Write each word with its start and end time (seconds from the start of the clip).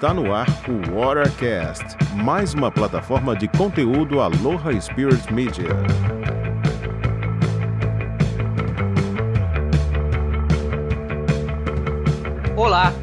Está 0.00 0.14
no 0.14 0.32
ar 0.32 0.46
o 0.66 0.98
Watercast, 0.98 1.84
mais 2.14 2.54
uma 2.54 2.72
plataforma 2.72 3.36
de 3.36 3.46
conteúdo 3.46 4.18
Aloha 4.18 4.72
Spirit 4.80 5.30
Media. 5.30 5.68
Olá, 12.56 12.94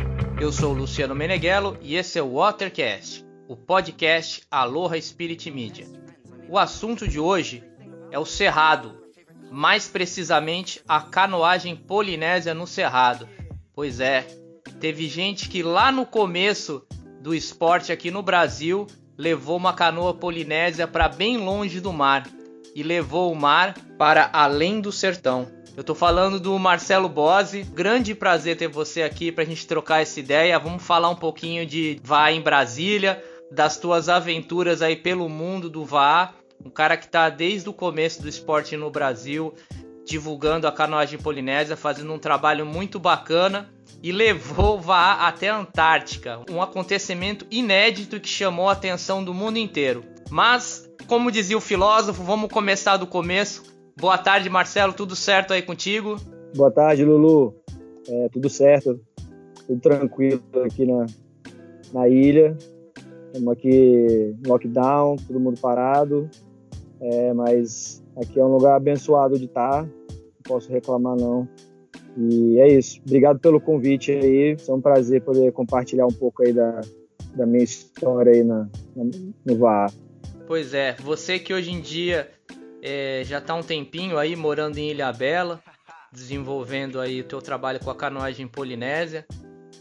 eu 0.41 0.52
sou 0.52 0.73
Luciano 0.73 1.14
Meneghello 1.14 1.78
e 1.82 1.96
esse 1.96 2.18
é 2.18 2.23
o 2.23 2.34
Watercast, 2.34 3.23
o 3.48 3.55
podcast 3.55 4.41
Aloha 4.50 5.00
Spirit 5.00 5.52
Media. 5.52 5.86
O 6.50 6.57
assunto 6.57 7.07
de 7.07 7.20
hoje 7.20 7.64
é 8.09 8.18
o 8.18 8.25
Cerrado, 8.25 8.98
mais 9.52 9.88
precisamente 9.88 10.82
a 10.88 11.00
canoagem 11.00 11.75
polinésia 11.75 12.55
no 12.55 12.66
Cerrado. 12.66 13.30
Pois 13.72 14.00
é, 14.00 14.26
teve 14.80 15.08
gente 15.08 15.49
que 15.49 15.63
lá 15.63 15.91
no 15.91 16.05
começo 16.05 16.86
do 17.22 17.34
esporte 17.34 17.91
aqui 17.91 18.12
no 18.12 18.22
Brasil 18.22 18.88
levou 19.17 19.58
uma 19.58 19.73
canoa 19.73 20.13
polinésia 20.13 20.88
para 20.88 21.09
bem 21.09 21.38
longe 21.38 21.80
do 21.80 21.91
mar 21.91 22.27
e 22.76 22.84
levou 22.84 23.31
o 23.31 23.36
mar 23.36 23.76
para 23.98 24.30
além 24.31 24.80
do 24.80 24.91
sertão. 24.91 25.48
Eu 25.76 25.84
tô 25.84 25.94
falando 25.94 26.40
do 26.40 26.58
Marcelo 26.58 27.08
Bose. 27.08 27.63
Grande 27.63 28.16
prazer 28.16 28.58
ter 28.58 28.67
você 28.67 29.03
aqui 29.03 29.31
pra 29.31 29.44
gente 29.44 29.67
trocar 29.67 30.02
essa 30.02 30.20
ideia. 30.20 30.58
Vamos 30.58 30.84
falar 30.84 31.09
um 31.09 31.16
pouquinho 31.16 31.66
de 31.66 32.00
VA 32.03 32.31
em 32.31 32.41
Brasília, 32.41 33.23
das 33.52 33.78
tuas 33.78 34.09
aventuras 34.09 34.81
aí 34.81 34.95
pelo 34.95 35.30
mundo 35.30 35.70
do 35.70 35.86
VA. 35.86 36.34
Um 36.66 36.70
cara 36.70 36.98
que 36.98 37.08
tá 37.08 37.30
desde 37.30 37.70
o 37.70 37.73
começo 37.73 38.23
do 38.23 38.28
esporte 38.28 38.75
no 38.75 38.89
Brasil, 38.89 39.53
divulgando 40.07 40.66
a 40.66 40.71
canoagem 40.71 41.20
polinésia, 41.20 41.75
fazendo 41.75 42.13
um 42.13 42.17
trabalho 42.17 42.66
muito 42.66 42.97
bacana 42.97 43.70
e 44.02 44.11
levou 44.11 44.80
VA 44.80 45.27
até 45.27 45.49
a 45.49 45.58
Antártica, 45.58 46.39
um 46.49 46.61
acontecimento 46.61 47.45
inédito 47.52 48.19
que 48.19 48.27
chamou 48.27 48.69
a 48.69 48.72
atenção 48.72 49.23
do 49.23 49.33
mundo 49.33 49.58
inteiro. 49.58 50.03
Mas, 50.30 50.89
como 51.08 51.31
dizia 51.31 51.58
o 51.58 51.61
filósofo, 51.61 52.23
vamos 52.23 52.49
começar 52.49 52.97
do 52.97 53.05
começo. 53.05 53.64
Boa 53.99 54.17
tarde, 54.17 54.49
Marcelo. 54.49 54.94
Tudo 54.94 55.16
certo 55.16 55.53
aí 55.53 55.61
contigo? 55.61 56.17
Boa 56.55 56.71
tarde, 56.71 57.03
Lulu. 57.03 57.55
É, 58.08 58.30
tudo 58.30 58.49
certo. 58.49 58.99
Tudo 59.66 59.81
tranquilo 59.81 60.42
aqui 60.64 60.86
na, 60.86 61.05
na 61.94 62.08
ilha. 62.08 62.58
Estamos 63.27 63.53
aqui 63.53 64.36
lockdown, 64.45 65.17
todo 65.27 65.39
mundo 65.39 65.59
parado. 65.59 66.30
É, 67.02 67.33
mas 67.33 68.03
aqui 68.16 68.39
é 68.39 68.44
um 68.44 68.53
lugar 68.53 68.75
abençoado 68.75 69.38
de 69.38 69.45
estar. 69.45 69.88
Posso 70.48 70.72
reclamar, 70.72 71.16
não. 71.16 71.48
E 72.17 72.59
é 72.59 72.67
isso. 72.67 73.00
Obrigado 73.06 73.40
pelo 73.40 73.62
convite 73.62 74.12
aí. 74.12 74.58
É 74.67 74.73
um 74.73 74.81
prazer 74.81 75.22
poder 75.22 75.52
compartilhar 75.52 76.08
um 76.08 76.14
pouco 76.14 76.44
aí 76.44 76.54
da, 76.54 76.81
da 77.36 77.45
minha 77.45 77.64
história 77.64 78.31
aí 78.31 78.44
na, 78.44 78.67
na 78.95 79.04
no 79.45 79.58
VAR. 79.58 79.92
Pois 80.48 80.73
é. 80.73 80.95
Você 81.02 81.38
que 81.38 81.54
hoje 81.54 81.72
em 81.72 81.81
dia 81.81 82.30
é, 82.81 83.22
já 83.23 83.38
está 83.38 83.54
um 83.54 83.62
tempinho 83.62 84.17
aí 84.17 84.36
morando 84.36 84.78
em 84.78 84.89
Ilha 84.89 85.12
Bela, 85.14 85.62
desenvolvendo 86.12 87.00
aí 87.00 87.22
o 87.22 87.23
teu 87.23 87.42
trabalho 87.42 87.80
com 87.80 87.92
a 87.92 87.95
canoagem 87.95 88.48
polinésia. 88.48 89.26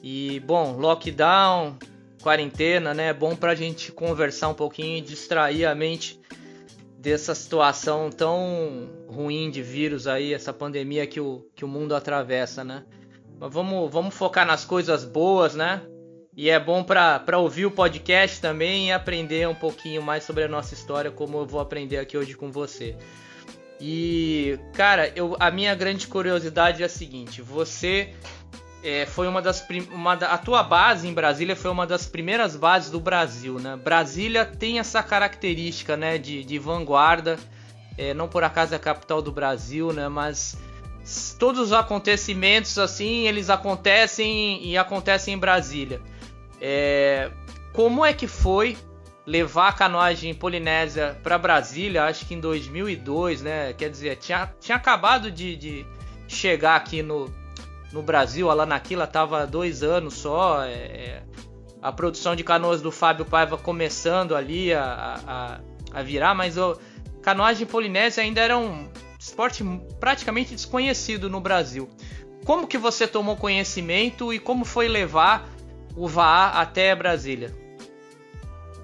E 0.02 0.40
bom, 0.40 0.76
lockdown, 0.76 1.78
quarentena, 2.22 2.92
né? 2.92 3.08
É 3.08 3.14
bom 3.14 3.34
para 3.34 3.52
a 3.52 3.54
gente 3.54 3.92
conversar 3.92 4.48
um 4.48 4.54
pouquinho 4.54 4.98
e 4.98 5.00
distrair 5.00 5.64
a 5.64 5.74
mente 5.74 6.20
dessa 7.06 7.36
situação 7.36 8.10
tão 8.10 8.90
ruim 9.06 9.48
de 9.48 9.62
vírus 9.62 10.08
aí, 10.08 10.34
essa 10.34 10.52
pandemia 10.52 11.06
que 11.06 11.20
o, 11.20 11.48
que 11.54 11.64
o 11.64 11.68
mundo 11.68 11.94
atravessa, 11.94 12.64
né? 12.64 12.84
Mas 13.38 13.54
vamos, 13.54 13.92
vamos 13.92 14.12
focar 14.12 14.44
nas 14.44 14.64
coisas 14.64 15.04
boas, 15.04 15.54
né? 15.54 15.82
E 16.36 16.50
é 16.50 16.58
bom 16.58 16.82
para 16.82 17.38
ouvir 17.38 17.64
o 17.64 17.70
podcast 17.70 18.40
também 18.40 18.88
e 18.88 18.92
aprender 18.92 19.46
um 19.46 19.54
pouquinho 19.54 20.02
mais 20.02 20.24
sobre 20.24 20.42
a 20.42 20.48
nossa 20.48 20.74
história, 20.74 21.12
como 21.12 21.38
eu 21.38 21.46
vou 21.46 21.60
aprender 21.60 21.98
aqui 21.98 22.18
hoje 22.18 22.34
com 22.34 22.50
você. 22.50 22.96
E, 23.80 24.58
cara, 24.74 25.12
eu, 25.14 25.36
a 25.38 25.48
minha 25.48 25.76
grande 25.76 26.08
curiosidade 26.08 26.82
é 26.82 26.86
a 26.86 26.88
seguinte: 26.88 27.40
você 27.40 28.14
é, 28.86 29.04
foi 29.04 29.26
uma 29.26 29.42
das. 29.42 29.66
Uma 29.90 30.14
da, 30.14 30.28
a 30.28 30.38
tua 30.38 30.62
base 30.62 31.08
em 31.08 31.12
Brasília 31.12 31.56
foi 31.56 31.72
uma 31.72 31.84
das 31.84 32.06
primeiras 32.06 32.54
bases 32.54 32.88
do 32.88 33.00
Brasil, 33.00 33.58
né? 33.58 33.76
Brasília 33.76 34.44
tem 34.44 34.78
essa 34.78 35.02
característica, 35.02 35.96
né, 35.96 36.18
de, 36.18 36.44
de 36.44 36.56
vanguarda. 36.56 37.36
É, 37.98 38.14
não 38.14 38.28
por 38.28 38.44
acaso 38.44 38.74
é 38.74 38.76
a 38.76 38.78
capital 38.78 39.20
do 39.20 39.32
Brasil, 39.32 39.92
né? 39.92 40.08
Mas 40.08 40.56
todos 41.36 41.60
os 41.62 41.72
acontecimentos 41.72 42.78
assim, 42.78 43.26
eles 43.26 43.50
acontecem 43.50 44.64
e 44.64 44.78
acontecem 44.78 45.34
em 45.34 45.38
Brasília. 45.38 46.00
É, 46.60 47.32
como 47.72 48.04
é 48.04 48.12
que 48.12 48.28
foi 48.28 48.78
levar 49.26 49.68
a 49.70 49.72
canoagem 49.72 50.32
polinésia 50.32 51.18
para 51.24 51.36
Brasília? 51.36 52.04
Acho 52.04 52.24
que 52.24 52.34
em 52.34 52.40
2002, 52.40 53.42
né? 53.42 53.72
Quer 53.72 53.90
dizer, 53.90 54.14
tinha, 54.18 54.48
tinha 54.60 54.76
acabado 54.76 55.28
de, 55.28 55.56
de 55.56 55.86
chegar 56.28 56.76
aqui 56.76 57.02
no, 57.02 57.34
no 57.92 58.02
Brasil. 58.02 58.50
A 58.50 58.54
Lanaquila 58.54 59.04
estava 59.04 59.46
dois 59.46 59.82
anos 59.82 60.14
só. 60.14 60.62
É, 60.64 60.72
é, 60.72 61.22
a 61.80 61.92
produção 61.92 62.34
de 62.34 62.42
canoas 62.42 62.82
do 62.82 62.90
Fábio 62.90 63.24
Paiva 63.24 63.56
começando 63.56 64.34
ali 64.34 64.72
a, 64.74 65.20
a, 65.26 65.60
a 65.92 66.02
virar, 66.02 66.34
mas 66.34 66.58
a 66.58 66.74
canoagem 67.22 67.66
polinésia 67.66 68.22
ainda 68.22 68.40
era 68.40 68.58
um 68.58 68.88
esporte 69.18 69.64
praticamente 70.00 70.54
desconhecido 70.54 71.28
no 71.28 71.40
Brasil. 71.40 71.88
Como 72.44 72.66
que 72.66 72.78
você 72.78 73.06
tomou 73.06 73.36
conhecimento 73.36 74.32
e 74.32 74.38
como 74.38 74.64
foi 74.64 74.88
levar 74.88 75.48
o 75.96 76.06
VA 76.08 76.50
até 76.54 76.94
Brasília? 76.94 77.52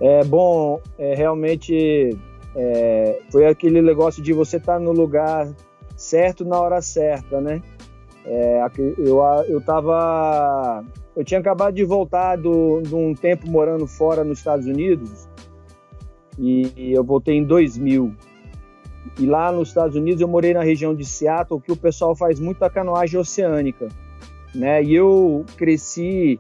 É 0.01 0.25
bom, 0.25 0.81
é, 0.99 1.15
realmente 1.15 2.17
é, 2.57 3.21
foi 3.31 3.47
aquele 3.47 3.81
negócio 3.81 4.23
de 4.23 4.33
você 4.33 4.57
estar 4.57 4.75
tá 4.75 4.81
no 4.81 4.93
lugar 4.93 5.49
certo 5.97 6.45
na 6.45 6.61
hora 6.61 6.83
certa, 6.83 7.41
né? 7.41 7.62
É, 8.25 8.65
eu, 8.99 9.21
eu 9.49 9.60
tava. 9.60 10.84
Eu 11.16 11.25
tinha 11.25 11.41
acabado 11.41 11.75
de 11.75 11.84
voltar 11.84 12.37
do, 12.37 12.81
de 12.81 12.94
um 12.94 13.15
tempo 13.15 13.50
morando 13.50 13.87
fora 13.87 14.25
nos 14.25 14.38
Estados 14.38 14.66
Unidos 14.66 15.28
e, 16.38 16.93
eu 16.93 17.05
voltei 17.05 17.37
em 17.37 17.44
2000. 17.44 18.15
E 19.19 19.27
lá 19.27 19.50
nos 19.53 19.69
Estados 19.69 19.97
Unidos 19.97 20.21
eu 20.21 20.28
morei 20.28 20.55
na 20.55 20.62
região 20.62 20.94
de 20.94 21.05
Seattle, 21.05 21.61
que 21.61 21.72
o 21.72 21.77
pessoal 21.77 22.15
faz 22.15 22.38
muita 22.38 22.71
canoagem 22.71 23.19
oceânica, 23.19 23.88
né? 24.55 24.82
E 24.82 24.94
eu 24.94 25.44
cresci 25.56 26.38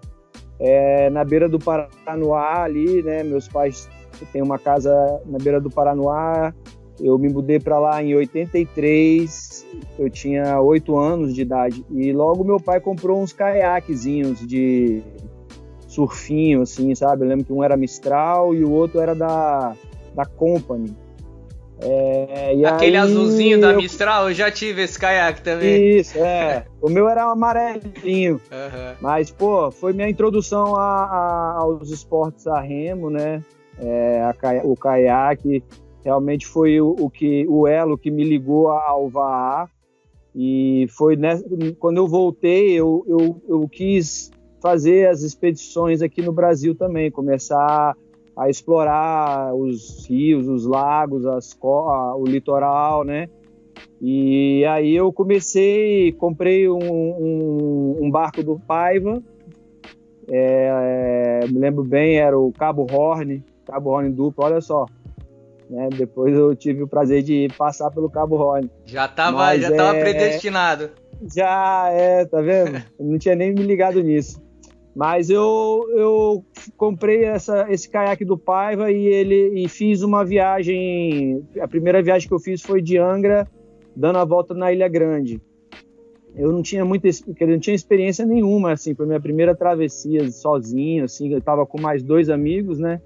é, 0.58 1.10
na 1.10 1.24
beira 1.24 1.48
do 1.48 1.58
Paranoá 1.58 2.62
ali, 2.62 3.02
né? 3.02 3.22
Meus 3.22 3.48
pais 3.48 3.88
têm 4.32 4.42
uma 4.42 4.58
casa 4.58 4.92
na 5.26 5.38
beira 5.38 5.60
do 5.60 5.70
Paranoá. 5.70 6.54
Eu 7.00 7.18
me 7.18 7.28
mudei 7.28 7.58
para 7.58 7.78
lá 7.78 8.02
em 8.02 8.14
83, 8.14 9.30
eu 9.98 10.10
tinha 10.10 10.60
oito 10.60 10.96
anos 10.96 11.34
de 11.34 11.42
idade 11.42 11.84
e 11.90 12.12
logo 12.12 12.44
meu 12.44 12.60
pai 12.60 12.80
comprou 12.80 13.20
uns 13.20 13.32
caiaquezinhos 13.32 14.46
de 14.46 15.02
surfinho, 15.86 16.62
assim, 16.62 16.94
sabe? 16.94 17.24
Eu 17.24 17.28
lembro 17.28 17.44
que 17.44 17.52
um 17.52 17.62
era 17.62 17.76
Mistral 17.76 18.54
e 18.54 18.64
o 18.64 18.70
outro 18.70 19.00
era 19.00 19.14
da, 19.14 19.74
da 20.14 20.24
Company. 20.24 20.96
É, 21.84 22.54
Aquele 22.66 22.96
aí, 22.96 23.02
azulzinho 23.02 23.60
da 23.60 23.72
Mistral, 23.72 24.28
eu 24.28 24.34
já 24.34 24.50
tive 24.50 24.82
esse 24.82 24.98
caiaque 24.98 25.42
também. 25.42 25.98
Isso, 25.98 26.16
é. 26.18 26.64
o 26.80 26.88
meu 26.88 27.08
era 27.08 27.24
amarelinho. 27.24 28.34
Uhum. 28.34 28.94
Mas, 29.00 29.30
pô, 29.30 29.70
foi 29.70 29.92
minha 29.92 30.08
introdução 30.08 30.76
a, 30.76 31.04
a, 31.04 31.54
aos 31.58 31.90
esportes 31.90 32.46
a 32.46 32.60
remo, 32.60 33.10
né? 33.10 33.42
É, 33.80 34.22
a, 34.22 34.34
o 34.64 34.76
caiaque 34.76 35.62
realmente 36.04 36.46
foi 36.46 36.80
o, 36.80 36.94
o, 36.98 37.10
que, 37.10 37.46
o 37.48 37.66
elo 37.66 37.98
que 37.98 38.10
me 38.10 38.24
ligou 38.24 38.68
ao 38.68 39.08
VAA. 39.08 39.68
E 40.34 40.86
foi 40.90 41.16
nessa, 41.16 41.44
quando 41.78 41.98
eu 41.98 42.08
voltei, 42.08 42.72
eu, 42.72 43.04
eu, 43.06 43.42
eu 43.48 43.68
quis 43.68 44.30
fazer 44.62 45.08
as 45.08 45.22
expedições 45.22 46.00
aqui 46.00 46.22
no 46.22 46.32
Brasil 46.32 46.74
também, 46.74 47.10
começar 47.10 47.94
a 48.36 48.48
explorar 48.48 49.54
os 49.54 50.06
rios, 50.08 50.48
os 50.48 50.64
lagos, 50.64 51.26
as, 51.26 51.56
o 51.60 52.24
litoral, 52.24 53.04
né? 53.04 53.28
E 54.00 54.64
aí 54.64 54.94
eu 54.94 55.12
comecei, 55.12 56.12
comprei 56.12 56.68
um, 56.68 56.78
um, 56.78 57.98
um 58.02 58.10
barco 58.10 58.42
do 58.42 58.58
Paiva, 58.58 59.22
é, 60.28 61.42
é, 61.44 61.48
me 61.48 61.58
lembro 61.58 61.84
bem, 61.84 62.16
era 62.16 62.38
o 62.38 62.52
Cabo 62.52 62.86
Horn, 62.90 63.42
Cabo 63.64 63.90
Horn 63.90 64.10
duplo, 64.10 64.44
olha 64.44 64.60
só. 64.60 64.86
Né? 65.72 65.88
Depois 65.96 66.34
eu 66.34 66.54
tive 66.54 66.82
o 66.82 66.86
prazer 66.86 67.22
de 67.22 67.48
passar 67.56 67.90
pelo 67.90 68.10
Cabo 68.10 68.36
Horn. 68.36 68.70
Já 68.84 69.06
estava 69.06 69.58
já 69.58 69.74
tava 69.74 69.96
é, 69.96 70.00
predestinado. 70.02 70.90
Já, 71.34 71.88
é, 71.90 72.26
tá 72.26 72.42
vendo? 72.42 72.82
Não 73.00 73.18
tinha 73.18 73.34
nem 73.34 73.54
me 73.54 73.62
ligado 73.62 74.02
nisso. 74.02 74.42
Mas 74.94 75.30
eu, 75.30 75.86
eu 75.96 76.44
comprei 76.76 77.24
essa, 77.24 77.66
esse 77.70 77.88
caiaque 77.88 78.22
do 78.22 78.36
Paiva 78.36 78.92
e 78.92 79.06
ele 79.06 79.64
e 79.64 79.66
fiz 79.66 80.02
uma 80.02 80.22
viagem. 80.22 81.42
A 81.58 81.66
primeira 81.66 82.02
viagem 82.02 82.28
que 82.28 82.34
eu 82.34 82.38
fiz 82.38 82.60
foi 82.60 82.82
de 82.82 82.98
Angra, 82.98 83.48
dando 83.96 84.18
a 84.18 84.24
volta 84.26 84.52
na 84.52 84.70
Ilha 84.70 84.88
Grande. 84.88 85.40
eu 86.36 86.52
não 86.52 86.60
tinha 86.60 86.84
muita, 86.84 87.08
não 87.40 87.58
tinha 87.58 87.74
experiência 87.74 88.26
nenhuma, 88.26 88.72
assim, 88.72 88.94
foi 88.94 89.06
minha 89.06 89.20
primeira 89.20 89.54
travessia 89.54 90.30
sozinho, 90.30 91.04
assim, 91.04 91.32
eu 91.32 91.38
estava 91.38 91.64
com 91.64 91.80
mais 91.80 92.02
dois 92.02 92.28
amigos, 92.28 92.78
né? 92.78 93.00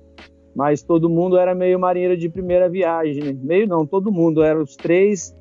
Mas 0.56 0.82
todo 0.82 1.10
mundo 1.10 1.36
era 1.36 1.54
meio 1.54 1.78
marinheiro 1.78 2.16
de 2.16 2.30
primeira 2.30 2.66
viagem, 2.66 3.22
né? 3.22 3.36
meio 3.42 3.68
não, 3.68 3.86
todo 3.86 4.10
mundo, 4.10 4.42
eram 4.42 4.62
os 4.62 4.74
três 4.74 5.36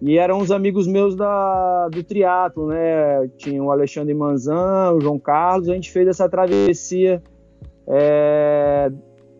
e 0.00 0.16
eram 0.16 0.38
uns 0.38 0.52
amigos 0.52 0.86
meus 0.86 1.16
da, 1.16 1.88
do 1.88 2.04
triatlo, 2.04 2.68
né? 2.68 3.28
Tinha 3.36 3.60
o 3.60 3.72
Alexandre 3.72 4.14
Manzan, 4.14 4.92
o 4.92 5.00
João 5.00 5.18
Carlos, 5.18 5.68
a 5.68 5.74
gente 5.74 5.90
fez 5.90 6.06
essa 6.06 6.28
travessia 6.28 7.20
é, 7.84 8.92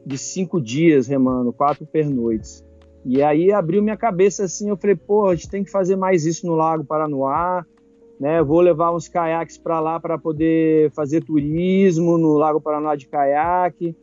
de 0.05 0.19
cinco 0.19 0.61
dias 0.61 1.07
remando, 1.07 1.53
quatro 1.53 1.87
pernoites. 1.87 2.65
E 3.05 3.23
aí 3.23 3.53
abriu 3.53 3.81
minha 3.85 3.97
cabeça 3.97 4.45
assim, 4.45 4.69
eu 4.69 4.77
falei, 4.77 4.97
pô, 4.97 5.29
a 5.29 5.35
gente 5.37 5.49
tem 5.49 5.63
que 5.63 5.71
fazer 5.71 5.95
mais 5.95 6.27
isso 6.27 6.45
no 6.45 6.57
Lago 6.57 6.85
Paranoá, 6.85 7.65
né? 8.19 8.43
Vou 8.43 8.61
levar 8.61 8.93
uns 8.93 9.07
caiaques 9.07 9.57
para 9.57 9.79
lá 9.79 10.01
para 10.01 10.19
poder 10.19 10.91
fazer 10.91 11.23
turismo 11.23 12.19
no 12.19 12.35
Lago 12.35 12.61
Paranoá 12.61 12.97
de 12.97 13.07
caiaque. 13.07 13.97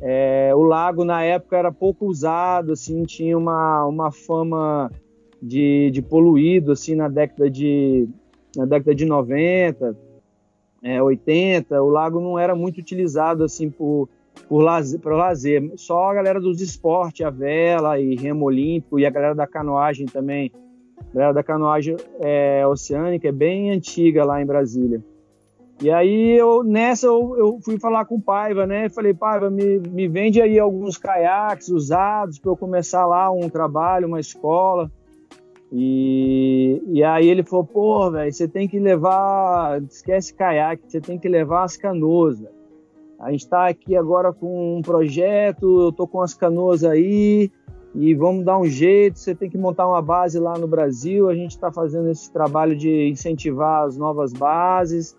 É, 0.00 0.52
o 0.54 0.62
lago 0.62 1.04
na 1.04 1.22
época 1.22 1.56
era 1.56 1.70
pouco 1.70 2.06
usado, 2.06 2.72
assim, 2.72 3.04
tinha 3.04 3.36
uma, 3.36 3.84
uma 3.86 4.10
fama 4.10 4.90
de, 5.42 5.90
de 5.90 6.00
poluído, 6.00 6.72
assim, 6.72 6.94
na 6.94 7.08
década 7.08 7.50
de, 7.50 8.08
na 8.56 8.64
década 8.64 8.94
de 8.94 9.04
90, 9.04 9.96
é, 10.82 11.02
80, 11.02 11.82
o 11.82 11.88
lago 11.88 12.20
não 12.20 12.38
era 12.38 12.54
muito 12.54 12.78
utilizado, 12.78 13.44
assim, 13.44 13.68
por, 13.68 14.08
por 14.48 14.62
lazer, 14.62 15.00
para 15.00 15.16
lazer. 15.16 15.70
Só 15.76 16.10
a 16.10 16.14
galera 16.14 16.40
dos 16.40 16.60
esportes, 16.62 17.24
a 17.24 17.30
vela 17.30 18.00
e 18.00 18.16
remo 18.16 18.46
olímpico 18.46 18.98
e 18.98 19.04
a 19.04 19.10
galera 19.10 19.34
da 19.34 19.46
canoagem 19.46 20.06
também 20.06 20.50
né, 21.12 21.32
da 21.32 21.42
canoagem 21.42 21.96
é, 22.20 22.66
oceânica, 22.66 23.28
é 23.28 23.32
bem 23.32 23.70
antiga 23.70 24.24
lá 24.24 24.40
em 24.40 24.46
Brasília. 24.46 25.02
E 25.80 25.90
aí, 25.90 26.36
eu, 26.36 26.62
nessa, 26.62 27.06
eu, 27.06 27.34
eu 27.38 27.58
fui 27.64 27.78
falar 27.78 28.04
com 28.04 28.16
o 28.16 28.20
Paiva, 28.20 28.66
né? 28.66 28.90
Falei, 28.90 29.14
Paiva, 29.14 29.48
me, 29.48 29.78
me 29.78 30.08
vende 30.08 30.40
aí 30.40 30.58
alguns 30.58 30.98
caiaques 30.98 31.68
usados 31.68 32.38
para 32.38 32.50
eu 32.50 32.56
começar 32.56 33.06
lá 33.06 33.30
um 33.30 33.48
trabalho, 33.48 34.06
uma 34.06 34.20
escola. 34.20 34.90
E, 35.72 36.82
e 36.88 37.02
aí 37.02 37.28
ele 37.28 37.42
falou, 37.42 37.64
pô, 37.64 38.10
velho, 38.10 38.30
você 38.30 38.46
tem 38.46 38.68
que 38.68 38.78
levar, 38.78 39.80
esquece 39.84 40.34
caiaque, 40.34 40.82
você 40.86 41.00
tem 41.00 41.18
que 41.18 41.28
levar 41.28 41.62
as 41.64 41.76
canoas, 41.76 42.40
véio. 42.40 42.60
A 43.18 43.30
gente 43.30 43.44
está 43.44 43.68
aqui 43.68 43.96
agora 43.96 44.32
com 44.32 44.78
um 44.78 44.82
projeto, 44.82 45.82
eu 45.82 45.92
tô 45.92 46.06
com 46.06 46.22
as 46.22 46.32
canoas 46.34 46.82
aí, 46.82 47.50
e 47.94 48.14
vamos 48.14 48.44
dar 48.44 48.58
um 48.58 48.64
jeito. 48.64 49.18
Você 49.18 49.34
tem 49.34 49.50
que 49.50 49.58
montar 49.58 49.86
uma 49.86 50.00
base 50.00 50.38
lá 50.38 50.58
no 50.58 50.66
Brasil. 50.66 51.28
A 51.28 51.34
gente 51.34 51.50
está 51.50 51.70
fazendo 51.72 52.08
esse 52.08 52.32
trabalho 52.32 52.76
de 52.76 53.08
incentivar 53.08 53.84
as 53.84 53.96
novas 53.96 54.32
bases. 54.32 55.16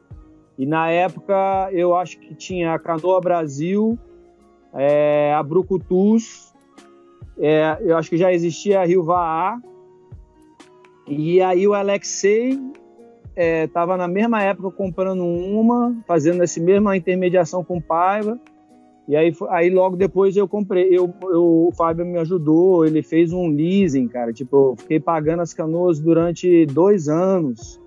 E 0.62 0.66
na 0.68 0.92
época 0.92 1.69
eu 1.72 1.96
acho 1.96 2.19
que 2.19 2.36
tinha 2.36 2.75
a 2.75 2.78
Canoa 2.78 3.19
Brasil, 3.19 3.98
é, 4.75 5.34
a 5.34 5.42
Brucutus, 5.42 6.54
é, 7.40 7.80
eu 7.81 7.98
acho 7.98 8.12
que 8.12 8.16
já 8.16 8.31
existia 8.31 8.80
a 8.80 8.86
Rio 8.86 9.02
Vaá. 9.02 9.60
E 11.08 11.42
aí 11.42 11.68
o 11.68 11.74
Alexei 11.74 12.60
estava 13.36 13.96
é, 13.96 13.98
na 13.98 14.08
mesma 14.08 14.44
época 14.44 14.69
comprando 14.69 15.25
uma, 15.25 16.00
fazendo 16.06 16.44
essa 16.44 16.62
mesma 16.62 16.96
intermediação 16.96 17.63
com 17.63 17.81
Paiva. 17.81 18.40
E 19.08 19.16
aí, 19.16 19.34
aí 19.50 19.72
logo 19.72 19.96
depois 19.96 20.38
eu 20.38 20.48
comprei, 20.48 20.96
eu, 20.96 21.12
eu, 21.24 21.69
o 21.69 21.72
Fábio 21.75 22.06
me 22.06 22.19
ajudou, 22.19 22.86
ele 22.86 23.02
fez 23.02 23.34
um 23.34 23.48
leasing, 23.48 24.08
cara. 24.08 24.31
Tipo, 24.31 24.74
eu 24.74 24.75
fiquei 24.78 25.00
pagando 25.00 25.42
as 25.42 25.56
canoas 25.56 26.00
durante 26.00 26.68
dois 26.68 27.10
anos. 27.10 27.81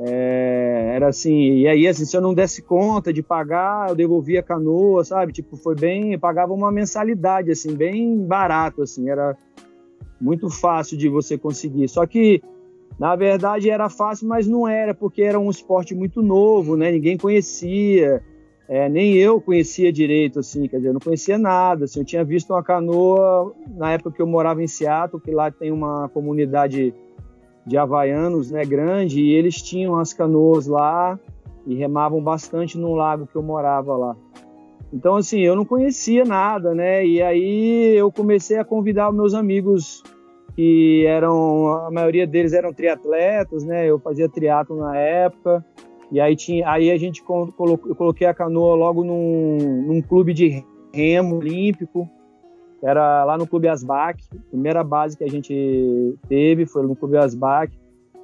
É, 0.00 0.92
era 0.94 1.08
assim, 1.08 1.54
e 1.54 1.66
aí 1.66 1.88
assim, 1.88 2.04
se 2.04 2.16
eu 2.16 2.20
não 2.20 2.32
desse 2.32 2.62
conta 2.62 3.12
de 3.12 3.20
pagar, 3.20 3.88
eu 3.88 3.96
devolvia 3.96 4.40
a 4.40 4.42
canoa, 4.44 5.04
sabe? 5.04 5.32
Tipo, 5.32 5.56
foi 5.56 5.74
bem, 5.74 6.12
eu 6.12 6.20
pagava 6.20 6.52
uma 6.52 6.70
mensalidade, 6.70 7.50
assim, 7.50 7.74
bem 7.74 8.16
barato, 8.24 8.82
assim, 8.82 9.10
era 9.10 9.36
muito 10.20 10.48
fácil 10.48 10.96
de 10.96 11.08
você 11.08 11.36
conseguir. 11.36 11.88
Só 11.88 12.06
que, 12.06 12.40
na 12.98 13.16
verdade, 13.16 13.70
era 13.70 13.88
fácil, 13.88 14.28
mas 14.28 14.46
não 14.46 14.68
era, 14.68 14.94
porque 14.94 15.22
era 15.22 15.38
um 15.38 15.50
esporte 15.50 15.94
muito 15.94 16.22
novo, 16.22 16.76
né? 16.76 16.92
Ninguém 16.92 17.16
conhecia 17.16 18.22
é, 18.68 18.86
nem 18.86 19.14
eu 19.14 19.40
conhecia 19.40 19.90
direito, 19.90 20.40
assim, 20.40 20.68
quer 20.68 20.76
dizer, 20.76 20.90
eu 20.90 20.92
não 20.92 21.00
conhecia 21.00 21.38
nada, 21.38 21.86
assim, 21.86 22.00
eu 22.00 22.04
tinha 22.04 22.22
visto 22.22 22.50
uma 22.52 22.62
canoa 22.62 23.54
na 23.66 23.92
época 23.92 24.10
que 24.10 24.20
eu 24.20 24.26
morava 24.26 24.62
em 24.62 24.66
Seattle, 24.66 25.22
que 25.22 25.30
lá 25.30 25.50
tem 25.50 25.72
uma 25.72 26.10
comunidade 26.10 26.92
de 27.68 27.76
havaianos, 27.76 28.50
né, 28.50 28.64
grande, 28.64 29.20
e 29.20 29.34
eles 29.34 29.60
tinham 29.60 29.96
as 29.96 30.12
canoas 30.14 30.66
lá 30.66 31.18
e 31.66 31.74
remavam 31.74 32.20
bastante 32.20 32.78
no 32.78 32.94
lago 32.94 33.26
que 33.26 33.36
eu 33.36 33.42
morava 33.42 33.94
lá. 33.96 34.16
Então, 34.92 35.16
assim, 35.16 35.40
eu 35.40 35.54
não 35.54 35.66
conhecia 35.66 36.24
nada, 36.24 36.74
né, 36.74 37.04
e 37.04 37.22
aí 37.22 37.94
eu 37.94 38.10
comecei 38.10 38.56
a 38.58 38.64
convidar 38.64 39.12
meus 39.12 39.34
amigos 39.34 40.02
que 40.56 41.04
eram, 41.06 41.68
a 41.86 41.90
maioria 41.90 42.26
deles 42.26 42.54
eram 42.54 42.72
triatletas, 42.72 43.62
né, 43.64 43.86
eu 43.86 43.98
fazia 43.98 44.28
triatlo 44.28 44.78
na 44.78 44.96
época, 44.96 45.62
e 46.10 46.18
aí, 46.18 46.34
tinha, 46.34 46.66
aí 46.70 46.90
a 46.90 46.96
gente 46.96 47.22
coloquei 47.22 48.26
a 48.26 48.32
canoa 48.32 48.74
logo 48.74 49.04
num, 49.04 49.84
num 49.86 50.00
clube 50.00 50.32
de 50.32 50.64
remo 50.92 51.36
olímpico, 51.36 52.08
era 52.82 53.24
lá 53.24 53.36
no 53.36 53.46
Clube 53.46 53.68
Asbac, 53.68 54.22
primeira 54.50 54.84
base 54.84 55.16
que 55.16 55.24
a 55.24 55.28
gente 55.28 56.14
teve 56.28 56.66
foi 56.66 56.82
no 56.82 56.94
Clube 56.94 57.16
Asbac, 57.16 57.72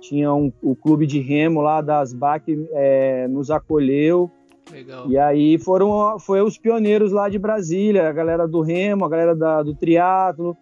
tinha 0.00 0.32
um, 0.32 0.52
o 0.62 0.76
clube 0.76 1.06
de 1.06 1.18
remo 1.20 1.60
lá 1.60 1.80
da 1.80 2.00
Asbac 2.00 2.44
é, 2.72 3.26
nos 3.28 3.50
acolheu, 3.50 4.30
Legal. 4.70 5.10
e 5.10 5.18
aí 5.18 5.58
foram 5.58 6.18
foi 6.18 6.40
os 6.40 6.58
pioneiros 6.58 7.10
lá 7.10 7.28
de 7.28 7.38
Brasília, 7.38 8.08
a 8.08 8.12
galera 8.12 8.46
do 8.46 8.60
remo, 8.60 9.04
a 9.04 9.08
galera 9.08 9.34
da, 9.34 9.62
do 9.62 9.74
triatlo, 9.74 10.56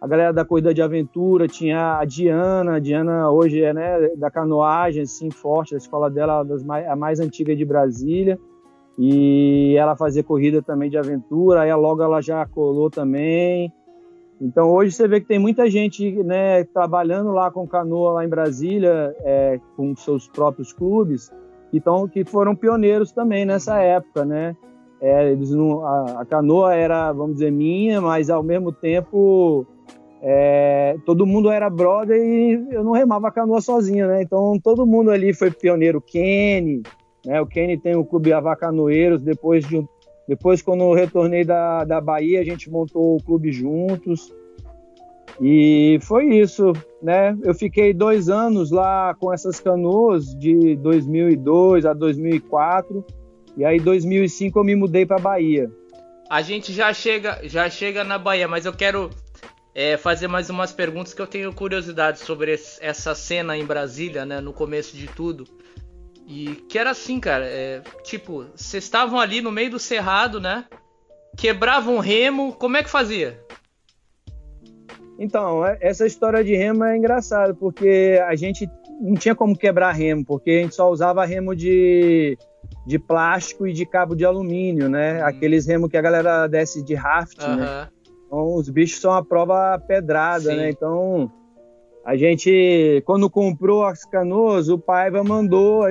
a 0.00 0.06
galera 0.06 0.32
da 0.32 0.44
corrida 0.44 0.72
de 0.72 0.80
aventura, 0.80 1.48
tinha 1.48 1.98
a 1.98 2.04
Diana, 2.04 2.76
a 2.76 2.78
Diana 2.78 3.30
hoje 3.30 3.62
é 3.62 3.72
né, 3.72 4.08
da 4.16 4.30
canoagem, 4.30 5.02
assim, 5.02 5.30
forte, 5.30 5.74
a 5.74 5.78
escola 5.78 6.08
dela 6.08 6.46
mais, 6.64 6.88
a 6.88 6.96
mais 6.96 7.20
antiga 7.20 7.54
de 7.54 7.64
Brasília, 7.64 8.38
e 8.98 9.76
ela 9.76 9.94
fazia 9.94 10.24
corrida 10.24 10.60
também 10.60 10.90
de 10.90 10.98
aventura, 10.98 11.60
aí 11.60 11.72
logo 11.72 12.02
ela 12.02 12.20
já 12.20 12.44
colou 12.44 12.90
também. 12.90 13.72
Então 14.40 14.70
hoje 14.70 14.92
você 14.92 15.06
vê 15.06 15.20
que 15.20 15.26
tem 15.26 15.38
muita 15.38 15.70
gente 15.70 16.10
né, 16.24 16.64
trabalhando 16.64 17.30
lá 17.30 17.50
com 17.50 17.66
canoa 17.66 18.14
lá 18.14 18.24
em 18.24 18.28
Brasília, 18.28 19.14
é, 19.20 19.60
com 19.76 19.94
seus 19.94 20.28
próprios 20.28 20.72
clubes, 20.72 21.30
que, 21.70 21.80
tão, 21.80 22.08
que 22.08 22.24
foram 22.24 22.56
pioneiros 22.56 23.12
também 23.12 23.44
nessa 23.44 23.80
época, 23.80 24.24
né? 24.24 24.56
É, 25.00 25.30
eles 25.30 25.50
não, 25.50 25.84
a, 25.84 26.22
a 26.22 26.24
canoa 26.24 26.74
era, 26.74 27.12
vamos 27.12 27.34
dizer, 27.34 27.52
minha, 27.52 28.00
mas 28.00 28.28
ao 28.28 28.42
mesmo 28.42 28.72
tempo 28.72 29.64
é, 30.20 30.96
todo 31.06 31.26
mundo 31.26 31.50
era 31.50 31.70
brother 31.70 32.16
e 32.16 32.68
eu 32.72 32.82
não 32.82 32.92
remava 32.92 33.28
a 33.28 33.32
canoa 33.32 33.60
sozinho, 33.60 34.08
né? 34.08 34.22
Então 34.22 34.58
todo 34.62 34.86
mundo 34.86 35.10
ali 35.12 35.32
foi 35.32 35.52
pioneiro. 35.52 36.00
Kenny, 36.00 36.82
né? 37.28 37.38
O 37.42 37.46
Kenny 37.46 37.76
tem 37.76 37.94
o 37.94 38.06
clube 38.06 38.32
Avacanoeiros. 38.32 39.22
Depois 39.22 39.62
de 39.68 39.86
depois 40.26 40.62
quando 40.62 40.82
eu 40.82 40.92
retornei 40.92 41.44
da, 41.44 41.84
da 41.84 42.00
Bahia 42.00 42.40
a 42.40 42.44
gente 42.44 42.70
montou 42.70 43.16
o 43.16 43.22
clube 43.22 43.50
juntos 43.50 44.30
e 45.40 45.98
foi 46.02 46.26
isso, 46.26 46.72
né? 47.02 47.36
Eu 47.42 47.54
fiquei 47.54 47.94
dois 47.94 48.28
anos 48.28 48.70
lá 48.70 49.14
com 49.14 49.32
essas 49.32 49.58
canoas 49.58 50.34
de 50.34 50.76
2002 50.76 51.86
a 51.86 51.94
2004 51.94 53.04
e 53.56 53.64
aí 53.64 53.78
2005 53.78 54.58
eu 54.58 54.64
me 54.64 54.74
mudei 54.74 55.06
para 55.06 55.18
Bahia. 55.18 55.70
A 56.28 56.42
gente 56.42 56.72
já 56.72 56.92
chega 56.92 57.40
já 57.44 57.70
chega 57.70 58.04
na 58.04 58.18
Bahia, 58.18 58.48
mas 58.48 58.66
eu 58.66 58.72
quero 58.72 59.10
é, 59.74 59.96
fazer 59.96 60.28
mais 60.28 60.50
umas 60.50 60.72
perguntas 60.72 61.14
que 61.14 61.22
eu 61.22 61.26
tenho 61.26 61.52
curiosidade 61.54 62.18
sobre 62.18 62.52
esse, 62.52 62.82
essa 62.84 63.14
cena 63.14 63.56
em 63.56 63.64
Brasília, 63.64 64.26
né, 64.26 64.40
no 64.40 64.52
começo 64.52 64.96
de 64.96 65.06
tudo. 65.06 65.44
E 66.28 66.56
que 66.68 66.78
era 66.78 66.90
assim, 66.90 67.18
cara, 67.18 67.46
é, 67.46 67.80
tipo, 68.04 68.44
vocês 68.54 68.84
estavam 68.84 69.18
ali 69.18 69.40
no 69.40 69.50
meio 69.50 69.70
do 69.70 69.78
cerrado, 69.78 70.38
né? 70.38 70.66
Quebravam 71.38 71.96
um 71.96 72.00
remo, 72.00 72.52
como 72.52 72.76
é 72.76 72.82
que 72.82 72.90
fazia? 72.90 73.40
Então, 75.18 75.66
é, 75.66 75.78
essa 75.80 76.06
história 76.06 76.44
de 76.44 76.54
remo 76.54 76.84
é 76.84 76.98
engraçada, 76.98 77.54
porque 77.54 78.20
a 78.26 78.36
gente 78.36 78.68
não 79.00 79.14
tinha 79.14 79.34
como 79.34 79.56
quebrar 79.56 79.92
remo, 79.92 80.22
porque 80.22 80.50
a 80.50 80.62
gente 80.62 80.74
só 80.74 80.90
usava 80.90 81.24
remo 81.24 81.56
de, 81.56 82.36
de 82.86 82.98
plástico 82.98 83.66
e 83.66 83.72
de 83.72 83.86
cabo 83.86 84.14
de 84.14 84.26
alumínio, 84.26 84.86
né? 84.86 85.22
Hum. 85.22 85.26
Aqueles 85.26 85.66
remos 85.66 85.88
que 85.88 85.96
a 85.96 86.02
galera 86.02 86.46
desce 86.46 86.84
de 86.84 86.94
raft, 86.94 87.38
uh 87.38 87.46
-huh. 87.46 87.56
né? 87.56 87.88
Então, 88.26 88.54
os 88.54 88.68
bichos 88.68 89.00
são 89.00 89.12
a 89.14 89.24
prova 89.24 89.78
pedrada, 89.78 90.50
Sim. 90.50 90.56
né? 90.56 90.68
Então, 90.68 91.32
a 92.08 92.16
gente, 92.16 93.02
quando 93.04 93.28
comprou 93.28 93.84
as 93.84 94.02
canoas, 94.02 94.70
o 94.70 94.78
Paiva 94.78 95.22
mandou 95.22 95.82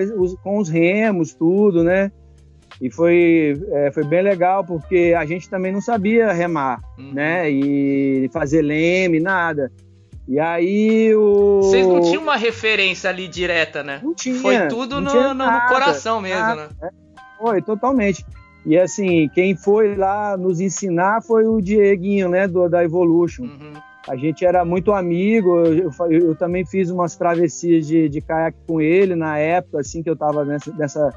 com 0.42 0.58
os 0.58 0.68
remos, 0.68 1.36
tudo, 1.36 1.84
né? 1.84 2.12
E 2.82 2.90
foi, 2.90 3.56
é, 3.72 3.92
foi 3.92 4.04
bem 4.04 4.24
legal, 4.24 4.66
porque 4.66 5.14
a 5.16 5.24
gente 5.26 5.48
também 5.48 5.72
não 5.72 5.80
sabia 5.80 6.32
remar, 6.32 6.82
uhum. 6.98 7.14
né? 7.14 7.48
E 7.52 8.28
fazer 8.34 8.64
leme, 8.64 9.20
nada. 9.20 9.72
E 10.28 10.40
aí 10.40 11.14
o. 11.14 11.62
Vocês 11.62 11.86
não 11.86 12.02
tinham 12.02 12.24
uma 12.24 12.36
referência 12.36 13.12
ali 13.12 13.28
direta, 13.28 13.84
né? 13.84 14.00
Não 14.02 14.16
tinha. 14.16 14.40
Foi 14.40 14.68
tudo 14.70 15.00
no, 15.00 15.14
no, 15.14 15.34
no, 15.36 15.68
coração 15.68 16.20
mesmo, 16.20 16.40
nada, 16.40 16.70
né? 16.82 16.90
Foi, 17.38 17.62
totalmente. 17.62 18.26
E 18.66 18.76
assim, 18.76 19.30
quem 19.36 19.56
foi 19.56 19.96
lá 19.96 20.36
nos 20.36 20.60
ensinar 20.60 21.22
foi 21.22 21.46
o 21.46 21.62
Dieguinho, 21.62 22.28
né, 22.28 22.48
do, 22.48 22.68
da 22.68 22.84
Evolution. 22.84 23.44
Uhum. 23.44 23.74
A 24.08 24.16
gente 24.16 24.46
era 24.46 24.64
muito 24.64 24.94
amigo, 24.94 25.58
eu, 25.66 25.92
eu, 26.00 26.12
eu 26.12 26.36
também 26.36 26.66
fiz 26.66 26.90
umas 26.90 27.16
travessias 27.16 27.86
de, 27.86 28.08
de 28.08 28.22
caiaque 28.22 28.58
com 28.66 28.80
ele 28.80 29.16
na 29.16 29.38
época, 29.38 29.82
assim, 29.82 30.02
que 30.02 30.10
eu 30.10 30.16
tava 30.16 30.46
nessa, 30.46 30.74
nessa 30.74 31.14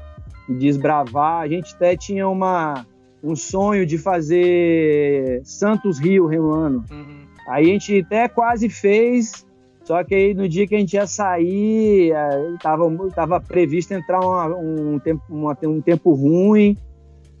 desbravar. 0.49 1.41
A 1.41 1.47
gente 1.47 1.73
até 1.75 1.95
tinha 1.95 2.27
uma, 2.27 2.85
um 3.23 3.35
sonho 3.35 3.85
de 3.85 3.97
fazer 3.97 5.41
Santos 5.43 5.99
Rio 5.99 6.27
remando. 6.27 6.83
Uhum. 6.91 7.21
Aí 7.47 7.69
a 7.69 7.73
gente 7.73 7.99
até 7.99 8.27
quase 8.27 8.69
fez, 8.69 9.45
só 9.83 10.03
que 10.03 10.13
aí 10.13 10.33
no 10.33 10.47
dia 10.47 10.67
que 10.67 10.75
a 10.75 10.79
gente 10.79 10.93
ia 10.93 11.07
sair, 11.07 12.13
estava 12.55 12.85
é, 12.85 13.09
tava 13.15 13.39
previsto 13.39 13.93
entrar 13.93 14.19
uma, 14.19 14.47
um, 14.47 14.99
tempo, 14.99 15.23
uma, 15.29 15.57
um 15.63 15.81
tempo 15.81 16.13
ruim, 16.13 16.77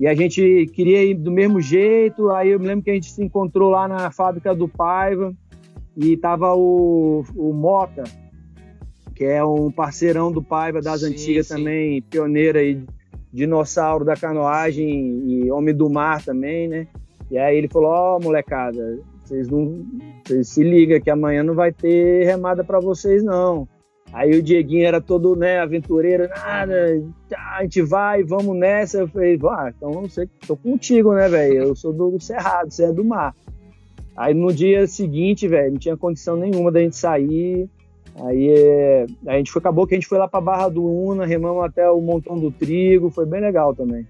e 0.01 0.07
a 0.07 0.15
gente 0.15 0.65
queria 0.73 1.03
ir 1.03 1.13
do 1.13 1.29
mesmo 1.29 1.61
jeito. 1.61 2.31
Aí 2.31 2.49
eu 2.49 2.59
me 2.59 2.65
lembro 2.65 2.83
que 2.83 2.89
a 2.89 2.93
gente 2.95 3.11
se 3.11 3.23
encontrou 3.23 3.69
lá 3.69 3.87
na 3.87 4.09
fábrica 4.09 4.55
do 4.55 4.67
Paiva, 4.67 5.31
e 5.95 6.17
tava 6.17 6.55
o, 6.55 7.23
o 7.35 7.53
Mota, 7.53 8.03
que 9.13 9.23
é 9.23 9.43
um 9.43 9.69
parceirão 9.69 10.31
do 10.31 10.41
Paiva 10.41 10.81
das 10.81 11.01
sim, 11.01 11.07
antigas 11.07 11.47
sim. 11.47 11.55
também, 11.55 12.01
pioneiro 12.01 12.57
aí, 12.57 12.83
dinossauro 13.31 14.03
da 14.03 14.15
canoagem 14.15 14.89
e 15.27 15.51
homem 15.51 15.75
do 15.75 15.87
mar 15.87 16.25
também, 16.25 16.67
né? 16.67 16.87
E 17.29 17.37
aí 17.37 17.55
ele 17.55 17.67
falou: 17.67 17.91
Ó, 17.91 18.17
oh, 18.17 18.23
molecada, 18.23 18.99
vocês 19.23 19.47
não, 19.49 19.85
vocês 20.25 20.47
se 20.47 20.63
ligam 20.63 20.99
que 20.99 21.11
amanhã 21.11 21.43
não 21.43 21.53
vai 21.53 21.71
ter 21.71 22.25
remada 22.25 22.63
para 22.63 22.79
vocês 22.79 23.23
não. 23.23 23.67
Aí 24.13 24.37
o 24.37 24.43
Dieguinho 24.43 24.85
era 24.85 24.99
todo, 24.99 25.35
né, 25.37 25.59
aventureiro, 25.59 26.27
nada, 26.27 27.01
tá, 27.29 27.55
a 27.57 27.63
gente 27.63 27.81
vai, 27.81 28.23
vamos 28.23 28.57
nessa. 28.57 28.99
Eu 28.99 29.07
falei, 29.07 29.39
ah, 29.49 29.71
então 29.75 29.91
você, 30.01 30.27
tô 30.45 30.57
contigo, 30.57 31.13
né, 31.13 31.29
velho? 31.29 31.63
Eu 31.63 31.75
sou 31.75 31.93
do 31.93 32.19
Cerrado, 32.19 32.71
você 32.71 32.85
é 32.85 32.91
do 32.91 33.05
mar. 33.05 33.33
Aí 34.15 34.33
no 34.33 34.53
dia 34.53 34.85
seguinte, 34.85 35.47
velho, 35.47 35.71
não 35.71 35.79
tinha 35.79 35.95
condição 35.95 36.35
nenhuma 36.35 36.71
da 36.71 36.81
gente 36.81 36.97
sair. 36.97 37.69
Aí 38.23 38.49
é, 38.49 39.05
a 39.25 39.37
gente 39.37 39.49
foi, 39.49 39.61
acabou 39.61 39.87
que 39.87 39.95
a 39.95 39.97
gente 39.97 40.07
foi 40.07 40.17
lá 40.17 40.27
pra 40.27 40.41
Barra 40.41 40.67
do 40.67 40.85
Una, 40.85 41.25
remamos 41.25 41.63
até 41.63 41.89
o 41.89 42.01
Montão 42.01 42.37
do 42.37 42.51
Trigo, 42.51 43.09
foi 43.09 43.25
bem 43.25 43.39
legal 43.39 43.73
também. 43.73 44.05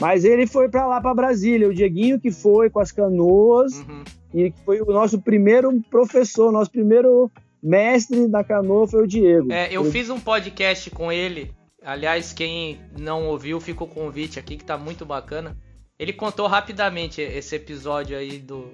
Mas 0.00 0.24
ele 0.24 0.46
foi 0.46 0.68
para 0.68 0.86
lá, 0.86 1.00
para 1.00 1.14
Brasília, 1.14 1.68
o 1.68 1.74
Dieguinho 1.74 2.18
que 2.18 2.30
foi 2.30 2.70
com 2.70 2.80
as 2.80 2.90
canoas, 2.90 3.78
uhum. 3.80 4.02
e 4.34 4.52
foi 4.64 4.80
o 4.80 4.86
nosso 4.86 5.20
primeiro 5.20 5.70
professor, 5.90 6.50
nosso 6.50 6.70
primeiro 6.70 7.30
mestre 7.64 8.28
da 8.28 8.44
canoa 8.44 8.86
foi 8.86 9.04
o 9.04 9.06
Diego. 9.06 9.50
É, 9.50 9.72
eu 9.72 9.84
fiz 9.86 10.10
um 10.10 10.20
podcast 10.20 10.90
com 10.90 11.10
ele, 11.10 11.50
aliás, 11.82 12.32
quem 12.32 12.78
não 12.98 13.26
ouviu, 13.26 13.58
fica 13.58 13.82
o 13.82 13.88
convite 13.88 14.38
aqui 14.38 14.58
que 14.58 14.64
tá 14.64 14.76
muito 14.76 15.06
bacana. 15.06 15.56
Ele 15.98 16.12
contou 16.12 16.46
rapidamente 16.46 17.22
esse 17.22 17.56
episódio 17.56 18.18
aí 18.18 18.38
do 18.38 18.70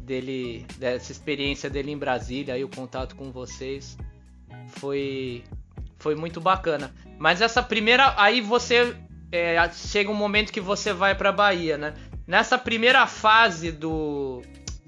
dele, 0.00 0.64
dessa 0.78 1.12
experiência 1.12 1.68
dele 1.68 1.92
em 1.92 1.98
Brasília, 1.98 2.54
aí 2.54 2.64
o 2.64 2.68
contato 2.68 3.14
com 3.14 3.30
vocês 3.30 3.98
foi 4.68 5.44
foi 5.98 6.14
muito 6.14 6.40
bacana. 6.40 6.94
Mas 7.18 7.42
essa 7.42 7.62
primeira, 7.62 8.14
aí 8.16 8.40
você 8.40 8.96
é, 9.30 9.56
chega 9.70 10.10
um 10.10 10.14
momento 10.14 10.52
que 10.52 10.60
você 10.60 10.92
vai 10.92 11.14
para 11.14 11.30
Bahia, 11.30 11.76
né? 11.76 11.94
Nessa 12.26 12.56
primeira 12.56 13.06
fase 13.06 13.70
do 13.70 14.40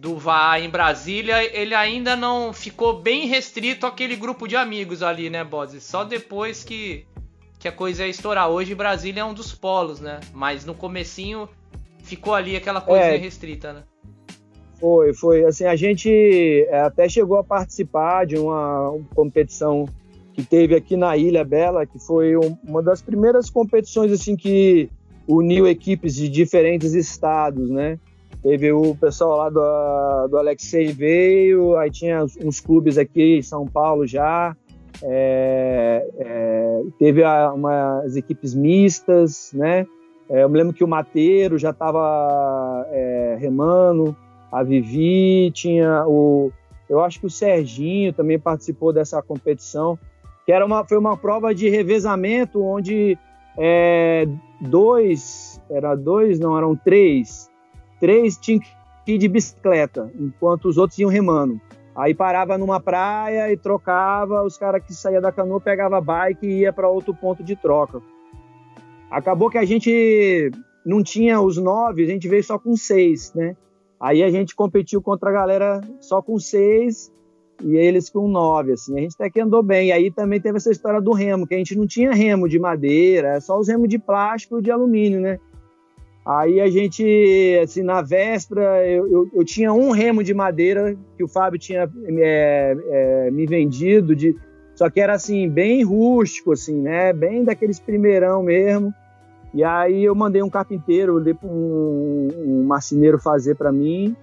do 0.02 0.16
VA 0.16 0.58
em 0.58 0.68
Brasília, 0.68 1.44
ele 1.56 1.76
ainda 1.76 2.16
não 2.16 2.52
ficou 2.52 3.00
bem 3.00 3.28
restrito 3.28 3.86
àquele 3.86 4.16
grupo 4.16 4.48
de 4.48 4.56
amigos 4.56 5.00
ali, 5.00 5.30
né, 5.30 5.44
Bose? 5.44 5.80
Só 5.80 6.02
depois 6.02 6.64
que, 6.64 7.06
que 7.60 7.68
a 7.68 7.72
coisa 7.72 8.02
ia 8.02 8.10
estourar. 8.10 8.50
Hoje 8.50 8.74
Brasília 8.74 9.20
é 9.20 9.24
um 9.24 9.32
dos 9.32 9.54
polos, 9.54 10.00
né? 10.00 10.18
Mas 10.34 10.66
no 10.66 10.74
comecinho 10.74 11.48
ficou 12.02 12.34
ali 12.34 12.56
aquela 12.56 12.80
coisa 12.80 13.04
é, 13.04 13.16
restrita, 13.16 13.72
né? 13.72 13.84
Foi, 14.80 15.14
foi. 15.14 15.44
Assim, 15.44 15.66
a 15.66 15.76
gente 15.76 16.10
é, 16.68 16.80
até 16.80 17.08
chegou 17.08 17.38
a 17.38 17.44
participar 17.44 18.26
de 18.26 18.36
uma 18.36 18.98
competição 19.14 19.88
que 20.32 20.42
teve 20.42 20.74
aqui 20.74 20.96
na 20.96 21.16
Ilha 21.16 21.44
Bela, 21.44 21.86
que 21.86 22.00
foi 22.00 22.34
uma 22.66 22.82
das 22.82 23.00
primeiras 23.00 23.48
competições 23.48 24.10
assim 24.10 24.34
que 24.34 24.90
uniu 25.28 25.68
equipes 25.68 26.16
de 26.16 26.28
diferentes 26.28 26.92
estados, 26.92 27.70
né? 27.70 28.00
Teve 28.42 28.72
o 28.72 28.94
pessoal 28.96 29.36
lá 29.36 29.48
do, 29.48 30.28
do 30.28 30.36
Alexei 30.36 30.88
veio, 30.88 31.76
aí 31.76 31.90
tinha 31.90 32.24
uns 32.44 32.60
clubes 32.60 32.98
aqui 32.98 33.38
em 33.38 33.42
São 33.42 33.66
Paulo 33.66 34.06
já, 34.06 34.56
é, 35.02 36.08
é, 36.18 36.82
teve 36.98 37.22
a, 37.22 37.52
umas 37.52 38.16
equipes 38.16 38.54
mistas, 38.54 39.52
né? 39.52 39.86
É, 40.28 40.42
eu 40.42 40.48
me 40.48 40.58
lembro 40.58 40.72
que 40.72 40.82
o 40.82 40.88
Mateiro 40.88 41.58
já 41.58 41.70
estava 41.70 42.86
é, 42.90 43.36
remando, 43.38 44.16
a 44.50 44.62
Vivi, 44.62 45.50
tinha 45.52 46.04
o. 46.06 46.50
Eu 46.88 47.00
acho 47.00 47.20
que 47.20 47.26
o 47.26 47.30
Serginho 47.30 48.12
também 48.12 48.38
participou 48.38 48.92
dessa 48.92 49.22
competição 49.22 49.98
que 50.44 50.52
era 50.52 50.64
uma, 50.64 50.84
foi 50.84 50.98
uma 50.98 51.16
prova 51.16 51.54
de 51.54 51.68
revezamento 51.68 52.62
onde 52.62 53.16
é, 53.56 54.26
dois, 54.60 55.60
era 55.70 55.94
dois, 55.94 56.38
não, 56.40 56.56
eram 56.56 56.74
três, 56.74 57.48
três 58.02 58.36
tinham 58.36 58.58
que 59.06 59.12
ir 59.12 59.18
de 59.18 59.28
bicicleta, 59.28 60.10
enquanto 60.18 60.64
os 60.64 60.76
outros 60.76 60.98
iam 60.98 61.08
remando. 61.08 61.60
Aí 61.94 62.12
parava 62.12 62.58
numa 62.58 62.80
praia 62.80 63.52
e 63.52 63.56
trocava, 63.56 64.42
os 64.42 64.58
caras 64.58 64.82
que 64.84 64.92
saíam 64.92 65.22
da 65.22 65.30
canoa 65.30 65.60
pegava 65.60 66.00
bike 66.00 66.44
e 66.44 66.60
ia 66.62 66.72
para 66.72 66.88
outro 66.88 67.14
ponto 67.14 67.44
de 67.44 67.54
troca. 67.54 68.02
Acabou 69.08 69.48
que 69.48 69.58
a 69.58 69.64
gente 69.64 70.50
não 70.84 71.00
tinha 71.00 71.40
os 71.40 71.56
nove, 71.58 72.02
a 72.02 72.08
gente 72.08 72.26
veio 72.26 72.42
só 72.42 72.58
com 72.58 72.74
seis, 72.74 73.32
né? 73.34 73.56
Aí 74.00 74.20
a 74.24 74.30
gente 74.30 74.56
competiu 74.56 75.00
contra 75.00 75.30
a 75.30 75.32
galera 75.32 75.80
só 76.00 76.20
com 76.20 76.40
seis 76.40 77.12
e 77.62 77.76
eles 77.76 78.10
com 78.10 78.26
nove, 78.26 78.72
assim. 78.72 78.98
A 78.98 79.00
gente 79.00 79.14
até 79.14 79.30
que 79.30 79.40
andou 79.40 79.62
bem. 79.62 79.88
E 79.88 79.92
aí 79.92 80.10
também 80.10 80.40
teve 80.40 80.56
essa 80.56 80.72
história 80.72 81.00
do 81.00 81.12
remo, 81.12 81.46
que 81.46 81.54
a 81.54 81.58
gente 81.58 81.76
não 81.76 81.86
tinha 81.86 82.12
remo 82.12 82.48
de 82.48 82.58
madeira, 82.58 83.40
só 83.40 83.56
os 83.60 83.68
remos 83.68 83.88
de 83.88 83.98
plástico 84.00 84.58
e 84.58 84.62
de 84.62 84.72
alumínio, 84.72 85.20
né? 85.20 85.38
Aí 86.24 86.60
a 86.60 86.68
gente, 86.68 87.58
assim, 87.62 87.82
na 87.82 88.00
véspera, 88.00 88.86
eu, 88.86 89.10
eu, 89.10 89.30
eu 89.34 89.44
tinha 89.44 89.72
um 89.72 89.90
remo 89.90 90.22
de 90.22 90.32
madeira 90.32 90.96
que 91.16 91.24
o 91.24 91.28
Fábio 91.28 91.58
tinha 91.58 91.90
é, 92.06 92.76
é, 92.90 93.30
me 93.32 93.44
vendido, 93.44 94.14
de, 94.14 94.36
só 94.74 94.88
que 94.88 95.00
era, 95.00 95.14
assim, 95.14 95.48
bem 95.48 95.82
rústico, 95.82 96.52
assim, 96.52 96.80
né? 96.80 97.12
Bem 97.12 97.42
daqueles 97.42 97.80
primeirão 97.80 98.42
mesmo. 98.42 98.94
E 99.52 99.62
aí 99.62 100.04
eu 100.04 100.14
mandei 100.14 100.42
um 100.42 100.48
carpinteiro, 100.48 101.20
dei 101.20 101.36
um, 101.42 102.28
um 102.36 102.64
marceneiro 102.64 103.18
fazer 103.18 103.56
para 103.56 103.72
mim. 103.72 104.16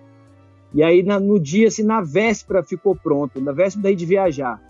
E 0.74 0.82
aí 0.82 1.04
no 1.04 1.40
dia, 1.40 1.68
assim, 1.68 1.84
na 1.84 2.02
véspera 2.02 2.64
ficou 2.64 2.96
pronto, 2.96 3.42
na 3.42 3.52
véspera 3.52 3.84
daí 3.84 3.96
de 3.96 4.06
viajar. 4.06 4.62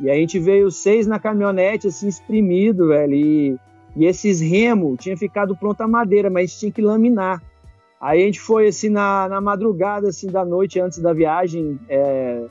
E 0.00 0.10
a 0.10 0.14
gente 0.14 0.38
veio 0.38 0.70
seis 0.70 1.06
na 1.06 1.18
caminhonete, 1.18 1.86
assim, 1.86 2.08
espremido, 2.08 2.88
velho. 2.88 3.14
E, 3.14 3.56
e 3.96 4.04
esses 4.04 4.40
remos 4.40 4.98
tinha 4.98 5.16
ficado 5.16 5.56
pronta 5.56 5.84
a 5.84 5.88
madeira, 5.88 6.28
mas 6.28 6.58
tinha 6.58 6.70
que 6.70 6.82
laminar. 6.82 7.42
Aí 7.98 8.22
a 8.22 8.26
gente 8.26 8.38
foi, 8.38 8.68
assim, 8.68 8.90
na, 8.90 9.26
na 9.26 9.40
madrugada, 9.40 10.08
assim, 10.08 10.26
da 10.26 10.44
noite 10.44 10.78
antes 10.78 10.98
da 10.98 11.14
viagem, 11.14 11.80
é, 11.88 12.44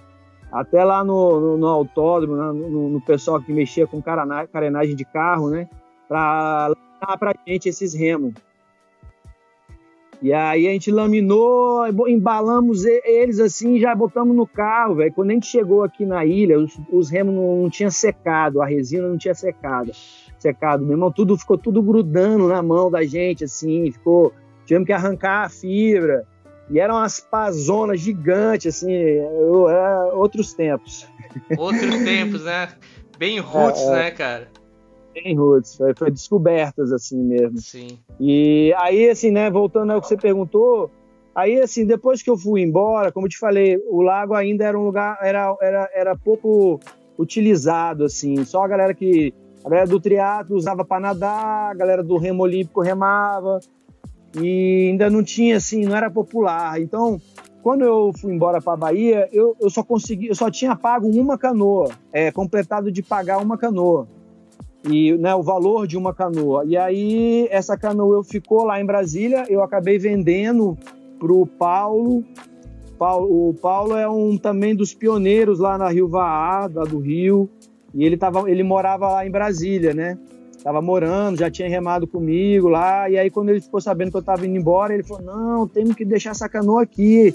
até 0.52 0.84
lá 0.84 1.04
no, 1.04 1.40
no, 1.40 1.58
no 1.58 1.68
autódromo, 1.68 2.36
né, 2.36 2.46
no, 2.52 2.90
no, 2.90 3.02
pessoal 3.02 3.40
que 3.40 3.54
mexia 3.54 3.86
com 3.86 4.02
carenagem 4.02 4.96
de 4.96 5.06
carro, 5.06 5.52
né? 5.52 5.70
Pra 6.08 6.68
laminar 6.68 7.20
pra 7.20 7.36
gente 7.48 7.70
esses 7.70 7.94
remos. 7.94 8.34
E 10.22 10.34
aí 10.34 10.68
a 10.68 10.72
gente 10.72 10.90
laminou, 10.90 11.86
embalamos 12.08 12.86
eles 12.86 13.40
assim, 13.40 13.80
já 13.80 13.94
botamos 13.94 14.36
no 14.36 14.48
carro, 14.48 14.96
velho. 14.96 15.14
Quando 15.14 15.30
a 15.30 15.34
gente 15.34 15.46
chegou 15.46 15.84
aqui 15.84 16.06
na 16.06 16.26
ilha, 16.26 16.58
os, 16.58 16.80
os 16.92 17.10
remos 17.12 17.36
não, 17.36 17.64
não 17.64 17.70
tinham 17.70 17.92
secado, 17.92 18.62
a 18.62 18.66
resina 18.66 19.08
não 19.08 19.18
tinha 19.18 19.36
secado. 19.36 19.92
Secado, 20.46 20.84
meu 20.84 20.94
irmão, 20.94 21.12
tudo 21.12 21.36
ficou 21.36 21.58
tudo 21.58 21.82
grudando 21.82 22.48
na 22.48 22.62
mão 22.62 22.92
da 22.92 23.04
gente, 23.04 23.44
assim, 23.46 23.92
ficou. 23.92 24.32
Tivemos 24.64 24.86
que 24.86 24.94
arrancar 24.94 25.46
a 25.46 25.50
fibra. 25.50 26.24
E 26.70 26.80
eram 26.80 26.96
umas 26.96 27.20
pazonas 27.20 28.00
gigantes, 28.00 28.76
assim, 28.76 28.94
eu, 28.94 29.66
outros 30.14 30.54
tempos. 30.54 31.08
Outros 31.58 31.98
tempos, 32.06 32.44
né? 32.44 32.70
Bem 33.18 33.40
roots, 33.40 33.82
é, 33.82 33.86
é. 33.86 33.96
né, 33.96 34.12
cara? 34.12 34.48
Bem 35.16 35.36
roots, 35.36 35.76
foi, 35.76 35.96
foi, 35.96 36.12
descobertas 36.12 36.92
assim 36.92 37.18
mesmo. 37.18 37.58
Sim. 37.58 37.98
E 38.20 38.72
aí, 38.78 39.10
assim, 39.10 39.32
né, 39.32 39.50
voltando 39.50 39.94
ao 39.94 40.02
que 40.02 40.08
você 40.08 40.18
perguntou, 40.18 40.92
aí, 41.34 41.60
assim, 41.60 41.88
depois 41.88 42.22
que 42.22 42.30
eu 42.30 42.38
fui 42.38 42.62
embora, 42.62 43.12
como 43.12 43.26
eu 43.26 43.32
te 43.32 43.40
falei, 43.40 43.78
o 43.90 44.04
lago 44.04 44.36
ainda 44.36 44.64
era 44.64 44.78
um 44.78 44.84
lugar, 44.84 45.18
era, 45.24 45.56
era, 45.60 45.90
era 45.92 46.16
pouco 46.16 46.80
utilizado, 47.18 48.04
assim, 48.04 48.44
só 48.46 48.64
a 48.64 48.68
galera 48.68 48.94
que, 48.94 49.34
a 49.66 49.70
galera 49.70 49.88
do 49.88 50.00
triatlo 50.00 50.56
usava 50.56 50.86
para 50.86 51.00
nadar, 51.00 51.72
a 51.72 51.74
galera 51.74 52.04
do 52.04 52.18
remo 52.18 52.44
olímpico 52.44 52.82
remava, 52.82 53.60
e 54.40 54.90
ainda 54.92 55.10
não 55.10 55.24
tinha, 55.24 55.58
assim, 55.58 55.86
não 55.86 55.96
era 55.96 56.12
popular. 56.12 56.80
Então, 56.80 57.20
quando 57.64 57.84
eu 57.84 58.12
fui 58.22 58.32
embora 58.32 58.62
para 58.62 58.78
Bahia, 58.78 59.28
eu, 59.34 59.56
eu 59.60 59.72
só 59.72 59.84
consegui, 59.84 60.28
eu 60.28 60.36
só 60.36 60.52
tinha 60.52 60.76
pago 60.76 61.08
uma 61.08 61.36
canoa, 61.36 61.90
é, 62.14 62.32
completado 62.32 62.92
de 62.92 63.02
pagar 63.02 63.40
uma 63.40 63.58
canoa 63.58 64.08
e 64.88 65.14
né, 65.18 65.34
o 65.34 65.42
valor 65.42 65.88
de 65.88 65.98
uma 65.98 66.14
canoa. 66.14 66.64
E 66.66 66.78
aí 66.78 67.48
essa 67.50 67.76
canoa 67.76 68.18
eu 68.18 68.24
ficou 68.24 68.64
lá 68.64 68.80
em 68.80 68.86
Brasília, 68.86 69.46
eu 69.50 69.64
acabei 69.64 69.98
vendendo 69.98 70.78
pro 71.18 71.48
Paulo. 71.48 72.24
Paulo 73.00 73.50
o 73.50 73.54
Paulo 73.56 73.96
é 73.96 74.08
um 74.08 74.38
também 74.38 74.76
dos 74.76 74.94
pioneiros 74.94 75.58
lá 75.58 75.76
na 75.76 75.90
Rio 75.90 76.08
Vaá, 76.08 76.70
lá 76.72 76.84
do 76.84 77.00
Rio, 77.00 77.50
e 77.96 78.04
ele 78.04 78.18
tava, 78.18 78.50
ele 78.52 78.62
morava 78.62 79.08
lá 79.08 79.26
em 79.26 79.32
Brasília, 79.32 79.94
né? 79.94 80.18
Tava 80.62 80.82
morando, 80.82 81.40
já 81.40 81.50
tinha 81.50 81.70
remado 81.70 82.06
comigo 82.06 82.68
lá, 82.68 83.10
e 83.10 83.18
aí 83.18 83.30
quando 83.30 83.50
ele 83.50 83.62
ficou 83.62 83.80
sabendo 83.80 84.12
que 84.12 84.18
eu 84.18 84.24
tava 84.24 84.46
indo 84.46 84.58
embora, 84.58 84.94
ele 84.94 85.04
falou: 85.04 85.24
"Não, 85.24 85.68
temos 85.68 85.96
que 85.96 86.04
deixar 86.04 86.32
essa 86.32 86.50
canoa 86.50 86.84
aqui. 86.84 87.34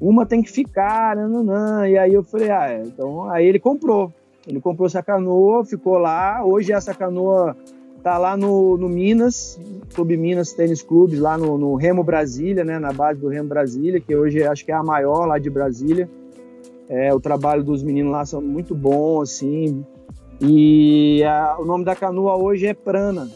Uma 0.00 0.24
tem 0.24 0.42
que 0.42 0.50
ficar, 0.50 1.14
não, 1.14 1.42
não, 1.42 1.86
E 1.86 1.98
aí 1.98 2.14
eu 2.14 2.24
falei: 2.24 2.50
"Ah, 2.50 2.70
é. 2.70 2.82
então 2.82 3.28
aí 3.28 3.46
ele 3.46 3.58
comprou. 3.58 4.12
Ele 4.46 4.60
comprou 4.60 4.86
essa 4.86 5.02
canoa, 5.02 5.64
ficou 5.64 5.98
lá. 5.98 6.42
Hoje 6.44 6.72
essa 6.72 6.94
canoa 6.94 7.54
tá 8.02 8.16
lá 8.16 8.36
no, 8.36 8.78
no 8.78 8.88
Minas, 8.88 9.60
Clube 9.94 10.16
Minas 10.16 10.52
Tênis 10.52 10.82
Clube, 10.82 11.16
lá 11.16 11.36
no, 11.36 11.58
no, 11.58 11.74
Remo 11.74 12.02
Brasília, 12.02 12.64
né, 12.64 12.78
na 12.78 12.92
base 12.92 13.20
do 13.20 13.28
Remo 13.28 13.48
Brasília, 13.48 14.00
que 14.00 14.16
hoje 14.16 14.42
acho 14.42 14.64
que 14.64 14.72
é 14.72 14.74
a 14.74 14.82
maior 14.82 15.26
lá 15.26 15.38
de 15.38 15.50
Brasília. 15.50 16.08
É, 16.90 17.14
o 17.14 17.20
trabalho 17.20 17.62
dos 17.62 17.84
meninos 17.84 18.10
lá 18.10 18.26
são 18.26 18.42
muito 18.42 18.74
bom, 18.74 19.22
assim. 19.22 19.86
E 20.40 21.22
a, 21.22 21.56
o 21.60 21.64
nome 21.64 21.84
da 21.84 21.94
canoa 21.94 22.36
hoje 22.36 22.66
é 22.66 22.74
Prana. 22.74 23.30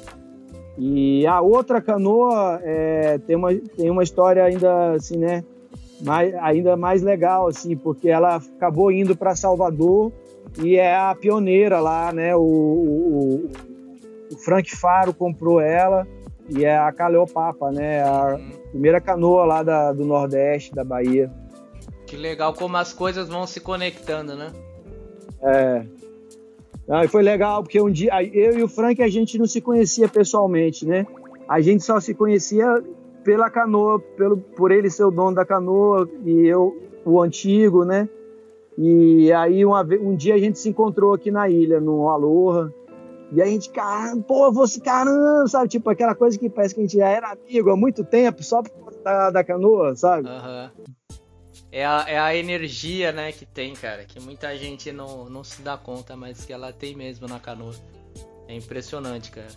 E 0.76 1.24
a 1.24 1.40
outra 1.40 1.80
canoa 1.80 2.60
é, 2.64 3.16
tem, 3.18 3.36
uma, 3.36 3.54
tem 3.54 3.88
uma 3.90 4.02
história 4.02 4.42
ainda 4.42 4.94
assim, 4.94 5.16
né, 5.16 5.44
mais, 6.02 6.34
ainda 6.34 6.76
mais 6.76 7.00
legal, 7.00 7.46
assim, 7.46 7.76
porque 7.76 8.08
ela 8.08 8.36
acabou 8.56 8.90
indo 8.90 9.16
para 9.16 9.36
Salvador 9.36 10.12
e 10.60 10.76
é 10.76 10.96
a 10.96 11.14
pioneira 11.14 11.78
lá, 11.78 12.12
né? 12.12 12.34
O, 12.34 12.40
o, 12.40 13.50
o 14.32 14.36
Frank 14.38 14.74
Faro 14.76 15.14
comprou 15.14 15.60
ela 15.60 16.04
e 16.50 16.64
é 16.64 16.76
a 16.76 16.90
Caleopapa, 16.90 17.70
né? 17.70 18.02
A 18.02 18.36
primeira 18.72 19.00
canoa 19.00 19.44
lá 19.44 19.62
da, 19.62 19.92
do 19.92 20.04
Nordeste, 20.04 20.74
da 20.74 20.82
Bahia. 20.82 21.30
Que 22.06 22.16
legal 22.16 22.52
como 22.54 22.76
as 22.76 22.92
coisas 22.92 23.28
vão 23.28 23.46
se 23.46 23.60
conectando, 23.60 24.34
né? 24.34 24.52
É. 25.42 25.86
Não, 26.86 27.02
e 27.02 27.08
foi 27.08 27.22
legal, 27.22 27.62
porque 27.62 27.80
um 27.80 27.90
dia 27.90 28.22
eu 28.22 28.58
e 28.58 28.62
o 28.62 28.68
Frank 28.68 29.02
a 29.02 29.08
gente 29.08 29.38
não 29.38 29.46
se 29.46 29.60
conhecia 29.60 30.08
pessoalmente, 30.08 30.86
né? 30.86 31.06
A 31.48 31.60
gente 31.60 31.82
só 31.82 31.98
se 31.98 32.14
conhecia 32.14 32.82
pela 33.22 33.48
canoa, 33.48 33.98
pelo, 33.98 34.36
por 34.36 34.70
ele 34.70 34.90
ser 34.90 35.04
o 35.04 35.10
dono 35.10 35.34
da 35.34 35.44
canoa 35.44 36.08
e 36.24 36.46
eu 36.46 36.82
o 37.04 37.20
antigo, 37.20 37.84
né? 37.84 38.08
E 38.76 39.32
aí 39.32 39.64
uma, 39.64 39.82
um 39.82 40.14
dia 40.14 40.34
a 40.34 40.38
gente 40.38 40.58
se 40.58 40.68
encontrou 40.68 41.14
aqui 41.14 41.30
na 41.30 41.48
ilha, 41.48 41.80
no 41.80 42.08
Aloha. 42.08 42.72
E 43.32 43.40
a 43.40 43.46
gente, 43.46 43.70
caramba, 43.70 44.22
pô, 44.22 44.52
você, 44.52 44.80
caramba, 44.80 45.46
sabe? 45.48 45.68
Tipo 45.68 45.90
aquela 45.90 46.14
coisa 46.14 46.38
que 46.38 46.50
parece 46.50 46.74
que 46.74 46.80
a 46.80 46.84
gente 46.84 46.96
já 46.96 47.08
era 47.08 47.32
amigo 47.32 47.70
há 47.70 47.76
muito 47.76 48.04
tempo, 48.04 48.42
só 48.42 48.62
por 48.62 48.94
da, 49.02 49.30
da 49.30 49.44
canoa, 49.44 49.94
sabe? 49.94 50.28
Uhum. 50.28 50.70
É 51.76 51.84
a, 51.84 52.04
é 52.06 52.16
a 52.16 52.36
energia, 52.36 53.10
né, 53.10 53.32
que 53.32 53.44
tem, 53.44 53.74
cara, 53.74 54.04
que 54.04 54.20
muita 54.20 54.56
gente 54.56 54.92
não, 54.92 55.28
não 55.28 55.42
se 55.42 55.60
dá 55.60 55.76
conta, 55.76 56.16
mas 56.16 56.44
que 56.44 56.52
ela 56.52 56.72
tem 56.72 56.94
mesmo 56.94 57.26
na 57.26 57.40
canoa. 57.40 57.74
É 58.46 58.54
impressionante, 58.54 59.32
cara. 59.32 59.48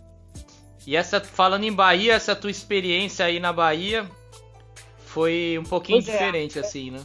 E 0.87 0.95
essa, 0.95 1.21
falando 1.21 1.65
em 1.65 1.71
Bahia, 1.71 2.15
essa 2.15 2.35
tua 2.35 2.49
experiência 2.49 3.23
aí 3.23 3.39
na 3.39 3.53
Bahia 3.53 4.09
foi 4.97 5.59
um 5.59 5.63
pouquinho 5.63 5.99
pois 5.99 6.09
é. 6.09 6.11
diferente, 6.13 6.57
é. 6.57 6.61
assim, 6.61 6.89
né? 6.89 7.01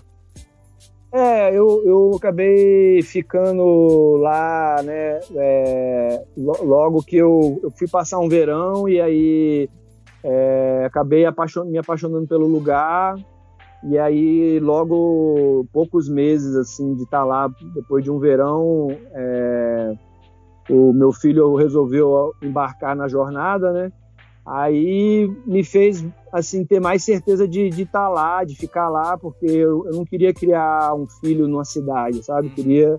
É, 1.12 1.50
eu, 1.50 1.82
eu 1.84 2.12
acabei 2.16 3.02
ficando 3.02 4.16
lá, 4.16 4.82
né? 4.82 5.20
É, 5.36 6.24
logo 6.38 7.02
que 7.02 7.18
eu, 7.18 7.60
eu 7.62 7.70
fui 7.70 7.86
passar 7.86 8.18
um 8.18 8.30
verão 8.30 8.88
e 8.88 8.98
aí 8.98 9.68
é, 10.24 10.84
acabei 10.86 11.26
apaixon, 11.26 11.66
me 11.66 11.76
apaixonando 11.76 12.26
pelo 12.26 12.46
lugar. 12.46 13.14
E 13.84 13.98
aí, 13.98 14.60
logo 14.60 15.66
poucos 15.72 16.08
meses 16.08 16.54
assim 16.54 16.94
de 16.94 17.02
estar 17.02 17.20
tá 17.20 17.24
lá, 17.24 17.48
depois 17.74 18.04
de 18.04 18.10
um 18.10 18.18
verão, 18.18 18.88
é, 19.12 19.94
o 20.70 20.92
meu 20.92 21.12
filho 21.12 21.56
resolveu 21.56 22.32
embarcar 22.40 22.94
na 22.94 23.08
jornada, 23.08 23.72
né? 23.72 23.92
Aí 24.46 25.28
me 25.46 25.62
fez 25.62 26.04
assim 26.32 26.64
ter 26.64 26.80
mais 26.80 27.04
certeza 27.04 27.46
de 27.46 27.68
estar 27.68 28.04
tá 28.04 28.08
lá, 28.08 28.44
de 28.44 28.56
ficar 28.56 28.88
lá, 28.88 29.16
porque 29.16 29.46
eu, 29.46 29.86
eu, 29.86 29.92
não 29.92 30.04
queria 30.04 30.32
criar 30.32 30.94
um 30.94 31.06
filho 31.08 31.46
numa 31.48 31.64
cidade, 31.64 32.24
sabe? 32.24 32.48
Eu 32.48 32.54
queria, 32.54 32.98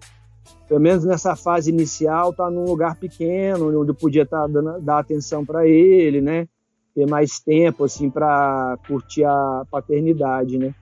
pelo 0.67 0.80
menos 0.80 1.04
nessa 1.04 1.36
fase 1.36 1.69
inicial, 1.69 2.34
tá 2.34 2.50
num 2.50 2.65
lugar 2.65 2.98
pequeno, 2.98 3.80
onde 3.82 3.91
eu 3.91 3.96
podia 3.96 4.26
tá 4.26 4.48
dando 4.48 4.80
dar 4.82 5.00
atenção 5.00 5.46
para 5.46 5.67
ele, 5.67 6.22
né? 6.22 6.48
Ter 6.96 7.08
mais 7.08 7.40
tempo 7.40 7.84
assim 7.84 8.10
para 8.10 8.78
curtir 8.88 9.24
a 9.24 9.66
paternidade, 9.70 10.58
né? 10.58 10.74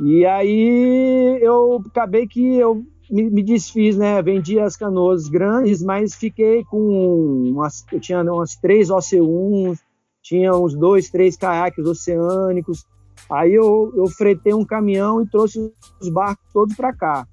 E 0.00 0.24
aí 0.24 1.38
eu 1.40 1.82
acabei 1.86 2.26
que 2.26 2.56
eu 2.56 2.84
me, 3.10 3.30
me, 3.30 3.42
desfiz, 3.42 3.96
né? 3.96 4.20
Vendi 4.22 4.58
as 4.60 4.76
canoas 4.76 5.28
grandes, 5.28 5.82
mas 5.82 6.14
fiquei 6.14 6.64
com 6.64 7.50
umas, 7.50 7.84
eu 7.92 8.00
tinha 8.00 8.22
umas 8.22 8.54
três 8.56 8.88
OC1, 8.88 9.78
tinha 10.22 10.54
uns 10.54 10.74
dois, 10.74 11.10
três 11.10 11.36
caiaques 11.36 11.84
oceânicos. 11.84 12.84
Aí 13.30 13.54
eu, 13.54 13.92
eu 13.96 14.06
fretei 14.08 14.54
um 14.54 14.64
caminhão 14.64 15.22
e 15.22 15.28
trouxe 15.28 15.72
os 16.00 16.08
barcos 16.08 16.44
todos 16.52 16.76
para 16.76 16.92
cá. 16.92 17.26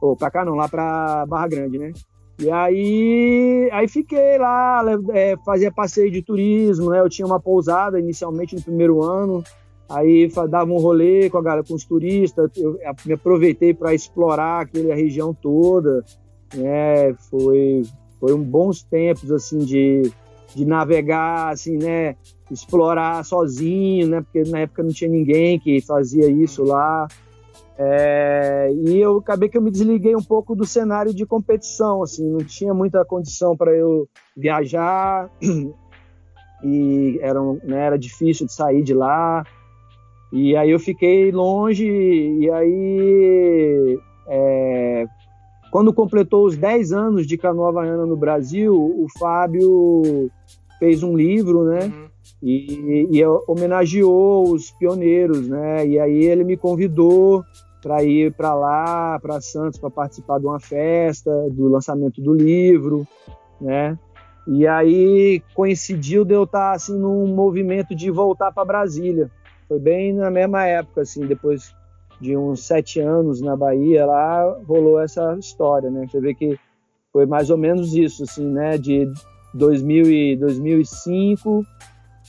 Ou 0.00 0.16
para 0.16 0.30
cá 0.30 0.44
não, 0.44 0.54
lá 0.54 0.68
para 0.68 1.26
Barra 1.26 1.48
Grande, 1.48 1.78
né? 1.78 1.92
E 2.38 2.50
aí, 2.50 3.68
aí 3.72 3.86
fiquei 3.86 4.38
lá, 4.38 4.82
é, 5.12 5.36
fazia 5.44 5.72
passeio 5.72 6.10
de 6.10 6.20
turismo, 6.20 6.90
né? 6.90 7.00
Eu 7.00 7.08
tinha 7.08 7.26
uma 7.26 7.38
pousada 7.38 7.98
inicialmente 7.98 8.56
no 8.56 8.62
primeiro 8.62 9.02
ano, 9.02 9.42
aí 9.88 10.28
dava 10.48 10.70
um 10.72 10.78
rolê 10.78 11.30
com 11.30 11.38
a 11.38 11.42
galera, 11.42 11.64
com 11.66 11.74
os 11.74 11.84
turistas, 11.84 12.50
eu 12.56 12.78
me 13.06 13.12
aproveitei 13.12 13.72
para 13.72 13.94
explorar 13.94 14.62
aquela 14.62 14.94
região 14.94 15.32
toda, 15.32 16.04
né? 16.54 17.14
Foi, 17.30 17.82
foi 18.18 18.34
um 18.34 18.42
bons 18.42 18.82
tempos 18.82 19.30
assim 19.30 19.58
de 19.58 20.12
de 20.54 20.64
navegar, 20.64 21.52
assim, 21.52 21.76
né? 21.76 22.16
Explorar 22.50 23.24
sozinho, 23.24 24.08
né? 24.08 24.20
Porque 24.20 24.48
na 24.48 24.60
época 24.60 24.82
não 24.82 24.90
tinha 24.90 25.10
ninguém 25.10 25.58
que 25.58 25.80
fazia 25.80 26.28
isso 26.30 26.62
lá. 26.62 27.08
É, 27.76 28.70
e 28.72 29.00
eu 29.00 29.18
acabei 29.18 29.48
que 29.48 29.58
eu 29.58 29.62
me 29.62 29.70
desliguei 29.70 30.14
um 30.14 30.22
pouco 30.22 30.54
do 30.54 30.64
cenário 30.64 31.12
de 31.12 31.26
competição, 31.26 32.02
assim, 32.02 32.30
não 32.30 32.38
tinha 32.38 32.72
muita 32.72 33.04
condição 33.04 33.56
para 33.56 33.72
eu 33.72 34.08
viajar 34.36 35.28
e 36.62 37.18
era, 37.20 37.42
né, 37.64 37.86
era 37.86 37.98
difícil 37.98 38.46
de 38.46 38.52
sair 38.52 38.82
de 38.82 38.94
lá. 38.94 39.44
E 40.32 40.56
aí 40.56 40.70
eu 40.70 40.78
fiquei 40.78 41.30
longe 41.32 41.86
e 41.86 42.50
aí 42.50 43.98
é, 44.28 45.06
quando 45.70 45.92
completou 45.92 46.46
os 46.46 46.56
10 46.56 46.92
anos 46.92 47.26
de 47.26 47.36
canoa 47.36 47.70
havaiana 47.70 48.06
no 48.06 48.16
Brasil, 48.16 48.72
o 48.72 49.06
Fábio 49.18 50.30
fez 50.78 51.02
um 51.02 51.16
livro, 51.16 51.64
né? 51.64 51.86
Uhum. 51.86 52.04
E, 52.40 53.08
e, 53.10 53.26
homenageou 53.48 54.52
os 54.52 54.70
pioneiros, 54.70 55.48
né? 55.48 55.86
E 55.86 55.98
aí 55.98 56.24
ele 56.26 56.44
me 56.44 56.56
convidou 56.56 57.42
para 57.84 58.02
ir 58.02 58.32
para 58.32 58.52
lá, 58.54 59.20
para 59.20 59.38
Santos, 59.42 59.78
para 59.78 59.90
participar 59.90 60.40
de 60.40 60.46
uma 60.46 60.58
festa, 60.58 61.30
do 61.50 61.68
lançamento 61.68 62.22
do 62.22 62.32
livro, 62.32 63.06
né? 63.60 63.98
E 64.46 64.66
aí 64.66 65.42
coincidiu 65.52 66.24
de 66.24 66.32
eu 66.32 66.44
estar 66.44 66.72
assim 66.72 66.98
num 66.98 67.26
movimento 67.26 67.94
de 67.94 68.10
voltar 68.10 68.50
para 68.52 68.64
Brasília. 68.64 69.30
Foi 69.68 69.78
bem 69.78 70.14
na 70.14 70.30
mesma 70.30 70.66
época, 70.66 71.02
assim, 71.02 71.26
depois 71.26 71.74
de 72.18 72.34
uns 72.34 72.66
sete 72.66 73.00
anos 73.00 73.42
na 73.42 73.54
Bahia, 73.54 74.06
lá 74.06 74.58
rolou 74.66 74.98
essa 74.98 75.36
história, 75.38 75.90
né? 75.90 76.06
Você 76.10 76.20
vê 76.20 76.34
que 76.34 76.58
foi 77.12 77.26
mais 77.26 77.50
ou 77.50 77.58
menos 77.58 77.94
isso, 77.94 78.22
assim, 78.22 78.46
né? 78.46 78.78
De 78.78 79.06
2000 79.52 80.10
e 80.10 80.36
2005 80.36 81.62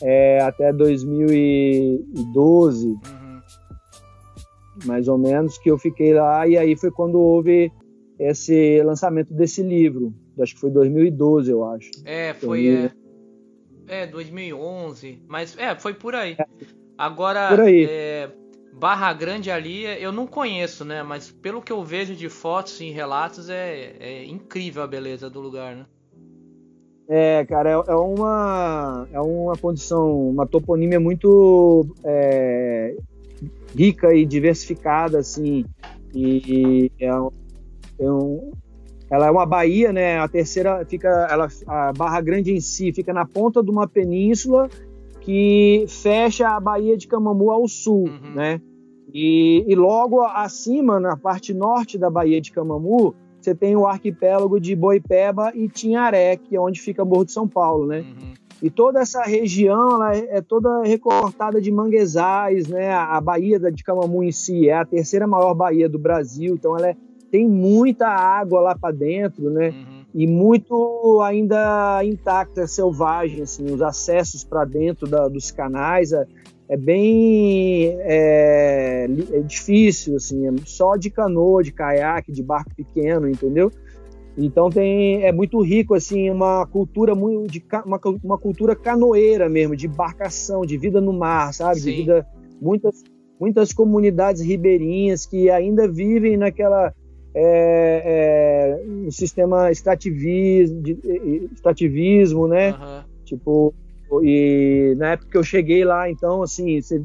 é, 0.01 0.41
até 0.41 0.73
2012, 0.73 2.87
uhum. 2.87 3.24
Mais 4.83 5.07
ou 5.07 5.17
menos, 5.17 5.57
que 5.57 5.69
eu 5.69 5.77
fiquei 5.77 6.13
lá 6.13 6.47
e 6.47 6.57
aí 6.57 6.75
foi 6.75 6.91
quando 6.91 7.19
houve 7.19 7.71
esse 8.19 8.81
lançamento 8.83 9.33
desse 9.33 9.61
livro. 9.61 10.13
Acho 10.39 10.53
que 10.55 10.59
foi 10.59 10.69
2012, 10.71 11.51
eu 11.51 11.63
acho. 11.65 11.89
É, 12.03 12.33
foi. 12.33 12.91
É, 13.87 14.03
é 14.03 14.07
2011, 14.07 15.21
mas 15.27 15.57
é, 15.57 15.75
foi 15.75 15.93
por 15.93 16.15
aí. 16.15 16.35
É, 16.37 16.45
Agora, 16.97 17.49
por 17.49 17.61
aí. 17.61 17.87
É, 17.89 18.29
Barra 18.73 19.13
Grande 19.13 19.49
ali, 19.49 19.85
eu 20.01 20.11
não 20.11 20.27
conheço, 20.27 20.83
né? 20.83 21.01
Mas 21.03 21.31
pelo 21.31 21.61
que 21.61 21.71
eu 21.71 21.83
vejo 21.83 22.15
de 22.15 22.27
fotos 22.27 22.79
e 22.81 22.89
relatos, 22.89 23.49
é, 23.49 23.95
é 23.99 24.25
incrível 24.25 24.83
a 24.83 24.87
beleza 24.87 25.29
do 25.29 25.39
lugar, 25.39 25.75
né? 25.75 25.85
É, 27.07 27.45
cara, 27.45 27.69
é, 27.69 27.73
é 27.73 27.95
uma, 27.95 29.07
é 29.13 29.21
uma 29.21 29.55
condição, 29.55 30.27
uma 30.29 30.47
toponímia 30.47 30.99
muito 30.99 31.85
é, 32.03 32.95
rica 33.75 34.13
e 34.13 34.25
diversificada, 34.25 35.19
assim, 35.19 35.65
e, 36.13 36.91
e 36.97 37.03
é, 37.03 37.13
um, 37.13 37.29
é 37.99 38.11
um, 38.11 38.51
ela 39.09 39.27
é 39.27 39.31
uma 39.31 39.45
baía, 39.45 39.91
né? 39.91 40.17
A 40.19 40.27
terceira 40.27 40.85
fica, 40.85 41.09
ela, 41.29 41.47
a 41.67 41.93
Barra 41.93 42.21
Grande 42.21 42.53
em 42.53 42.61
si 42.61 42.93
fica 42.93 43.13
na 43.13 43.25
ponta 43.25 43.61
de 43.61 43.69
uma 43.69 43.87
península 43.87 44.69
que 45.21 45.85
fecha 45.87 46.49
a 46.49 46.59
Baía 46.59 46.95
de 46.95 47.07
Camamu 47.07 47.51
ao 47.51 47.67
sul, 47.67 48.07
uhum. 48.07 48.33
né? 48.35 48.61
E, 49.13 49.63
e, 49.67 49.75
logo 49.75 50.21
acima, 50.21 50.99
na 50.99 51.15
parte 51.15 51.53
norte 51.53 51.97
da 51.97 52.09
Baía 52.09 52.41
de 52.41 52.51
Camamu, 52.51 53.13
você 53.39 53.53
tem 53.53 53.75
o 53.75 53.85
arquipélago 53.85 54.59
de 54.59 54.75
Boipeba 54.75 55.51
e 55.55 55.69
Tinharé, 55.69 56.35
que 56.37 56.55
é 56.55 56.59
onde 56.59 56.81
fica 56.81 57.05
Morro 57.05 57.25
de 57.25 57.31
São 57.31 57.47
Paulo, 57.47 57.87
né? 57.87 57.99
Uhum. 57.99 58.33
E 58.61 58.69
toda 58.69 59.01
essa 59.01 59.21
região 59.23 59.95
ela 59.95 60.15
é, 60.15 60.37
é 60.37 60.41
toda 60.41 60.83
recortada 60.83 61.59
de 61.59 61.71
manguezais, 61.71 62.67
né? 62.67 62.93
A 62.93 63.19
Baía 63.19 63.59
de 63.59 63.83
Camamu 63.83 64.23
em 64.23 64.31
si 64.31 64.69
é 64.69 64.73
a 64.73 64.85
terceira 64.85 65.27
maior 65.27 65.53
baía 65.53 65.89
do 65.89 65.99
Brasil, 65.99 66.55
então 66.55 66.77
ela 66.77 66.89
é, 66.89 66.95
tem 67.29 67.47
muita 67.47 68.07
água 68.07 68.61
lá 68.61 68.75
para 68.75 68.95
dentro, 68.95 69.49
né? 69.49 69.69
Uhum. 69.69 70.05
E 70.13 70.25
muito 70.25 71.21
ainda 71.21 72.01
intacta, 72.05 72.65
selvagem, 72.65 73.41
assim, 73.41 73.65
os 73.65 73.81
acessos 73.81 74.45
para 74.45 74.63
dentro 74.63 75.05
da, 75.05 75.27
dos 75.27 75.51
canais 75.51 76.13
é, 76.13 76.25
é 76.69 76.77
bem 76.77 77.89
é, 77.99 79.07
é, 79.33 79.39
difícil, 79.41 80.15
assim, 80.15 80.47
é 80.47 80.51
só 80.65 80.95
de 80.95 81.09
canoa, 81.09 81.61
de 81.61 81.73
caiaque, 81.73 82.31
de 82.31 82.41
barco 82.41 82.71
pequeno, 82.73 83.27
entendeu? 83.29 83.69
Então 84.37 84.69
tem 84.69 85.23
é 85.23 85.31
muito 85.31 85.61
rico 85.61 85.93
assim 85.93 86.29
uma 86.29 86.65
cultura 86.65 87.15
muito 87.15 87.51
de 87.51 87.63
uma, 87.85 87.99
uma 88.23 88.37
cultura 88.37 88.75
canoeira 88.75 89.47
mesmo, 89.47 89.75
de 89.75 89.87
embarcação, 89.87 90.65
de 90.65 90.77
vida 90.77 90.99
no 90.99 91.13
mar, 91.13 91.53
sabe? 91.53 91.79
Sim. 91.79 91.91
De 91.91 91.95
vida 91.97 92.27
muitas 92.61 93.03
muitas 93.39 93.73
comunidades 93.73 94.41
ribeirinhas 94.41 95.25
que 95.25 95.49
ainda 95.49 95.87
vivem 95.87 96.37
naquela 96.37 96.93
é, 97.33 98.79
é, 98.81 98.85
um 98.87 99.11
sistema 99.11 99.69
extrativismo, 99.71 100.81
de, 100.81 100.97
extrativismo 101.53 102.47
né? 102.47 102.71
Uhum. 102.71 103.03
Tipo 103.23 103.73
e 104.23 104.93
na 104.97 105.11
época 105.11 105.31
que 105.31 105.37
eu 105.37 105.43
cheguei 105.43 105.83
lá, 105.83 106.09
então 106.09 106.43
assim 106.43 106.81
você 106.81 107.01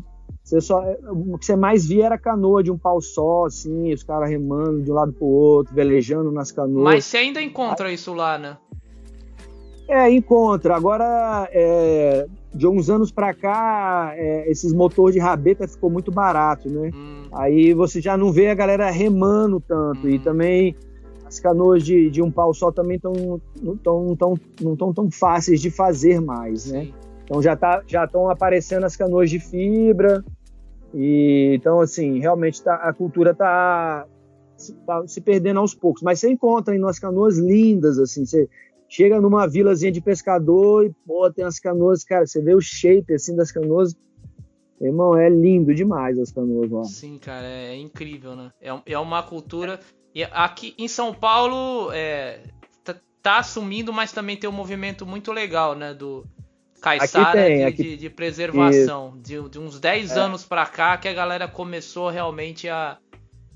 você 0.51 0.61
só, 0.61 0.83
o 1.09 1.39
que 1.39 1.47
você 1.47 1.55
mais 1.55 1.87
via 1.87 2.07
era 2.07 2.19
canoa 2.19 2.61
de 2.61 2.73
um 2.73 2.77
pau 2.77 3.01
só, 3.01 3.47
assim, 3.47 3.93
os 3.93 4.03
caras 4.03 4.29
remando 4.29 4.83
de 4.83 4.91
um 4.91 4.95
lado 4.95 5.13
pro 5.13 5.27
outro, 5.27 5.73
velejando 5.73 6.33
nas 6.33 6.51
canoas. 6.51 6.83
Mas 6.83 7.05
você 7.05 7.19
ainda 7.19 7.41
encontra 7.41 7.87
Aí, 7.87 7.95
isso 7.95 8.13
lá, 8.13 8.37
né? 8.37 8.57
É, 9.89 10.11
encontra. 10.11 10.75
Agora, 10.75 11.49
é, 11.53 12.27
de 12.53 12.67
uns 12.67 12.91
anos 12.91 13.13
para 13.13 13.33
cá, 13.33 14.13
é, 14.17 14.51
esses 14.51 14.73
motores 14.73 15.15
de 15.15 15.21
rabeta 15.21 15.69
ficou 15.69 15.89
muito 15.89 16.11
barato, 16.11 16.69
né? 16.69 16.91
Hum. 16.93 17.23
Aí 17.33 17.73
você 17.73 18.01
já 18.01 18.17
não 18.17 18.33
vê 18.33 18.49
a 18.49 18.55
galera 18.55 18.91
remando 18.91 19.61
tanto. 19.61 20.07
Hum. 20.07 20.11
E 20.11 20.19
também 20.19 20.75
as 21.25 21.39
canoas 21.39 21.85
de, 21.85 22.11
de 22.11 22.21
um 22.21 22.31
pau 22.31 22.53
só 22.53 22.73
também 22.73 22.99
tão, 22.99 23.13
não 23.63 23.75
estão 23.75 24.17
tão, 24.17 24.35
não 24.61 24.75
tão, 24.75 24.93
tão 24.93 25.11
fáceis 25.13 25.61
de 25.61 25.71
fazer 25.71 26.21
mais, 26.21 26.67
né? 26.67 26.89
Então 27.25 27.41
já 27.41 27.55
tá, 27.55 27.83
já 27.87 28.05
estão 28.05 28.29
aparecendo 28.29 28.85
as 28.85 28.97
canoas 28.97 29.31
de 29.31 29.39
fibra, 29.39 30.25
e, 30.95 31.55
então, 31.55 31.81
assim, 31.81 32.19
realmente 32.19 32.63
tá, 32.63 32.75
a 32.75 32.93
cultura 32.93 33.31
está 33.33 34.07
tá 34.87 35.07
se 35.07 35.21
perdendo 35.21 35.61
aos 35.61 35.75
poucos. 35.75 36.03
Mas 36.03 36.21
você 36.21 36.31
encontra 36.31 36.75
em 36.75 36.79
umas 36.79 36.99
canoas 36.99 37.39
lindas, 37.39 37.99
assim, 37.99 38.25
você 38.27 38.49
chega 38.89 39.21
numa 39.21 39.47
vilazinha 39.47 39.93
de 39.93 40.01
pescador 40.01 40.85
e, 40.87 40.93
pô, 41.07 41.31
tem 41.33 41.45
as 41.45 41.59
canoas, 41.59 42.05
cara, 42.05 42.27
você 42.27 42.43
vê 42.43 42.55
o 42.55 42.61
shape, 42.61 43.15
assim, 43.15 43.37
das 43.37 43.53
canoas, 43.53 43.95
irmão, 44.81 45.17
é 45.17 45.29
lindo 45.29 45.75
demais 45.75 46.19
as 46.19 46.33
canoas 46.33 46.71
lá. 46.71 46.85
Sim, 46.85 47.19
cara, 47.19 47.47
é, 47.47 47.75
é 47.75 47.77
incrível, 47.77 48.35
né? 48.35 48.51
É, 48.61 48.71
é 48.87 48.99
uma 48.99 49.23
cultura... 49.23 49.79
E 50.13 50.25
aqui 50.25 50.75
em 50.77 50.89
São 50.89 51.15
Paulo, 51.15 51.93
é, 51.93 52.41
tá, 52.83 52.97
tá 53.23 53.39
assumindo, 53.39 53.93
mas 53.93 54.11
também 54.11 54.37
tem 54.37 54.51
um 54.51 54.53
movimento 54.53 55.07
muito 55.07 55.31
legal, 55.31 55.77
né, 55.77 55.95
do 55.95 56.27
Caiçara 56.81 57.33
tem, 57.33 57.59
de, 57.59 57.65
aqui... 57.65 57.83
de, 57.83 57.97
de, 57.97 58.11
preservação. 58.11 59.15
De, 59.17 59.49
de, 59.49 59.59
uns 59.59 59.79
10 59.79 60.17
é. 60.17 60.21
anos 60.21 60.45
pra 60.45 60.67
cá 60.67 60.97
que 60.97 61.09
a 61.09 61.13
galera 61.13 61.47
começou 61.47 62.09
realmente 62.09 62.69
a, 62.69 62.99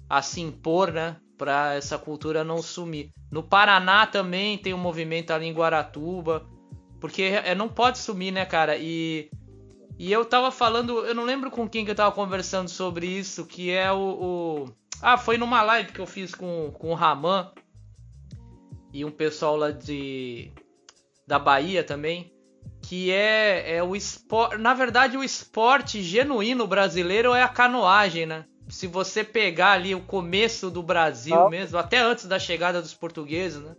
a 0.09 0.23
se 0.23 0.41
impor, 0.41 0.93
né? 0.93 1.17
Pra 1.37 1.75
essa 1.75 1.99
cultura 1.99 2.45
não 2.45 2.63
sumir. 2.63 3.11
No 3.31 3.43
Paraná 3.43 4.07
também 4.07 4.59
tem 4.59 4.75
um 4.75 4.79
movimento 4.79 5.33
ali 5.33 5.47
em 5.47 5.53
Guaratuba. 5.53 6.47
Porque 7.01 7.23
é, 7.23 7.55
não 7.55 7.69
pode 7.69 7.99
sumir, 7.99 8.33
né, 8.33 8.45
cara? 8.47 8.77
E, 8.77 9.29
e 9.99 10.13
eu 10.13 10.25
tava 10.25 10.51
falando, 10.51 11.05
eu 11.05 11.15
não 11.15 11.25
lembro 11.25 11.51
com 11.51 11.69
quem 11.69 11.85
que 11.85 11.91
eu 11.91 11.95
tava 11.95 12.13
conversando 12.13 12.69
sobre 12.69 13.07
isso, 13.07 13.47
que 13.47 13.71
é 13.71 13.91
o. 13.91 13.99
o... 13.99 14.75
Ah, 15.03 15.19
foi 15.19 15.37
numa 15.37 15.61
live 15.63 15.93
que 15.93 16.01
eu 16.01 16.07
fiz 16.07 16.35
com, 16.35 16.71
com 16.73 16.91
o 16.91 16.95
Raman 16.95 17.51
e 18.93 19.05
um 19.05 19.11
pessoal 19.11 19.57
lá 19.57 19.71
de. 19.71 20.53
da 21.27 21.39
Bahia 21.39 21.83
também 21.83 22.34
que 22.83 23.11
é, 23.11 23.77
é 23.77 23.83
o 23.83 23.97
esporte. 23.97 24.59
Na 24.59 24.75
verdade, 24.75 25.17
o 25.17 25.25
esporte 25.25 26.03
genuíno 26.03 26.67
brasileiro 26.67 27.35
é 27.35 27.43
a 27.43 27.49
canoagem, 27.49 28.27
né? 28.27 28.45
Se 28.69 28.87
você 28.87 29.23
pegar 29.25 29.73
ali 29.73 29.95
o 29.95 30.01
começo 30.01 30.71
do 30.71 30.83
Brasil 30.83 31.35
ah. 31.35 31.51
mesmo, 31.51 31.79
até 31.79 31.99
antes 31.99 32.27
da 32.27 32.39
chegada 32.39 32.81
dos 32.81 32.95
portugueses, 32.95 33.63
né? 33.63 33.75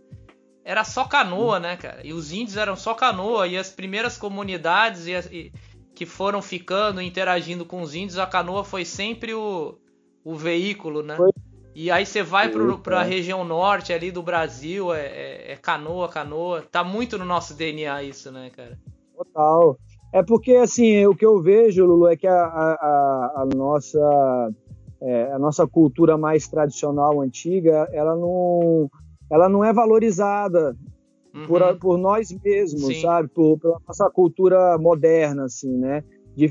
Era 0.64 0.82
só 0.82 1.04
canoa, 1.04 1.60
né, 1.60 1.76
cara? 1.76 2.04
E 2.04 2.12
os 2.12 2.32
índios 2.32 2.56
eram 2.56 2.74
só 2.74 2.94
canoa. 2.94 3.46
E 3.46 3.56
as 3.56 3.70
primeiras 3.70 4.18
comunidades 4.18 5.06
e, 5.06 5.12
e, 5.32 5.52
que 5.94 6.04
foram 6.04 6.42
ficando, 6.42 7.00
interagindo 7.00 7.64
com 7.64 7.80
os 7.82 7.94
índios, 7.94 8.18
a 8.18 8.26
canoa 8.26 8.64
foi 8.64 8.84
sempre 8.84 9.32
o, 9.32 9.78
o 10.24 10.34
veículo, 10.34 11.02
né? 11.02 11.16
Foi. 11.16 11.30
E 11.78 11.90
aí 11.90 12.06
você 12.06 12.22
vai 12.22 12.50
para 12.82 13.00
a 13.00 13.02
região 13.02 13.44
norte 13.44 13.92
ali 13.92 14.10
do 14.10 14.22
Brasil, 14.22 14.94
é, 14.94 15.00
é, 15.08 15.52
é, 15.52 15.56
canoa, 15.56 16.08
canoa. 16.08 16.62
Tá 16.62 16.82
muito 16.82 17.18
no 17.18 17.24
nosso 17.26 17.52
DNA 17.52 18.02
isso, 18.02 18.32
né, 18.32 18.48
cara? 18.48 18.78
Total. 19.14 19.76
É 20.10 20.22
porque, 20.22 20.52
assim, 20.52 21.04
o 21.04 21.14
que 21.14 21.26
eu 21.26 21.38
vejo, 21.38 21.84
Lulu, 21.84 22.08
é 22.08 22.16
que 22.16 22.26
a, 22.26 22.34
a, 22.34 23.42
a 23.42 23.48
nossa, 23.54 24.54
é, 25.02 25.32
a 25.32 25.38
nossa 25.38 25.66
cultura 25.66 26.16
mais 26.16 26.48
tradicional, 26.48 27.20
antiga, 27.20 27.86
ela 27.92 28.16
não, 28.16 28.90
ela 29.30 29.46
não 29.46 29.62
é 29.62 29.70
valorizada 29.70 30.74
uhum. 31.34 31.46
por, 31.46 31.78
por 31.78 31.98
nós 31.98 32.34
mesmos, 32.42 32.86
Sim. 32.86 33.02
sabe? 33.02 33.28
Por, 33.28 33.58
pela 33.58 33.78
nossa 33.86 34.08
cultura 34.08 34.78
moderna, 34.78 35.44
assim, 35.44 35.76
né? 35.76 36.02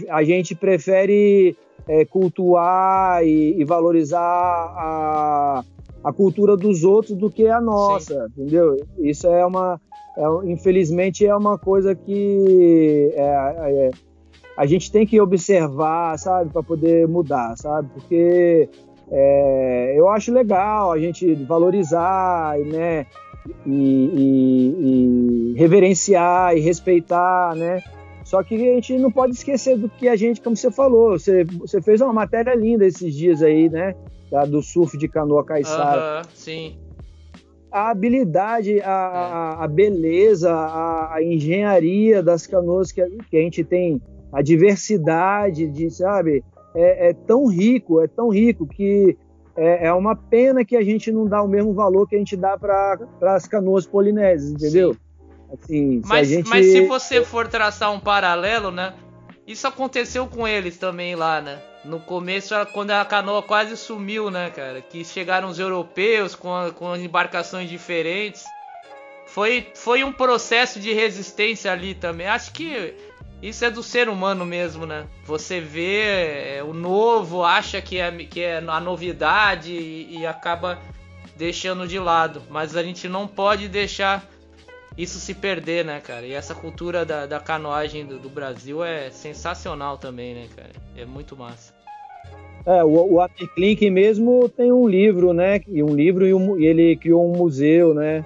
A 0.10 0.24
gente 0.24 0.56
prefere 0.56 1.56
é, 1.88 2.06
cultuar 2.06 3.24
e, 3.26 3.60
e, 3.60 3.64
valorizar 3.64 4.20
a, 4.20 5.64
a 6.04 6.14
cultura 6.14 6.58
dos 6.58 6.84
outros 6.84 7.16
do 7.16 7.30
que 7.30 7.48
a 7.48 7.62
nossa, 7.62 8.28
Sim. 8.28 8.42
entendeu? 8.42 8.78
Isso 8.98 9.28
é 9.28 9.46
uma, 9.46 9.80
é, 10.18 10.24
infelizmente 10.50 11.26
é 11.26 11.36
uma 11.36 11.58
coisa 11.58 11.94
que 11.94 13.12
é, 13.14 13.22
é, 13.22 13.92
a 14.58 14.66
gente 14.66 14.92
tem 14.92 15.06
que 15.06 15.20
observar, 15.20 16.18
sabe, 16.18 16.52
para 16.52 16.64
poder 16.64 17.08
mudar, 17.08 17.56
sabe? 17.58 17.90
Porque 17.94 18.70
é, 19.12 19.94
eu 19.96 20.10
acho 20.10 20.32
legal 20.32 20.92
a 20.92 21.00
gente 21.00 21.34
valorizar, 21.36 22.58
né, 22.60 23.06
e, 23.66 23.70
e, 24.16 25.54
e, 25.54 25.54
reverenciar 25.58 26.56
e 26.56 26.60
respeitar, 26.60 27.56
né? 27.56 27.84
Só 28.26 28.44
que 28.44 28.56
a 28.56 28.74
gente 28.74 28.98
não 28.98 29.10
pode 29.10 29.34
esquecer 29.34 29.78
do 29.78 29.88
que 29.88 30.10
a 30.10 30.16
gente, 30.18 30.42
como 30.42 30.58
você 30.58 30.70
falou, 30.70 31.12
você, 31.12 31.46
você 31.46 31.82
fez 31.82 32.02
uma 32.02 32.12
matéria 32.12 32.54
linda 32.54 32.86
esses 32.86 33.16
dias 33.16 33.42
aí, 33.42 33.70
né? 33.70 33.96
do 34.50 34.62
surf 34.62 34.98
de 34.98 35.08
canoa 35.08 35.46
caiçara. 35.46 36.18
Uhum, 36.18 36.30
sim 36.34 36.78
a 37.76 37.90
habilidade, 37.90 38.80
a, 38.80 38.90
a, 38.90 39.64
a 39.66 39.68
beleza, 39.68 40.50
a, 40.50 41.16
a, 41.16 41.22
engenharia 41.22 42.24
das 42.24 42.48
canoas 42.48 42.90
que 42.90 43.02
a, 43.02 43.08
que 43.30 43.36
a 43.36 43.42
gente 43.42 43.66
tem, 43.66 44.02
a 44.32 44.42
diversidade 44.42 45.68
de, 45.68 45.90
sabe, 45.90 46.42
é, 46.74 47.10
é 47.10 47.14
tão 47.14 47.48
rico, 47.48 48.00
é 48.00 48.08
tão 48.08 48.30
rico 48.30 48.66
que 48.66 49.18
é, 49.58 49.88
é, 49.88 49.94
uma 49.94 50.16
pena 50.16 50.64
que 50.64 50.78
a 50.78 50.82
gente 50.82 51.12
não 51.12 51.28
dá 51.28 51.44
o 51.44 51.50
mesmo 51.50 51.74
valor 51.74 52.08
que 52.08 52.16
a 52.16 52.20
gente 52.20 52.38
dá 52.38 52.58
para 52.58 52.98
as 53.22 53.46
canoas 53.46 53.86
polinésias, 53.86 54.52
entendeu? 54.52 54.96
Assim, 55.52 56.02
mas, 56.06 56.28
se 56.28 56.36
gente... 56.36 56.50
mas 56.50 56.66
se 56.66 56.82
você 56.88 57.24
for 57.24 57.48
traçar 57.48 57.92
um 57.92 58.00
paralelo, 58.00 58.72
né? 58.72 58.94
Isso 59.48 59.68
aconteceu 59.68 60.26
com 60.28 60.48
eles 60.48 60.78
também 60.78 61.16
lá, 61.16 61.40
né? 61.40 61.62
No 61.84 62.00
começo, 62.00 62.54
quando 62.74 62.92
a 62.92 63.06
canoa 63.06 63.44
quase 63.44 63.78
sumiu, 63.78 64.32
né, 64.32 64.50
cara? 64.50 64.82
Que 64.82 65.06
chegaram 65.06 65.48
os 65.48 65.60
europeus 65.60 66.34
com, 66.34 66.54
a, 66.54 66.72
com 66.72 66.96
embarcações 66.96 67.70
diferentes. 67.70 68.44
Foi, 69.28 69.68
foi 69.76 70.04
um 70.04 70.12
processo 70.12 70.80
de 70.80 70.92
resistência 70.94 71.72
ali 71.72 71.94
também. 71.94 72.26
Acho 72.26 72.52
que 72.52 72.96
isso 73.42 73.64
é 73.64 73.70
do 73.70 73.84
ser 73.84 74.10
humano 74.10 74.46
mesmo, 74.46 74.88
né? 74.88 75.06
Você 75.26 75.60
vê 75.60 76.58
é, 76.58 76.64
o 76.64 76.74
novo, 76.74 77.44
acha 77.44 77.80
que 77.82 78.00
é, 78.00 78.12
que 78.12 78.42
é 78.42 78.58
a 78.58 78.80
novidade 78.80 79.72
e, 79.72 80.18
e 80.20 80.26
acaba 80.26 80.80
deixando 81.36 81.88
de 81.88 82.00
lado. 82.00 82.42
Mas 82.50 82.76
a 82.76 82.82
gente 82.82 83.08
não 83.08 83.28
pode 83.28 83.68
deixar 83.68 84.28
isso 84.98 85.20
se 85.20 85.34
perder, 85.34 85.84
né, 85.84 86.00
cara? 86.00 86.26
E 86.26 86.34
essa 86.34 86.56
cultura 86.56 87.06
da, 87.06 87.26
da 87.26 87.40
canoagem 87.40 88.06
do, 88.06 88.18
do, 88.18 88.30
Brasil 88.30 88.84
é 88.84 89.10
sensacional 89.10 89.98
também, 89.98 90.34
né, 90.34 90.48
cara? 90.56 90.72
É 90.96 91.06
muito 91.06 91.36
massa. 91.36 91.74
É, 92.66 92.84
o, 92.84 93.14
o 93.14 93.22
Amir 93.22 93.54
Klink 93.54 93.90
mesmo 93.90 94.50
tem 94.50 94.72
um 94.72 94.88
livro, 94.88 95.34
né? 95.34 95.62
E 95.68 95.84
um 95.84 95.94
livro 95.94 96.26
e, 96.26 96.34
um, 96.34 96.60
e 96.60 96.66
ele 96.66 96.96
criou 96.96 97.30
um 97.30 97.38
museu, 97.38 97.94
né? 97.94 98.26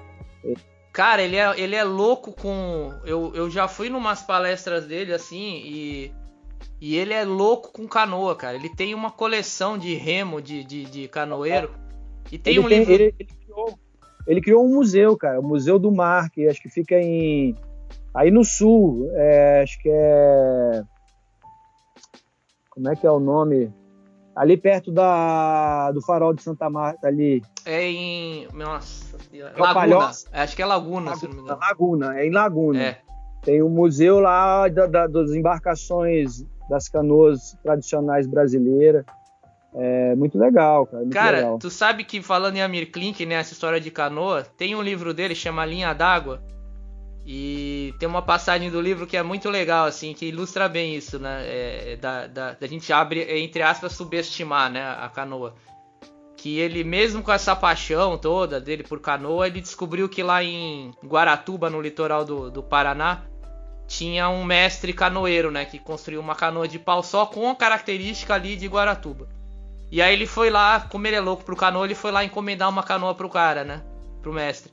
Cara, 0.92 1.22
ele 1.22 1.36
é, 1.36 1.60
ele 1.60 1.76
é 1.76 1.84
louco 1.84 2.32
com. 2.32 2.92
Eu, 3.04 3.32
eu 3.34 3.50
já 3.50 3.68
fui 3.68 3.88
numas 3.88 4.22
palestras 4.22 4.86
dele 4.86 5.12
assim 5.12 5.62
e. 5.64 6.12
E 6.80 6.96
ele 6.96 7.12
é 7.12 7.24
louco 7.24 7.70
com 7.72 7.86
canoa, 7.86 8.34
cara. 8.34 8.56
Ele 8.56 8.70
tem 8.70 8.94
uma 8.94 9.10
coleção 9.10 9.76
de 9.76 9.94
remo 9.94 10.40
de, 10.40 10.64
de, 10.64 10.84
de 10.86 11.08
canoeiro. 11.08 11.70
E 12.32 12.38
tem 12.38 12.54
ele 12.54 12.60
um 12.60 12.68
tem, 12.68 12.78
livro. 12.78 12.94
Ele, 12.94 13.14
ele, 13.18 13.28
criou, 13.44 13.78
ele, 14.26 14.40
criou, 14.40 14.64
um 14.64 14.74
museu, 14.74 15.16
cara. 15.16 15.40
O 15.40 15.42
Museu 15.42 15.78
do 15.78 15.90
Mar, 15.90 16.30
que 16.30 16.46
acho 16.46 16.60
que 16.62 16.68
fica 16.68 16.94
em. 16.96 17.56
Aí 18.14 18.30
no 18.30 18.44
sul. 18.44 19.10
É, 19.14 19.62
acho 19.62 19.78
que 19.80 19.88
é. 19.90 20.82
Como 22.70 22.88
é 22.88 22.96
que 22.96 23.06
é 23.06 23.10
o 23.10 23.20
nome? 23.20 23.72
Ali 24.34 24.56
perto 24.56 24.92
da, 24.92 25.90
do 25.92 26.00
farol 26.00 26.32
de 26.32 26.42
Santa 26.42 26.70
Marta, 26.70 27.08
ali. 27.08 27.42
É 27.66 27.90
em. 27.90 28.48
Nossa. 28.54 29.16
É 29.32 29.60
Laguna. 29.60 30.10
Acho 30.32 30.56
que 30.56 30.62
é 30.62 30.66
Laguna, 30.66 31.10
Laguna, 31.10 31.16
se 31.16 31.26
não 31.26 31.34
me 31.34 31.40
engano. 31.42 31.60
Laguna, 31.60 32.20
é 32.20 32.26
em 32.26 32.30
Laguna. 32.30 32.82
É. 32.82 32.98
Tem 33.42 33.62
um 33.62 33.70
museu 33.70 34.20
lá 34.20 34.68
da, 34.68 34.86
da, 34.86 35.06
das 35.06 35.32
embarcações 35.32 36.44
das 36.68 36.88
canoas 36.88 37.56
tradicionais 37.62 38.26
brasileiras. 38.26 39.04
É 39.74 40.14
muito 40.16 40.36
legal, 40.36 40.86
cara. 40.86 41.02
Muito 41.02 41.14
cara, 41.14 41.36
legal. 41.36 41.58
tu 41.58 41.70
sabe 41.70 42.04
que 42.04 42.20
falando 42.20 42.56
em 42.56 42.62
Amir 42.62 42.90
Klink, 42.90 43.24
né, 43.24 43.36
essa 43.36 43.52
história 43.52 43.80
de 43.80 43.90
canoa, 43.90 44.42
tem 44.56 44.74
um 44.74 44.82
livro 44.82 45.14
dele 45.14 45.34
chama 45.34 45.64
Linha 45.64 45.92
d'Água. 45.92 46.42
E 47.24 47.94
tem 47.98 48.08
uma 48.08 48.22
passagem 48.22 48.70
do 48.70 48.80
livro 48.80 49.06
que 49.06 49.16
é 49.16 49.22
muito 49.22 49.48
legal, 49.48 49.86
assim, 49.86 50.14
que 50.14 50.26
ilustra 50.26 50.68
bem 50.68 50.96
isso, 50.96 51.18
né? 51.18 51.42
É, 51.44 51.96
da, 51.96 52.26
da, 52.26 52.52
da, 52.54 52.66
gente 52.66 52.92
abre, 52.92 53.22
entre 53.38 53.62
aspas, 53.62 53.92
subestimar, 53.92 54.70
né, 54.70 54.82
a 54.82 55.08
canoa. 55.08 55.54
Que 56.36 56.58
ele, 56.58 56.82
mesmo 56.82 57.22
com 57.22 57.30
essa 57.30 57.54
paixão 57.54 58.16
toda 58.16 58.58
dele 58.58 58.82
por 58.82 59.00
canoa, 59.00 59.46
ele 59.46 59.60
descobriu 59.60 60.08
que 60.08 60.22
lá 60.22 60.42
em 60.42 60.92
Guaratuba, 61.04 61.68
no 61.68 61.80
litoral 61.80 62.24
do, 62.24 62.50
do 62.50 62.62
Paraná, 62.62 63.22
tinha 63.86 64.28
um 64.30 64.42
mestre 64.42 64.92
canoeiro, 64.92 65.50
né? 65.50 65.66
Que 65.66 65.78
construiu 65.78 66.20
uma 66.20 66.34
canoa 66.34 66.66
de 66.66 66.78
pau 66.78 67.02
só 67.02 67.26
com 67.26 67.50
a 67.50 67.54
característica 67.54 68.34
ali 68.34 68.56
de 68.56 68.66
Guaratuba. 68.66 69.28
E 69.90 70.00
aí 70.00 70.12
ele 70.12 70.26
foi 70.26 70.50
lá, 70.50 70.80
como 70.88 71.06
ele 71.06 71.16
é 71.16 71.20
louco 71.20 71.44
pro 71.44 71.56
canoa, 71.56 71.84
ele 71.84 71.94
foi 71.94 72.12
lá 72.12 72.24
encomendar 72.24 72.68
uma 72.68 72.82
canoa 72.82 73.14
pro 73.14 73.28
cara, 73.28 73.64
né? 73.64 73.82
Pro 74.22 74.32
mestre. 74.32 74.70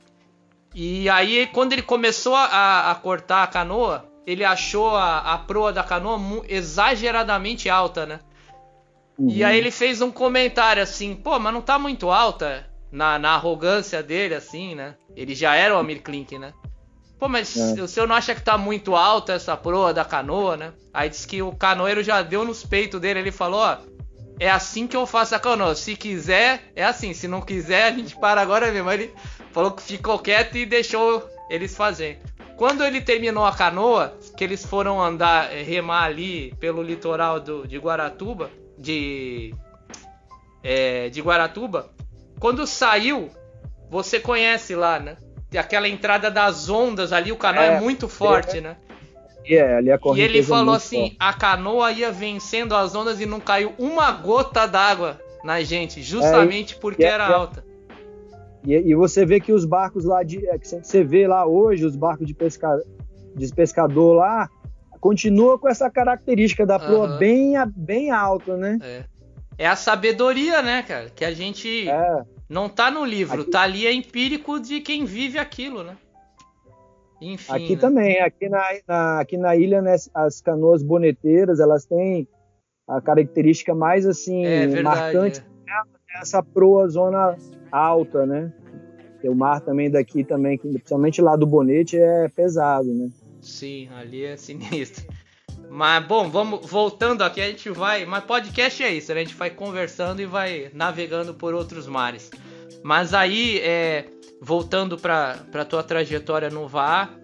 E 0.74 1.08
aí, 1.08 1.48
quando 1.52 1.72
ele 1.72 1.82
começou 1.82 2.34
a, 2.36 2.90
a 2.90 2.94
cortar 2.94 3.42
a 3.42 3.46
canoa, 3.46 4.04
ele 4.26 4.44
achou 4.44 4.94
a, 4.94 5.18
a 5.34 5.38
proa 5.38 5.72
da 5.72 5.82
canoa 5.82 6.20
exageradamente 6.48 7.68
alta, 7.68 8.06
né? 8.06 8.20
Uhum. 9.18 9.30
E 9.30 9.42
aí 9.42 9.58
ele 9.58 9.70
fez 9.70 10.00
um 10.00 10.12
comentário 10.12 10.82
assim, 10.82 11.16
pô, 11.16 11.38
mas 11.38 11.52
não 11.52 11.60
tá 11.60 11.78
muito 11.78 12.10
alta 12.10 12.68
na, 12.92 13.18
na 13.18 13.30
arrogância 13.30 14.02
dele, 14.02 14.34
assim, 14.34 14.74
né? 14.74 14.94
Ele 15.16 15.34
já 15.34 15.54
era 15.54 15.74
o 15.74 15.78
Amir 15.78 16.02
Klink, 16.02 16.38
né? 16.38 16.52
Pô, 17.18 17.28
mas 17.28 17.56
é. 17.56 17.82
o 17.82 17.88
senhor 17.88 18.06
não 18.06 18.14
acha 18.14 18.34
que 18.34 18.42
tá 18.42 18.56
muito 18.56 18.94
alta 18.94 19.32
essa 19.32 19.56
proa 19.56 19.92
da 19.92 20.04
canoa, 20.04 20.56
né? 20.56 20.72
Aí 20.94 21.08
disse 21.08 21.26
que 21.26 21.42
o 21.42 21.50
canoeiro 21.50 22.04
já 22.04 22.22
deu 22.22 22.44
nos 22.44 22.64
peitos 22.64 23.00
dele, 23.00 23.18
ele 23.18 23.32
falou, 23.32 23.60
ó, 23.60 23.78
é 24.38 24.50
assim 24.50 24.86
que 24.86 24.96
eu 24.96 25.06
faço 25.06 25.34
a 25.34 25.40
canoa. 25.40 25.74
Se 25.74 25.96
quiser, 25.96 26.70
é 26.74 26.84
assim. 26.84 27.12
Se 27.12 27.26
não 27.26 27.40
quiser, 27.40 27.84
a 27.84 27.90
gente 27.90 28.16
para 28.16 28.40
agora 28.40 28.70
mesmo. 28.70 28.90
Ele 28.90 29.12
falou 29.52 29.72
que 29.72 29.82
ficou 29.82 30.18
quieto 30.18 30.56
e 30.56 30.64
deixou 30.64 31.28
eles 31.50 31.76
fazerem. 31.76 32.18
Quando 32.56 32.84
ele 32.84 33.00
terminou 33.00 33.44
a 33.44 33.54
canoa, 33.54 34.18
que 34.36 34.42
eles 34.42 34.64
foram 34.64 35.00
andar, 35.00 35.52
eh, 35.52 35.62
remar 35.62 36.04
ali 36.04 36.52
pelo 36.58 36.82
litoral 36.82 37.38
do, 37.38 37.66
de 37.66 37.78
Guaratuba, 37.78 38.50
de, 38.76 39.54
é, 40.62 41.08
de 41.08 41.20
Guaratuba, 41.20 41.90
quando 42.40 42.66
saiu, 42.66 43.30
você 43.88 44.18
conhece 44.18 44.74
lá, 44.74 44.98
né? 44.98 45.16
Aquela 45.56 45.88
entrada 45.88 46.30
das 46.30 46.68
ondas 46.68 47.12
ali, 47.12 47.30
o 47.30 47.36
canal 47.36 47.62
é, 47.62 47.76
é 47.76 47.80
muito 47.80 48.08
forte, 48.08 48.58
é. 48.58 48.60
né? 48.60 48.76
É, 49.48 49.76
ali 49.76 49.90
a 49.90 49.98
e 50.14 50.20
ele 50.20 50.42
falou 50.42 50.74
assim: 50.74 51.02
forte. 51.02 51.16
a 51.18 51.32
canoa 51.32 51.92
ia 51.92 52.12
vencendo 52.12 52.74
as 52.74 52.94
ondas 52.94 53.20
e 53.20 53.26
não 53.26 53.40
caiu 53.40 53.72
uma 53.78 54.10
gota 54.10 54.66
d'água 54.66 55.20
na 55.44 55.62
gente, 55.62 56.02
justamente 56.02 56.74
é, 56.74 56.78
porque 56.78 57.04
era 57.04 57.26
alta. 57.26 57.64
E, 58.64 58.74
e, 58.74 58.94
você 58.94 59.24
vê 59.24 59.40
que 59.40 59.52
os 59.52 59.64
barcos 59.64 60.04
lá 60.04 60.22
de. 60.22 60.46
É, 60.48 60.58
que 60.58 60.68
você 60.68 61.02
vê 61.04 61.26
lá 61.26 61.46
hoje, 61.46 61.84
os 61.84 61.96
barcos 61.96 62.26
de, 62.26 62.34
pesca, 62.34 62.68
de 63.34 63.54
pescador 63.54 64.14
lá, 64.14 64.50
continua 65.00 65.58
com 65.58 65.68
essa 65.68 65.90
característica 65.90 66.66
da 66.66 66.78
proa 66.78 67.12
uhum. 67.12 67.18
bem, 67.18 67.54
bem 67.76 68.10
alta, 68.10 68.56
né? 68.56 68.78
É. 68.82 69.04
é. 69.58 69.66
a 69.66 69.76
sabedoria, 69.76 70.60
né, 70.60 70.82
cara? 70.82 71.08
Que 71.08 71.24
a 71.24 71.32
gente 71.32 71.88
é. 71.88 72.22
não 72.48 72.68
tá 72.68 72.90
no 72.90 73.04
livro, 73.04 73.42
aqui... 73.42 73.50
tá 73.50 73.62
ali 73.62 73.86
é 73.86 73.92
empírico 73.92 74.60
de 74.60 74.80
quem 74.80 75.04
vive 75.04 75.38
aquilo, 75.38 75.82
né? 75.82 75.96
Enfim. 77.20 77.52
Aqui 77.52 77.74
né? 77.74 77.80
também, 77.80 78.20
aqui 78.20 78.48
na, 78.48 78.64
na, 78.86 79.20
aqui 79.20 79.36
na 79.36 79.56
ilha, 79.56 79.82
né, 79.82 79.96
as 80.14 80.40
canoas 80.40 80.82
boneteiras, 80.82 81.60
elas 81.60 81.84
têm 81.84 82.28
a 82.86 83.00
característica 83.00 83.74
mais 83.74 84.06
assim 84.06 84.46
é, 84.46 84.82
marcante 84.82 85.40
é. 85.40 86.20
essa 86.20 86.42
proa 86.42 86.88
zona 86.88 87.36
alta, 87.70 88.24
né? 88.24 88.52
o 89.24 89.34
mar 89.34 89.60
também 89.60 89.90
daqui 89.90 90.22
também, 90.22 90.56
principalmente 90.56 91.20
lá 91.20 91.34
do 91.34 91.46
Bonete, 91.46 91.98
é 91.98 92.28
pesado, 92.28 92.88
né? 92.92 93.10
Sim, 93.40 93.88
ali 93.96 94.24
é 94.24 94.36
sinistro. 94.36 95.04
Mas 95.70 96.06
bom, 96.06 96.30
vamos 96.30 96.70
voltando 96.70 97.22
aqui, 97.22 97.40
a 97.40 97.48
gente 97.48 97.68
vai. 97.70 98.04
Mas 98.06 98.24
podcast 98.24 98.82
é 98.82 98.92
isso, 98.92 99.12
né? 99.12 99.20
a 99.20 99.24
gente 99.24 99.34
vai 99.34 99.50
conversando 99.50 100.20
e 100.20 100.26
vai 100.26 100.70
navegando 100.72 101.34
por 101.34 101.52
outros 101.52 101.86
mares. 101.86 102.30
Mas 102.82 103.12
aí, 103.12 103.58
é, 103.58 104.04
voltando 104.40 104.96
para 104.96 105.36
a 105.52 105.64
tua 105.64 105.82
trajetória 105.82 106.50
no 106.50 106.66
VAR, 106.66 107.18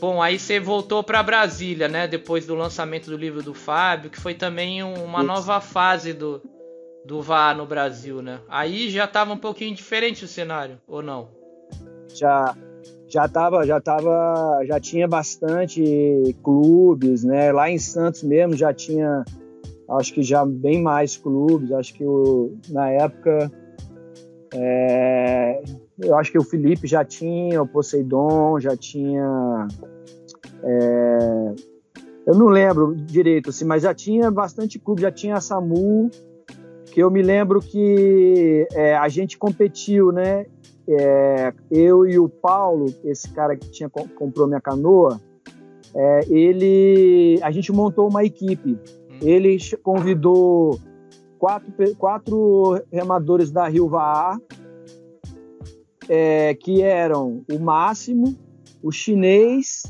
bom, 0.00 0.20
aí 0.20 0.38
você 0.38 0.58
voltou 0.58 1.02
para 1.02 1.22
Brasília, 1.22 1.88
né? 1.88 2.08
Depois 2.08 2.46
do 2.46 2.54
lançamento 2.54 3.10
do 3.10 3.16
livro 3.16 3.42
do 3.42 3.54
Fábio, 3.54 4.10
que 4.10 4.20
foi 4.20 4.34
também 4.34 4.82
uma 4.82 5.18
isso. 5.18 5.26
nova 5.26 5.60
fase 5.60 6.12
do, 6.12 6.42
do 7.04 7.20
VAR 7.20 7.56
no 7.56 7.66
Brasil, 7.66 8.22
né? 8.22 8.40
Aí 8.48 8.90
já 8.90 9.04
estava 9.04 9.32
um 9.32 9.38
pouquinho 9.38 9.74
diferente 9.74 10.24
o 10.24 10.28
cenário, 10.28 10.78
ou 10.86 11.02
não? 11.02 11.28
Já, 12.14 12.56
já 13.08 13.28
tava, 13.28 13.66
já 13.66 13.80
tava, 13.80 14.60
já 14.64 14.80
tinha 14.80 15.06
bastante 15.06 16.34
clubes, 16.42 17.24
né? 17.24 17.52
Lá 17.52 17.70
em 17.70 17.78
Santos 17.78 18.22
mesmo 18.22 18.56
já 18.56 18.72
tinha, 18.72 19.24
acho 19.90 20.14
que 20.14 20.22
já 20.22 20.44
bem 20.44 20.82
mais 20.82 21.16
clubes. 21.16 21.72
Acho 21.72 21.94
que 21.94 22.04
o, 22.04 22.56
na 22.70 22.90
época, 22.90 23.52
é, 24.54 25.62
eu 26.02 26.16
acho 26.16 26.32
que 26.32 26.38
o 26.38 26.44
Felipe 26.44 26.86
já 26.86 27.04
tinha, 27.04 27.62
o 27.62 27.66
Poseidon 27.66 28.58
já 28.60 28.76
tinha, 28.76 29.68
é, 30.62 31.54
eu 32.26 32.34
não 32.34 32.46
lembro 32.46 32.94
direito, 32.94 33.50
assim, 33.50 33.64
mas 33.64 33.82
já 33.82 33.94
tinha 33.94 34.30
bastante 34.30 34.78
clube, 34.78 35.02
já 35.02 35.10
tinha 35.10 35.36
a 35.36 35.40
SAMU, 35.40 36.10
que 36.86 37.00
eu 37.00 37.10
me 37.10 37.22
lembro 37.22 37.60
que 37.60 38.66
é, 38.72 38.94
a 38.96 39.08
gente 39.08 39.38
competiu, 39.38 40.12
né? 40.12 40.46
é, 40.88 41.52
eu 41.70 42.06
e 42.06 42.18
o 42.18 42.28
Paulo, 42.28 42.86
esse 43.04 43.28
cara 43.30 43.56
que 43.56 43.70
tinha 43.70 43.88
comprou 43.88 44.46
minha 44.46 44.60
canoa, 44.60 45.20
é, 45.94 46.20
ele, 46.28 47.38
a 47.42 47.50
gente 47.50 47.72
montou 47.72 48.08
uma 48.08 48.24
equipe. 48.24 48.72
Hum. 48.72 49.18
Ele 49.20 49.56
convidou 49.82 50.78
quatro, 51.38 51.72
quatro 51.96 52.82
remadores 52.90 53.50
da 53.50 53.68
Rio 53.68 53.88
Vaar, 53.88 54.38
é, 56.08 56.54
que 56.54 56.82
eram 56.82 57.44
o 57.50 57.58
Máximo, 57.58 58.36
o 58.82 58.90
Chinês, 58.90 59.82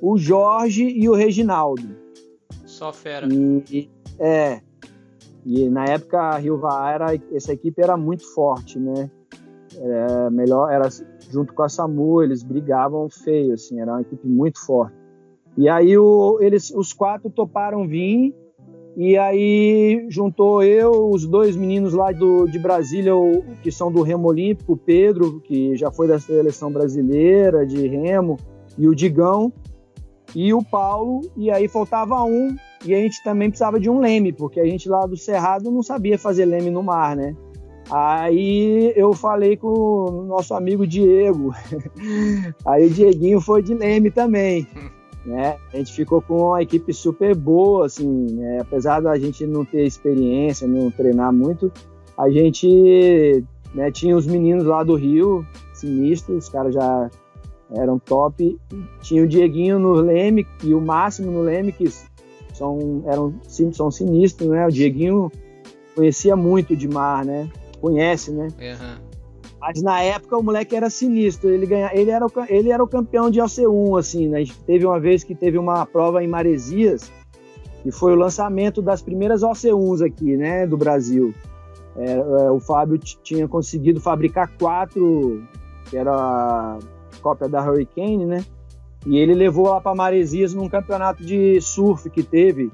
o 0.00 0.16
Jorge 0.16 0.84
e 0.84 1.08
o 1.08 1.14
Reginaldo. 1.14 1.96
Só 2.64 2.92
fera. 2.92 3.26
E, 3.70 3.90
é. 4.18 4.60
E 5.44 5.68
na 5.70 5.84
época 5.84 6.20
a 6.20 6.36
Rio 6.36 6.60
era, 6.66 7.14
essa 7.32 7.52
equipe 7.52 7.80
era 7.82 7.96
muito 7.96 8.26
forte, 8.34 8.78
né? 8.78 9.10
melhor 10.30 10.70
era 10.70 10.88
junto 11.30 11.54
com 11.54 11.62
a 11.62 11.68
SAMU, 11.68 12.22
eles 12.22 12.42
brigavam 12.42 13.08
feio, 13.08 13.54
assim, 13.54 13.80
era 13.80 13.92
uma 13.92 14.00
equipe 14.00 14.26
muito 14.26 14.58
forte. 14.64 14.96
E 15.56 15.68
aí 15.68 15.96
o, 15.96 16.38
eles, 16.40 16.70
os 16.70 16.92
quatro 16.92 17.30
toparam 17.30 17.86
vir, 17.86 18.34
e 18.96 19.16
aí 19.16 20.06
juntou 20.08 20.62
eu, 20.62 21.10
os 21.10 21.26
dois 21.26 21.56
meninos 21.56 21.94
lá 21.94 22.12
do, 22.12 22.46
de 22.46 22.58
Brasília, 22.58 23.14
o, 23.14 23.42
que 23.62 23.70
são 23.70 23.90
do 23.90 24.02
Remo 24.02 24.28
Olímpico, 24.28 24.72
o 24.72 24.76
Pedro, 24.76 25.40
que 25.40 25.76
já 25.76 25.90
foi 25.90 26.08
da 26.08 26.18
seleção 26.18 26.72
brasileira 26.72 27.66
de 27.66 27.86
remo, 27.86 28.36
e 28.76 28.88
o 28.88 28.94
Digão, 28.94 29.52
e 30.34 30.52
o 30.52 30.62
Paulo, 30.62 31.20
e 31.36 31.50
aí 31.50 31.68
faltava 31.68 32.22
um, 32.22 32.54
e 32.84 32.94
a 32.94 32.98
gente 32.98 33.22
também 33.22 33.48
precisava 33.48 33.78
de 33.78 33.88
um 33.88 34.00
leme, 34.00 34.32
porque 34.32 34.60
a 34.60 34.66
gente 34.66 34.88
lá 34.88 35.06
do 35.06 35.16
Cerrado 35.16 35.70
não 35.70 35.82
sabia 35.82 36.18
fazer 36.18 36.44
leme 36.44 36.70
no 36.70 36.82
mar, 36.82 37.16
né? 37.16 37.36
Aí 37.90 38.92
eu 38.94 39.12
falei 39.12 39.56
com 39.56 39.66
o 39.66 40.22
nosso 40.24 40.54
amigo 40.54 40.86
Diego. 40.86 41.52
Aí 42.64 42.86
o 42.86 42.90
Dieguinho 42.90 43.40
foi 43.40 43.62
de 43.62 43.74
Leme 43.74 44.12
também. 44.12 44.66
né? 45.24 45.58
A 45.72 45.76
gente 45.76 45.92
ficou 45.92 46.22
com 46.22 46.48
uma 46.48 46.62
equipe 46.62 46.92
super 46.92 47.34
boa, 47.34 47.86
assim, 47.86 48.06
né? 48.06 48.60
apesar 48.60 49.00
da 49.00 49.18
gente 49.18 49.46
não 49.46 49.64
ter 49.64 49.84
experiência, 49.84 50.66
não 50.66 50.90
treinar 50.90 51.32
muito, 51.32 51.70
a 52.16 52.30
gente 52.30 53.44
né, 53.74 53.90
tinha 53.90 54.16
os 54.16 54.26
meninos 54.26 54.64
lá 54.64 54.82
do 54.82 54.94
Rio, 54.94 55.46
sinistros, 55.72 56.44
os 56.44 56.48
caras 56.50 56.74
já 56.74 57.10
eram 57.74 57.98
top. 57.98 58.58
Tinha 59.00 59.22
o 59.22 59.28
Dieguinho 59.28 59.78
no 59.78 59.92
Leme 59.92 60.46
e 60.62 60.74
o 60.74 60.80
Máximo 60.80 61.30
no 61.30 61.42
Leme, 61.42 61.72
que 61.72 61.88
são, 62.52 63.02
eram, 63.06 63.34
são 63.72 63.90
sinistros, 63.90 64.48
né? 64.48 64.66
O 64.66 64.70
Dieguinho 64.70 65.30
conhecia 65.94 66.36
muito 66.36 66.76
de 66.76 66.88
mar, 66.88 67.24
né? 67.24 67.48
Conhece, 67.80 68.30
né? 68.32 68.48
Uhum. 68.48 69.09
Mas 69.60 69.82
na 69.82 70.00
época 70.00 70.38
o 70.38 70.42
moleque 70.42 70.74
era 70.74 70.88
sinistro. 70.88 71.50
Ele, 71.50 71.66
ganha, 71.66 71.90
ele, 71.92 72.10
era, 72.10 72.24
o, 72.24 72.32
ele 72.48 72.70
era 72.70 72.82
o 72.82 72.88
campeão 72.88 73.30
de 73.30 73.40
OC1, 73.40 73.98
assim, 73.98 74.28
né? 74.28 74.38
A 74.38 74.40
gente 74.40 74.58
teve 74.60 74.86
uma 74.86 74.98
vez 74.98 75.22
que 75.22 75.34
teve 75.34 75.58
uma 75.58 75.84
prova 75.84 76.24
em 76.24 76.26
Maresias, 76.26 77.12
que 77.82 77.90
foi 77.90 78.12
o 78.12 78.16
lançamento 78.16 78.80
das 78.80 79.02
primeiras 79.02 79.42
OC1s 79.42 80.06
aqui, 80.06 80.36
né? 80.36 80.66
Do 80.66 80.78
Brasil. 80.78 81.34
É, 81.96 82.12
é, 82.12 82.50
o 82.50 82.58
Fábio 82.58 82.98
tinha 82.98 83.46
conseguido 83.46 84.00
fabricar 84.00 84.50
quatro, 84.58 85.42
que 85.90 85.96
era 85.96 86.12
a 86.14 86.78
cópia 87.20 87.48
da 87.48 87.62
Hurricane, 87.62 88.24
né? 88.24 88.44
E 89.06 89.18
ele 89.18 89.34
levou 89.34 89.68
lá 89.68 89.80
para 89.80 89.94
Maresias 89.94 90.54
num 90.54 90.68
campeonato 90.68 91.24
de 91.24 91.60
surf 91.60 92.08
que 92.08 92.22
teve. 92.22 92.70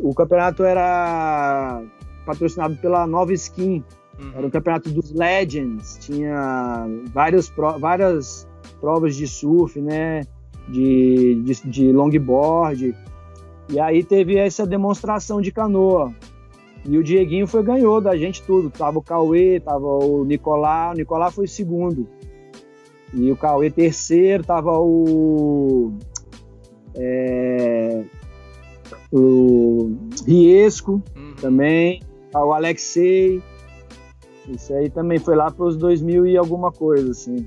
O, 0.00 0.10
o 0.10 0.14
campeonato 0.14 0.62
era 0.62 1.82
patrocinado 2.26 2.76
pela 2.76 3.06
Nova 3.06 3.32
Skin, 3.32 3.82
Uhum. 4.18 4.32
Era 4.34 4.46
um 4.46 4.50
campeonato 4.50 4.90
dos 4.90 5.12
Legends, 5.12 5.98
tinha 6.00 6.86
várias, 7.12 7.52
várias 7.78 8.48
provas 8.80 9.14
de 9.14 9.26
surf, 9.26 9.80
né? 9.80 10.22
De, 10.68 11.42
de, 11.42 11.70
de 11.70 11.92
longboard. 11.92 12.94
E 13.68 13.80
aí 13.80 14.02
teve 14.02 14.36
essa 14.36 14.66
demonstração 14.66 15.40
de 15.40 15.52
canoa. 15.52 16.12
E 16.84 16.96
o 16.96 17.02
Dieguinho 17.02 17.46
foi 17.46 17.62
ganhou 17.62 18.00
da 18.00 18.16
gente 18.16 18.42
tudo. 18.42 18.70
Tava 18.70 18.98
o 18.98 19.02
Cauê, 19.02 19.60
tava 19.60 19.86
o 19.86 20.24
Nicolá. 20.24 20.90
O 20.90 20.94
Nicolá 20.94 21.30
foi 21.30 21.46
segundo. 21.46 22.06
E 23.12 23.30
o 23.30 23.36
Cauê 23.36 23.70
terceiro, 23.70 24.44
tava 24.44 24.78
o. 24.78 25.92
É, 26.94 28.04
o 29.12 29.96
Riesco 30.26 31.02
uhum. 31.16 31.34
também. 31.40 32.00
O 32.34 32.52
Alexei. 32.52 33.42
Isso 34.48 34.72
aí 34.74 34.88
também 34.88 35.18
foi 35.18 35.34
lá 35.34 35.50
para 35.50 35.64
os 35.64 35.76
2000 35.76 36.26
e 36.26 36.36
alguma 36.36 36.70
coisa, 36.70 37.10
assim. 37.10 37.46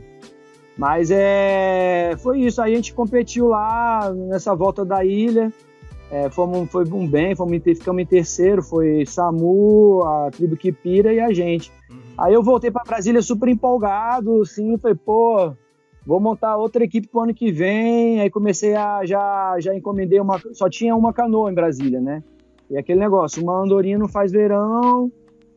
Mas 0.78 1.12
é, 1.12 2.16
foi 2.20 2.40
isso. 2.40 2.62
A 2.62 2.70
gente 2.70 2.94
competiu 2.94 3.48
lá 3.48 4.14
nessa 4.14 4.56
volta 4.56 4.86
da 4.86 5.04
ilha. 5.04 5.52
É, 6.12 6.30
fomos, 6.30 6.72
foi 6.72 6.86
um 6.86 7.08
bem, 7.08 7.36
fomos, 7.36 7.62
ficamos 7.62 8.02
em 8.02 8.06
terceiro. 8.06 8.64
Foi 8.64 9.06
Samu, 9.06 10.04
a 10.04 10.30
tribo 10.32 10.56
Kipira 10.56 11.14
e 11.14 11.20
a 11.20 11.34
gente. 11.34 11.72
Uhum. 11.90 11.98
Aí 12.18 12.34
eu 12.34 12.42
voltei 12.42 12.72
para 12.72 12.84
Brasília 12.84 13.22
super 13.22 13.50
empolgado, 13.50 14.42
assim. 14.42 14.78
Falei, 14.78 14.96
pô, 14.96 15.52
vou 16.06 16.20
montar 16.20 16.56
outra 16.56 16.84
equipe 16.84 17.08
pro 17.08 17.22
ano 17.22 17.34
que 17.34 17.52
vem. 17.52 18.22
Aí 18.22 18.30
comecei 18.30 18.76
a 18.76 19.06
já 19.06 19.56
já 19.60 19.76
encomendei 19.76 20.20
uma, 20.20 20.40
só 20.54 20.70
tinha 20.70 20.96
uma 20.96 21.14
canoa 21.14 21.52
em 21.52 21.56
Brasília, 21.56 22.00
né? 22.00 22.24
E 22.70 22.78
aquele 22.78 23.00
negócio, 23.00 23.44
uma 23.44 23.62
andorinha 23.62 23.98
não 23.98 24.08
faz 24.08 24.32
verão, 24.32 25.12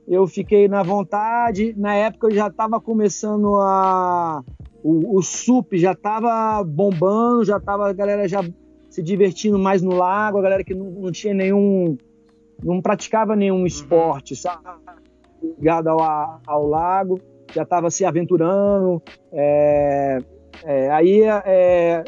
eu 0.06 0.26
fiquei 0.26 0.68
na 0.68 0.82
vontade. 0.82 1.74
Na 1.76 1.94
época 1.94 2.28
eu 2.28 2.32
já 2.32 2.48
estava 2.48 2.80
começando 2.80 3.54
a. 3.56 4.42
O, 4.82 5.18
o 5.18 5.22
SUP 5.22 5.78
já 5.78 5.92
estava 5.92 6.62
bombando, 6.64 7.44
já 7.44 7.56
estava 7.56 7.88
a 7.88 7.92
galera 7.92 8.26
já 8.26 8.42
se 8.90 9.02
divertindo 9.02 9.58
mais 9.58 9.80
no 9.80 9.94
lago, 9.94 10.38
a 10.38 10.42
galera 10.42 10.64
que 10.64 10.74
não, 10.74 10.90
não 10.90 11.12
tinha 11.12 11.32
nenhum. 11.32 11.96
não 12.62 12.82
praticava 12.82 13.36
nenhum 13.36 13.60
uhum. 13.60 13.66
esporte, 13.66 14.34
sabe? 14.34 14.62
Ligado 15.42 15.88
ao, 15.88 16.40
ao 16.46 16.66
lago, 16.66 17.20
já 17.54 17.62
estava 17.62 17.90
se 17.90 18.04
aventurando. 18.04 19.00
É, 19.32 20.18
é, 20.64 20.90
aí 20.90 21.22
é, 21.22 22.04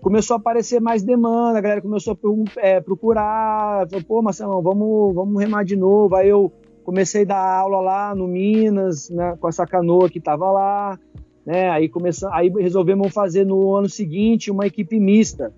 começou 0.00 0.34
a 0.34 0.38
aparecer 0.38 0.80
mais 0.80 1.02
demanda, 1.02 1.58
a 1.58 1.62
galera 1.62 1.82
começou 1.82 2.14
a 2.14 2.60
é, 2.60 2.80
procurar, 2.80 3.88
falou, 3.88 4.04
pô, 4.06 4.22
Marcelão, 4.22 4.62
vamos, 4.62 5.14
vamos 5.14 5.40
remar 5.40 5.64
de 5.64 5.76
novo. 5.76 6.14
Aí 6.14 6.28
eu 6.28 6.52
comecei 6.84 7.22
a 7.22 7.26
dar 7.26 7.58
aula 7.60 7.80
lá 7.80 8.14
no 8.14 8.28
Minas, 8.28 9.10
né, 9.10 9.36
com 9.40 9.48
essa 9.48 9.66
canoa 9.66 10.08
que 10.08 10.18
estava 10.18 10.50
lá, 10.52 10.98
né, 11.44 11.70
aí, 11.70 11.88
começamos, 11.88 12.36
aí 12.36 12.48
resolvemos 12.48 13.12
fazer 13.12 13.44
no 13.44 13.74
ano 13.74 13.88
seguinte 13.88 14.50
uma 14.50 14.66
equipe 14.66 15.00
mista. 15.00 15.52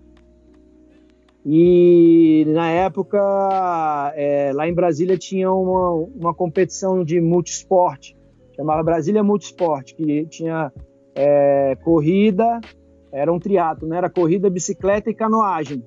E 1.44 2.44
na 2.48 2.70
época, 2.70 3.18
é, 4.16 4.50
lá 4.52 4.68
em 4.68 4.74
Brasília 4.74 5.16
tinha 5.16 5.52
uma, 5.52 5.90
uma 5.92 6.34
competição 6.34 7.04
de 7.04 7.20
multisport, 7.20 8.14
chamava 8.56 8.82
Brasília 8.82 9.22
Multisport, 9.22 9.94
que 9.94 10.26
tinha 10.26 10.72
é, 11.14 11.76
corrida, 11.84 12.60
era 13.12 13.32
um 13.32 13.38
triatlo, 13.38 13.86
né? 13.86 13.98
era 13.98 14.10
corrida, 14.10 14.50
bicicleta 14.50 15.08
e 15.08 15.14
canoagem. 15.14 15.84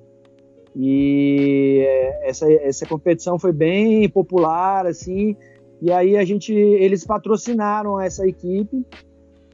E 0.82 1.84
essa, 2.22 2.50
essa 2.50 2.86
competição 2.86 3.38
foi 3.38 3.52
bem 3.52 4.08
popular, 4.08 4.86
assim, 4.86 5.36
e 5.82 5.92
aí 5.92 6.16
a 6.16 6.24
gente, 6.24 6.54
eles 6.54 7.04
patrocinaram 7.04 8.00
essa 8.00 8.26
equipe, 8.26 8.82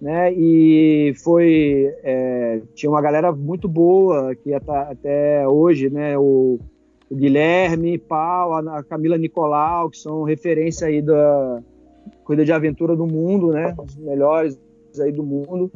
né, 0.00 0.32
e 0.32 1.14
foi, 1.24 1.92
é, 2.04 2.62
tinha 2.74 2.88
uma 2.88 3.02
galera 3.02 3.32
muito 3.32 3.68
boa, 3.68 4.36
que 4.36 4.52
até 4.54 5.48
hoje, 5.48 5.90
né, 5.90 6.16
o, 6.16 6.60
o 7.10 7.16
Guilherme 7.16 7.98
Pau, 7.98 8.52
a 8.54 8.84
Camila 8.84 9.18
Nicolau, 9.18 9.90
que 9.90 9.98
são 9.98 10.22
referência 10.22 10.86
aí 10.86 11.02
da 11.02 11.60
corrida 12.22 12.44
de 12.44 12.52
aventura 12.52 12.94
do 12.94 13.04
mundo, 13.04 13.50
né, 13.50 13.74
os 13.76 13.96
melhores 13.96 14.56
aí 15.00 15.10
do 15.10 15.24
mundo, 15.24 15.72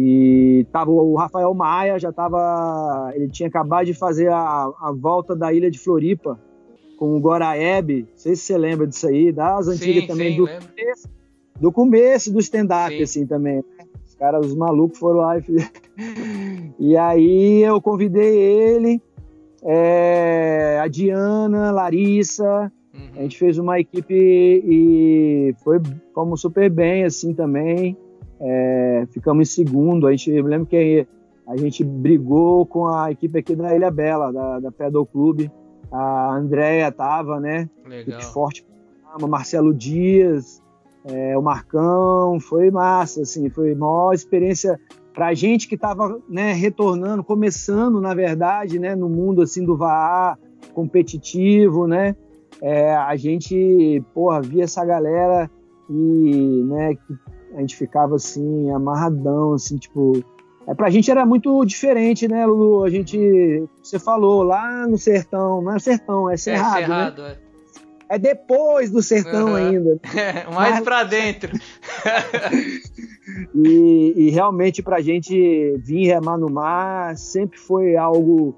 e 0.00 0.64
tava 0.70 0.92
o 0.92 1.16
Rafael 1.16 1.52
Maia, 1.52 1.98
já 1.98 2.12
tava. 2.12 3.10
Ele 3.16 3.28
tinha 3.28 3.48
acabado 3.48 3.84
de 3.84 3.92
fazer 3.92 4.28
a, 4.28 4.70
a 4.80 4.94
volta 4.96 5.34
da 5.34 5.52
ilha 5.52 5.68
de 5.68 5.76
Floripa 5.80 6.38
com 6.96 7.16
o 7.16 7.20
Goraeb. 7.20 8.02
Não 8.02 8.08
sei 8.14 8.36
se 8.36 8.42
você 8.42 8.56
lembra 8.56 8.86
disso 8.86 9.08
aí, 9.08 9.32
das 9.32 9.66
antigas 9.66 10.02
sim, 10.02 10.06
também, 10.06 10.30
sim, 10.30 10.36
do, 10.36 10.46
começo, 10.46 11.08
do 11.60 11.72
começo 11.72 12.32
do 12.32 12.38
stand-up, 12.38 13.02
assim, 13.02 13.26
também. 13.26 13.56
Né? 13.56 13.86
Os 14.06 14.14
caras, 14.14 14.46
os 14.46 14.54
malucos 14.54 15.00
foram 15.00 15.18
lá 15.18 15.36
e. 15.36 15.42
E 16.78 16.96
aí 16.96 17.64
eu 17.64 17.82
convidei 17.82 18.38
ele, 18.38 19.02
é, 19.64 20.78
a 20.80 20.86
Diana, 20.86 21.72
Larissa. 21.72 22.70
Uhum. 22.94 23.08
A 23.16 23.22
gente 23.22 23.36
fez 23.36 23.58
uma 23.58 23.80
equipe 23.80 24.14
e 24.14 25.56
foi, 25.64 25.80
fomos 26.14 26.40
super 26.40 26.70
bem, 26.70 27.02
assim, 27.02 27.34
também. 27.34 27.96
É, 28.40 29.06
ficamos 29.10 29.48
em 29.48 29.52
segundo. 29.52 30.06
A 30.06 30.10
gente, 30.10 30.30
eu 30.30 30.44
me 30.44 30.50
lembro 30.50 30.66
que 30.66 31.06
a 31.46 31.56
gente 31.56 31.82
brigou 31.82 32.66
com 32.66 32.86
a 32.86 33.10
equipe 33.10 33.38
aqui 33.38 33.56
da 33.56 33.74
Ilha 33.74 33.90
Bela, 33.90 34.32
da, 34.32 34.60
da 34.60 34.72
Pedal 34.72 35.06
Clube. 35.06 35.50
A 35.90 36.34
Andréia 36.34 36.92
tava, 36.92 37.40
né? 37.40 37.68
Legal. 37.86 38.20
Forte, 38.20 38.66
Marcelo 39.26 39.72
Dias, 39.72 40.62
é, 41.04 41.36
o 41.36 41.42
Marcão, 41.42 42.38
foi 42.38 42.70
massa, 42.70 43.22
assim, 43.22 43.48
foi 43.48 43.74
maior 43.74 44.12
experiência 44.12 44.78
para 45.14 45.28
a 45.28 45.34
gente 45.34 45.66
que 45.66 45.74
estava 45.74 46.20
né, 46.28 46.52
retornando, 46.52 47.24
começando, 47.24 48.00
na 48.00 48.14
verdade, 48.14 48.78
né, 48.78 48.94
no 48.94 49.08
mundo 49.08 49.42
assim 49.42 49.64
do 49.64 49.76
VAR 49.76 50.38
competitivo, 50.74 51.86
né? 51.86 52.14
É, 52.60 52.94
a 52.94 53.16
gente, 53.16 54.02
porra, 54.14 54.40
via 54.40 54.64
essa 54.64 54.84
galera 54.84 55.50
e, 55.88 56.62
né, 56.64 56.94
que 56.94 57.16
a 57.54 57.60
gente 57.60 57.76
ficava 57.76 58.16
assim, 58.16 58.70
amarradão, 58.70 59.54
assim, 59.54 59.76
tipo. 59.76 60.22
É, 60.66 60.74
pra 60.74 60.90
gente 60.90 61.10
era 61.10 61.24
muito 61.24 61.64
diferente, 61.64 62.28
né, 62.28 62.44
Lulu? 62.46 62.84
A 62.84 62.90
gente. 62.90 63.64
Você 63.82 63.98
falou 63.98 64.42
lá 64.42 64.86
no 64.86 64.98
sertão, 64.98 65.62
não 65.62 65.74
é 65.74 65.78
sertão, 65.78 66.30
é 66.30 66.36
cerrado. 66.36 66.76
É 66.76 66.86
cerrado, 66.86 67.22
né? 67.22 67.36
é. 67.44 67.48
É 68.10 68.18
depois 68.18 68.90
do 68.90 69.02
sertão 69.02 69.48
uhum. 69.48 69.54
ainda. 69.54 70.00
É, 70.16 70.50
mais 70.50 70.76
Mas... 70.76 70.80
para 70.80 71.04
dentro. 71.04 71.52
e, 73.54 74.14
e 74.16 74.30
realmente 74.30 74.82
pra 74.82 75.00
gente 75.00 75.76
vir 75.78 76.06
remar 76.06 76.38
no 76.38 76.50
mar 76.50 77.16
sempre 77.16 77.58
foi 77.58 77.96
algo 77.96 78.56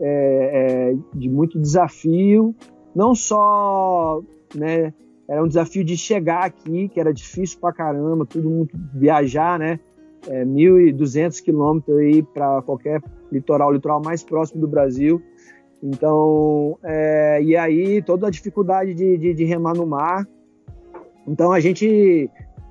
é, 0.00 0.90
é, 0.90 0.94
de 1.14 1.28
muito 1.28 1.60
desafio, 1.60 2.54
não 2.94 3.14
só 3.14 4.20
né, 4.54 4.92
era 5.28 5.42
um 5.42 5.48
desafio 5.48 5.84
de 5.84 5.96
chegar 5.96 6.44
aqui, 6.44 6.88
que 6.88 7.00
era 7.00 7.12
difícil 7.12 7.58
pra 7.60 7.72
caramba, 7.72 8.26
todo 8.26 8.48
mundo 8.48 8.70
viajar, 8.94 9.58
né? 9.58 9.80
É, 10.28 10.44
1.200 10.44 11.42
quilômetros 11.42 11.96
aí 11.98 12.22
para 12.22 12.62
qualquer 12.62 13.02
litoral, 13.30 13.72
litoral 13.72 14.00
mais 14.02 14.22
próximo 14.22 14.60
do 14.60 14.68
Brasil. 14.68 15.22
Então, 15.82 16.78
é, 16.82 17.42
e 17.42 17.56
aí 17.56 18.00
toda 18.02 18.26
a 18.26 18.30
dificuldade 18.30 18.94
de, 18.94 19.18
de, 19.18 19.34
de, 19.34 19.44
remar 19.44 19.74
no 19.74 19.86
mar. 19.86 20.26
Então 21.26 21.52
a 21.52 21.60
gente, 21.60 22.30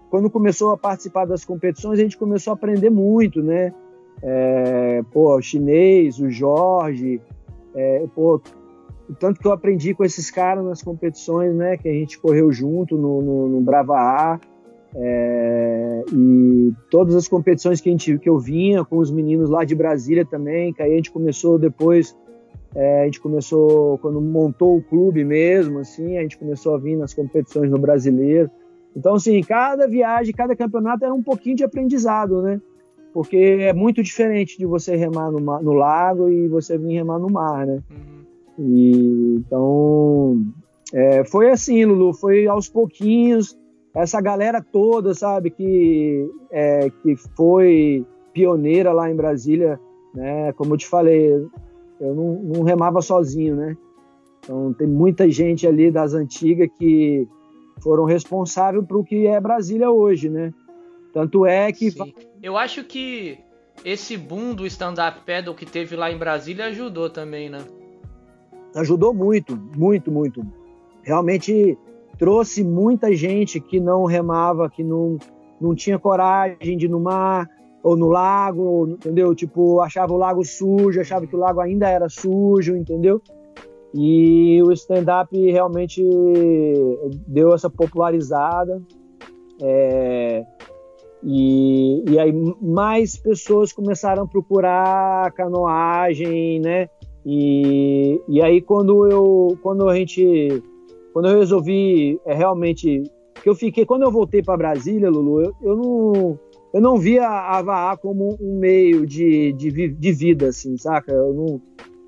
quando 0.10 0.30
começou 0.30 0.72
a 0.72 0.78
participar 0.78 1.26
das 1.26 1.46
competições, 1.46 2.00
a 2.00 2.02
gente 2.02 2.18
começou 2.18 2.52
a 2.52 2.56
aprender 2.56 2.90
muito, 2.90 3.44
né? 3.44 3.72
é, 4.24 5.04
pô, 5.12 5.36
o 5.36 5.42
chinês, 5.42 6.20
o 6.20 6.30
Jorge, 6.30 7.22
é, 7.76 8.06
pô, 8.16 8.42
o 9.10 9.14
tanto 9.14 9.40
que 9.40 9.48
eu 9.48 9.52
aprendi 9.52 9.94
com 9.94 10.04
esses 10.04 10.32
caras 10.32 10.64
nas 10.64 10.82
competições, 10.82 11.54
né, 11.54 11.78
que 11.78 11.88
a 11.88 11.94
gente 11.94 12.20
correu 12.20 12.52
junto 12.52 12.98
no, 12.98 13.22
no, 13.22 13.50
no 13.50 13.62
Brava 13.62 13.96
A, 13.96 14.40
é, 14.96 16.04
e 16.12 16.72
todas 16.90 17.16
as 17.16 17.28
competições 17.28 17.82
que, 17.82 17.90
a 17.90 17.92
gente, 17.92 18.18
que 18.20 18.30
eu 18.30 18.38
vinha 18.38 18.86
com 18.86 18.98
os 18.98 19.10
meninos 19.10 19.50
lá 19.50 19.64
de 19.64 19.76
Brasília 19.76 20.26
também, 20.26 20.72
que 20.72 20.82
aí 20.82 20.94
a 20.94 20.96
gente 20.96 21.12
começou 21.12 21.58
depois, 21.58 22.16
é, 22.76 23.02
a 23.02 23.06
gente 23.06 23.20
começou, 23.20 23.98
quando 24.00 24.22
montou 24.22 24.78
o 24.78 24.84
clube 24.84 25.24
mesmo, 25.24 25.80
assim, 25.80 26.18
a 26.18 26.22
gente 26.22 26.38
começou 26.38 26.76
a 26.76 26.78
vir 26.78 26.96
nas 26.96 27.14
competições 27.14 27.70
no 27.70 27.80
Brasileiro. 27.80 28.50
Então, 28.96 29.16
assim, 29.16 29.42
cada 29.42 29.88
viagem, 29.88 30.34
cada 30.34 30.56
campeonato 30.56 31.04
era 31.04 31.14
um 31.14 31.24
pouquinho 31.24 31.56
de 31.56 31.64
aprendizado, 31.64 32.42
né? 32.44 32.62
Porque 33.12 33.38
é 33.38 33.74
muito 33.74 34.02
diferente 34.04 34.58
de 34.58 34.66
você 34.66 34.96
remar 34.96 35.32
no, 35.32 35.40
no 35.40 35.74
lago 35.74 36.30
e 36.30 36.48
você 36.48 36.78
vir 36.78 36.94
remar 36.94 37.20
no 37.20 37.32
mar, 37.32 37.66
né? 37.66 37.80
Uhum. 37.90 38.23
E, 38.58 39.36
então, 39.38 40.42
é, 40.94 41.24
foi 41.26 41.50
assim, 41.50 41.86
Lulu, 41.86 42.14
foi 42.14 42.48
aos 42.48 42.70
pouquinhos, 42.70 43.58
essa 43.94 44.20
galera 44.22 44.62
toda, 44.62 45.14
sabe, 45.14 45.50
que, 45.52 46.30
é, 46.52 46.90
que 47.02 47.16
foi 47.36 48.06
pioneira 48.34 48.92
lá 48.92 49.10
em 49.10 49.16
Brasília, 49.16 49.80
né? 50.14 50.52
Como 50.54 50.74
eu 50.74 50.78
te 50.78 50.88
falei, 50.88 51.30
eu 52.00 52.16
não, 52.16 52.34
não 52.44 52.64
remava 52.64 53.02
sozinho, 53.02 53.56
né? 53.56 53.78
Então, 54.40 54.74
tem 54.74 54.88
muita 54.88 55.30
gente 55.30 55.66
ali 55.66 55.90
das 55.90 56.14
antigas 56.14 56.70
que 56.78 57.28
foram 57.82 58.06
responsáveis 58.06 58.86
para 58.86 58.98
o 58.98 59.04
que 59.04 59.28
é 59.28 59.40
Brasília 59.40 59.90
hoje, 59.90 60.30
né? 60.30 60.54
Tanto 61.14 61.46
é 61.46 61.72
que. 61.72 61.92
Sim. 61.92 62.14
Eu 62.42 62.58
acho 62.58 62.84
que 62.84 63.38
esse 63.86 64.18
boom 64.18 64.54
do 64.54 64.66
stand-up 64.66 65.22
paddle 65.26 65.56
que 65.56 65.66
teve 65.66 65.96
lá 65.96 66.12
em 66.12 66.18
Brasília 66.18 66.66
ajudou 66.66 67.10
também, 67.10 67.50
né? 67.50 67.60
Ajudou 68.76 69.14
muito, 69.14 69.58
muito, 69.78 70.12
muito. 70.12 70.46
Realmente 71.04 71.78
trouxe 72.18 72.64
muita 72.64 73.14
gente 73.16 73.60
que 73.60 73.80
não 73.80 74.06
remava, 74.06 74.70
que 74.70 74.84
não, 74.84 75.18
não 75.60 75.76
tinha 75.76 76.00
coragem 76.00 76.78
de 76.78 76.86
ir 76.86 76.90
no 76.90 77.00
mar 77.00 77.48
ou 77.84 77.98
no 77.98 78.08
lago, 78.08 78.88
entendeu? 78.88 79.36
Tipo, 79.36 79.82
achava 79.82 80.14
o 80.14 80.18
lago 80.18 80.44
sujo, 80.44 81.02
achava 81.02 81.28
que 81.28 81.36
o 81.36 81.40
lago 81.40 81.60
ainda 81.60 81.90
era 81.90 82.08
sujo, 82.08 82.76
entendeu? 82.76 83.22
E 83.94 84.62
o 84.64 84.72
stand-up 84.72 85.36
realmente 85.52 86.02
deu 87.28 87.54
essa 87.54 87.70
popularizada. 87.70 88.82
É, 89.62 90.44
e, 91.22 92.04
e, 92.10 92.20
aí 92.20 92.34
mais 92.62 93.16
pessoas 93.16 93.72
começaram 93.72 94.24
a 94.24 94.28
procurar 94.28 95.32
canoagem, 95.34 96.60
né? 96.60 96.90
E, 97.26 98.22
e 98.28 98.42
aí 98.42 98.62
quando 98.62 99.10
eu 99.10 99.58
quando 99.62 99.88
a 99.88 99.96
gente 99.96 100.62
quando 101.14 101.30
eu 101.30 101.40
resolvi 101.40 102.20
é, 102.26 102.34
realmente 102.34 103.04
que 103.42 103.50
eu 103.50 103.56
fiquei 103.56 103.86
quando 103.86 104.04
eu 104.04 104.12
voltei 104.12 104.42
para 104.42 104.58
Brasília, 104.58 105.10
Lulu, 105.10 105.42
eu, 105.42 105.56
eu, 105.62 105.76
não 105.76 106.40
eu 106.74 106.82
não 106.82 106.98
via 106.98 107.28
a 107.28 107.58
Avaá 107.58 107.96
como 107.96 108.38
um 108.42 108.60
meio 108.60 109.06
de, 109.06 109.54
de, 109.54 109.90
de 109.90 110.12
vida, 110.12 110.48
assim, 110.48 110.78
saca? 110.78 111.12
Eu 111.12 111.34
não 111.34 111.62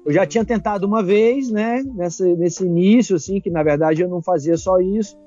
eu 0.05 0.13
já 0.13 0.25
tinha 0.25 0.45
tentado 0.45 0.85
uma 0.85 1.01
vez, 1.01 1.49
né, 1.49 1.83
nessa, 1.95 2.23
nesse 2.35 2.63
início, 2.63 3.15
assim, 3.15 3.41
que 3.41 3.49
na 3.49 3.63
verdade 3.63 4.03
eu 4.03 4.07
não 4.07 4.21
fazia 4.21 4.55
só 4.55 4.79
isso, 4.79 5.17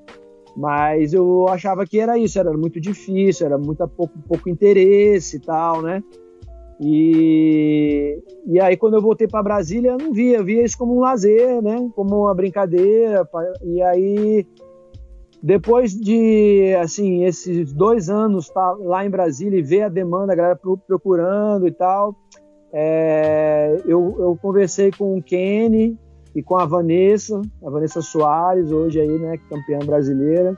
mas 0.56 1.12
eu 1.12 1.48
achava 1.48 1.84
que 1.84 1.98
era 1.98 2.16
isso, 2.16 2.38
era 2.38 2.52
muito 2.52 2.80
difícil, 2.80 3.46
era 3.46 3.58
muito 3.58 3.86
pouco, 3.88 4.16
pouco 4.28 4.48
interesse 4.48 5.36
e 5.36 5.40
tal, 5.40 5.82
né? 5.82 6.02
E, 6.80 8.22
e 8.46 8.60
aí 8.60 8.76
quando 8.76 8.94
eu 8.94 9.02
voltei 9.02 9.26
para 9.26 9.42
Brasília, 9.42 9.90
eu 9.90 9.98
não 9.98 10.12
via, 10.12 10.38
eu 10.38 10.44
via 10.44 10.64
isso 10.64 10.78
como 10.78 10.96
um 10.96 11.00
lazer, 11.00 11.60
né? 11.60 11.88
Como 11.94 12.22
uma 12.22 12.34
brincadeira. 12.34 13.28
E 13.64 13.82
aí 13.82 14.46
depois 15.42 15.92
de 15.92 16.74
assim 16.80 17.24
esses 17.24 17.72
dois 17.72 18.08
anos 18.08 18.48
tá 18.48 18.72
lá 18.72 19.04
em 19.04 19.10
Brasília 19.10 19.58
e 19.58 19.62
ver 19.62 19.82
a 19.82 19.88
demanda, 19.88 20.32
a 20.32 20.36
galera 20.36 20.60
procurando 20.86 21.66
e 21.66 21.72
tal, 21.72 22.14
é, 22.72 23.80
eu, 23.86 24.16
eu, 24.18 24.38
conversei 24.40 24.90
com 24.90 25.16
o 25.16 25.22
Kenny 25.22 25.98
e 26.34 26.42
com 26.42 26.56
a 26.56 26.66
Vanessa, 26.66 27.40
a 27.64 27.70
Vanessa 27.70 28.02
Soares, 28.02 28.70
hoje 28.70 29.00
aí, 29.00 29.18
né, 29.18 29.38
campeã 29.48 29.78
brasileira. 29.78 30.56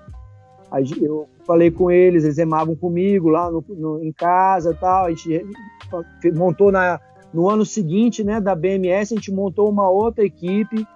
Eu 1.00 1.28
falei 1.44 1.70
com 1.70 1.90
eles, 1.90 2.24
eles 2.24 2.36
remavam 2.36 2.76
comigo 2.76 3.28
lá 3.28 3.50
no, 3.50 3.64
no, 3.68 4.04
em 4.04 4.12
casa 4.12 4.76
tal. 4.78 5.06
A 5.06 5.10
gente 5.10 5.44
montou 6.34 6.72
na, 6.72 7.00
no 7.32 7.48
ano 7.48 7.64
seguinte, 7.64 8.24
né, 8.24 8.40
da 8.40 8.54
BMS, 8.54 9.14
a 9.14 9.16
gente 9.16 9.32
montou 9.32 9.68
uma 9.70 9.88
outra 9.88 10.24
equipe. 10.24 10.86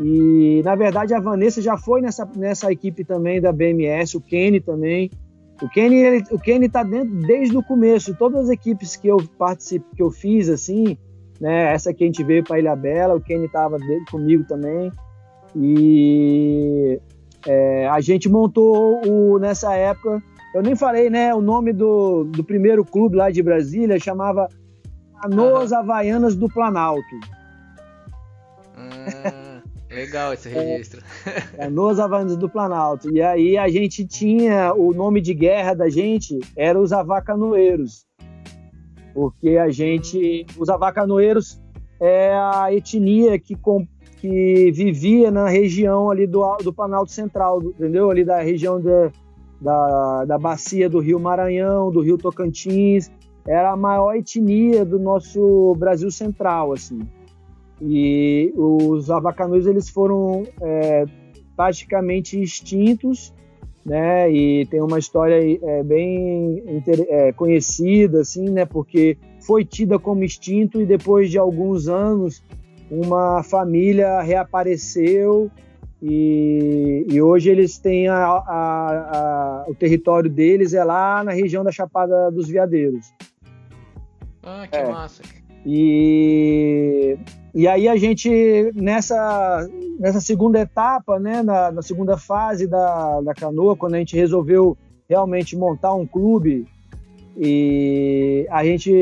E, 0.00 0.60
na 0.64 0.74
verdade, 0.74 1.14
a 1.14 1.20
Vanessa 1.20 1.62
já 1.62 1.76
foi 1.76 2.00
nessa, 2.00 2.28
nessa 2.36 2.72
equipe 2.72 3.04
também 3.04 3.40
da 3.40 3.52
BMS, 3.52 4.16
o 4.16 4.20
Kenny 4.20 4.60
também. 4.60 5.10
O 5.62 5.68
Kenny, 5.68 5.96
ele, 5.96 6.24
o 6.32 6.38
Kenny 6.38 6.68
tá 6.68 6.82
dentro 6.82 7.14
desde 7.26 7.56
o 7.56 7.62
começo. 7.62 8.14
Todas 8.14 8.44
as 8.44 8.50
equipes 8.50 8.96
que 8.96 9.06
eu 9.06 9.18
participo, 9.38 9.86
que 9.94 10.02
eu 10.02 10.10
fiz, 10.10 10.48
assim, 10.48 10.98
né? 11.40 11.72
Essa 11.72 11.94
que 11.94 12.02
a 12.02 12.06
gente 12.06 12.24
veio 12.24 12.42
para 12.42 12.58
Ilha 12.58 12.74
Bela, 12.74 13.14
o 13.14 13.20
Kenny 13.20 13.48
tava 13.48 13.78
comigo 14.10 14.44
também. 14.44 14.90
E 15.54 17.00
é, 17.46 17.88
a 17.88 18.00
gente 18.00 18.28
montou 18.28 19.00
o, 19.06 19.38
nessa 19.38 19.74
época. 19.74 20.22
Eu 20.54 20.62
nem 20.62 20.76
falei, 20.76 21.10
né? 21.10 21.34
O 21.34 21.42
nome 21.42 21.72
do, 21.72 22.22
do 22.24 22.44
primeiro 22.44 22.84
clube 22.84 23.16
lá 23.16 23.28
de 23.28 23.42
Brasília 23.42 23.98
chamava 23.98 24.48
Canoas 25.20 25.72
uhum. 25.72 25.78
Havaianas 25.78 26.36
do 26.36 26.48
Planalto. 26.48 27.02
Hum. 28.78 29.60
Legal 29.90 30.32
esse 30.32 30.48
registro. 30.50 31.02
É, 31.58 31.68
nos 31.68 31.98
Havaianos 31.98 32.36
do 32.36 32.48
Planalto. 32.48 33.10
E 33.10 33.20
aí 33.20 33.58
a 33.58 33.68
gente 33.68 34.06
tinha 34.06 34.72
o 34.74 34.94
nome 34.94 35.20
de 35.20 35.34
guerra 35.34 35.74
da 35.74 35.88
gente 35.88 36.38
era 36.56 36.80
os 36.80 36.92
avacanoeiros. 36.92 38.06
Porque 39.12 39.56
a 39.56 39.70
gente, 39.70 40.46
os 40.56 40.68
avacanoeiros 40.68 41.60
é 42.00 42.32
a 42.32 42.72
etnia 42.72 43.38
que, 43.38 43.56
que 44.18 44.70
vivia 44.72 45.30
na 45.32 45.48
região 45.48 46.10
ali 46.10 46.26
do, 46.26 46.56
do 46.58 46.72
Planalto 46.72 47.10
Central, 47.10 47.60
entendeu? 47.62 48.10
Ali 48.10 48.24
da 48.24 48.40
região 48.40 48.80
da, 48.80 49.12
da, 49.60 50.24
da 50.24 50.38
bacia 50.38 50.88
do 50.88 50.98
Rio 50.98 51.18
Maranhão, 51.18 51.90
do 51.90 52.00
Rio 52.00 52.18
Tocantins. 52.18 53.10
Era 53.46 53.72
a 53.72 53.76
maior 53.76 54.14
etnia 54.14 54.84
do 54.84 54.98
nosso 54.98 55.74
Brasil 55.76 56.10
Central, 56.10 56.72
assim. 56.72 57.00
E 57.80 58.52
os 58.56 59.10
avacanuis 59.10 59.66
eles 59.66 59.88
foram 59.88 60.44
é, 60.60 61.04
praticamente 61.56 62.40
extintos, 62.40 63.34
né? 63.84 64.30
E 64.30 64.64
tem 64.66 64.80
uma 64.80 64.98
história 64.98 65.36
é, 65.62 65.82
bem 65.82 66.62
é, 67.08 67.32
conhecida, 67.32 68.20
assim, 68.20 68.48
né? 68.48 68.64
Porque 68.64 69.18
foi 69.40 69.64
tida 69.64 69.98
como 69.98 70.24
extinto 70.24 70.80
e 70.80 70.86
depois 70.86 71.30
de 71.30 71.38
alguns 71.38 71.88
anos 71.88 72.42
uma 72.90 73.42
família 73.42 74.20
reapareceu 74.20 75.50
e, 76.06 77.06
e 77.08 77.22
hoje 77.22 77.48
eles 77.48 77.78
têm 77.78 78.08
a, 78.08 78.16
a, 78.16 78.44
a, 78.46 79.64
o 79.66 79.74
território 79.74 80.28
deles 80.28 80.74
é 80.74 80.84
lá 80.84 81.24
na 81.24 81.32
região 81.32 81.64
da 81.64 81.72
Chapada 81.72 82.30
dos 82.30 82.46
Veadeiros. 82.46 83.10
Ah, 84.42 84.66
que 84.70 84.76
é. 84.76 84.86
massa. 84.86 85.22
E 85.64 87.16
e 87.54 87.66
aí 87.66 87.88
a 87.88 87.96
gente, 87.96 88.28
nessa, 88.74 89.66
nessa 89.98 90.20
segunda 90.20 90.60
etapa, 90.60 91.18
né, 91.18 91.42
na, 91.42 91.72
na, 91.72 91.82
segunda 91.82 92.18
fase 92.18 92.66
da, 92.66 93.22
da 93.22 93.32
canoa, 93.32 93.76
quando 93.76 93.94
a 93.94 93.98
gente 93.98 94.16
resolveu 94.16 94.76
realmente 95.08 95.56
montar 95.56 95.94
um 95.94 96.04
clube, 96.04 96.66
e 97.36 98.46
a 98.50 98.62
gente 98.64 98.92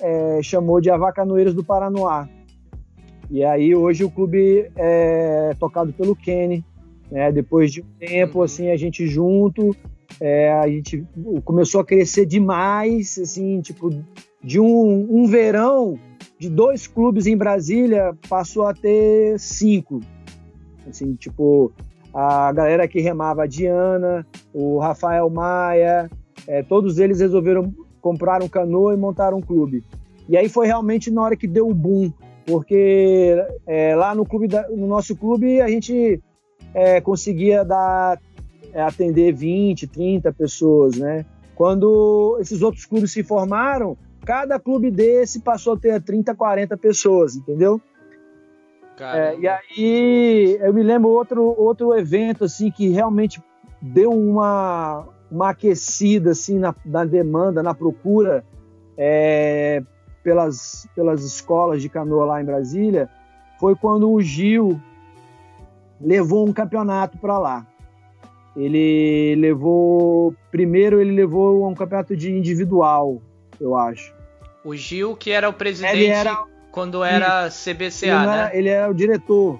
é, 0.00 0.40
chamou 0.42 0.80
de 0.80 0.90
Avacanoeiros 0.90 1.54
do 1.54 1.62
Paranoá. 1.62 2.26
E 3.30 3.44
aí 3.44 3.74
hoje 3.74 4.02
o 4.02 4.10
clube 4.10 4.70
é 4.76 5.54
tocado 5.58 5.92
pelo 5.92 6.16
Kenny, 6.16 6.64
né, 7.10 7.30
depois 7.30 7.72
de 7.72 7.80
um 7.80 7.86
tempo, 7.98 8.38
uhum. 8.38 8.44
assim, 8.44 8.70
a 8.70 8.76
gente 8.76 9.06
junto, 9.06 9.74
é, 10.20 10.52
a 10.52 10.66
gente 10.68 11.06
começou 11.44 11.80
a 11.80 11.84
crescer 11.84 12.26
demais, 12.26 13.18
assim, 13.18 13.60
tipo, 13.60 13.90
de 14.42 14.58
um, 14.58 15.06
um 15.10 15.26
verão 15.26 15.98
de 16.38 16.48
dois 16.48 16.86
clubes 16.86 17.26
em 17.26 17.36
Brasília 17.36 18.16
passou 18.28 18.66
a 18.66 18.74
ter 18.74 19.38
cinco. 19.38 20.00
Assim, 20.88 21.14
tipo, 21.14 21.70
a 22.12 22.50
galera 22.52 22.88
que 22.88 23.00
remava 23.00 23.44
a 23.44 23.46
Diana, 23.46 24.26
o 24.52 24.78
Rafael 24.78 25.28
Maia, 25.30 26.10
é, 26.46 26.62
todos 26.62 26.98
eles 26.98 27.20
resolveram 27.20 27.72
comprar 28.00 28.42
um 28.42 28.48
canoa 28.48 28.94
e 28.94 28.96
montar 28.96 29.34
um 29.34 29.40
clube. 29.40 29.84
E 30.28 30.36
aí 30.36 30.48
foi 30.48 30.66
realmente 30.66 31.10
na 31.10 31.22
hora 31.22 31.36
que 31.36 31.46
deu 31.46 31.68
o 31.68 31.74
boom, 31.74 32.10
porque 32.46 33.36
é, 33.66 33.94
lá 33.94 34.14
no 34.14 34.24
clube, 34.24 34.48
da, 34.48 34.68
no 34.68 34.86
nosso 34.86 35.16
clube 35.16 35.60
a 35.60 35.68
gente 35.68 36.20
é, 36.74 37.00
conseguia 37.00 37.64
dar 37.64 38.18
é, 38.72 38.82
atender 38.82 39.32
20, 39.32 39.86
30 39.86 40.32
pessoas, 40.32 40.96
né? 40.96 41.24
Quando 41.54 42.38
esses 42.40 42.62
outros 42.62 42.86
clubes 42.86 43.12
se 43.12 43.22
formaram, 43.22 43.96
cada 44.24 44.58
clube 44.58 44.90
desse 44.90 45.40
passou 45.40 45.74
a 45.74 45.76
ter 45.76 46.00
30, 46.02 46.34
40 46.34 46.76
pessoas, 46.76 47.36
entendeu? 47.36 47.80
É, 48.98 49.38
e 49.38 49.48
aí 49.48 50.58
eu 50.60 50.74
me 50.74 50.82
lembro 50.82 51.08
outro, 51.08 51.54
outro 51.58 51.94
evento 51.96 52.44
assim 52.44 52.70
que 52.70 52.88
realmente 52.90 53.42
deu 53.80 54.10
uma, 54.10 55.08
uma 55.30 55.50
aquecida 55.50 56.32
assim 56.32 56.58
na, 56.58 56.74
na 56.84 57.04
demanda, 57.04 57.62
na 57.62 57.74
procura 57.74 58.44
é, 58.96 59.82
pelas, 60.22 60.86
pelas 60.94 61.24
escolas 61.24 61.80
de 61.82 61.88
canoa 61.88 62.24
lá 62.24 62.40
em 62.40 62.44
Brasília, 62.44 63.08
foi 63.58 63.74
quando 63.74 64.10
o 64.10 64.20
Gil 64.22 64.80
levou 66.00 66.48
um 66.48 66.52
campeonato 66.52 67.18
para 67.18 67.38
lá. 67.38 67.66
Ele 68.56 69.36
levou. 69.36 70.34
Primeiro, 70.50 71.00
ele 71.00 71.12
levou 71.12 71.68
um 71.68 71.74
campeonato 71.74 72.16
de 72.16 72.32
individual, 72.32 73.22
eu 73.60 73.76
acho. 73.76 74.12
O 74.64 74.74
Gil, 74.74 75.16
que 75.16 75.30
era 75.30 75.48
o 75.48 75.52
presidente 75.52 76.06
era, 76.06 76.44
quando 76.72 77.04
era 77.04 77.48
CBCA, 77.48 78.06
ele 78.06 78.26
né? 78.26 78.38
Era, 78.38 78.56
ele 78.56 78.68
era 78.68 78.90
o 78.90 78.94
diretor, 78.94 79.58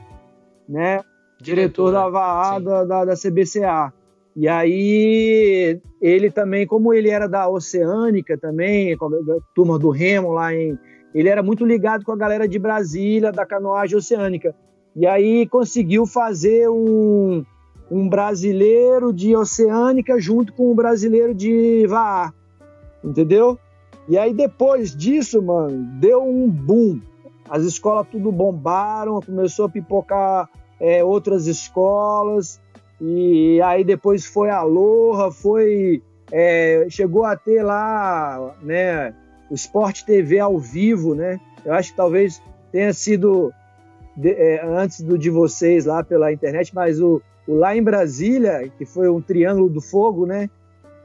né? 0.69 1.01
Diretor, 1.41 1.91
diretor 1.91 1.93
da 1.93 2.09
VAA 2.09 2.59
da, 2.59 2.85
da, 2.85 3.05
da 3.07 3.15
CBCA. 3.15 3.93
E 4.41 4.49
aí, 4.49 5.78
ele 6.01 6.30
também, 6.30 6.66
como 6.66 6.95
ele 6.95 7.11
era 7.11 7.28
da 7.28 7.47
Oceânica 7.47 8.38
também, 8.38 8.97
da 8.97 9.36
turma 9.55 9.78
do 9.78 9.91
Remo 9.91 10.32
lá 10.32 10.55
em. 10.55 10.78
Ele 11.14 11.28
era 11.28 11.43
muito 11.43 11.62
ligado 11.62 12.07
com 12.07 12.12
a 12.12 12.16
galera 12.16 12.49
de 12.49 12.59
Brasília, 12.59 13.30
da 13.30 13.45
canoagem 13.45 13.99
oceânica. 13.99 14.55
E 14.97 15.07
aí 15.07 15.47
conseguiu 15.47 16.07
fazer 16.07 16.70
um, 16.70 17.45
um 17.91 18.09
brasileiro 18.09 19.12
de 19.12 19.36
Oceânica 19.36 20.18
junto 20.18 20.55
com 20.55 20.72
um 20.72 20.74
brasileiro 20.74 21.34
de 21.34 21.86
VAR. 21.86 22.32
Entendeu? 23.05 23.59
E 24.09 24.16
aí 24.16 24.32
depois 24.32 24.97
disso, 24.97 25.43
mano, 25.43 25.86
deu 26.01 26.24
um 26.24 26.49
boom. 26.49 26.99
As 27.47 27.62
escolas 27.62 28.07
tudo 28.11 28.32
bombaram, 28.32 29.20
começou 29.20 29.66
a 29.66 29.68
pipocar 29.68 30.49
é, 30.80 31.05
outras 31.05 31.47
escolas. 31.47 32.59
E 33.01 33.61
aí 33.63 33.83
depois 33.83 34.27
foi 34.27 34.51
a 34.51 34.59
Aloha, 34.59 35.31
foi. 35.31 36.03
É, 36.33 36.87
chegou 36.89 37.25
a 37.25 37.35
ter 37.35 37.63
lá 37.63 38.55
né, 38.63 39.13
o 39.51 39.55
Sport 39.55 40.03
TV 40.03 40.39
ao 40.39 40.59
vivo, 40.59 41.15
né? 41.15 41.41
Eu 41.65 41.73
acho 41.73 41.91
que 41.91 41.97
talvez 41.97 42.41
tenha 42.71 42.93
sido 42.93 43.53
de, 44.17 44.31
é, 44.31 44.65
antes 44.65 45.01
do 45.01 45.19
de 45.19 45.31
vocês 45.31 45.87
lá 45.87 46.05
pela 46.05 46.33
internet, 46.33 46.73
mas 46.75 47.01
o, 47.01 47.21
o, 47.49 47.55
lá 47.55 47.75
em 47.75 47.83
Brasília, 47.83 48.71
que 48.79 48.85
foi 48.85 49.09
um 49.09 49.21
Triângulo 49.21 49.69
do 49.69 49.81
Fogo, 49.81 50.27
né? 50.27 50.49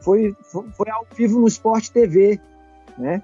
Foi, 0.01 0.35
foi, 0.43 0.65
foi 0.77 0.89
ao 0.91 1.07
vivo 1.15 1.39
no 1.39 1.47
Sport 1.47 1.89
TV, 1.89 2.39
né? 2.97 3.23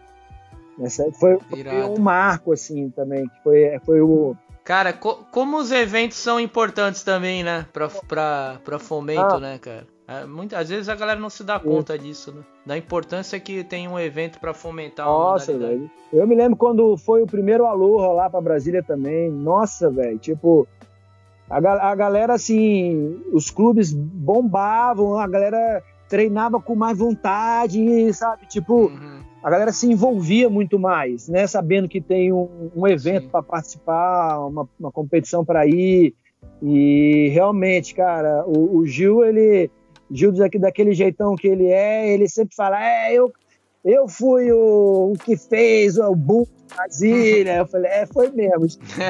Essa 0.80 1.12
foi, 1.12 1.38
foi 1.50 1.84
um 1.84 2.00
marco 2.00 2.52
assim 2.52 2.90
também, 2.90 3.28
que 3.28 3.44
foi, 3.44 3.80
foi 3.86 4.02
o 4.02 4.36
Cara, 4.64 4.94
co 4.94 5.26
como 5.32 5.58
os 5.58 5.72
eventos 5.72 6.18
são 6.18 6.40
importantes 6.40 7.04
também, 7.04 7.44
né? 7.44 7.66
Pra, 7.74 7.90
pra, 7.90 8.60
pra 8.64 8.80
fomento, 8.80 9.36
ah. 9.36 9.40
né, 9.40 9.58
cara? 9.58 9.88
É, 10.08 10.26
muitas 10.26 10.70
vezes 10.70 10.90
a 10.90 10.96
galera 10.96 11.20
não 11.20 11.30
se 11.30 11.44
dá 11.44 11.58
conta 11.60 11.98
disso, 11.98 12.32
né? 12.34 12.42
Da 12.66 12.78
importância 12.78 13.40
que 13.40 13.64
tem 13.64 13.88
um 13.88 13.98
evento 13.98 14.40
para 14.40 14.54
fomentar 14.54 15.06
Nossa, 15.06 15.58
velho. 15.58 15.90
Eu 16.12 16.28
me 16.28 16.36
lembro 16.36 16.58
quando 16.58 16.98
foi 16.98 17.24
o 17.24 17.28
primeiro 17.28 17.66
Aloha 17.66 18.12
lá 18.12 18.30
para 18.30 18.42
Brasília 18.42 18.84
também. 18.84 19.32
Nossa, 19.32 19.90
velho. 19.90 20.20
Tipo, 20.20 20.68
a, 21.50 21.58
a 21.58 21.96
galera, 21.96 22.34
assim, 22.34 23.22
os 23.32 23.50
clubes 23.50 23.94
bombavam, 23.94 25.18
a 25.18 25.28
galera 25.28 25.82
treinava 26.10 26.60
com 26.62 26.76
mais 26.76 26.98
vontade, 26.98 28.14
sabe? 28.14 28.46
Tipo, 28.48 28.88
uhum 28.88 29.31
a 29.44 29.50
galera 29.50 29.72
se 29.72 29.88
envolvia 29.88 30.50
muito 30.50 30.78
mais, 30.78 31.28
né? 31.28 31.48
Sabendo 31.48 31.88
que 31.90 32.00
tem 32.00 32.32
um, 32.32 32.72
um 32.76 32.88
evento 32.88 33.30
para 33.30 33.42
participar, 33.42 34.40
uma, 34.46 34.70
uma 34.80 34.92
competição 34.92 35.44
para 35.44 35.66
ir. 35.66 36.14
E 36.62 37.30
realmente, 37.34 37.96
cara, 37.96 38.44
o, 38.46 38.78
o, 38.78 38.86
Gil, 38.86 39.24
ele. 39.24 39.70
Gil 40.10 40.32
daquele 40.60 40.94
jeitão 40.94 41.36
que 41.36 41.48
ele 41.48 41.68
é, 41.68 42.14
ele 42.14 42.28
sempre 42.28 42.56
fala: 42.56 42.84
é, 42.84 43.14
eu, 43.14 43.32
eu 43.84 44.08
fui 44.08 44.52
o, 44.52 45.14
o 45.14 45.18
que 45.18 45.36
fez 45.36 45.98
o 45.98 46.14
boom 46.16 46.46
Brasília. 46.76 47.58
eu 47.58 47.66
falei: 47.66 47.92
é, 47.92 48.06
foi 48.06 48.30
mesmo. 48.30 48.68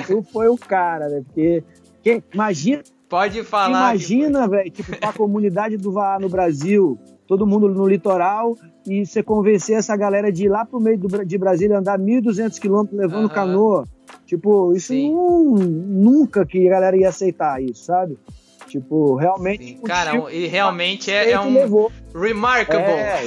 Tu 0.07 0.23
foi 0.31 0.47
o 0.47 0.57
cara, 0.57 1.09
né? 1.09 1.23
Porque 1.25 1.63
quem, 2.01 2.23
imagina. 2.33 2.83
Pode 3.09 3.43
falar. 3.43 3.67
Imagina, 3.69 4.47
velho, 4.47 4.71
tipo, 4.71 4.93
a 5.01 5.11
comunidade 5.11 5.75
do 5.75 5.91
VAR 5.91 6.19
no 6.19 6.29
Brasil, 6.29 6.97
todo 7.31 7.47
mundo 7.47 7.69
no 7.69 7.87
litoral 7.87 8.57
e 8.85 9.05
você 9.05 9.23
convencer 9.23 9.77
essa 9.77 9.95
galera 9.95 10.29
de 10.29 10.47
ir 10.47 10.49
lá 10.49 10.65
pro 10.65 10.81
meio 10.81 10.97
do, 10.97 11.25
de 11.25 11.37
Brasília, 11.37 11.77
andar 11.77 11.97
1.200 11.97 12.59
quilômetros 12.59 12.99
levando 12.99 13.23
uhum. 13.23 13.29
canoa. 13.29 13.87
Tipo, 14.25 14.75
isso 14.75 14.93
não, 14.93 15.55
nunca 15.55 16.45
que 16.45 16.67
a 16.67 16.71
galera 16.71 16.97
ia 16.97 17.07
aceitar 17.07 17.63
isso, 17.63 17.85
sabe? 17.85 18.19
Tipo, 18.67 19.15
realmente. 19.15 19.75
Cara, 19.75 20.11
tipo, 20.11 20.29
e 20.29 20.45
realmente 20.45 21.09
é, 21.09 21.31
é 21.31 21.39
um 21.39 21.53
levou. 21.53 21.89
remarkable. 22.13 22.83
É, 22.83 23.23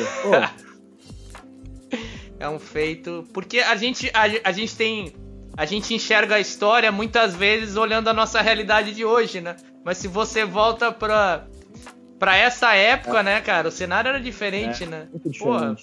é, 2.41 2.49
um 2.51 2.59
feito. 2.59 3.25
Porque 3.33 3.61
a 3.61 3.75
gente, 3.75 4.11
a, 4.13 4.49
a 4.51 4.53
gente 4.53 4.77
tem. 4.77 5.15
A 5.57 5.65
gente 5.65 5.95
enxerga 5.95 6.35
a 6.35 6.41
história 6.41 6.93
muitas 6.93 7.35
vezes 7.35 7.77
olhando 7.77 8.09
a 8.09 8.13
nossa 8.13 8.43
realidade 8.43 8.93
de 8.93 9.03
hoje, 9.03 9.41
né? 9.41 9.57
Mas 9.83 9.97
se 9.97 10.09
você 10.09 10.45
volta 10.45 10.93
pra, 10.93 11.47
Pra 12.25 12.39
essa 12.39 12.75
época, 12.75 13.21
é. 13.21 13.23
né, 13.23 13.41
cara, 13.43 13.69
o 13.69 13.71
cenário 13.71 14.09
era 14.09 14.19
diferente, 14.19 14.85
é, 14.85 14.87
né? 14.87 15.09
Muito 15.11 15.29
diferente. 15.29 15.45
Porra, 15.45 15.77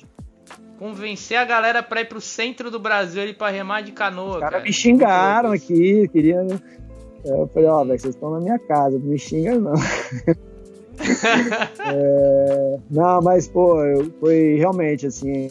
convencer 0.79 1.37
a 1.37 1.45
galera 1.45 1.83
pra 1.83 2.01
ir 2.01 2.05
pro 2.05 2.19
centro 2.19 2.71
do 2.71 2.79
Brasil 2.79 3.27
e 3.27 3.33
pra 3.33 3.51
remar 3.51 3.81
de 3.81 3.91
canoa, 3.91 4.37
Os 4.37 4.39
cara. 4.39 4.59
me 4.61 4.73
xingaram 4.73 5.51
aqui, 5.51 6.07
queriam. 6.07 6.47
Eu 7.23 7.47
falei, 7.53 7.69
ó, 7.69 7.83
oh, 7.83 7.85
vocês 7.85 8.05
estão 8.05 8.31
na 8.31 8.39
minha 8.39 8.57
casa, 8.57 8.97
não 8.97 9.05
me 9.05 9.19
xinga 9.19 9.59
não. 9.59 9.75
é, 11.85 12.79
não, 12.89 13.21
mas, 13.21 13.47
pô, 13.47 13.75
foi 14.19 14.55
realmente, 14.55 15.05
assim, 15.05 15.47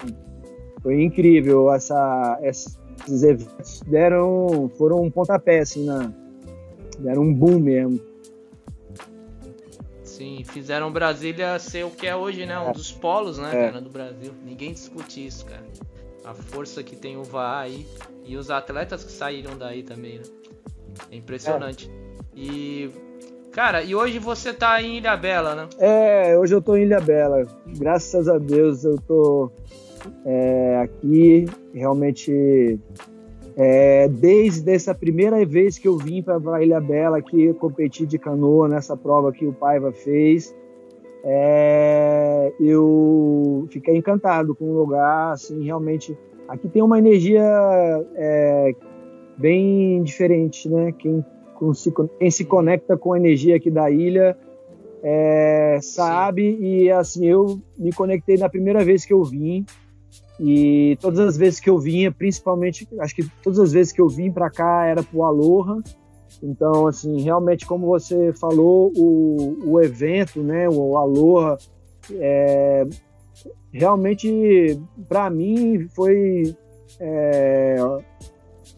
foi 0.82 1.04
incrível 1.04 1.72
essa, 1.72 2.36
esses 2.42 2.76
eventos 3.22 3.80
deram, 3.86 4.68
foram 4.76 5.02
um 5.02 5.08
pontapé, 5.08 5.60
assim, 5.60 5.86
na, 5.86 6.10
deram 6.98 7.22
um 7.22 7.32
boom 7.32 7.60
mesmo. 7.60 8.09
Sim, 10.20 10.44
fizeram 10.44 10.92
Brasília 10.92 11.58
ser 11.58 11.82
o 11.86 11.90
que 11.90 12.06
é 12.06 12.14
hoje, 12.14 12.44
né? 12.44 12.60
Um 12.60 12.68
é. 12.68 12.72
dos 12.74 12.92
polos, 12.92 13.38
né, 13.38 13.48
é. 13.54 13.66
cara, 13.68 13.80
do 13.80 13.88
Brasil. 13.88 14.34
Ninguém 14.44 14.70
discute 14.70 15.26
isso, 15.26 15.46
cara. 15.46 15.64
A 16.26 16.34
força 16.34 16.82
que 16.82 16.94
tem 16.94 17.16
o 17.16 17.24
VAR 17.24 17.62
aí 17.62 17.86
e 18.26 18.36
os 18.36 18.50
atletas 18.50 19.02
que 19.02 19.10
saíram 19.10 19.56
daí 19.56 19.82
também, 19.82 20.18
né? 20.18 20.24
É 21.10 21.16
impressionante. 21.16 21.90
É. 21.90 22.38
E 22.38 22.90
Cara, 23.50 23.82
e 23.82 23.94
hoje 23.94 24.18
você 24.18 24.52
tá 24.52 24.82
em 24.82 24.98
Ilha 24.98 25.16
Bela, 25.16 25.54
né? 25.54 25.68
É, 25.78 26.38
hoje 26.38 26.54
eu 26.54 26.60
tô 26.60 26.76
em 26.76 26.82
Ilha 26.82 27.00
Bela. 27.00 27.46
Graças 27.78 28.28
a 28.28 28.36
Deus 28.36 28.84
eu 28.84 28.98
tô 29.08 29.50
é, 30.26 30.82
aqui 30.82 31.46
realmente 31.72 32.78
é, 33.62 34.08
desde 34.08 34.72
essa 34.72 34.94
primeira 34.94 35.44
vez 35.44 35.76
que 35.76 35.86
eu 35.86 35.98
vim 35.98 36.22
para 36.22 36.40
a 36.56 36.64
Ilha 36.64 36.80
Bela, 36.80 37.20
que 37.20 37.52
competi 37.52 38.06
de 38.06 38.18
canoa 38.18 38.66
nessa 38.66 38.96
prova 38.96 39.30
que 39.32 39.46
o 39.46 39.52
Paiva 39.52 39.92
fez, 39.92 40.56
é, 41.22 42.54
eu 42.58 43.68
fiquei 43.70 43.94
encantado 43.94 44.54
com 44.54 44.64
o 44.64 44.78
lugar, 44.78 45.32
assim, 45.32 45.62
realmente. 45.62 46.16
Aqui 46.48 46.70
tem 46.70 46.82
uma 46.82 46.98
energia 46.98 47.44
é, 48.16 48.74
bem 49.36 50.02
diferente, 50.04 50.66
né? 50.66 50.92
Quem, 50.92 51.22
se, 51.74 51.92
quem 52.18 52.30
se 52.30 52.46
conecta 52.46 52.96
com 52.96 53.12
a 53.12 53.18
energia 53.18 53.56
aqui 53.56 53.70
da 53.70 53.90
ilha 53.90 54.38
é, 55.02 55.78
sabe, 55.82 56.56
Sim. 56.56 56.64
e 56.64 56.90
assim, 56.90 57.26
eu 57.26 57.60
me 57.78 57.92
conectei 57.92 58.38
na 58.38 58.48
primeira 58.48 58.82
vez 58.82 59.04
que 59.04 59.12
eu 59.12 59.22
vim, 59.22 59.66
e 60.42 60.96
todas 61.02 61.20
as 61.20 61.36
vezes 61.36 61.60
que 61.60 61.68
eu 61.68 61.78
vinha, 61.78 62.10
principalmente, 62.10 62.88
acho 62.98 63.14
que 63.14 63.28
todas 63.42 63.58
as 63.58 63.72
vezes 63.72 63.92
que 63.92 64.00
eu 64.00 64.08
vim 64.08 64.32
para 64.32 64.48
cá 64.48 64.86
era 64.86 65.02
pro 65.02 65.22
Aloha. 65.22 65.82
Então, 66.42 66.86
assim, 66.86 67.20
realmente, 67.20 67.66
como 67.66 67.86
você 67.86 68.32
falou, 68.32 68.90
o, 68.96 69.58
o 69.66 69.80
evento, 69.82 70.42
né, 70.42 70.66
o 70.66 70.96
Aloha, 70.96 71.58
é, 72.12 72.86
realmente, 73.70 74.80
para 75.06 75.28
mim, 75.28 75.86
foi 75.94 76.56
é, 76.98 77.76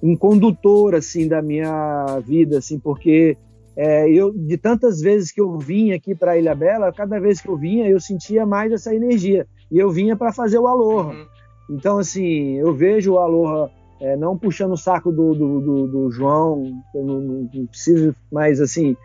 um 0.02 0.16
condutor, 0.16 0.96
assim, 0.96 1.28
da 1.28 1.40
minha 1.40 2.18
vida, 2.26 2.58
assim, 2.58 2.80
porque 2.80 3.36
é, 3.76 4.10
eu, 4.10 4.32
de 4.32 4.56
tantas 4.56 5.00
vezes 5.00 5.30
que 5.30 5.40
eu 5.40 5.56
vim 5.58 5.92
aqui 5.92 6.12
para 6.12 6.36
Ilha 6.36 6.56
Bela, 6.56 6.92
cada 6.92 7.20
vez 7.20 7.40
que 7.40 7.48
eu 7.48 7.56
vinha, 7.56 7.88
eu 7.88 8.00
sentia 8.00 8.44
mais 8.44 8.72
essa 8.72 8.92
energia. 8.92 9.46
E 9.70 9.78
eu 9.78 9.90
vinha 9.90 10.16
para 10.16 10.32
fazer 10.32 10.58
o 10.58 10.66
Aloha. 10.66 11.12
Uhum. 11.12 11.31
Então, 11.72 11.98
assim, 11.98 12.58
eu 12.58 12.74
vejo 12.74 13.14
o 13.14 13.18
Aloha 13.18 13.70
é, 13.98 14.14
não 14.16 14.36
puxando 14.36 14.72
o 14.72 14.76
saco 14.76 15.10
do, 15.10 15.32
do, 15.32 15.60
do, 15.60 15.86
do 15.86 16.10
João, 16.10 16.82
eu 16.94 17.04
não, 17.04 17.20
não, 17.20 17.66
preciso, 17.66 18.14
mas 18.30 18.60
assim, 18.60 18.96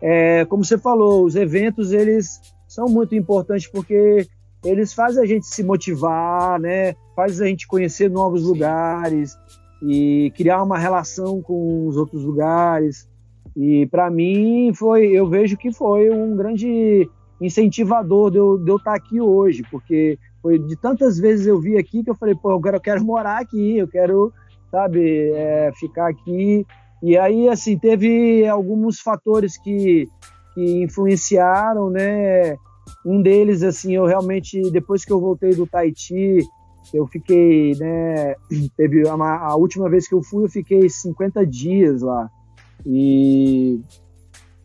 é, 0.00 0.44
como 0.44 0.64
você 0.64 0.78
falou, 0.78 1.24
os 1.24 1.34
eventos 1.34 1.92
eles 1.92 2.40
são 2.68 2.86
muito 2.86 3.14
importantes 3.14 3.66
porque 3.66 4.26
eles 4.64 4.92
fazem 4.92 5.22
a 5.22 5.26
gente 5.26 5.46
se 5.46 5.64
motivar, 5.64 6.60
né? 6.60 6.94
Faz 7.16 7.40
a 7.40 7.46
gente 7.46 7.66
conhecer 7.66 8.08
novos 8.08 8.42
Sim. 8.42 8.48
lugares 8.48 9.36
e 9.82 10.32
criar 10.36 10.62
uma 10.62 10.78
relação 10.78 11.42
com 11.42 11.88
os 11.88 11.96
outros 11.96 12.22
lugares. 12.22 13.08
E 13.56 13.86
para 13.86 14.10
mim 14.10 14.72
foi, 14.74 15.06
eu 15.06 15.28
vejo 15.28 15.56
que 15.56 15.72
foi 15.72 16.08
um 16.10 16.36
grande 16.36 17.08
incentivador 17.40 18.30
de 18.30 18.38
eu, 18.38 18.58
de 18.58 18.70
eu 18.70 18.76
estar 18.76 18.94
aqui 18.94 19.20
hoje, 19.20 19.64
porque 19.70 20.18
foi 20.42 20.58
de 20.58 20.76
tantas 20.76 21.18
vezes 21.18 21.46
eu 21.46 21.60
vi 21.60 21.78
aqui 21.78 22.02
que 22.02 22.10
eu 22.10 22.16
falei, 22.16 22.34
pô, 22.34 22.50
eu 22.50 22.60
quero, 22.60 22.76
eu 22.76 22.80
quero 22.80 23.04
morar 23.04 23.40
aqui, 23.40 23.78
eu 23.78 23.86
quero, 23.86 24.32
sabe, 24.70 25.30
é, 25.30 25.70
ficar 25.78 26.08
aqui. 26.10 26.66
E 27.02 27.16
aí, 27.16 27.48
assim, 27.48 27.78
teve 27.78 28.46
alguns 28.46 29.00
fatores 29.00 29.56
que, 29.56 30.08
que 30.54 30.82
influenciaram, 30.82 31.88
né? 31.88 32.56
Um 33.06 33.22
deles, 33.22 33.62
assim, 33.62 33.94
eu 33.94 34.04
realmente, 34.04 34.60
depois 34.70 35.04
que 35.04 35.12
eu 35.12 35.20
voltei 35.20 35.54
do 35.54 35.66
Tahiti, 35.66 36.40
eu 36.92 37.06
fiquei, 37.06 37.74
né? 37.76 38.34
Teve 38.76 39.08
a, 39.08 39.14
a 39.14 39.56
última 39.56 39.88
vez 39.88 40.08
que 40.08 40.14
eu 40.14 40.22
fui, 40.22 40.44
eu 40.44 40.50
fiquei 40.50 40.88
50 40.88 41.46
dias 41.46 42.02
lá. 42.02 42.28
E 42.84 43.80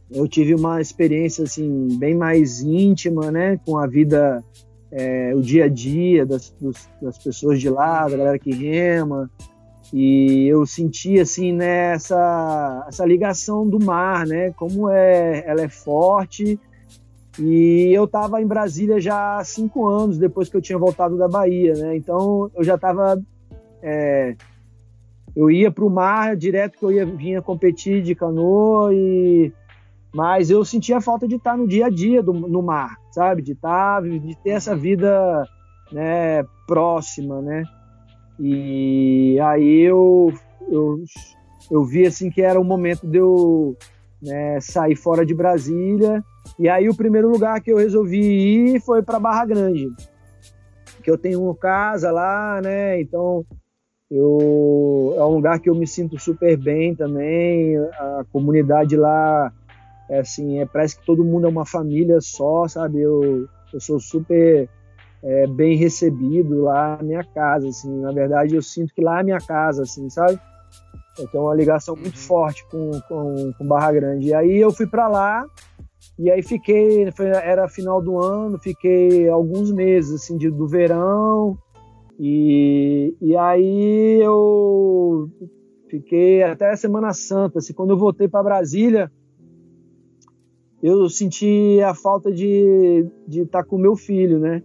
eu 0.09 0.27
tive 0.27 0.55
uma 0.55 0.79
experiência 0.79 1.43
assim 1.43 1.87
bem 1.99 2.15
mais 2.15 2.61
íntima, 2.61 3.31
né, 3.31 3.59
com 3.65 3.77
a 3.77 3.85
vida, 3.85 4.43
é, 4.91 5.33
o 5.35 5.41
dia 5.41 5.65
a 5.65 5.67
dia 5.67 6.25
das, 6.25 6.49
dos, 6.59 6.89
das 7.01 7.17
pessoas 7.17 7.59
de 7.59 7.69
lá, 7.69 8.07
da 8.07 8.17
galera 8.17 8.39
que 8.39 8.51
rema, 8.51 9.29
e 9.93 10.47
eu 10.47 10.65
senti 10.65 11.19
assim 11.19 11.53
né, 11.53 11.93
essa, 11.93 12.85
essa 12.87 13.05
ligação 13.05 13.67
do 13.67 13.79
mar, 13.79 14.25
né, 14.25 14.51
como 14.51 14.89
é, 14.89 15.43
ela 15.45 15.61
é 15.61 15.69
forte. 15.69 16.59
E 17.39 17.91
eu 17.93 18.05
estava 18.05 18.41
em 18.41 18.47
Brasília 18.47 18.99
já 18.99 19.37
há 19.37 19.43
cinco 19.43 19.87
anos 19.87 20.17
depois 20.17 20.49
que 20.49 20.57
eu 20.57 20.61
tinha 20.61 20.77
voltado 20.77 21.17
da 21.17 21.27
Bahia, 21.27 21.73
né, 21.75 21.95
então 21.95 22.49
eu 22.55 22.63
já 22.63 22.75
estava 22.75 23.21
é, 23.81 24.35
eu 25.35 25.51
ia 25.51 25.71
para 25.71 25.85
o 25.85 25.89
mar 25.89 26.35
direto 26.35 26.79
que 26.79 26.83
eu 26.83 26.91
ia 26.91 27.05
vinha 27.05 27.43
competir 27.43 28.01
de 28.01 28.15
canoa 28.15 28.91
e 28.91 29.53
mas 30.13 30.49
eu 30.49 30.63
sentia 30.63 31.01
falta 31.01 31.27
de 31.27 31.35
estar 31.35 31.57
no 31.57 31.67
dia 31.67 31.87
a 31.87 31.89
dia 31.89 32.23
do, 32.23 32.33
no 32.33 32.61
mar, 32.61 32.95
sabe? 33.11 33.41
De 33.41 33.51
estar, 33.51 34.01
de 34.01 34.35
ter 34.43 34.51
essa 34.51 34.75
vida, 34.75 35.43
né, 35.91 36.43
próxima, 36.65 37.41
né? 37.41 37.63
E 38.39 39.39
aí 39.41 39.81
eu, 39.81 40.31
eu, 40.69 41.03
eu 41.71 41.85
vi 41.85 42.05
assim 42.05 42.29
que 42.29 42.41
era 42.41 42.59
o 42.59 42.63
momento 42.63 43.07
de 43.07 43.17
eu 43.17 43.75
né, 44.21 44.59
sair 44.59 44.95
fora 44.95 45.25
de 45.25 45.33
Brasília. 45.33 46.23
E 46.57 46.69
aí 46.69 46.87
o 46.89 46.95
primeiro 46.95 47.29
lugar 47.29 47.61
que 47.61 47.71
eu 47.71 47.77
resolvi 47.77 48.19
ir 48.19 48.81
foi 48.81 49.01
para 49.01 49.19
Barra 49.19 49.45
Grande, 49.45 49.87
que 51.03 51.09
eu 51.09 51.17
tenho 51.17 51.43
uma 51.43 51.55
casa 51.55 52.11
lá, 52.11 52.61
né? 52.61 52.99
Então 53.01 53.45
eu 54.09 55.13
é 55.17 55.23
um 55.23 55.35
lugar 55.35 55.59
que 55.59 55.69
eu 55.69 55.75
me 55.75 55.85
sinto 55.85 56.17
super 56.17 56.55
bem 56.57 56.95
também. 56.95 57.77
A 57.77 58.25
comunidade 58.31 58.95
lá 58.95 59.51
é 60.09 60.19
assim, 60.19 60.59
é, 60.59 60.65
parece 60.65 60.99
que 60.99 61.05
todo 61.05 61.25
mundo 61.25 61.47
é 61.47 61.49
uma 61.49 61.65
família 61.65 62.19
só, 62.21 62.67
sabe? 62.67 63.01
Eu, 63.01 63.47
eu 63.73 63.79
sou 63.79 63.99
super 63.99 64.69
é, 65.23 65.47
bem 65.47 65.75
recebido 65.75 66.61
lá 66.61 66.97
na 66.97 67.03
minha 67.03 67.23
casa, 67.23 67.67
assim. 67.67 68.01
Na 68.01 68.11
verdade, 68.11 68.55
eu 68.55 68.61
sinto 68.61 68.93
que 68.93 69.01
lá 69.01 69.19
é 69.19 69.23
minha 69.23 69.39
casa, 69.39 69.83
assim, 69.83 70.09
sabe? 70.09 70.39
Eu 71.19 71.27
tenho 71.27 71.43
uma 71.43 71.55
ligação 71.55 71.95
muito 71.95 72.15
uhum. 72.15 72.21
forte 72.21 72.65
com, 72.69 72.91
com, 73.07 73.53
com, 73.57 73.67
Barra 73.67 73.91
Grande. 73.91 74.27
E 74.27 74.33
aí 74.33 74.57
eu 74.57 74.71
fui 74.71 74.85
para 74.85 75.07
lá 75.07 75.45
e 76.17 76.31
aí 76.31 76.41
fiquei, 76.41 77.07
era 77.43 77.67
final 77.67 78.01
do 78.01 78.19
ano, 78.19 78.57
fiquei 78.59 79.27
alguns 79.27 79.71
meses, 79.71 80.21
assim, 80.21 80.37
de, 80.37 80.49
do 80.49 80.67
verão. 80.67 81.57
E, 82.19 83.15
e 83.19 83.35
aí 83.35 84.19
eu 84.21 85.29
fiquei 85.89 86.43
até 86.43 86.71
a 86.71 86.77
Semana 86.77 87.13
Santa, 87.13 87.59
assim, 87.59 87.73
quando 87.73 87.91
eu 87.91 87.97
voltei 87.97 88.27
para 88.27 88.43
Brasília, 88.43 89.11
eu 90.87 91.09
senti 91.09 91.79
a 91.81 91.93
falta 91.93 92.31
de 92.31 93.05
estar 93.27 93.63
tá 93.63 93.63
com 93.63 93.77
meu 93.77 93.95
filho, 93.95 94.39
né? 94.39 94.61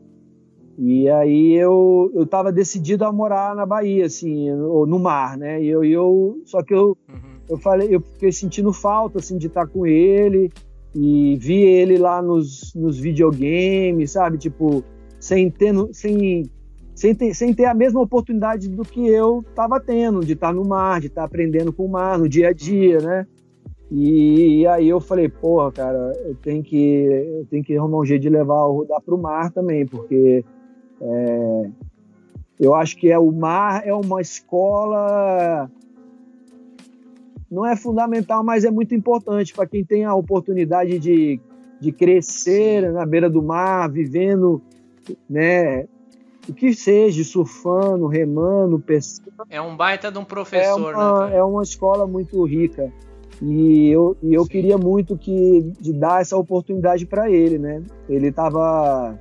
E 0.79 1.09
aí 1.09 1.55
eu 1.55 2.11
eu 2.15 2.23
estava 2.23 2.51
decidido 2.51 3.05
a 3.05 3.13
morar 3.13 3.55
na 3.55 3.67
Bahia, 3.67 4.07
assim, 4.07 4.51
ou 4.51 4.87
no 4.87 4.99
mar, 4.99 5.37
né? 5.37 5.63
E 5.63 5.69
eu, 5.69 5.85
eu 5.85 6.41
só 6.45 6.63
que 6.63 6.75
eu 6.75 6.97
uhum. 7.09 7.39
eu 7.49 7.59
falei, 7.59 7.95
eu 7.95 8.01
fiquei 8.01 8.33
sentindo 8.33 8.73
falta 8.73 9.19
assim 9.19 9.37
de 9.37 9.49
estar 9.49 9.67
tá 9.67 9.73
com 9.73 9.87
ele 9.87 10.51
e 10.95 11.37
vi 11.37 11.61
ele 11.63 11.99
lá 11.99 12.23
nos, 12.23 12.75
nos 12.75 12.99
videogames, 12.99 14.13
sabe? 14.13 14.39
Tipo, 14.39 14.83
sem 15.19 15.51
ter 15.51 15.75
sem 15.93 16.45
sem 16.95 17.15
ter, 17.15 17.35
sem 17.35 17.55
ter 17.55 17.65
a 17.65 17.75
mesma 17.75 18.01
oportunidade 18.01 18.69
do 18.69 18.83
que 18.83 19.07
eu 19.07 19.45
estava 19.49 19.81
tendo 19.81 20.21
de 20.21 20.35
estar 20.35 20.49
tá 20.49 20.53
no 20.53 20.65
mar, 20.65 21.01
de 21.01 21.07
estar 21.07 21.25
aprendendo 21.25 21.73
com 21.73 21.87
o 21.87 21.91
mar 21.91 22.19
no 22.19 22.29
dia 22.29 22.49
a 22.49 22.53
dia, 22.53 22.99
né? 23.01 23.27
E, 23.95 24.67
aí 24.67 24.89
eu 24.89 25.01
falei, 25.01 25.29
porra, 25.29 25.71
cara, 25.71 26.13
eu 26.25 26.35
tenho 26.37 26.63
que, 26.63 26.77
eu 26.81 27.47
tenho 27.51 27.63
que 27.63 27.77
arrumar 27.77 27.99
um 27.99 28.07
jeito 28.07 28.23
de 28.23 28.31
levar 28.31 28.65
o 28.65 28.79
Rudá 28.79 28.99
para 28.99 29.15
o 29.15 29.21
mar 29.21 29.53
também, 29.53 29.85
porque 29.85 30.43
é, 30.99 31.71
eu 32.59 32.75
acho 32.75 32.97
que 32.97 33.11
é 33.11 33.19
o 33.19 33.31
mar 33.31 33.87
é 33.87 33.93
uma 33.93 34.23
escola 34.23 35.71
não 37.51 37.67
é 37.67 37.77
fundamental, 37.77 38.43
mas 38.43 38.65
é 38.65 38.71
muito 38.71 38.95
importante 38.95 39.53
para 39.53 39.67
quem 39.67 39.85
tem 39.85 40.07
a 40.07 40.15
oportunidade 40.15 40.99
de, 40.99 41.39
de 41.79 41.93
crescer 41.93 42.91
na 42.91 43.05
beira 43.05 43.29
do 43.29 43.43
mar, 43.43 43.91
vivendo, 43.91 44.63
né, 45.29 45.87
o 46.49 46.55
que 46.55 46.73
seja, 46.73 47.23
surfando, 47.23 48.07
remando, 48.07 48.79
pescando. 48.79 49.45
É 49.51 49.61
um 49.61 49.77
baita 49.77 50.11
de 50.11 50.17
um 50.17 50.25
professor, 50.25 50.95
é 50.95 50.97
uma, 50.97 51.29
né? 51.29 51.37
É 51.37 51.45
uma 51.45 51.63
escola 51.63 52.07
muito 52.07 52.43
rica. 52.47 52.91
E 53.45 53.91
eu, 53.91 54.17
e 54.23 54.33
eu 54.33 54.47
queria 54.47 54.79
muito 54.79 55.19
que 55.19 55.73
de 55.81 55.93
dar 55.93 56.21
essa 56.21 56.37
oportunidade 56.37 57.05
para 57.05 57.29
ele, 57.29 57.59
né? 57.59 57.83
Ele 58.09 58.29
estava 58.29 59.19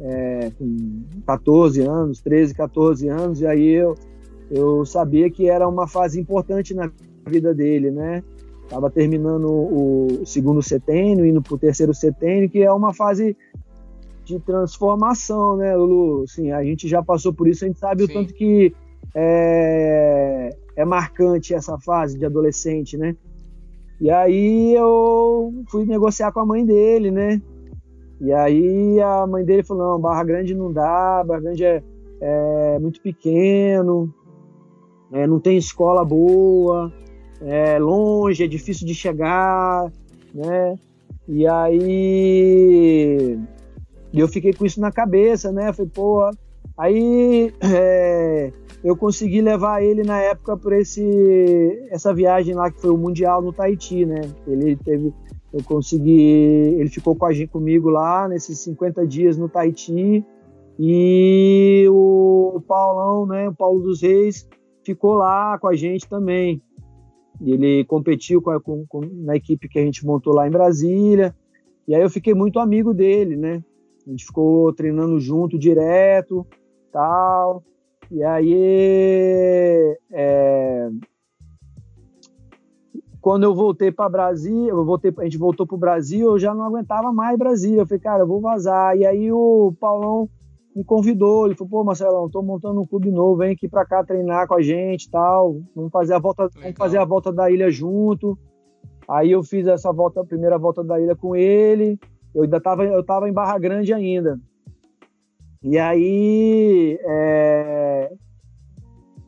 é, 0.00 0.50
com 0.58 1.04
14 1.24 1.80
anos, 1.82 2.20
13, 2.20 2.54
14 2.54 3.08
anos, 3.08 3.40
e 3.40 3.46
aí 3.46 3.68
eu, 3.68 3.94
eu 4.50 4.84
sabia 4.84 5.30
que 5.30 5.48
era 5.48 5.68
uma 5.68 5.86
fase 5.86 6.20
importante 6.20 6.74
na 6.74 6.90
vida 7.24 7.54
dele, 7.54 7.92
né? 7.92 8.24
Estava 8.64 8.90
terminando 8.90 9.46
o 9.48 10.22
segundo 10.26 10.60
setênio, 10.60 11.24
indo 11.24 11.40
para 11.40 11.54
o 11.54 11.58
terceiro 11.58 11.94
setênio, 11.94 12.50
que 12.50 12.62
é 12.64 12.72
uma 12.72 12.92
fase 12.92 13.36
de 14.24 14.40
transformação, 14.40 15.56
né, 15.56 15.76
Lulu? 15.76 16.26
Sim, 16.26 16.50
a 16.50 16.64
gente 16.64 16.88
já 16.88 17.00
passou 17.00 17.32
por 17.32 17.46
isso, 17.46 17.64
a 17.64 17.68
gente 17.68 17.78
sabe 17.78 18.06
Sim. 18.06 18.10
o 18.10 18.14
tanto 18.14 18.34
que 18.34 18.74
é, 19.14 20.50
é 20.74 20.84
marcante 20.84 21.54
essa 21.54 21.78
fase 21.78 22.18
de 22.18 22.26
adolescente, 22.26 22.96
né? 22.96 23.14
E 24.02 24.10
aí 24.10 24.74
eu 24.74 25.54
fui 25.68 25.86
negociar 25.86 26.32
com 26.32 26.40
a 26.40 26.44
mãe 26.44 26.66
dele, 26.66 27.12
né? 27.12 27.40
E 28.20 28.32
aí 28.32 29.00
a 29.00 29.24
mãe 29.28 29.44
dele 29.44 29.62
falou, 29.62 29.92
não, 29.92 30.00
Barra 30.00 30.24
Grande 30.24 30.56
não 30.56 30.72
dá, 30.72 31.22
Barra 31.24 31.38
Grande 31.38 31.64
é, 31.64 31.80
é 32.20 32.80
muito 32.80 33.00
pequeno, 33.00 34.12
é, 35.12 35.24
não 35.24 35.38
tem 35.38 35.56
escola 35.56 36.04
boa, 36.04 36.92
é 37.42 37.78
longe, 37.78 38.42
é 38.42 38.48
difícil 38.48 38.88
de 38.88 38.94
chegar, 38.94 39.88
né? 40.34 40.76
E 41.28 41.46
aí 41.46 43.38
eu 44.12 44.26
fiquei 44.26 44.52
com 44.52 44.66
isso 44.66 44.80
na 44.80 44.90
cabeça, 44.90 45.52
né? 45.52 45.72
Falei, 45.72 45.92
pô, 45.94 46.28
aí 46.76 47.54
é, 47.62 48.52
eu 48.84 48.96
consegui 48.96 49.40
levar 49.40 49.82
ele 49.82 50.02
na 50.02 50.20
época 50.20 50.56
para 50.56 50.78
esse 50.78 51.02
essa 51.90 52.12
viagem 52.12 52.54
lá 52.54 52.70
que 52.70 52.80
foi 52.80 52.90
o 52.90 52.98
mundial 52.98 53.40
no 53.40 53.52
Tahiti, 53.52 54.04
né? 54.04 54.20
Ele 54.46 54.76
teve 54.76 55.12
eu 55.52 55.62
consegui, 55.64 56.18
ele 56.78 56.88
ficou 56.88 57.14
com 57.14 57.26
a 57.26 57.32
gente 57.32 57.50
comigo 57.50 57.90
lá 57.90 58.26
nesses 58.26 58.58
50 58.60 59.06
dias 59.06 59.36
no 59.36 59.50
Tahiti 59.50 60.24
e 60.78 61.86
o 61.90 62.62
Paulão, 62.66 63.26
né, 63.26 63.48
o 63.48 63.54
Paulo 63.54 63.82
dos 63.82 64.00
Reis 64.00 64.48
ficou 64.84 65.14
lá 65.14 65.58
com 65.58 65.68
a 65.68 65.74
gente 65.74 66.08
também. 66.08 66.62
Ele 67.40 67.84
competiu 67.84 68.40
com, 68.40 68.50
a, 68.50 68.60
com, 68.60 68.86
com, 68.86 69.00
na 69.00 69.36
equipe 69.36 69.68
que 69.68 69.78
a 69.78 69.84
gente 69.84 70.06
montou 70.06 70.32
lá 70.32 70.46
em 70.46 70.50
Brasília. 70.50 71.34
E 71.86 71.94
aí 71.94 72.02
eu 72.02 72.10
fiquei 72.10 72.34
muito 72.34 72.58
amigo 72.58 72.94
dele, 72.94 73.36
né? 73.36 73.62
A 74.06 74.10
gente 74.10 74.24
ficou 74.24 74.72
treinando 74.72 75.18
junto 75.20 75.58
direto, 75.58 76.46
tal. 76.92 77.64
E 78.12 78.22
aí, 78.22 79.98
é, 80.10 80.90
quando 83.22 83.44
eu 83.44 83.54
voltei 83.54 83.90
para 83.90 84.06
Brasília, 84.10 84.68
eu 84.68 84.84
voltei, 84.84 85.10
a 85.16 85.24
gente 85.24 85.38
voltou 85.38 85.66
para 85.66 85.76
o 85.76 85.78
Brasil, 85.78 86.32
eu 86.32 86.38
já 86.38 86.54
não 86.54 86.62
aguentava 86.62 87.10
mais 87.10 87.38
Brasília. 87.38 87.80
Eu 87.80 87.86
falei, 87.86 88.00
cara, 88.00 88.22
eu 88.24 88.26
vou 88.26 88.38
vazar. 88.38 88.94
E 88.98 89.06
aí 89.06 89.32
o 89.32 89.72
Paulão 89.80 90.28
me 90.76 90.84
convidou, 90.84 91.46
ele 91.46 91.54
falou, 91.54 91.70
pô, 91.70 91.84
Marcelão, 91.84 92.28
tô 92.28 92.42
montando 92.42 92.82
um 92.82 92.86
clube 92.86 93.10
novo, 93.10 93.38
vem 93.38 93.52
aqui 93.52 93.66
para 93.66 93.86
cá 93.86 94.04
treinar 94.04 94.46
com 94.46 94.56
a 94.56 94.60
gente, 94.60 95.10
tal. 95.10 95.62
Vamos 95.74 95.90
fazer 95.90 96.12
a 96.12 96.18
volta, 96.18 96.50
vamos 96.54 96.76
fazer 96.76 96.98
a 96.98 97.06
volta 97.06 97.32
da 97.32 97.50
ilha 97.50 97.70
junto. 97.70 98.38
Aí 99.08 99.32
eu 99.32 99.42
fiz 99.42 99.66
essa 99.66 99.90
volta, 99.90 100.20
a 100.20 100.26
primeira 100.26 100.58
volta 100.58 100.84
da 100.84 101.00
ilha 101.00 101.16
com 101.16 101.34
ele. 101.34 101.98
Eu 102.34 102.42
ainda 102.42 102.60
tava, 102.60 102.84
eu 102.84 103.02
tava 103.02 103.26
em 103.26 103.32
Barra 103.32 103.58
Grande 103.58 103.94
ainda. 103.94 104.38
E 105.64 105.78
aí, 105.78 106.98
é... 107.04 108.12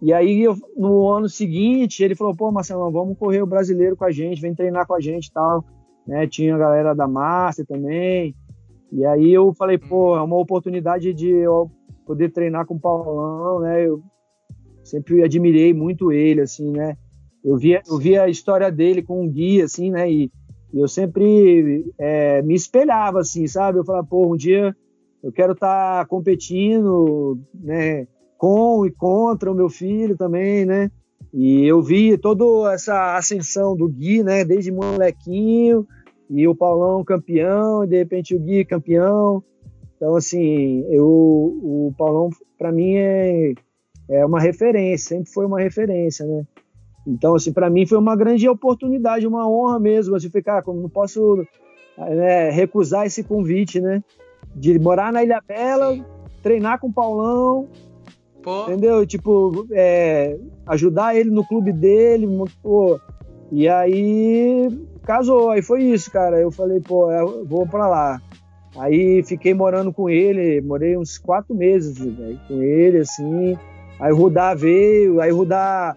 e 0.02 0.12
aí 0.12 0.42
eu, 0.42 0.56
no 0.76 1.08
ano 1.10 1.28
seguinte 1.28 2.02
ele 2.02 2.14
falou, 2.14 2.34
pô, 2.34 2.50
Marcelão, 2.50 2.90
vamos 2.90 3.16
correr 3.16 3.42
o 3.42 3.46
brasileiro 3.46 3.96
com 3.96 4.04
a 4.04 4.10
gente, 4.10 4.40
vem 4.40 4.54
treinar 4.54 4.86
com 4.86 4.94
a 4.94 5.00
gente 5.00 5.26
e 5.26 5.32
tal. 5.32 5.64
Né? 6.06 6.26
Tinha 6.26 6.54
a 6.54 6.58
galera 6.58 6.94
da 6.94 7.06
Master 7.06 7.64
também. 7.66 8.34
E 8.92 9.04
aí 9.04 9.32
eu 9.32 9.52
falei, 9.54 9.78
pô, 9.78 10.16
é 10.16 10.22
uma 10.22 10.38
oportunidade 10.38 11.12
de 11.12 11.28
eu 11.28 11.70
poder 12.06 12.30
treinar 12.30 12.66
com 12.66 12.74
o 12.74 12.80
Paulão, 12.80 13.60
né? 13.60 13.86
Eu 13.86 14.02
sempre 14.84 15.22
admirei 15.22 15.72
muito 15.72 16.12
ele, 16.12 16.42
assim, 16.42 16.70
né? 16.70 16.96
Eu 17.44 17.56
via, 17.56 17.82
eu 17.86 18.22
a 18.22 18.28
história 18.28 18.70
dele 18.70 19.02
com 19.02 19.24
um 19.24 19.28
guia, 19.28 19.64
assim, 19.64 19.90
né? 19.90 20.10
E, 20.10 20.30
e 20.72 20.78
eu 20.78 20.86
sempre 20.86 21.84
é, 21.98 22.40
me 22.42 22.54
espelhava, 22.54 23.20
assim, 23.20 23.46
sabe? 23.46 23.78
Eu 23.78 23.84
falava, 23.84 24.06
pô, 24.06 24.32
um 24.32 24.36
dia 24.36 24.76
eu 25.24 25.32
quero 25.32 25.54
estar 25.54 26.00
tá 26.00 26.04
competindo, 26.04 27.40
né, 27.54 28.06
com 28.36 28.84
e 28.84 28.90
contra 28.90 29.50
o 29.50 29.54
meu 29.54 29.70
filho 29.70 30.18
também, 30.18 30.66
né? 30.66 30.90
E 31.32 31.64
eu 31.66 31.82
vi 31.82 32.18
toda 32.18 32.70
essa 32.74 33.16
ascensão 33.16 33.74
do 33.74 33.88
Gui, 33.88 34.22
né, 34.22 34.44
desde 34.44 34.70
molequinho, 34.70 35.86
e 36.28 36.46
o 36.46 36.54
Paulão 36.54 37.02
campeão, 37.02 37.84
e 37.84 37.88
de 37.88 37.96
repente 37.96 38.36
o 38.36 38.38
Gui 38.38 38.66
campeão. 38.66 39.42
Então, 39.96 40.14
assim, 40.14 40.84
eu, 40.90 41.06
o 41.06 41.94
Paulão, 41.96 42.28
para 42.58 42.70
mim, 42.70 42.94
é, 42.96 43.54
é 44.10 44.26
uma 44.26 44.38
referência, 44.38 45.16
sempre 45.16 45.32
foi 45.32 45.46
uma 45.46 45.58
referência, 45.58 46.26
né? 46.26 46.44
Então, 47.06 47.34
assim, 47.34 47.52
para 47.52 47.70
mim 47.70 47.86
foi 47.86 47.96
uma 47.96 48.14
grande 48.14 48.46
oportunidade, 48.46 49.26
uma 49.26 49.48
honra 49.48 49.80
mesmo, 49.80 50.14
assim, 50.14 50.28
ficar, 50.28 50.62
como 50.62 50.82
não 50.82 50.90
posso 50.90 51.42
né, 51.96 52.50
recusar 52.50 53.06
esse 53.06 53.24
convite, 53.24 53.80
né? 53.80 54.02
De 54.54 54.78
morar 54.78 55.12
na 55.12 55.22
Ilha 55.22 55.42
Bela, 55.46 55.96
treinar 56.42 56.78
com 56.80 56.88
o 56.88 56.92
Paulão, 56.92 57.68
pô. 58.42 58.64
entendeu? 58.64 59.06
Tipo, 59.06 59.66
é, 59.72 60.36
ajudar 60.66 61.16
ele 61.16 61.30
no 61.30 61.46
clube 61.46 61.72
dele, 61.72 62.26
pô. 62.62 63.00
E 63.50 63.68
aí 63.68 64.68
casou, 65.04 65.50
aí 65.50 65.62
foi 65.62 65.82
isso, 65.82 66.10
cara. 66.10 66.40
Eu 66.40 66.50
falei, 66.50 66.80
pô, 66.80 67.10
eu 67.10 67.44
vou 67.46 67.66
para 67.66 67.86
lá. 67.86 68.22
Aí 68.76 69.22
fiquei 69.22 69.54
morando 69.54 69.92
com 69.92 70.10
ele, 70.10 70.60
morei 70.60 70.96
uns 70.96 71.16
quatro 71.16 71.54
meses 71.54 71.96
véio, 71.98 72.40
com 72.48 72.60
ele, 72.60 72.98
assim. 72.98 73.56
Aí 74.00 74.12
o 74.12 74.16
Rudá 74.16 74.54
veio, 74.54 75.20
aí 75.20 75.30
o 75.30 75.36
Rudá 75.36 75.96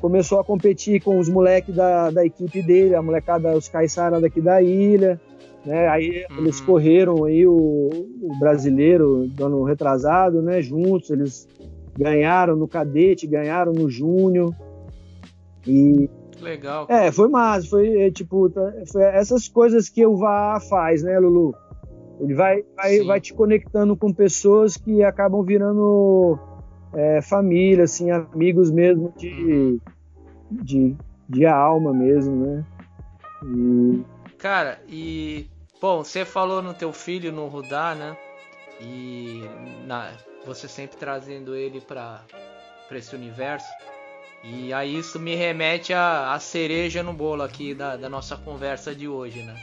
começou 0.00 0.40
a 0.40 0.44
competir 0.44 1.02
com 1.02 1.18
os 1.18 1.28
moleques 1.28 1.74
da, 1.74 2.10
da 2.10 2.24
equipe 2.24 2.62
dele, 2.62 2.94
a 2.94 3.02
molecada, 3.02 3.56
os 3.56 3.68
caiçara 3.68 4.20
daqui 4.20 4.40
da 4.40 4.62
ilha. 4.62 5.20
Né? 5.64 5.88
Aí 5.88 6.26
uhum. 6.30 6.38
eles 6.38 6.60
correram 6.60 7.24
aí 7.24 7.46
o, 7.46 7.88
o, 8.22 8.38
brasileiro 8.38 9.26
do 9.28 9.46
ano 9.46 9.64
retrasado, 9.64 10.42
né? 10.42 10.60
Juntos, 10.60 11.10
eles 11.10 11.48
ganharam 11.96 12.54
no 12.54 12.68
cadete, 12.68 13.26
ganharam 13.26 13.72
no 13.72 13.88
júnior. 13.88 14.54
E 15.66 16.10
legal. 16.40 16.86
É, 16.90 17.10
foi 17.10 17.28
massa, 17.28 17.68
foi 17.68 18.02
é, 18.02 18.10
tipo, 18.10 18.50
tá, 18.50 18.72
foi 18.92 19.02
essas 19.02 19.48
coisas 19.48 19.88
que 19.88 20.04
o 20.04 20.16
VAR 20.16 20.60
faz, 20.60 21.02
né, 21.02 21.18
Lulu? 21.18 21.54
Ele 22.20 22.34
vai, 22.34 22.62
vai, 22.76 23.00
vai 23.00 23.20
te 23.20 23.34
conectando 23.34 23.96
com 23.96 24.12
pessoas 24.12 24.76
que 24.76 25.02
acabam 25.02 25.42
virando 25.42 26.38
é, 26.92 27.20
família, 27.22 27.84
assim, 27.84 28.10
amigos 28.10 28.70
mesmo 28.70 29.12
de, 29.16 29.28
uhum. 29.28 29.80
de, 30.50 30.96
de 31.28 31.46
alma 31.46 31.92
mesmo, 31.92 32.36
né? 32.36 32.64
E... 33.44 34.02
Cara, 34.38 34.78
e 34.88 35.46
Bom, 35.84 36.02
você 36.02 36.24
falou 36.24 36.62
no 36.62 36.72
teu 36.72 36.94
filho, 36.94 37.30
no 37.30 37.46
Rudá, 37.46 37.94
né? 37.94 38.16
E 38.80 39.42
na, 39.84 40.14
você 40.46 40.66
sempre 40.66 40.96
trazendo 40.96 41.54
ele 41.54 41.78
para 41.78 42.24
esse 42.90 43.14
universo. 43.14 43.70
E 44.42 44.72
aí 44.72 44.96
isso 44.96 45.20
me 45.20 45.34
remete 45.34 45.92
à, 45.92 46.38
cereja 46.40 47.02
no 47.02 47.12
bolo 47.12 47.42
aqui 47.42 47.74
da, 47.74 47.96
da, 47.96 48.08
nossa 48.08 48.34
conversa 48.34 48.94
de 48.94 49.06
hoje, 49.06 49.42
né? 49.42 49.54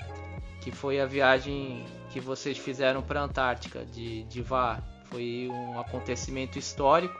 Que 0.61 0.69
foi 0.69 1.01
a 1.01 1.07
viagem 1.07 1.83
que 2.11 2.19
vocês 2.19 2.55
fizeram 2.55 3.01
para 3.01 3.21
a 3.21 3.23
Antártica 3.23 3.83
de, 3.83 4.23
de 4.25 4.43
VAR. 4.43 4.83
Foi 5.05 5.49
um 5.49 5.79
acontecimento 5.79 6.59
histórico, 6.59 7.17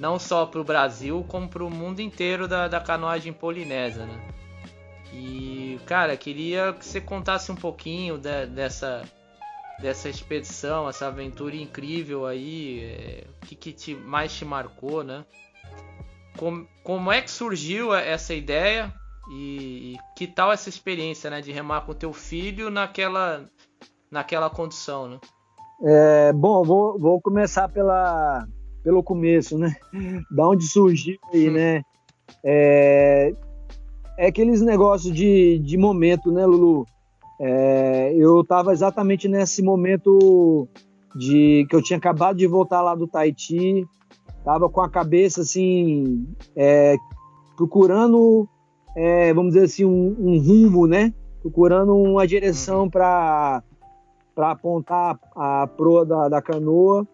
não 0.00 0.18
só 0.18 0.46
para 0.46 0.60
o 0.60 0.64
Brasil, 0.64 1.24
como 1.28 1.48
para 1.48 1.62
o 1.62 1.70
mundo 1.70 2.00
inteiro 2.00 2.48
da, 2.48 2.66
da 2.66 2.80
canoagem 2.80 3.32
polinésia, 3.32 4.04
né? 4.04 4.20
E, 5.12 5.78
cara, 5.86 6.16
queria 6.16 6.72
que 6.72 6.84
você 6.84 7.00
contasse 7.00 7.52
um 7.52 7.54
pouquinho 7.54 8.16
de, 8.16 8.46
dessa, 8.46 9.02
dessa 9.80 10.08
expedição, 10.08 10.88
essa 10.88 11.06
aventura 11.06 11.54
incrível 11.54 12.26
aí, 12.26 12.80
é, 12.80 13.24
o 13.42 13.46
que, 13.46 13.54
que 13.54 13.72
te, 13.72 13.94
mais 13.94 14.32
te 14.32 14.44
marcou, 14.44 15.04
né? 15.04 15.24
Como, 16.38 16.66
como 16.82 17.12
é 17.12 17.20
que 17.20 17.30
surgiu 17.30 17.94
essa 17.94 18.32
ideia 18.32 18.92
e, 19.30 19.94
e, 19.94 19.98
que 20.16 20.26
tal 20.26 20.50
essa 20.50 20.70
experiência, 20.70 21.28
né, 21.28 21.42
de 21.42 21.52
remar 21.52 21.82
com 21.82 21.92
teu 21.92 22.12
filho 22.12 22.70
naquela, 22.70 23.44
naquela 24.10 24.48
condição, 24.48 25.08
né? 25.08 25.20
É, 25.84 26.32
bom, 26.32 26.62
vou, 26.62 26.98
vou 26.98 27.20
começar 27.20 27.68
pela, 27.68 28.46
pelo 28.82 29.02
começo, 29.02 29.58
né? 29.58 29.74
Da 30.30 30.48
onde 30.48 30.64
surgiu 30.66 31.18
aí, 31.32 31.50
né? 31.50 31.82
É, 32.44 33.34
é 34.16 34.26
aqueles 34.26 34.60
negócios 34.60 35.14
de, 35.14 35.58
de 35.58 35.76
momento, 35.76 36.30
né, 36.30 36.44
Lulu? 36.44 36.86
É, 37.40 38.14
eu 38.14 38.42
estava 38.42 38.72
exatamente 38.72 39.26
nesse 39.26 39.62
momento 39.62 40.68
de 41.16 41.66
que 41.68 41.74
eu 41.74 41.82
tinha 41.82 41.96
acabado 41.96 42.36
de 42.36 42.46
voltar 42.46 42.80
lá 42.82 42.94
do 42.94 43.06
Tahiti, 43.06 43.86
estava 44.38 44.68
com 44.68 44.80
a 44.80 44.88
cabeça 44.88 45.40
assim, 45.40 46.26
é, 46.54 46.96
procurando, 47.56 48.48
é, 48.96 49.32
vamos 49.34 49.54
dizer 49.54 49.66
assim, 49.66 49.84
um, 49.84 50.16
um, 50.18 50.38
rumo, 50.38 50.86
né? 50.86 51.12
Procurando 51.40 51.94
uma 51.96 52.26
direção 52.26 52.88
para 52.88 53.62
para 54.34 54.52
apontar 54.52 55.18
a 55.36 55.66
proa 55.66 56.06
da, 56.06 56.28
da 56.28 56.40
canoa. 56.40 57.06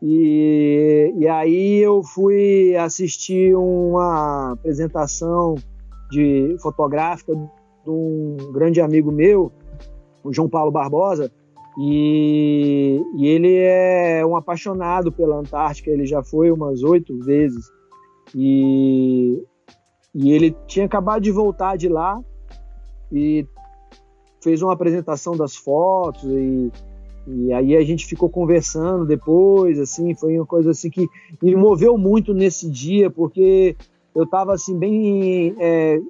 E, 0.00 1.12
e 1.16 1.26
aí 1.26 1.78
eu 1.78 2.00
fui 2.02 2.76
assistir 2.76 3.56
uma 3.56 4.52
apresentação 4.52 5.56
de 6.10 6.56
fotográfica 6.60 7.34
de 7.34 7.90
um 7.90 8.36
grande 8.52 8.80
amigo 8.80 9.10
meu, 9.10 9.52
o 10.22 10.32
João 10.32 10.48
Paulo 10.48 10.70
Barbosa, 10.70 11.30
e, 11.78 13.02
e, 13.16 13.26
ele 13.26 13.56
é 13.56 14.24
um 14.24 14.36
apaixonado 14.36 15.10
pela 15.10 15.36
Antártica, 15.36 15.90
ele 15.90 16.06
já 16.06 16.22
foi 16.22 16.50
umas 16.50 16.82
oito 16.84 17.18
vezes, 17.18 17.66
e, 18.34 19.42
e 20.14 20.32
ele 20.32 20.56
tinha 20.66 20.86
acabado 20.86 21.22
de 21.22 21.32
voltar 21.32 21.76
de 21.76 21.88
lá 21.88 22.20
e 23.10 23.46
fez 24.40 24.62
uma 24.62 24.72
apresentação 24.72 25.36
das 25.36 25.56
fotos 25.56 26.24
e, 26.24 26.70
e 27.26 27.52
aí 27.52 27.76
a 27.76 27.82
gente 27.82 28.06
ficou 28.06 28.28
conversando 28.28 29.06
depois, 29.06 29.80
assim, 29.80 30.14
foi 30.14 30.36
uma 30.36 30.46
coisa 30.46 30.70
assim 30.70 30.90
que 30.90 31.08
me 31.42 31.56
moveu 31.56 31.96
muito 31.96 32.34
nesse 32.34 32.70
dia, 32.70 33.10
porque 33.10 33.76
eu 34.14 34.24
estava 34.24 34.54
assim 34.54 34.78
bem 34.78 35.54
é, 35.58 36.00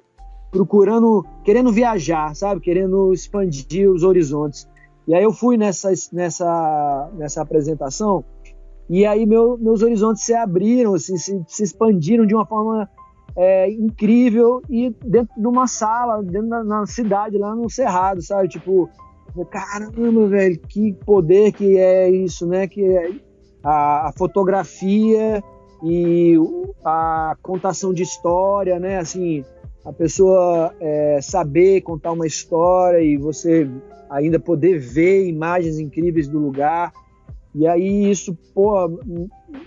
procurando, 0.51 1.25
querendo 1.43 1.71
viajar, 1.71 2.35
sabe, 2.35 2.61
querendo 2.61 3.11
expandir 3.13 3.89
os 3.89 4.03
horizontes. 4.03 4.67
E 5.07 5.13
aí 5.13 5.23
eu 5.23 5.31
fui 5.31 5.57
nessa 5.57 5.91
nessa 6.11 7.11
nessa 7.17 7.41
apresentação 7.41 8.23
e 8.89 9.05
aí 9.05 9.25
meu, 9.25 9.57
meus 9.57 9.81
horizontes 9.81 10.23
se 10.23 10.33
abriram, 10.33 10.93
assim, 10.93 11.17
se, 11.17 11.43
se 11.47 11.63
expandiram 11.63 12.25
de 12.25 12.35
uma 12.35 12.45
forma 12.45 12.89
é, 13.35 13.69
incrível 13.71 14.61
e 14.69 14.95
dentro 15.03 15.33
de 15.35 15.47
uma 15.47 15.67
sala, 15.67 16.23
dentro 16.23 16.49
da 16.49 16.63
na 16.63 16.85
cidade 16.85 17.37
lá 17.37 17.55
no 17.55 17.69
Cerrado, 17.69 18.21
sabe, 18.21 18.47
tipo 18.47 18.89
caramba, 19.43 20.27
velho, 20.27 20.57
que 20.69 20.93
poder 21.05 21.51
que 21.51 21.77
é 21.77 22.09
isso, 22.09 22.47
né? 22.47 22.67
Que 22.67 22.85
é 22.85 23.11
a, 23.63 24.07
a 24.07 24.13
fotografia 24.17 25.43
e 25.83 26.35
a 26.83 27.35
contação 27.41 27.93
de 27.93 28.03
história, 28.03 28.79
né? 28.79 28.97
Assim, 28.97 29.43
a 29.83 29.93
pessoa 29.93 30.73
é, 30.79 31.19
saber 31.21 31.81
contar 31.81 32.11
uma 32.11 32.25
história 32.25 33.01
e 33.01 33.17
você 33.17 33.69
ainda 34.09 34.39
poder 34.39 34.79
ver 34.79 35.27
imagens 35.27 35.79
incríveis 35.79 36.27
do 36.27 36.39
lugar. 36.39 36.91
E 37.53 37.65
aí 37.67 38.09
isso, 38.09 38.37
pô, 38.53 38.99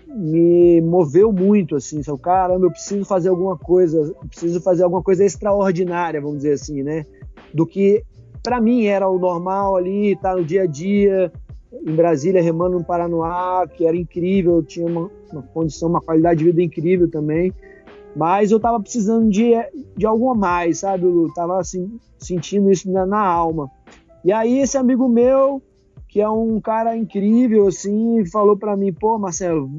me 0.06 0.80
moveu 0.82 1.32
muito, 1.32 1.76
assim, 1.76 2.02
sabe? 2.02 2.20
caramba, 2.20 2.66
eu 2.66 2.70
preciso 2.70 3.04
fazer 3.04 3.30
alguma 3.30 3.56
coisa, 3.56 4.14
preciso 4.28 4.61
fazer 4.61 4.82
alguma 4.82 5.02
coisa 5.02 5.24
extraordinária, 5.24 6.20
vamos 6.20 6.38
dizer 6.38 6.52
assim, 6.52 6.82
né? 6.82 7.06
Do 7.54 7.66
que 7.66 8.04
para 8.42 8.61
mim 8.61 8.84
era 8.84 9.09
o 9.09 9.18
normal 9.18 9.76
ali, 9.76 10.16
tá 10.16 10.36
no 10.36 10.44
dia 10.44 10.62
a 10.62 10.66
dia, 10.66 11.32
em 11.72 11.94
Brasília, 11.94 12.42
remando 12.42 12.78
no 12.78 12.84
Paranoá, 12.84 13.66
que 13.66 13.86
era 13.86 13.96
incrível, 13.96 14.62
tinha 14.62 14.86
uma, 14.86 15.10
uma 15.32 15.42
condição, 15.42 15.88
uma 15.88 16.00
qualidade 16.00 16.38
de 16.38 16.44
vida 16.46 16.62
incrível 16.62 17.10
também. 17.10 17.52
Mas 18.16 18.50
eu 18.50 18.58
tava 18.58 18.80
precisando 18.80 19.28
de, 19.28 19.52
de 19.96 20.06
algo 20.06 20.30
a 20.30 20.34
mais, 20.34 20.78
sabe? 20.78 21.04
Eu 21.04 21.30
tava 21.34 21.60
assim, 21.60 21.98
sentindo 22.18 22.70
isso 22.70 22.90
na, 22.90 23.06
na 23.06 23.20
alma. 23.20 23.70
E 24.24 24.32
aí 24.32 24.58
esse 24.58 24.76
amigo 24.76 25.08
meu 25.08 25.62
que 26.08 26.20
é 26.20 26.28
um 26.28 26.60
cara 26.60 26.96
incrível, 26.96 27.68
assim, 27.68 28.24
falou 28.24 28.56
para 28.56 28.76
mim, 28.76 28.92
pô, 28.92 29.18
Marcelo, 29.18 29.70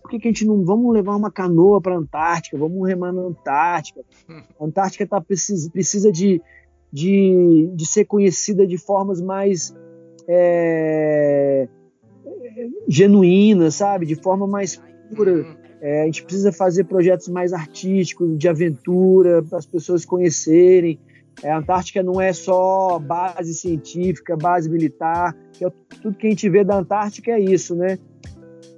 por 0.00 0.10
que, 0.10 0.18
que, 0.18 0.28
a 0.28 0.30
gente 0.30 0.46
não 0.46 0.64
vamos 0.64 0.92
levar 0.92 1.14
uma 1.14 1.30
canoa 1.30 1.80
para 1.80 1.96
Antártica? 1.96 2.56
Vamos 2.56 2.88
remar 2.88 3.12
na 3.12 3.22
Antártica. 3.22 4.00
A 4.58 4.64
Antártica 4.64 5.06
tá, 5.06 5.20
precisa, 5.20 5.70
precisa 5.70 6.10
de, 6.10 6.40
de, 6.90 7.70
de 7.74 7.86
ser 7.86 8.06
conhecida 8.06 8.66
de 8.66 8.78
formas 8.78 9.20
mais 9.20 9.76
é, 10.28 11.68
genuínas, 12.88 13.74
sabe? 13.76 14.06
De 14.06 14.14
forma 14.14 14.46
mais 14.46 14.80
pura. 15.14 15.32
Uhum. 15.32 15.56
É, 15.80 16.02
a 16.02 16.04
gente 16.06 16.24
precisa 16.24 16.52
fazer 16.52 16.84
projetos 16.84 17.28
mais 17.28 17.52
artísticos, 17.52 18.36
de 18.38 18.48
aventura, 18.48 19.42
para 19.42 19.58
as 19.58 19.66
pessoas 19.66 20.04
conhecerem. 20.04 20.98
É, 21.42 21.50
a 21.50 21.58
Antártica 21.58 22.02
não 22.02 22.20
é 22.20 22.32
só 22.32 22.98
base 22.98 23.54
científica, 23.54 24.36
base 24.36 24.70
militar. 24.70 25.36
É, 25.60 25.70
tudo 26.02 26.16
que 26.16 26.26
a 26.26 26.30
gente 26.30 26.48
vê 26.48 26.64
da 26.64 26.78
Antártica 26.78 27.32
é 27.32 27.40
isso, 27.40 27.74
né? 27.74 27.98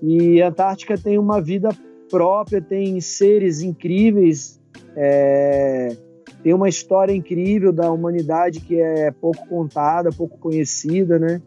E 0.02 0.42
a 0.42 0.48
Antártica 0.48 0.98
tem 0.98 1.18
uma 1.18 1.40
vida 1.40 1.70
própria, 2.10 2.60
tem 2.60 3.00
seres 3.00 3.62
incríveis, 3.62 4.60
é, 4.96 5.96
tem 6.42 6.54
uma 6.54 6.68
história 6.68 7.12
incrível 7.12 7.72
da 7.72 7.90
humanidade 7.90 8.60
que 8.60 8.80
é 8.80 9.10
pouco 9.10 9.46
contada, 9.48 10.10
pouco 10.10 10.38
conhecida, 10.38 11.18
né? 11.18 11.42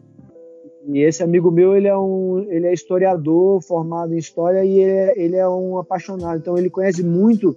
E 0.86 0.98
esse 0.98 1.22
amigo 1.22 1.50
meu, 1.50 1.76
ele 1.76 1.86
é 1.86 1.96
um, 1.96 2.44
ele 2.48 2.66
é 2.66 2.72
historiador, 2.72 3.62
formado 3.62 4.14
em 4.14 4.18
história 4.18 4.64
e 4.64 4.80
ele 4.80 4.90
é, 4.90 5.14
ele 5.16 5.36
é 5.36 5.48
um 5.48 5.78
apaixonado. 5.78 6.38
Então 6.38 6.58
ele 6.58 6.68
conhece 6.68 7.02
muito 7.02 7.56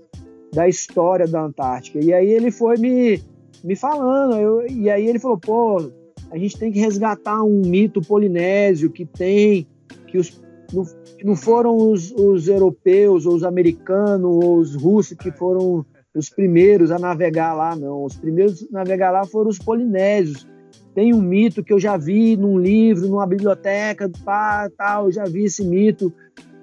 da 0.53 0.67
história 0.67 1.27
da 1.27 1.41
Antártica. 1.41 1.99
E 1.99 2.13
aí 2.13 2.29
ele 2.29 2.51
foi 2.51 2.77
me 2.77 3.21
me 3.65 3.75
falando, 3.75 4.35
eu, 4.35 4.67
e 4.67 4.91
aí 4.91 5.07
ele 5.07 5.17
falou, 5.17 5.39
pô, 5.39 5.91
a 6.29 6.37
gente 6.37 6.55
tem 6.55 6.71
que 6.71 6.79
resgatar 6.79 7.41
um 7.43 7.61
mito 7.65 7.99
polinésio 7.99 8.91
que 8.91 9.05
tem, 9.05 9.67
que 10.05 10.19
os, 10.19 10.39
não, 10.71 10.85
não 11.23 11.35
foram 11.35 11.75
os, 11.75 12.11
os, 12.11 12.47
europeus, 12.47 13.25
ou 13.25 13.33
os 13.33 13.43
americanos, 13.43 14.29
ou 14.45 14.57
os 14.57 14.75
russos 14.75 15.17
que 15.17 15.31
foram 15.31 15.83
os 16.15 16.29
primeiros 16.29 16.91
a 16.91 16.97
navegar 16.97 17.53
lá, 17.53 17.75
não. 17.75 18.05
Os 18.05 18.15
primeiros 18.15 18.63
a 18.63 18.79
navegar 18.79 19.11
lá 19.11 19.25
foram 19.25 19.49
os 19.49 19.59
polinésios. 19.59 20.47
Tem 20.93 21.13
um 21.13 21.21
mito 21.21 21.63
que 21.63 21.73
eu 21.73 21.79
já 21.79 21.97
vi 21.97 22.37
num 22.37 22.57
livro, 22.57 23.07
numa 23.07 23.27
biblioteca, 23.27 24.09
pá, 24.23 24.69
tal, 24.77 25.05
eu 25.05 25.11
já 25.11 25.25
vi 25.25 25.43
esse 25.43 25.63
mito 25.63 26.11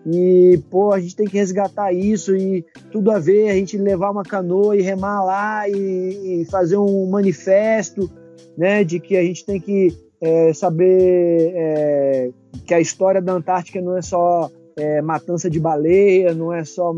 e, 0.07 0.59
pô, 0.71 0.93
a 0.93 0.99
gente 0.99 1.15
tem 1.15 1.27
que 1.27 1.37
resgatar 1.37 1.93
isso 1.93 2.35
e 2.35 2.65
tudo 2.91 3.11
a 3.11 3.19
ver, 3.19 3.51
a 3.51 3.55
gente 3.55 3.77
levar 3.77 4.11
uma 4.11 4.23
canoa 4.23 4.77
e 4.77 4.83
remar 4.83 5.23
lá 5.23 5.69
e, 5.69 6.43
e 6.43 6.45
fazer 6.47 6.77
um 6.77 7.09
manifesto, 7.09 8.11
né, 8.57 8.83
de 8.83 8.99
que 8.99 9.17
a 9.17 9.23
gente 9.23 9.45
tem 9.45 9.61
que 9.61 9.97
é, 10.21 10.53
saber 10.53 11.53
é, 11.55 12.31
que 12.65 12.75
a 12.75 12.81
história 12.81 13.21
da 13.21 13.33
Antártica 13.33 13.81
não 13.81 13.97
é 13.97 14.03
só 14.03 14.51
é, 14.77 15.01
matança 15.03 15.49
de 15.49 15.61
baleia, 15.61 16.35
não 16.35 16.53
é 16.53 16.65
só 16.65 16.93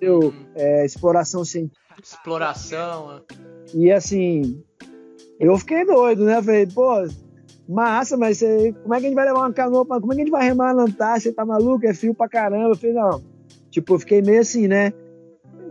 eu, 0.00 0.32
é, 0.54 0.84
exploração 0.84 1.44
científica. 1.44 1.85
Exploração. 2.06 3.16
É. 3.16 3.20
E 3.74 3.90
assim, 3.90 4.62
eu 5.40 5.58
fiquei 5.58 5.84
doido, 5.84 6.24
né? 6.24 6.40
Falei, 6.40 6.64
pô, 6.64 7.04
massa, 7.68 8.16
mas 8.16 8.38
você, 8.38 8.72
como 8.80 8.94
é 8.94 9.00
que 9.00 9.06
a 9.06 9.08
gente 9.08 9.16
vai 9.16 9.26
levar 9.26 9.40
uma 9.40 9.52
canoa? 9.52 9.84
Pra, 9.84 10.00
como 10.00 10.12
é 10.12 10.14
que 10.14 10.22
a 10.22 10.24
gente 10.24 10.30
vai 10.30 10.44
remar 10.44 10.72
na 10.72 10.84
Antártica? 10.84 11.30
Você 11.30 11.32
tá 11.32 11.44
maluco? 11.44 11.84
É 11.84 11.92
frio 11.92 12.14
pra 12.14 12.28
caramba. 12.28 12.68
Eu 12.68 12.76
falei, 12.76 12.94
não. 12.94 13.20
Tipo, 13.72 13.94
eu 13.94 13.98
fiquei 13.98 14.22
meio 14.22 14.40
assim, 14.40 14.68
né? 14.68 14.92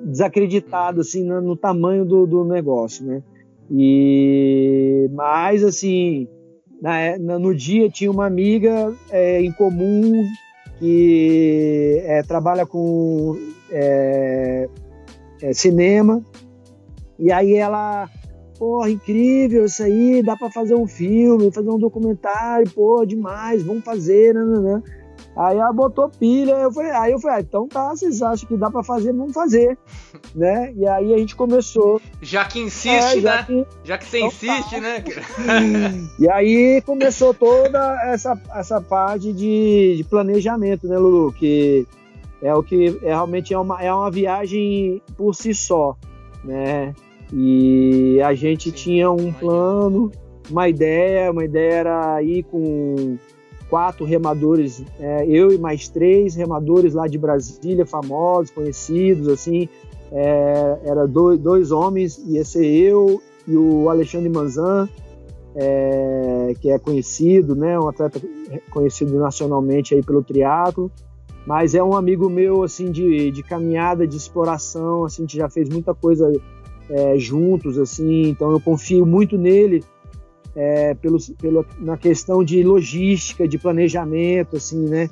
Desacreditado, 0.03 0.99
assim, 0.99 1.23
no, 1.23 1.39
no 1.39 1.55
tamanho 1.55 2.03
do, 2.03 2.27
do, 2.27 2.43
negócio, 2.43 3.05
né? 3.05 3.23
E. 3.71 5.09
Mas, 5.13 5.63
assim, 5.63 6.27
na, 6.81 7.17
no 7.17 7.55
dia 7.55 7.89
tinha 7.89 8.11
uma 8.11 8.25
amiga 8.25 8.93
é, 9.09 9.41
em 9.41 9.53
comum 9.53 10.25
que 10.79 12.01
é, 12.03 12.21
trabalha 12.23 12.65
com 12.65 13.37
é, 13.71 14.67
é 15.41 15.53
cinema. 15.53 16.23
E 17.17 17.31
aí 17.31 17.55
ela 17.55 18.09
porra, 18.57 18.89
incrível 18.89 19.65
isso 19.65 19.83
aí, 19.83 20.23
dá 20.23 20.35
para 20.35 20.49
fazer 20.49 20.75
um 20.75 20.87
filme, 20.87 21.51
fazer 21.51 21.69
um 21.69 21.77
documentário, 21.77 22.69
pô, 22.71 23.05
demais, 23.05 23.63
vamos 23.63 23.83
fazer, 23.83 24.33
né, 24.33 24.43
né, 24.43 24.59
né. 24.59 24.83
Aí 25.37 25.57
ela 25.57 25.73
botou 25.73 26.09
pilha, 26.09 26.53
eu 26.53 26.71
falei, 26.71 26.91
aí 26.91 27.11
eu 27.11 27.19
falei, 27.19 27.37
ah, 27.37 27.41
então 27.41 27.67
tá, 27.67 27.89
vocês 27.89 28.21
acham 28.21 28.47
que 28.47 28.55
dá 28.55 28.71
para 28.71 28.83
fazer, 28.83 29.11
vamos 29.11 29.33
fazer, 29.33 29.77
né? 30.33 30.73
E 30.77 30.87
aí 30.87 31.13
a 31.13 31.17
gente 31.17 31.35
começou. 31.35 32.01
Já 32.21 32.45
que 32.45 32.59
insiste, 32.59 33.17
é, 33.17 33.19
já 33.19 33.35
né? 33.35 33.43
Que... 33.43 33.65
Já 33.83 33.97
que 33.97 34.05
você 34.05 34.17
então 34.17 34.27
insiste, 34.29 34.75
tá. 34.75 34.81
né? 34.81 35.03
e 36.19 36.29
aí 36.29 36.81
começou 36.85 37.33
toda 37.33 38.01
essa, 38.05 38.41
essa 38.55 38.79
parte 38.79 39.33
de, 39.33 39.95
de 39.97 40.03
planejamento, 40.05 40.87
né, 40.87 40.97
Lulu? 40.97 41.33
Que 41.33 41.85
é 42.41 42.53
o 42.53 42.63
que 42.63 42.99
é, 43.01 43.09
realmente 43.09 43.53
é 43.53 43.59
uma, 43.59 43.81
é 43.81 43.93
uma 43.93 44.11
viagem 44.11 45.01
por 45.17 45.33
si 45.33 45.53
só, 45.53 45.95
né? 46.43 46.93
E 47.33 48.21
a 48.21 48.33
gente 48.33 48.71
tinha 48.71 49.09
um 49.09 49.33
plano, 49.33 50.11
uma 50.49 50.69
ideia, 50.69 51.31
uma 51.31 51.43
ideia 51.43 51.73
era 51.73 52.21
ir 52.21 52.43
com 52.43 53.17
quatro 53.69 54.05
remadores, 54.05 54.83
é, 54.99 55.25
eu 55.27 55.51
e 55.51 55.57
mais 55.57 55.87
três 55.89 56.35
remadores 56.35 56.93
lá 56.93 57.07
de 57.07 57.17
Brasília, 57.17 57.85
famosos, 57.85 58.51
conhecidos, 58.51 59.27
assim, 59.27 59.67
é, 60.11 60.79
era 60.83 61.07
dois, 61.07 61.39
dois, 61.39 61.71
homens, 61.71 62.17
ia 62.27 62.45
ser 62.45 62.65
eu 62.65 63.21
e 63.47 63.55
o 63.55 63.89
Alexandre 63.89 64.29
Manzan, 64.29 64.87
é, 65.55 66.53
que 66.61 66.69
é 66.69 66.77
conhecido, 66.77 67.55
né, 67.55 67.79
um 67.79 67.87
atleta 67.87 68.21
conhecido 68.69 69.17
nacionalmente 69.17 69.95
aí 69.95 70.03
pelo 70.03 70.23
triatlo, 70.23 70.91
mas 71.45 71.75
é 71.75 71.83
um 71.83 71.93
amigo 71.93 72.29
meu, 72.29 72.63
assim, 72.63 72.91
de, 72.91 73.29
de 73.31 73.43
caminhada, 73.43 74.07
de 74.07 74.17
exploração, 74.17 75.05
assim, 75.05 75.23
a 75.23 75.25
gente 75.25 75.37
já 75.37 75.49
fez 75.49 75.69
muita 75.69 75.93
coisa 75.93 76.31
é, 76.89 77.17
juntos, 77.17 77.77
assim, 77.77 78.29
então 78.29 78.51
eu 78.51 78.59
confio 78.59 79.05
muito 79.05 79.37
nele 79.37 79.83
é, 80.55 80.93
pelo, 80.95 81.17
pelo, 81.39 81.65
na 81.79 81.97
questão 81.97 82.43
de 82.43 82.63
logística, 82.63 83.47
de 83.47 83.57
planejamento, 83.57 84.55
assim, 84.55 84.87
né? 84.87 85.09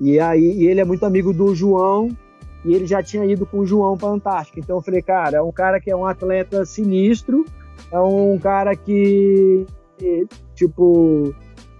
E 0.00 0.18
aí 0.20 0.62
e 0.62 0.66
ele 0.66 0.80
é 0.80 0.84
muito 0.84 1.04
amigo 1.04 1.32
do 1.32 1.54
João 1.54 2.08
e 2.64 2.74
ele 2.74 2.86
já 2.86 3.02
tinha 3.02 3.24
ido 3.24 3.44
com 3.44 3.58
o 3.58 3.66
João 3.66 3.96
para 3.96 4.08
a 4.08 4.12
Antártica. 4.12 4.60
Então 4.60 4.76
eu 4.76 4.82
falei, 4.82 5.02
cara, 5.02 5.38
é 5.38 5.42
um 5.42 5.52
cara 5.52 5.80
que 5.80 5.90
é 5.90 5.96
um 5.96 6.06
atleta 6.06 6.64
sinistro, 6.64 7.44
é 7.90 8.00
um 8.00 8.38
cara 8.38 8.74
que, 8.76 9.66
tipo, 10.54 11.34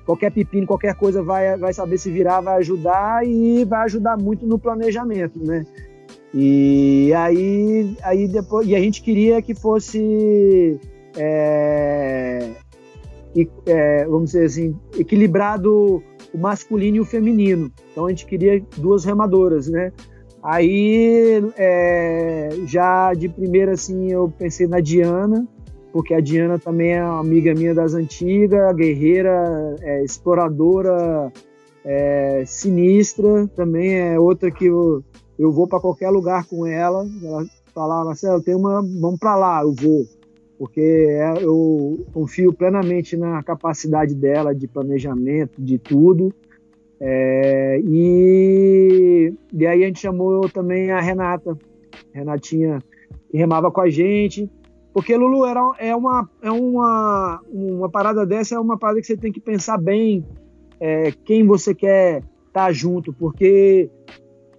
qualquer 0.04 0.30
pepino, 0.30 0.66
qualquer 0.66 0.94
coisa 0.94 1.22
vai, 1.22 1.56
vai 1.56 1.72
saber 1.72 1.98
se 1.98 2.10
virar, 2.10 2.40
vai 2.40 2.58
ajudar 2.58 3.26
e 3.26 3.64
vai 3.64 3.84
ajudar 3.84 4.16
muito 4.16 4.46
no 4.46 4.58
planejamento, 4.58 5.38
né? 5.44 5.64
E 6.32 7.12
aí, 7.14 7.96
aí 8.02 8.26
depois, 8.28 8.66
e 8.66 8.74
a 8.74 8.80
gente 8.80 9.02
queria 9.02 9.40
que 9.40 9.54
fosse, 9.54 10.80
é, 11.16 12.50
é, 13.66 14.04
vamos 14.04 14.32
dizer 14.32 14.46
assim, 14.46 14.76
equilibrado 14.98 16.02
o 16.32 16.38
masculino 16.38 16.96
e 16.96 17.00
o 17.00 17.04
feminino. 17.04 17.70
Então 17.92 18.06
a 18.06 18.10
gente 18.10 18.26
queria 18.26 18.60
duas 18.76 19.04
remadoras, 19.04 19.68
né? 19.68 19.92
Aí, 20.42 21.42
é, 21.56 22.50
já 22.66 23.14
de 23.14 23.28
primeira, 23.28 23.72
assim, 23.72 24.10
eu 24.10 24.30
pensei 24.36 24.66
na 24.66 24.80
Diana, 24.80 25.46
porque 25.94 26.12
a 26.12 26.18
Diana 26.18 26.58
também 26.58 26.94
é 26.94 27.04
uma 27.04 27.20
amiga 27.20 27.54
minha 27.54 27.72
das 27.72 27.94
antigas, 27.94 28.74
guerreira, 28.74 29.76
é, 29.80 30.02
exploradora, 30.02 31.32
é, 31.84 32.42
sinistra, 32.44 33.46
também 33.54 33.94
é 33.94 34.18
outra 34.18 34.50
que 34.50 34.64
eu 34.64 35.04
eu 35.38 35.52
vou 35.52 35.68
para 35.68 35.78
qualquer 35.78 36.10
lugar 36.10 36.46
com 36.46 36.66
ela. 36.66 37.06
Ela 37.22 37.46
fala, 37.72 38.04
Marcelo, 38.04 38.42
tem 38.42 38.56
uma, 38.56 38.82
vamos 38.82 39.20
para 39.20 39.36
lá, 39.36 39.62
eu 39.62 39.72
vou, 39.72 40.04
porque 40.58 40.80
é, 40.80 41.44
eu 41.44 42.04
confio 42.12 42.52
plenamente 42.52 43.16
na 43.16 43.40
capacidade 43.44 44.16
dela 44.16 44.52
de 44.52 44.66
planejamento, 44.66 45.62
de 45.62 45.78
tudo. 45.78 46.34
É, 46.98 47.80
e, 47.84 49.32
e 49.52 49.64
aí 49.64 49.84
a 49.84 49.86
gente 49.86 50.00
chamou 50.00 50.48
também 50.48 50.90
a 50.90 51.00
Renata, 51.00 51.56
Renatinha, 52.12 52.82
que 53.30 53.36
remava 53.36 53.70
com 53.70 53.80
a 53.80 53.88
gente. 53.88 54.50
Porque, 54.94 55.16
Lulu, 55.16 55.44
era, 55.44 55.60
é, 55.80 55.94
uma, 55.94 56.30
é 56.40 56.52
uma, 56.52 57.40
uma 57.52 57.90
parada 57.90 58.24
dessa, 58.24 58.54
é 58.54 58.58
uma 58.60 58.78
parada 58.78 59.00
que 59.00 59.06
você 59.08 59.16
tem 59.16 59.32
que 59.32 59.40
pensar 59.40 59.76
bem 59.76 60.24
é, 60.78 61.10
quem 61.24 61.44
você 61.44 61.74
quer 61.74 62.18
estar 62.18 62.66
tá 62.66 62.72
junto, 62.72 63.12
porque 63.12 63.90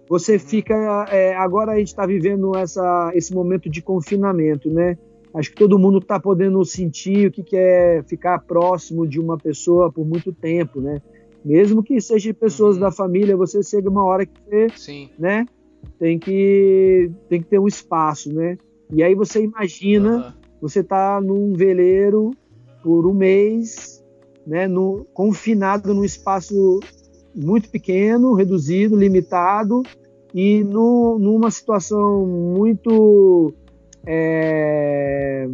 você 0.10 0.38
fica. 0.38 1.06
É, 1.10 1.34
agora 1.36 1.72
a 1.72 1.78
gente 1.78 1.88
está 1.88 2.06
vivendo 2.06 2.54
essa, 2.54 3.12
esse 3.16 3.34
momento 3.34 3.70
de 3.70 3.82
confinamento, 3.82 4.70
né? 4.70 4.98
Acho 5.34 5.52
que 5.52 5.56
todo 5.56 5.80
mundo 5.80 6.00
está 6.00 6.20
podendo 6.20 6.64
sentir 6.66 7.28
o 7.28 7.32
que, 7.32 7.42
que 7.42 7.56
é 7.56 8.04
ficar 8.04 8.40
próximo 8.40 9.08
de 9.08 9.22
uma 9.22 9.38
pessoa 9.38 9.90
por 9.90 10.06
muito 10.06 10.34
tempo, 10.34 10.82
né? 10.82 11.02
Mesmo 11.46 11.82
que 11.82 12.02
seja 12.02 12.34
pessoas 12.34 12.76
uhum. 12.76 12.82
da 12.82 12.92
família, 12.92 13.38
você 13.38 13.64
chega 13.64 13.90
uma 13.90 14.04
hora 14.04 14.26
que 14.26 14.34
você, 14.44 14.68
Sim. 14.76 15.10
né? 15.18 15.46
Tem 15.98 16.20
que, 16.20 17.10
tem 17.30 17.42
que 17.42 17.48
ter 17.48 17.60
um 17.60 17.68
espaço, 17.68 18.34
né? 18.34 18.58
E 18.92 19.04
aí 19.04 19.16
você 19.16 19.44
imagina, 19.44 20.18
uhum. 20.18 20.34
você 20.62 20.84
tá 20.84 21.20
num 21.22 21.54
veleiro 21.54 22.32
por 22.84 23.06
um 23.08 23.14
mês 23.14 24.04
né, 24.46 24.68
no, 24.68 25.06
confinado 25.14 25.94
num 25.94 26.04
espaço 26.04 26.80
muito 27.34 27.70
pequeno, 27.70 28.34
reduzido, 28.34 28.96
limitado 28.96 29.84
e 30.34 30.64
no, 30.64 31.18
numa 31.18 31.50
situação 31.50 32.26
muito 32.26 33.54
é, 34.06 35.48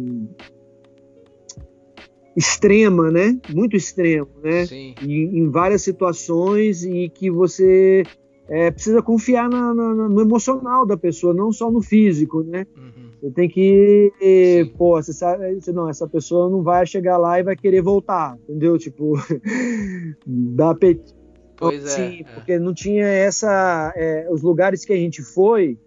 extrema, 2.36 3.10
né? 3.10 3.38
Muito 3.52 3.76
extremo, 3.76 4.28
né? 4.42 4.66
Sim. 4.66 4.94
E, 5.02 5.38
em 5.38 5.48
várias 5.48 5.82
situações 5.82 6.84
e 6.84 7.08
que 7.08 7.30
você 7.30 8.02
é, 8.48 8.70
precisa 8.70 9.02
confiar 9.02 9.48
na, 9.48 9.74
na, 9.74 9.94
no 9.94 10.20
emocional 10.20 10.84
da 10.86 10.96
pessoa, 10.96 11.32
não 11.32 11.52
só 11.52 11.70
no 11.70 11.80
físico, 11.80 12.42
né? 12.42 12.66
Uhum. 12.76 13.11
Você 13.22 13.30
tem 13.30 13.48
que, 13.48 14.12
Sim. 14.18 14.72
pô, 14.76 15.00
você 15.00 15.12
sabe, 15.12 15.60
não, 15.72 15.88
essa 15.88 16.08
pessoa 16.08 16.50
não 16.50 16.60
vai 16.60 16.84
chegar 16.84 17.16
lá 17.18 17.38
e 17.38 17.44
vai 17.44 17.54
querer 17.54 17.80
voltar, 17.80 18.36
entendeu? 18.42 18.76
Tipo, 18.76 19.14
dá 20.26 20.74
peito. 20.74 21.14
Pois 21.56 21.88
Sim, 21.88 22.24
é, 22.28 22.34
porque 22.34 22.58
não 22.58 22.74
tinha 22.74 23.06
essa, 23.06 23.92
é, 23.94 24.26
os 24.28 24.42
lugares 24.42 24.84
que 24.84 24.92
a 24.92 24.96
gente 24.96 25.22
foi, 25.22 25.78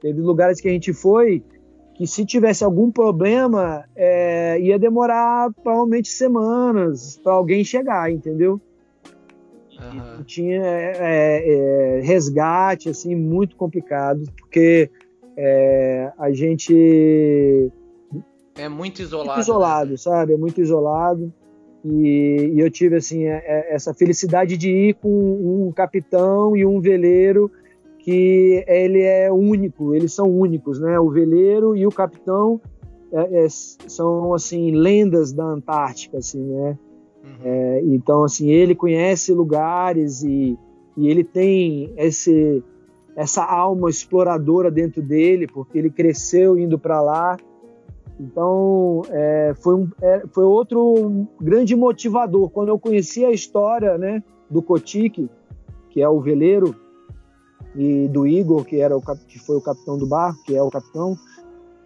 teve 0.00 0.20
lugares 0.20 0.60
que 0.60 0.68
a 0.68 0.70
gente 0.70 0.92
foi 0.92 1.42
que 1.96 2.06
se 2.06 2.24
tivesse 2.24 2.62
algum 2.62 2.92
problema, 2.92 3.84
é, 3.96 4.60
ia 4.60 4.78
demorar 4.78 5.52
provavelmente 5.64 6.08
semanas 6.08 7.18
para 7.22 7.32
alguém 7.32 7.64
chegar, 7.64 8.10
entendeu? 8.10 8.60
Uhum. 9.80 10.22
Tinha 10.24 10.62
é, 10.62 11.98
é, 11.98 12.00
resgate, 12.02 12.88
assim, 12.88 13.16
muito 13.16 13.56
complicado, 13.56 14.22
porque 14.38 14.90
é, 15.36 16.12
a 16.18 16.30
gente... 16.32 17.70
É 18.56 18.68
muito 18.68 19.02
isolado. 19.02 19.28
Muito 19.30 19.40
isolado, 19.40 19.90
né? 19.90 19.96
sabe? 19.96 20.32
É 20.34 20.36
muito 20.36 20.60
isolado. 20.60 21.32
E, 21.84 22.52
e 22.54 22.60
eu 22.60 22.70
tive, 22.70 22.96
assim, 22.96 23.24
é, 23.24 23.42
é, 23.44 23.74
essa 23.74 23.92
felicidade 23.92 24.56
de 24.56 24.70
ir 24.70 24.94
com 24.94 25.08
um 25.08 25.72
capitão 25.72 26.56
e 26.56 26.64
um 26.64 26.80
veleiro 26.80 27.50
que 27.98 28.64
ele 28.68 29.00
é 29.00 29.32
único, 29.32 29.94
eles 29.94 30.12
são 30.12 30.30
únicos, 30.30 30.78
né? 30.78 31.00
O 31.00 31.10
veleiro 31.10 31.74
e 31.74 31.86
o 31.86 31.90
capitão 31.90 32.60
é, 33.10 33.44
é, 33.44 33.48
são 33.48 34.34
assim 34.34 34.72
lendas 34.72 35.32
da 35.32 35.44
Antártica, 35.44 36.18
assim, 36.18 36.42
né? 36.42 36.78
Uhum. 37.22 37.36
É, 37.42 37.80
então, 37.84 38.22
assim, 38.22 38.50
ele 38.50 38.74
conhece 38.74 39.32
lugares 39.32 40.22
e, 40.22 40.58
e 40.96 41.08
ele 41.08 41.24
tem 41.24 41.92
esse 41.96 42.62
essa 43.16 43.44
alma 43.44 43.88
exploradora 43.88 44.70
dentro 44.70 45.02
dele, 45.02 45.46
porque 45.46 45.78
ele 45.78 45.90
cresceu 45.90 46.58
indo 46.58 46.78
para 46.78 47.00
lá. 47.00 47.36
Então, 48.18 49.02
é, 49.10 49.54
foi, 49.60 49.74
um, 49.74 49.88
é, 50.00 50.22
foi 50.32 50.44
outro 50.44 51.26
grande 51.40 51.74
motivador. 51.74 52.50
Quando 52.50 52.68
eu 52.68 52.78
conheci 52.78 53.24
a 53.24 53.30
história 53.30 53.98
né, 53.98 54.22
do 54.48 54.62
Kotik, 54.62 55.28
que 55.90 56.02
é 56.02 56.08
o 56.08 56.20
veleiro, 56.20 56.74
e 57.76 58.08
do 58.08 58.26
Igor, 58.26 58.64
que, 58.64 58.80
era 58.80 58.96
o, 58.96 59.00
que 59.00 59.38
foi 59.38 59.56
o 59.56 59.60
capitão 59.60 59.98
do 59.98 60.06
barco, 60.06 60.42
que 60.44 60.56
é 60.56 60.62
o 60.62 60.70
capitão, 60.70 61.16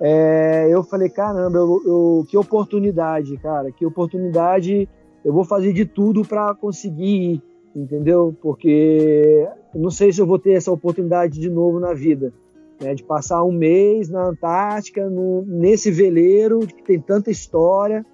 é, 0.00 0.68
eu 0.70 0.84
falei, 0.84 1.08
caramba, 1.08 1.58
eu, 1.58 1.82
eu, 1.84 2.26
que 2.28 2.36
oportunidade, 2.36 3.36
cara, 3.38 3.72
que 3.72 3.84
oportunidade, 3.84 4.88
eu 5.24 5.32
vou 5.32 5.44
fazer 5.44 5.72
de 5.72 5.84
tudo 5.84 6.24
para 6.24 6.54
conseguir 6.54 7.32
ir, 7.32 7.42
entendeu? 7.74 8.36
Porque 8.40 9.48
não 9.74 9.90
sei 9.90 10.12
se 10.12 10.20
eu 10.20 10.26
vou 10.26 10.38
ter 10.38 10.52
essa 10.52 10.72
oportunidade 10.72 11.38
de 11.38 11.50
novo 11.50 11.78
na 11.78 11.92
vida, 11.92 12.32
né, 12.80 12.94
de 12.94 13.02
passar 13.02 13.42
um 13.44 13.52
mês 13.52 14.08
na 14.08 14.28
Antártica, 14.28 15.08
no, 15.08 15.42
nesse 15.46 15.90
veleiro 15.90 16.60
que 16.60 16.82
tem 16.82 17.00
tanta 17.00 17.30
história, 17.30 18.04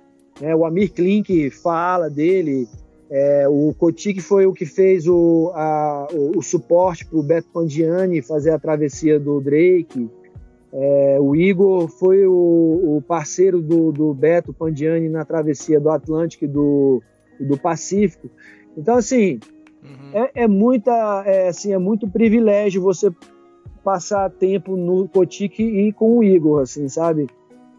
né, 0.40 0.54
o 0.54 0.64
Amir 0.64 0.92
Klink 0.92 1.50
fala 1.50 2.10
dele, 2.10 2.66
é, 3.10 3.46
o 3.48 3.74
Cotique 3.78 4.20
foi 4.20 4.46
o 4.46 4.52
que 4.52 4.66
fez 4.66 5.06
o, 5.06 5.52
a, 5.54 6.08
o, 6.12 6.38
o 6.38 6.42
suporte 6.42 7.06
para 7.06 7.18
o 7.18 7.22
Beto 7.22 7.48
Pandiani 7.52 8.22
fazer 8.22 8.50
a 8.50 8.58
travessia 8.58 9.20
do 9.20 9.40
Drake. 9.40 10.10
É, 10.72 11.18
o 11.20 11.36
Igor 11.36 11.86
foi 11.86 12.26
o, 12.26 12.96
o 12.96 13.04
parceiro 13.06 13.60
do, 13.62 13.92
do, 13.92 14.12
Beto 14.12 14.52
Pandiani 14.52 15.08
na 15.08 15.24
travessia 15.24 15.78
do 15.78 15.90
Atlântico 15.90 16.44
e 16.44 16.48
do, 16.48 17.00
do 17.38 17.56
Pacífico. 17.56 18.28
Então, 18.76 18.96
assim, 18.96 19.38
uhum. 19.84 20.10
é, 20.12 20.30
é, 20.42 20.48
muita, 20.48 21.22
é, 21.26 21.48
assim, 21.48 21.72
é 21.72 21.78
muito 21.78 22.08
privilégio 22.08 22.82
você 22.82 23.12
passar 23.82 24.30
tempo 24.30 24.76
no 24.76 25.06
Cotique 25.08 25.62
e 25.62 25.92
com 25.92 26.18
o 26.18 26.24
Igor, 26.24 26.62
assim, 26.62 26.88
sabe? 26.88 27.26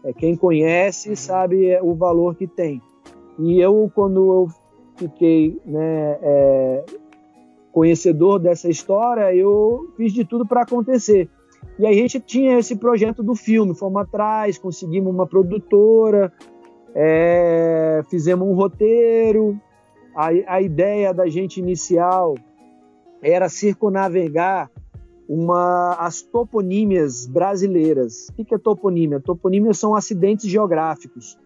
É, 0.04 0.12
quem 0.12 0.36
conhece 0.36 1.10
uhum. 1.10 1.16
sabe 1.16 1.78
o 1.82 1.94
valor 1.94 2.36
que 2.36 2.46
tem. 2.46 2.80
E 3.38 3.60
eu, 3.60 3.90
quando 3.94 4.32
eu 4.32 4.48
fiquei 4.96 5.60
né, 5.66 6.18
é, 6.22 6.84
conhecedor 7.72 8.38
dessa 8.38 8.68
história, 8.68 9.34
eu 9.34 9.92
fiz 9.96 10.12
de 10.12 10.24
tudo 10.24 10.46
para 10.46 10.62
acontecer. 10.62 11.28
E 11.78 11.86
aí 11.86 11.98
a 11.98 12.02
gente 12.02 12.20
tinha 12.20 12.58
esse 12.58 12.76
projeto 12.76 13.22
do 13.22 13.34
filme, 13.34 13.74
fomos 13.74 14.00
atrás, 14.00 14.56
conseguimos 14.56 15.12
uma 15.12 15.26
produtora, 15.26 16.32
é, 16.94 18.02
fizemos 18.08 18.48
um 18.48 18.54
roteiro. 18.54 19.60
A, 20.16 20.28
a 20.54 20.62
ideia 20.62 21.12
da 21.12 21.28
gente 21.28 21.60
inicial 21.60 22.34
era 23.22 23.50
circunavegar 23.50 24.70
uma, 25.28 25.94
as 25.98 26.22
toponímias 26.22 27.26
brasileiras. 27.26 28.28
O 28.30 28.44
que 28.44 28.54
é 28.54 28.58
toponímia? 28.58 29.20
Toponímias 29.20 29.78
são 29.78 29.94
acidentes 29.94 30.48
geográficos. 30.48 31.38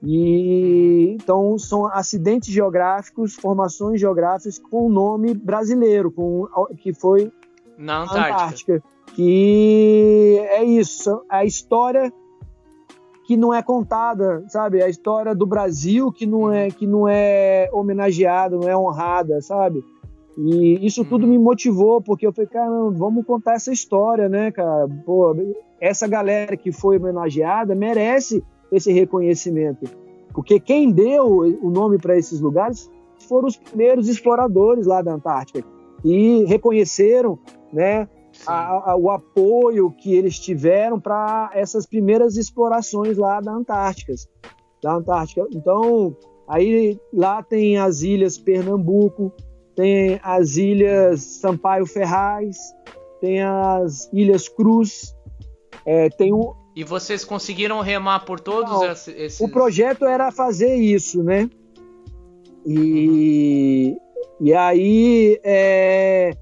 E 0.00 1.14
então 1.14 1.58
são 1.58 1.86
acidentes 1.86 2.52
geográficos, 2.52 3.34
formações 3.34 4.00
geográficas 4.00 4.58
com 4.58 4.88
nome 4.88 5.34
brasileiro, 5.34 6.10
com 6.10 6.46
que 6.76 6.92
foi 6.92 7.32
na 7.78 8.02
Antártica. 8.02 8.34
Antártica. 8.34 8.82
Que 9.14 10.38
é 10.50 10.64
isso, 10.64 11.22
a 11.28 11.44
história 11.44 12.12
que 13.32 13.36
não 13.36 13.54
é 13.54 13.62
contada, 13.62 14.44
sabe? 14.46 14.82
A 14.82 14.90
história 14.90 15.34
do 15.34 15.46
Brasil 15.46 16.12
que 16.12 16.26
não 16.26 16.52
é 16.52 16.68
que 16.70 16.86
não 16.86 17.08
é 17.08 17.66
homenageada, 17.72 18.58
não 18.58 18.68
é 18.68 18.76
honrada, 18.76 19.40
sabe? 19.40 19.82
E 20.36 20.86
isso 20.86 21.02
tudo 21.02 21.26
me 21.26 21.38
motivou, 21.38 22.02
porque 22.02 22.26
eu 22.26 22.32
falei, 22.32 22.50
cara, 22.50 22.70
vamos 22.90 23.24
contar 23.24 23.54
essa 23.54 23.72
história, 23.72 24.28
né, 24.28 24.50
cara? 24.50 24.86
Pô, 25.06 25.34
essa 25.80 26.06
galera 26.06 26.58
que 26.58 26.70
foi 26.70 26.98
homenageada 26.98 27.74
merece 27.74 28.44
esse 28.70 28.92
reconhecimento. 28.92 29.90
Porque 30.34 30.60
quem 30.60 30.90
deu 30.90 31.38
o 31.62 31.70
nome 31.70 31.96
para 31.96 32.18
esses 32.18 32.38
lugares 32.38 32.90
foram 33.28 33.48
os 33.48 33.56
primeiros 33.56 34.08
exploradores 34.08 34.86
lá 34.86 35.00
da 35.00 35.14
Antártica 35.14 35.64
e 36.04 36.44
reconheceram 36.44 37.38
né, 37.72 38.06
a, 38.46 38.92
a, 38.92 38.96
o 38.96 39.10
apoio 39.10 39.90
que 39.90 40.14
eles 40.14 40.38
tiveram 40.38 41.00
para 41.00 41.50
essas 41.54 41.86
primeiras 41.86 42.36
explorações 42.36 43.16
lá 43.16 43.40
da 43.40 43.52
Antártica, 43.52 44.14
da 44.82 44.94
Antártica. 44.94 45.46
Então, 45.52 46.16
aí 46.48 46.98
lá 47.12 47.42
tem 47.42 47.78
as 47.78 48.02
ilhas 48.02 48.38
Pernambuco, 48.38 49.32
tem 49.74 50.20
as 50.22 50.56
ilhas 50.56 51.22
Sampaio 51.22 51.86
Ferraz, 51.86 52.56
tem 53.20 53.42
as 53.42 54.10
ilhas 54.12 54.48
Cruz, 54.48 55.14
é, 55.84 56.08
tem 56.10 56.32
o, 56.32 56.54
e 56.74 56.84
vocês 56.84 57.24
conseguiram 57.24 57.80
remar 57.80 58.20
por 58.20 58.40
todos 58.40 58.70
Não, 58.70 58.90
esses. 58.90 59.40
O 59.40 59.48
projeto 59.48 60.06
era 60.06 60.32
fazer 60.32 60.74
isso, 60.74 61.22
né? 61.22 61.48
E, 62.64 63.94
e 64.40 64.54
aí 64.54 65.38
é, 65.44 66.32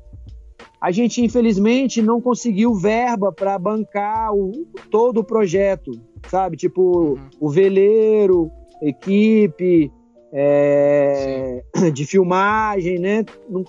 a 0.81 0.91
gente 0.91 1.23
infelizmente 1.23 2.01
não 2.01 2.21
conseguiu 2.21 2.75
verba 2.75 3.31
para 3.31 3.59
bancar 3.59 4.35
o, 4.35 4.53
todo 4.91 5.21
o 5.21 5.25
projeto, 5.25 5.91
sabe? 6.29 6.57
Tipo 6.57 7.13
uhum. 7.13 7.29
o 7.39 7.51
veleiro, 7.51 8.51
equipe 8.81 9.93
é, 10.33 11.63
de 11.93 12.07
filmagem, 12.07 12.99
né? 12.99 13.25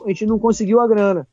A 0.05 0.07
gente 0.07 0.26
não 0.26 0.39
conseguiu 0.39 0.80
a 0.80 0.88
grana. 0.88 1.28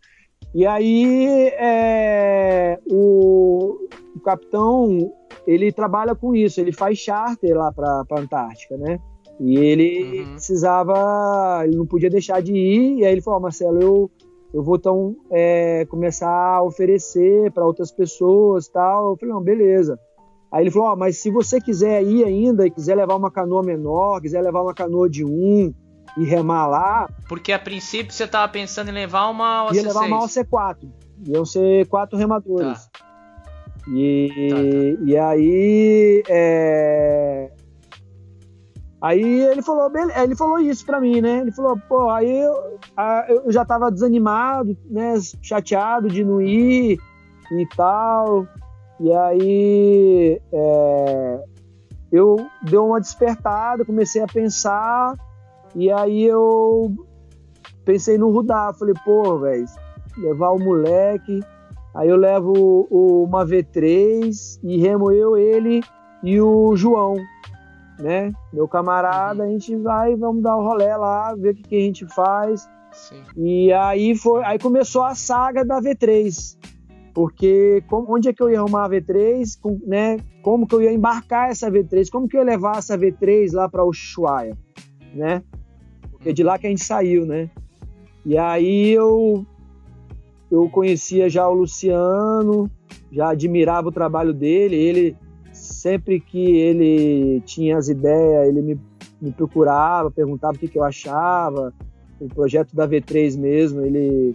E 0.55 0.66
aí 0.66 1.53
é, 1.59 2.79
o, 2.91 3.89
o 4.16 4.20
capitão 4.20 5.12
ele 5.47 5.70
trabalha 5.72 6.14
com 6.14 6.35
isso, 6.35 6.61
ele 6.61 6.72
faz 6.72 6.99
charter 6.99 7.57
lá 7.57 7.72
para 7.72 8.05
a 8.11 8.20
Antártica, 8.20 8.76
né? 8.76 8.99
E 9.41 9.57
ele 9.57 10.20
uhum. 10.22 10.33
precisava, 10.33 11.62
ele 11.64 11.76
não 11.76 11.87
podia 11.87 12.11
deixar 12.11 12.43
de 12.43 12.53
ir, 12.53 12.99
e 12.99 13.05
aí 13.05 13.12
ele 13.12 13.22
falou: 13.22 13.39
oh, 13.39 13.43
Marcelo, 13.43 13.81
eu, 13.81 14.11
eu 14.53 14.63
vou 14.63 14.77
então 14.77 15.17
é, 15.31 15.85
começar 15.87 16.29
a 16.29 16.63
oferecer 16.63 17.51
para 17.53 17.67
outras 17.67 17.93
pessoas 17.93 18.69
tal. 18.69 19.11
Eu 19.11 19.17
falei: 19.17 19.35
não, 19.35 19.43
beleza. 19.43 19.99
Aí 20.51 20.65
ele 20.65 20.71
falou: 20.71 20.93
oh, 20.93 20.97
mas 20.97 21.19
se 21.19 21.31
você 21.31 21.61
quiser 21.61 22.03
ir 22.03 22.25
ainda 22.25 22.67
e 22.67 22.71
quiser 22.71 22.95
levar 22.95 23.17
uma 23.17 23.31
canoa 23.31 23.63
menor, 23.63 24.21
quiser 24.21 24.41
levar 24.41 24.63
uma 24.63 24.75
canoa 24.75 25.09
de 25.09 25.25
um 25.25 25.73
e 26.17 26.25
remar 26.25 26.67
lá. 26.67 27.09
Porque 27.29 27.53
a 27.53 27.59
princípio 27.59 28.13
você 28.13 28.25
estava 28.25 28.51
pensando 28.51 28.89
em 28.89 28.95
levar 28.95 29.29
uma 29.29 29.67
OC6. 29.67 29.75
Ia 29.75 29.83
levar 29.83 30.07
uma 30.07 30.21
OC4. 30.21 30.91
Iam 31.27 31.45
ser 31.45 31.87
quatro 31.89 32.17
remadores. 32.17 32.87
Tá. 32.87 33.07
E, 33.91 34.49
tá, 34.51 34.57
tá. 34.57 34.63
e 35.05 35.17
aí 35.17 36.23
é, 36.29 37.51
Aí 39.01 39.43
ele 39.43 39.63
falou, 39.63 39.91
ele 39.95 40.35
falou 40.35 40.59
isso 40.59 40.85
para 40.85 41.01
mim, 41.01 41.21
né? 41.21 41.39
Ele 41.39 41.53
falou, 41.53 41.79
pô, 41.89 42.11
aí 42.11 42.41
eu, 42.41 42.79
eu 43.29 43.53
já 43.53 43.65
tava 43.65 43.93
desanimado, 43.93 44.77
né? 44.91 45.15
Chateado 45.41 46.09
de 46.09 46.25
não 46.25 46.41
ir 46.43 46.99
e 47.53 47.67
tal. 47.77 48.47
E 48.99 49.13
aí 49.13 50.41
é, 50.53 51.45
eu 52.11 52.37
dei 52.63 52.79
uma 52.79 53.01
despertada, 53.01 53.85
comecei 53.85 54.21
a 54.21 54.27
pensar, 54.27 55.15
e 55.77 55.93
aí 55.93 56.25
eu 56.25 56.93
pensei 57.85 58.19
no 58.19 58.31
Rudá. 58.33 58.73
Falei, 58.77 58.95
pô, 59.05 59.39
velho, 59.39 59.65
levar 60.17 60.51
o 60.51 60.59
moleque. 60.59 61.41
Aí 61.95 62.09
eu 62.09 62.17
levo 62.17 62.87
o, 62.91 63.25
uma 63.25 63.47
V3 63.47 64.59
e 64.63 64.81
remo 64.81 65.13
eu, 65.13 65.37
ele 65.37 65.83
e 66.23 66.41
o 66.41 66.75
João, 66.75 67.17
né? 67.99 68.33
Meu 68.53 68.69
camarada, 68.69 69.45
a 69.45 69.49
gente 69.49 69.75
vai, 69.77 70.15
vamos 70.17 70.43
dar 70.43 70.57
o 70.57 70.61
um 70.61 70.65
rolê 70.65 70.95
lá, 70.97 71.35
ver 71.35 71.51
o 71.51 71.55
que, 71.55 71.63
que 71.63 71.77
a 71.77 71.81
gente 71.81 72.07
faz. 72.07 72.69
Sim. 72.93 73.23
E 73.37 73.73
aí 73.73 74.17
foi, 74.17 74.45
aí 74.45 74.59
começou 74.59 75.03
a 75.03 75.15
saga 75.15 75.65
da 75.65 75.81
V3. 75.81 76.57
Porque 77.13 77.83
como, 77.89 78.15
onde 78.15 78.29
é 78.29 78.33
que 78.33 78.43
eu 78.43 78.49
ia 78.49 78.61
arrumar 78.61 78.85
a 78.85 78.89
V3, 78.89 79.59
com, 79.61 79.81
né? 79.85 80.19
Como 80.43 80.67
que 80.67 80.75
eu 80.75 80.83
ia 80.83 80.93
embarcar 80.93 81.51
essa 81.51 81.71
V3? 81.71 82.09
Como 82.11 82.29
que 82.29 82.37
eu 82.37 82.41
ia 82.41 82.47
levar 82.47 82.79
essa 82.79 82.97
V3 82.97 83.53
lá 83.53 83.69
para 83.69 83.85
Ushuaia, 83.85 84.57
né? 85.15 85.43
Porque 86.11 86.29
é 86.29 86.33
de 86.33 86.43
lá 86.43 86.59
que 86.59 86.67
a 86.67 86.71
gente 86.71 86.85
saiu, 86.85 87.27
né? 87.27 87.51
E 88.25 88.39
aí 88.39 88.91
eu 88.91 89.45
eu 90.51 90.69
conhecia 90.71 91.29
já 91.29 91.47
o 91.49 91.55
Luciano, 91.55 92.71
já 93.13 93.31
admirava 93.31 93.89
o 93.89 93.93
trabalho 93.93 94.33
dele, 94.33 94.77
ele 94.77 95.17
sempre 95.79 96.18
que 96.18 96.57
ele 96.57 97.41
tinha 97.43 97.76
as 97.79 97.89
ideias, 97.89 98.49
ele 98.49 98.62
me, 98.62 98.81
me 99.20 99.33
procurava, 99.33 100.11
perguntava 100.11 100.57
o 100.57 100.59
que, 100.59 100.66
que 100.66 100.79
eu 100.79 100.85
achava, 100.85 101.72
o 102.20 102.29
projeto 102.29 102.74
da 102.74 102.89
V3 102.89 103.39
mesmo, 103.39 103.83
ele 103.83 104.35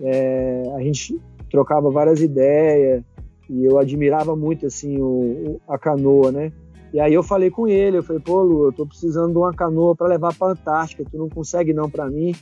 é, 0.00 0.72
a 0.74 0.80
gente 0.80 1.20
trocava 1.50 1.90
várias 1.90 2.22
ideias 2.22 3.02
e 3.48 3.64
eu 3.64 3.78
admirava 3.78 4.34
muito 4.34 4.66
assim 4.66 4.98
o, 4.98 5.04
o, 5.06 5.60
a 5.68 5.78
canoa, 5.78 6.32
né? 6.32 6.50
E 6.94 6.98
aí 6.98 7.12
eu 7.12 7.22
falei 7.22 7.50
com 7.50 7.68
ele, 7.68 7.98
eu 7.98 8.02
falei, 8.02 8.22
pô, 8.22 8.42
Lu, 8.42 8.64
eu 8.64 8.72
tô 8.72 8.86
precisando 8.86 9.32
de 9.32 9.38
uma 9.38 9.52
canoa 9.52 9.94
para 9.94 10.08
levar 10.08 10.34
para 10.34 10.52
Antártica, 10.52 11.04
tu 11.04 11.18
não 11.18 11.28
consegue 11.28 11.74
não 11.74 11.90
para 11.90 12.08
mim? 12.08 12.34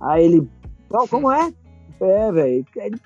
Aí 0.00 0.24
ele, 0.24 0.48
oh, 0.90 1.06
como 1.06 1.30
é? 1.30 1.52
É, 2.00 2.32
velho. 2.32 2.64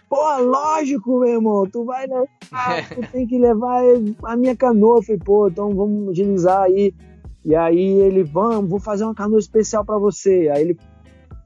Pô, 0.08 0.38
lógico, 0.38 1.20
meu 1.20 1.28
irmão. 1.28 1.66
Tu 1.70 1.84
vai 1.84 2.06
levar, 2.06 2.88
tu 2.88 3.12
tem 3.12 3.26
que 3.26 3.38
levar 3.38 3.82
a 4.24 4.36
minha 4.36 4.56
canoa. 4.56 4.98
Eu 4.98 5.02
falei, 5.02 5.20
pô, 5.24 5.48
então 5.48 5.74
vamos 5.74 6.10
agilizar 6.10 6.62
aí. 6.62 6.94
E 7.44 7.54
aí 7.54 8.00
ele, 8.00 8.22
vamos, 8.24 8.68
vou 8.68 8.80
fazer 8.80 9.04
uma 9.04 9.14
canoa 9.14 9.38
especial 9.38 9.84
para 9.84 9.98
você. 9.98 10.50
Aí 10.52 10.62
ele, 10.62 10.78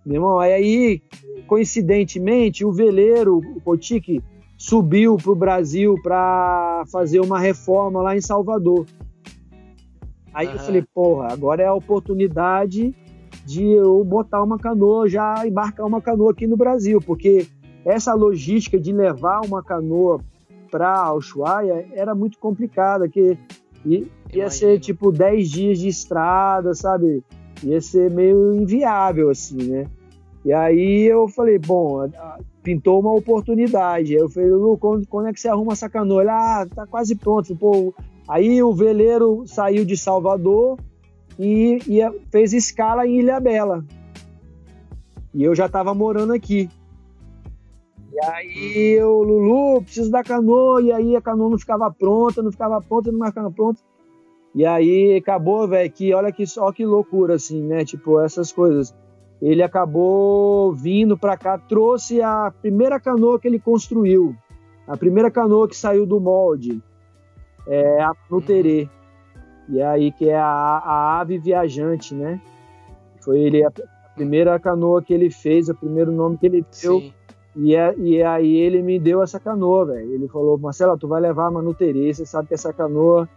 meu 0.05 0.17
irmão, 0.17 0.39
aí, 0.39 1.03
coincidentemente, 1.47 2.65
o 2.65 2.73
veleiro, 2.73 3.39
o 3.39 3.61
Potique, 3.61 4.23
subiu 4.57 5.17
pro 5.17 5.35
Brasil 5.35 5.97
para 6.03 6.85
fazer 6.91 7.21
uma 7.21 7.39
reforma 7.39 8.01
lá 8.01 8.17
em 8.17 8.21
Salvador. 8.21 8.87
Aí 10.33 10.47
uhum. 10.47 10.53
eu 10.53 10.59
falei, 10.61 10.85
porra, 10.95 11.33
agora 11.33 11.63
é 11.63 11.67
a 11.67 11.75
oportunidade 11.75 12.95
de 13.45 13.65
eu 13.73 14.03
botar 14.05 14.43
uma 14.43 14.59
canoa, 14.59 15.09
já 15.09 15.47
embarcar 15.47 15.87
uma 15.87 16.01
canoa 16.01 16.31
aqui 16.31 16.47
no 16.47 16.57
Brasil, 16.57 17.01
porque 17.01 17.47
essa 17.85 18.15
logística 18.15 18.79
de 18.79 18.93
levar 18.93 19.41
uma 19.45 19.63
canoa 19.63 20.21
para 20.71 21.13
Ushuaia 21.13 21.87
era 21.93 22.15
muito 22.15 22.39
complicada, 22.39 23.09
que 23.09 23.37
ia, 23.85 24.51
ser 24.51 24.79
tipo 24.81 25.13
10 25.13 25.51
dias 25.51 25.79
de 25.79 25.89
estrada, 25.89 26.75
sabe? 26.75 27.23
Ia 27.63 27.81
ser 27.81 28.11
meio 28.11 28.55
inviável, 28.55 29.31
assim, 29.31 29.63
né? 29.65 29.87
E 30.45 30.53
aí 30.53 31.05
eu 31.05 31.29
falei, 31.29 31.59
bom, 31.59 32.09
pintou 32.63 33.01
uma 33.01 33.13
oportunidade. 33.13 34.15
Aí 34.15 34.21
eu 34.21 34.29
falei, 34.29 34.51
Lu, 34.51 34.77
quando, 34.77 35.07
quando 35.07 35.29
é 35.29 35.33
que 35.33 35.41
você 35.41 35.49
arruma 35.49 35.73
essa 35.73 35.89
canoa? 35.89 36.23
Ele, 36.23 36.31
ah, 36.31 36.67
tá 36.75 36.87
quase 36.87 37.15
pronto. 37.15 37.55
Pô, 37.55 37.95
aí 38.27 38.63
o 38.63 38.73
veleiro 38.73 39.45
saiu 39.47 39.85
de 39.85 39.97
Salvador, 39.97 40.79
e, 41.43 41.79
e 41.89 42.21
fez 42.31 42.53
escala 42.53 43.05
em 43.05 43.19
Ilha 43.19 43.41
Bela. 43.41 43.85
E 45.35 45.43
eu 45.43 45.55
já 45.57 45.67
estava 45.67 45.93
morando 45.93 46.33
aqui. 46.33 46.71
E 48.13 48.25
aí 48.25 48.97
eu, 48.97 49.23
Lulu, 49.23 49.83
preciso 49.83 50.11
da 50.11 50.23
canoa, 50.23 50.81
e 50.81 50.93
aí 50.93 51.17
a 51.17 51.21
canoa 51.21 51.51
não 51.51 51.59
ficava 51.59 51.91
pronta, 51.91 52.43
não 52.43 52.53
ficava 52.53 52.81
pronta, 52.81 53.11
não 53.11 53.27
ficava 53.27 53.51
pronta. 53.51 53.81
E 54.55 54.65
aí 54.65 55.17
acabou, 55.17 55.67
velho, 55.67 55.91
que 55.91 56.15
olha 56.15 56.31
que 56.31 56.47
só 56.47 56.71
que 56.71 56.85
loucura, 56.85 57.35
assim, 57.35 57.61
né? 57.63 57.85
Tipo, 57.85 58.21
essas 58.21 58.53
coisas. 58.53 58.95
Ele 59.41 59.65
acabou 59.65 60.73
vindo 60.73 61.19
para 61.19 61.37
cá, 61.37 61.59
trouxe 61.59 62.23
a 62.23 62.53
primeira 62.63 63.01
canoa 63.01 63.41
que 63.41 63.49
ele 63.49 63.59
construiu, 63.59 64.37
a 64.87 64.97
primeira 64.97 65.33
canoa 65.33 65.67
que 65.67 65.77
saiu 65.77 66.07
do 66.07 66.21
molde, 66.21 66.81
é 67.67 68.01
a 68.01 68.15
Nuterê. 68.31 68.89
E 69.69 69.81
aí 69.81 70.13
que 70.13 70.29
é 70.29 70.37
a, 70.37 70.45
a 70.45 71.21
ave 71.21 71.39
viajante, 71.39 72.15
né? 72.15 72.41
Foi 73.21 73.39
ele 73.39 73.65
a, 73.65 73.71
primeira 74.15 74.59
canoa 74.59 75.03
que 75.03 75.13
ele 75.13 75.31
fez, 75.31 75.69
o 75.69 75.75
primeiro 75.75 76.13
nome 76.13 76.37
que 76.37 76.47
ele 76.47 76.65
deu. 76.83 77.01
Sim. 77.01 77.13
E, 77.55 77.75
é, 77.75 77.95
e 77.99 78.23
aí 78.23 78.57
ele 78.57 78.83
me 78.83 78.99
deu 78.99 79.23
essa 79.23 79.39
canoa, 79.39 79.87
velho. 79.87 80.13
Ele 80.13 80.29
falou, 80.29 80.59
Marcelo, 80.59 80.97
tu 80.99 81.07
vai 81.07 81.21
levar 81.21 81.47
a 81.47 81.51
Manuterê, 81.51 82.13
você 82.13 82.25
sabe 82.25 82.49
que 82.49 82.55
essa 82.55 82.73
canoa 82.73 83.29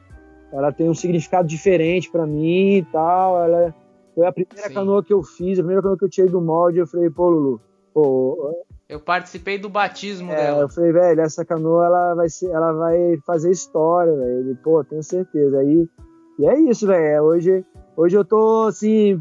ela 0.51 0.71
tem 0.71 0.89
um 0.89 0.93
significado 0.93 1.47
diferente 1.47 2.09
para 2.09 2.25
mim 2.25 2.77
e 2.77 2.83
tal. 2.85 3.43
Ela 3.43 3.75
foi 4.13 4.25
a 4.25 4.31
primeira 4.31 4.69
Sim. 4.69 4.73
canoa 4.73 5.03
que 5.03 5.13
eu 5.13 5.21
fiz, 5.21 5.59
a 5.59 5.61
primeira 5.61 5.81
canoa 5.81 5.97
que 5.97 6.05
eu 6.05 6.09
tirei 6.09 6.29
do 6.29 6.41
molde. 6.41 6.79
Eu 6.79 6.87
falei, 6.87 7.09
pô, 7.09 7.29
Lulu, 7.29 7.61
pô, 7.93 8.55
eu 8.87 8.99
participei 8.99 9.57
do 9.57 9.67
batismo 9.67 10.31
é, 10.31 10.35
dela. 10.35 10.61
Eu 10.61 10.69
falei, 10.69 10.91
velho, 10.91 11.21
essa 11.21 11.43
canoa 11.43 11.85
ela 11.85 12.13
vai 12.13 12.29
ser, 12.29 12.51
ela 12.51 12.71
vai 12.71 13.17
fazer 13.25 13.51
história, 13.51 14.15
velho. 14.15 14.39
Ele, 14.39 14.55
pô, 14.55 14.83
tenho 14.83 15.03
certeza. 15.03 15.57
Aí 15.57 15.89
e 16.37 16.45
é 16.45 16.59
isso, 16.59 16.87
velho. 16.87 17.23
Hoje, 17.23 17.65
hoje 17.95 18.15
eu 18.17 18.25
tô 18.25 18.65
assim. 18.67 19.19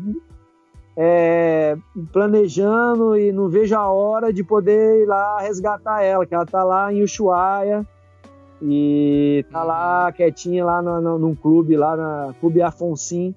É, 0.96 1.76
planejando 2.12 3.18
e 3.18 3.32
não 3.32 3.48
vejo 3.48 3.74
a 3.74 3.88
hora 3.88 4.32
de 4.32 4.44
poder 4.44 5.02
ir 5.02 5.06
lá 5.06 5.40
resgatar 5.40 6.02
ela, 6.02 6.24
que 6.24 6.32
ela 6.32 6.46
tá 6.46 6.62
lá 6.62 6.92
em 6.92 7.02
Ushuaia 7.02 7.84
e 8.62 9.44
tá 9.50 9.64
lá 9.64 10.12
quietinha 10.12 10.64
lá 10.64 10.80
no, 10.80 11.00
no, 11.00 11.18
num 11.18 11.34
clube 11.34 11.76
lá 11.76 11.96
na 11.96 12.34
Clube 12.40 12.62
Afonsim. 12.62 13.34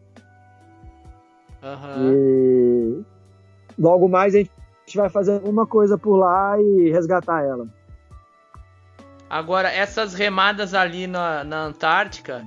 Uhum. 1.63 2.13
E 2.13 3.05
logo 3.77 4.07
mais 4.07 4.35
a 4.35 4.37
gente 4.37 4.51
vai 4.95 5.09
fazer 5.09 5.41
uma 5.43 5.65
coisa 5.65 5.97
por 5.97 6.15
lá 6.15 6.61
e 6.61 6.91
resgatar 6.91 7.43
ela. 7.43 7.67
Agora, 9.29 9.69
essas 9.69 10.13
remadas 10.13 10.73
ali 10.73 11.05
na, 11.07 11.43
na 11.43 11.65
Antártica, 11.65 12.45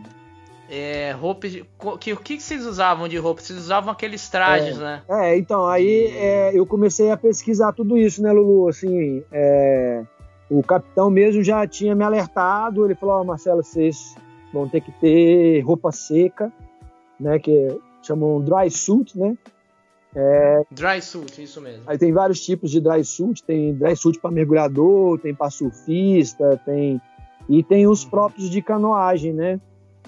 é, 0.71 1.11
roupas. 1.12 1.53
Que, 1.99 2.12
o 2.12 2.16
que 2.16 2.40
vocês 2.40 2.65
usavam 2.65 3.09
de 3.09 3.19
roupa? 3.19 3.43
Vocês 3.43 3.59
usavam 3.59 3.90
aqueles 3.90 4.28
trajes, 4.28 4.78
é, 4.78 4.81
né? 4.81 5.03
É, 5.09 5.36
então, 5.36 5.66
aí 5.66 6.07
é, 6.16 6.53
eu 6.55 6.65
comecei 6.65 7.11
a 7.11 7.16
pesquisar 7.16 7.73
tudo 7.73 7.99
isso, 7.99 8.23
né, 8.23 8.31
Lulu? 8.31 8.69
Assim, 8.69 9.24
é, 9.32 10.05
o 10.49 10.62
capitão 10.62 11.11
mesmo 11.11 11.43
já 11.43 11.66
tinha 11.66 11.94
me 11.94 12.05
alertado, 12.05 12.85
ele 12.85 12.94
falou, 12.94 13.20
oh, 13.20 13.24
Marcelo, 13.24 13.65
vocês 13.65 14.15
vão 14.53 14.69
ter 14.69 14.81
que 14.81 14.93
ter 14.93 15.61
roupa 15.61 15.90
seca, 15.90 16.53
né, 17.19 17.39
que 17.39 17.78
chamam 18.03 18.40
dry 18.40 18.70
suit, 18.70 19.19
né? 19.19 19.36
É, 20.15 20.65
dry 20.70 21.01
suit, 21.03 21.43
isso 21.43 21.61
mesmo. 21.61 21.82
Aí 21.86 21.99
tem 21.99 22.12
vários 22.12 22.44
tipos 22.44 22.70
de 22.70 22.81
dry 22.81 23.05
suit, 23.05 23.43
tem 23.44 23.74
dry 23.74 23.97
suit 23.97 24.19
para 24.19 24.31
mergulhador, 24.31 25.19
tem 25.19 25.35
para 25.35 25.51
surfista, 25.51 26.61
tem 26.65 27.01
e 27.49 27.62
tem 27.65 27.89
os 27.89 28.05
uhum. 28.05 28.11
próprios 28.11 28.49
de 28.49 28.62
canoagem, 28.62 29.32
né? 29.32 29.61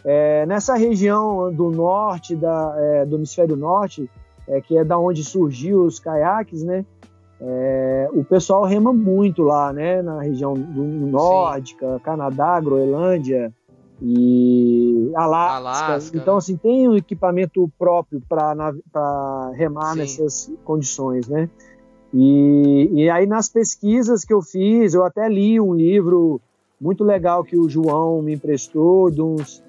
É, 0.05 0.45
nessa 0.47 0.75
região 0.75 1.53
do 1.53 1.71
norte, 1.71 2.35
da, 2.35 2.75
é, 2.77 3.07
do 3.07 3.17
hemisfério 3.17 3.57
norte, 3.57 4.11
é, 4.49 4.61
que 4.61 4.77
é 4.77 4.85
da 4.85 4.99
onde 4.99 5.23
surgiu 5.23 5.85
os 5.85 6.01
caiaques, 6.01 6.63
né? 6.63 6.85
É, 7.41 8.09
o 8.13 8.25
pessoal 8.25 8.65
rema 8.65 8.93
muito 8.93 9.43
lá, 9.43 9.73
né? 9.73 10.03
Na 10.03 10.21
região 10.21 10.55
do 10.55 10.83
nórdica, 10.83 11.97
Sim. 11.97 12.03
Canadá, 12.05 12.61
Groenlândia 12.61 13.53
e 14.01 15.11
Alasca. 15.15 15.57
Alasca 15.57 16.17
então, 16.17 16.35
né? 16.35 16.39
assim, 16.39 16.57
tem 16.57 16.89
um 16.89 16.97
equipamento 16.97 17.71
próprio 17.79 18.21
para 18.29 19.51
remar 19.55 19.93
Sim. 19.93 19.99
nessas 19.99 20.53
condições, 20.65 21.29
né? 21.29 21.49
E, 22.13 22.91
e 22.93 23.11
aí 23.11 23.27
nas 23.27 23.49
pesquisas 23.49 24.25
que 24.25 24.35
eu 24.35 24.43
fiz, 24.43 24.95
eu 24.95 25.05
até 25.05 25.29
li 25.29 25.61
um 25.61 25.73
livro 25.73 26.41
muito 26.81 27.05
legal 27.05 27.43
que 27.43 27.57
o 27.57 27.69
João 27.69 28.21
me 28.21 28.35
emprestou, 28.35 29.11
de 29.11 29.23
uns 29.23 29.63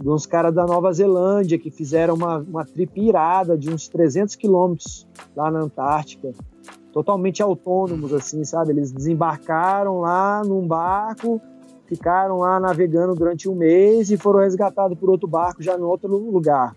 de 0.00 0.08
uns 0.08 0.26
caras 0.26 0.54
da 0.54 0.66
Nova 0.66 0.92
Zelândia 0.92 1.58
que 1.58 1.70
fizeram 1.70 2.14
uma, 2.14 2.38
uma 2.38 2.64
trip 2.64 3.00
irada 3.00 3.56
de 3.56 3.70
uns 3.70 3.88
300 3.88 4.36
quilômetros 4.36 5.06
lá 5.36 5.50
na 5.50 5.60
Antártica, 5.60 6.32
totalmente 6.92 7.42
autônomos, 7.42 8.12
assim, 8.12 8.44
sabe? 8.44 8.72
Eles 8.72 8.92
desembarcaram 8.92 10.00
lá 10.00 10.42
num 10.44 10.66
barco, 10.66 11.40
ficaram 11.86 12.38
lá 12.38 12.60
navegando 12.60 13.14
durante 13.14 13.48
um 13.48 13.54
mês 13.54 14.10
e 14.10 14.16
foram 14.16 14.40
resgatados 14.40 14.98
por 14.98 15.10
outro 15.10 15.28
barco 15.28 15.62
já 15.62 15.76
em 15.76 15.82
outro 15.82 16.08
lugar. 16.16 16.76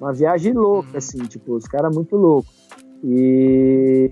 Uma 0.00 0.12
viagem 0.12 0.52
louca, 0.52 0.90
uhum. 0.92 0.98
assim, 0.98 1.18
tipo, 1.24 1.54
os 1.54 1.66
caras 1.66 1.94
muito 1.94 2.16
loucos. 2.16 2.52
E, 3.02 4.10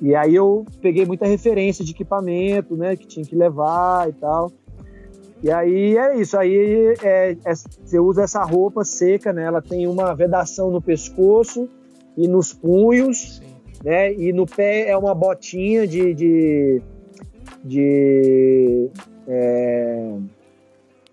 e, 0.00 0.08
e, 0.08 0.14
aí 0.14 0.34
eu 0.34 0.64
peguei 0.80 1.04
muita 1.04 1.26
referência 1.26 1.84
de 1.84 1.92
equipamento, 1.92 2.74
né, 2.74 2.96
que 2.96 3.06
tinha 3.06 3.24
que 3.24 3.36
levar 3.36 4.08
e 4.08 4.12
tal. 4.14 4.50
E 5.42 5.50
aí 5.50 5.96
é 5.96 6.16
isso, 6.16 6.38
aí 6.38 6.94
é, 7.02 7.36
é, 7.44 7.54
você 7.54 7.98
usa 7.98 8.22
essa 8.22 8.44
roupa 8.44 8.84
seca, 8.84 9.32
né, 9.32 9.42
ela 9.42 9.60
tem 9.60 9.88
uma 9.88 10.14
vedação 10.14 10.70
no 10.70 10.80
pescoço 10.80 11.68
e 12.16 12.28
nos 12.28 12.52
punhos, 12.52 13.38
Sim. 13.38 13.46
né, 13.84 14.12
e 14.14 14.32
no 14.32 14.46
pé 14.46 14.88
é 14.88 14.96
uma 14.96 15.14
botinha 15.14 15.86
de... 15.86 16.14
de, 16.14 16.82
de 17.64 18.88
é, 19.26 20.16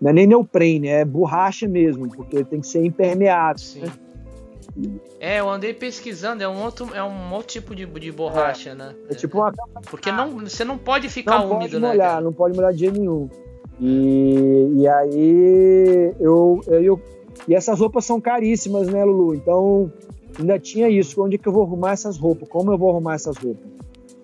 não 0.00 0.10
é 0.10 0.12
nem 0.12 0.26
neoprene, 0.26 0.88
é 0.88 1.04
borracha 1.04 1.68
mesmo, 1.68 2.08
porque 2.08 2.44
tem 2.44 2.60
que 2.60 2.66
ser 2.68 2.84
impermeável. 2.84 3.82
Né? 3.82 3.92
É, 5.18 5.40
eu 5.40 5.50
andei 5.50 5.74
pesquisando, 5.74 6.42
é 6.42 6.48
um 6.48 6.62
outro, 6.62 6.94
é 6.94 7.02
um 7.02 7.32
outro 7.32 7.48
tipo 7.48 7.74
de, 7.74 7.84
de 7.84 8.12
borracha, 8.12 8.70
é, 8.70 8.74
né? 8.74 8.94
É 9.10 9.14
tipo 9.14 9.38
uma 9.38 9.52
Porque 9.90 10.10
não, 10.10 10.38
você 10.38 10.64
não 10.64 10.78
pode 10.78 11.08
ficar 11.08 11.40
não 11.40 11.56
úmido, 11.56 11.72
pode 11.72 11.78
né, 11.80 11.88
molhar, 11.88 12.16
né? 12.16 12.22
Não 12.22 12.32
pode 12.32 12.56
molhar 12.56 12.72
de 12.72 12.78
jeito 12.78 12.98
nenhum. 12.98 13.28
E, 13.80 14.74
e 14.76 14.88
aí 14.88 16.14
eu, 16.20 16.60
eu, 16.66 17.00
E 17.48 17.54
essas 17.54 17.80
roupas 17.80 18.04
são 18.04 18.20
caríssimas, 18.20 18.88
né, 18.88 19.04
Lulu? 19.04 19.34
Então 19.34 19.90
ainda 20.38 20.58
tinha 20.58 20.88
isso. 20.88 21.22
Onde 21.22 21.36
é 21.36 21.38
que 21.38 21.48
eu 21.48 21.52
vou 21.52 21.62
arrumar 21.62 21.92
essas 21.92 22.18
roupas? 22.18 22.48
Como 22.48 22.70
eu 22.70 22.78
vou 22.78 22.90
arrumar 22.90 23.14
essas 23.14 23.36
roupas? 23.36 23.64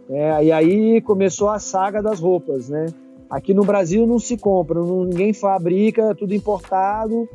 É, 0.09 0.45
e 0.45 0.53
aí 0.53 1.01
começou 1.01 1.49
a 1.49 1.59
saga 1.59 2.03
das 2.03 2.20
roupas, 2.20 2.69
né? 2.69 2.87
Aqui 3.28 3.53
no 3.53 3.65
Brasil 3.65 4.07
não 4.07 4.20
se 4.20 4.37
compra, 4.37 4.78
não, 4.78 5.05
ninguém 5.05 5.33
fabrica, 5.33 6.15
tudo 6.15 6.33
importado. 6.33 7.28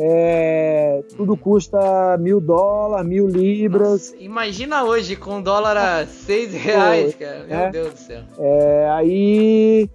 É, 0.00 1.02
tudo 1.16 1.36
custa 1.36 2.16
mil 2.18 2.40
dólares, 2.40 3.08
mil 3.08 3.26
libras. 3.26 4.12
Nossa, 4.12 4.16
imagina 4.18 4.84
hoje 4.84 5.16
com 5.16 5.42
dólar 5.42 5.76
a 5.76 6.06
seis 6.06 6.52
reais, 6.52 7.16
cara. 7.16 7.44
Meu 7.48 7.58
é, 7.58 7.70
Deus 7.70 7.94
do 7.94 7.98
céu. 7.98 8.22
É, 8.38 8.88
aí 8.90 9.90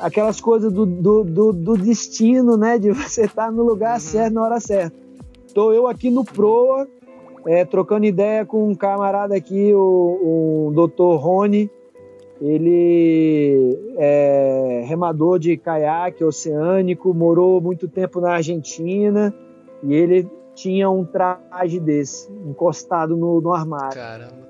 aquelas 0.00 0.40
coisas 0.40 0.72
do, 0.72 0.84
do, 0.86 1.24
do, 1.24 1.52
do, 1.52 1.76
destino, 1.76 2.56
né? 2.56 2.78
De 2.78 2.90
você 2.90 3.24
estar 3.24 3.46
tá 3.46 3.52
no 3.52 3.62
lugar 3.62 3.94
uhum. 3.94 4.00
certo 4.00 4.34
na 4.34 4.42
hora 4.42 4.60
certa. 4.60 4.96
Tô 5.54 5.72
eu 5.72 5.86
aqui 5.86 6.10
no 6.10 6.24
Proa, 6.24 6.86
é, 7.46 7.64
trocando 7.64 8.06
ideia 8.06 8.44
com 8.44 8.68
um 8.68 8.74
camarada 8.74 9.34
aqui, 9.34 9.72
o, 9.74 10.68
o 10.68 10.88
Dr. 10.88 11.16
Rony. 11.16 11.70
Ele 12.40 13.78
é 13.98 14.84
remador 14.86 15.38
de 15.38 15.58
caiaque 15.58 16.24
oceânico, 16.24 17.12
morou 17.12 17.60
muito 17.60 17.86
tempo 17.86 18.18
na 18.18 18.32
Argentina 18.32 19.34
e 19.82 19.92
ele 19.94 20.26
tinha 20.54 20.88
um 20.88 21.04
traje 21.04 21.78
desse, 21.78 22.32
encostado 22.46 23.14
no, 23.14 23.42
no 23.42 23.52
armário. 23.52 23.94
Caramba. 23.94 24.49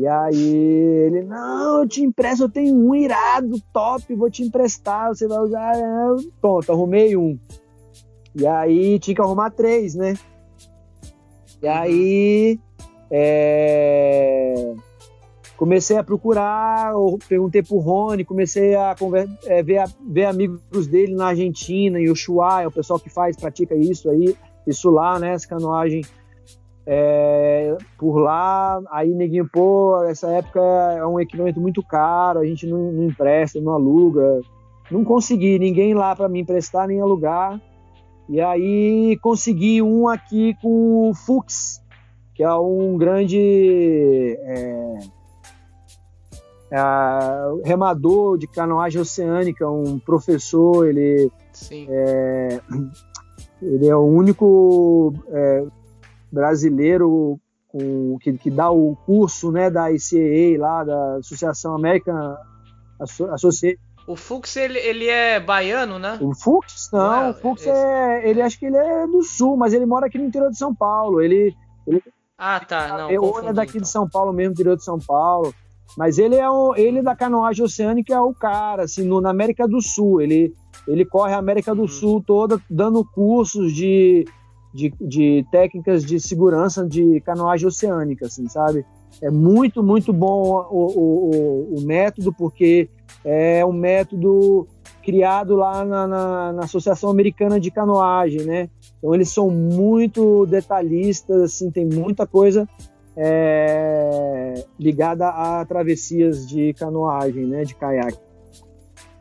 E 0.00 0.08
aí 0.08 0.54
ele, 1.04 1.24
não, 1.24 1.82
eu 1.82 1.86
te 1.86 2.02
empresto, 2.02 2.44
eu 2.44 2.48
tenho 2.48 2.74
um 2.74 2.94
irado, 2.94 3.60
top, 3.70 4.14
vou 4.14 4.30
te 4.30 4.42
emprestar, 4.42 5.08
você 5.08 5.28
vai 5.28 5.38
usar. 5.40 5.74
Pronto, 6.40 6.72
arrumei 6.72 7.14
um. 7.14 7.38
E 8.34 8.46
aí 8.46 8.98
tinha 8.98 9.14
que 9.14 9.20
arrumar 9.20 9.50
três, 9.50 9.94
né? 9.94 10.14
E 11.62 11.66
uhum. 11.66 11.72
aí 11.74 12.60
é, 13.10 14.72
comecei 15.58 15.98
a 15.98 16.02
procurar, 16.02 16.94
perguntei 17.28 17.62
pro 17.62 17.76
Rony, 17.76 18.24
comecei 18.24 18.74
a 18.74 18.96
é, 19.44 19.62
ver, 19.62 19.84
ver, 20.08 20.24
amigos 20.24 20.86
dele 20.86 21.14
na 21.14 21.26
Argentina, 21.26 22.00
em 22.00 22.08
Ushuaia, 22.08 22.68
o 22.68 22.72
pessoal 22.72 22.98
que 22.98 23.10
faz, 23.10 23.36
pratica 23.36 23.74
isso 23.74 24.08
aí, 24.08 24.34
isso 24.66 24.88
lá, 24.88 25.18
né, 25.18 25.34
essa 25.34 25.46
canoagem 25.46 26.00
é, 26.92 27.78
por 27.96 28.18
lá, 28.18 28.82
aí 28.90 29.10
neguinho, 29.10 29.48
pô, 29.48 30.02
essa 30.02 30.26
época 30.26 30.58
é 30.58 31.06
um 31.06 31.20
equipamento 31.20 31.60
muito 31.60 31.84
caro, 31.84 32.40
a 32.40 32.44
gente 32.44 32.66
não, 32.66 32.90
não 32.90 33.04
empresta, 33.04 33.60
não 33.60 33.72
aluga, 33.72 34.40
não 34.90 35.04
consegui 35.04 35.56
ninguém 35.56 35.94
lá 35.94 36.16
para 36.16 36.28
me 36.28 36.40
emprestar 36.40 36.88
nem 36.88 37.00
alugar, 37.00 37.60
e 38.28 38.40
aí 38.40 39.16
consegui 39.22 39.80
um 39.80 40.08
aqui 40.08 40.56
com 40.60 41.10
o 41.10 41.14
Fux, 41.14 41.80
que 42.34 42.42
é 42.42 42.52
um 42.52 42.98
grande 42.98 44.36
é, 44.40 44.98
é, 46.72 46.80
remador 47.64 48.36
de 48.36 48.48
canoagem 48.48 49.00
oceânica, 49.00 49.70
um 49.70 49.96
professor, 49.96 50.88
ele, 50.88 51.30
é, 51.88 52.60
ele 53.62 53.86
é 53.86 53.94
o 53.94 54.04
único 54.04 55.14
é, 55.28 55.64
brasileiro 56.32 57.38
com, 57.68 58.18
que, 58.20 58.32
que 58.34 58.50
dá 58.50 58.70
o 58.70 58.96
curso 59.06 59.50
né, 59.50 59.70
da 59.70 59.90
ICAA, 59.90 60.58
lá, 60.58 60.84
da 60.84 61.16
Associação 61.16 61.74
American 61.74 62.36
Association. 63.32 63.78
O 64.06 64.16
Fux, 64.16 64.56
ele, 64.56 64.78
ele 64.78 65.06
é 65.06 65.38
baiano, 65.38 65.98
né? 65.98 66.18
O 66.20 66.34
Fux? 66.34 66.90
Não, 66.92 67.22
é, 67.22 67.30
o 67.30 67.34
Fux 67.34 67.62
esse... 67.62 67.70
é. 67.70 68.28
Ele 68.28 68.42
acho 68.42 68.58
que 68.58 68.66
ele 68.66 68.76
é 68.76 69.06
do 69.06 69.22
sul, 69.22 69.56
mas 69.56 69.72
ele 69.72 69.86
mora 69.86 70.06
aqui 70.06 70.18
no 70.18 70.24
interior 70.24 70.50
de 70.50 70.58
São 70.58 70.74
Paulo. 70.74 71.20
Ele. 71.20 71.54
ele 71.86 72.02
ah, 72.36 72.58
tá. 72.58 72.88
Não, 72.88 73.10
ele 73.10 73.48
é 73.48 73.52
daqui 73.52 73.72
então. 73.72 73.82
de 73.82 73.88
São 73.88 74.08
Paulo 74.08 74.32
mesmo, 74.32 74.52
interior 74.52 74.76
de 74.76 74.82
São 74.84 74.98
Paulo. 74.98 75.54
Mas 75.96 76.18
ele 76.18 76.36
é 76.36 76.48
o, 76.48 76.74
ele 76.74 77.02
da 77.02 77.14
canoagem 77.14 77.64
oceânica 77.64 78.14
é 78.14 78.20
o 78.20 78.34
cara, 78.34 78.84
assim, 78.84 79.04
no, 79.04 79.20
na 79.20 79.30
América 79.30 79.68
do 79.68 79.80
Sul. 79.80 80.20
Ele, 80.20 80.54
ele 80.88 81.04
corre 81.04 81.34
a 81.34 81.38
América 81.38 81.74
do 81.74 81.82
uhum. 81.82 81.88
Sul 81.88 82.24
toda 82.26 82.60
dando 82.68 83.04
cursos 83.04 83.72
de, 83.72 84.24
de, 84.72 84.92
de, 85.00 85.46
técnicas 85.50 86.04
de 86.04 86.20
segurança 86.20 86.86
de 86.86 87.20
canoagem 87.20 87.66
oceânica, 87.66 88.26
assim, 88.26 88.48
sabe? 88.48 88.84
É 89.20 89.30
muito, 89.30 89.82
muito 89.82 90.12
bom 90.12 90.66
o, 90.70 90.86
o, 90.86 91.78
o, 91.78 91.80
método, 91.82 92.32
porque 92.32 92.88
é 93.24 93.64
um 93.66 93.72
método 93.72 94.68
criado 95.02 95.56
lá 95.56 95.84
na, 95.84 96.06
na, 96.06 96.52
na, 96.52 96.64
Associação 96.64 97.10
Americana 97.10 97.58
de 97.58 97.70
Canoagem, 97.70 98.42
né? 98.42 98.68
Então 98.98 99.14
eles 99.14 99.30
são 99.30 99.50
muito 99.50 100.46
detalhistas, 100.46 101.42
assim, 101.42 101.70
tem 101.70 101.84
muita 101.84 102.26
coisa 102.26 102.68
é, 103.16 104.64
ligada 104.78 105.28
a 105.28 105.64
travessias 105.64 106.46
de 106.46 106.72
canoagem, 106.74 107.46
né, 107.46 107.64
de 107.64 107.74
caiaque. 107.74 108.18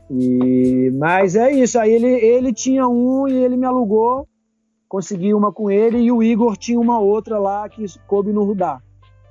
E, 0.10 0.92
mas 0.98 1.36
é 1.36 1.52
isso, 1.52 1.78
aí 1.78 1.92
ele, 1.92 2.08
ele 2.08 2.54
tinha 2.54 2.88
um 2.88 3.28
e 3.28 3.34
ele 3.34 3.56
me 3.56 3.66
alugou, 3.66 4.28
consegui 4.90 5.36
uma 5.36 5.54
com 5.54 5.70
ele 5.70 6.00
e 6.00 6.12
o 6.12 6.24
Igor 6.24 6.58
tinha 6.58 6.80
uma 6.80 7.00
outra 7.00 7.38
lá 7.38 7.70
que 7.70 7.86
coube 8.08 8.34
no 8.34 8.44
Rudá. 8.44 8.82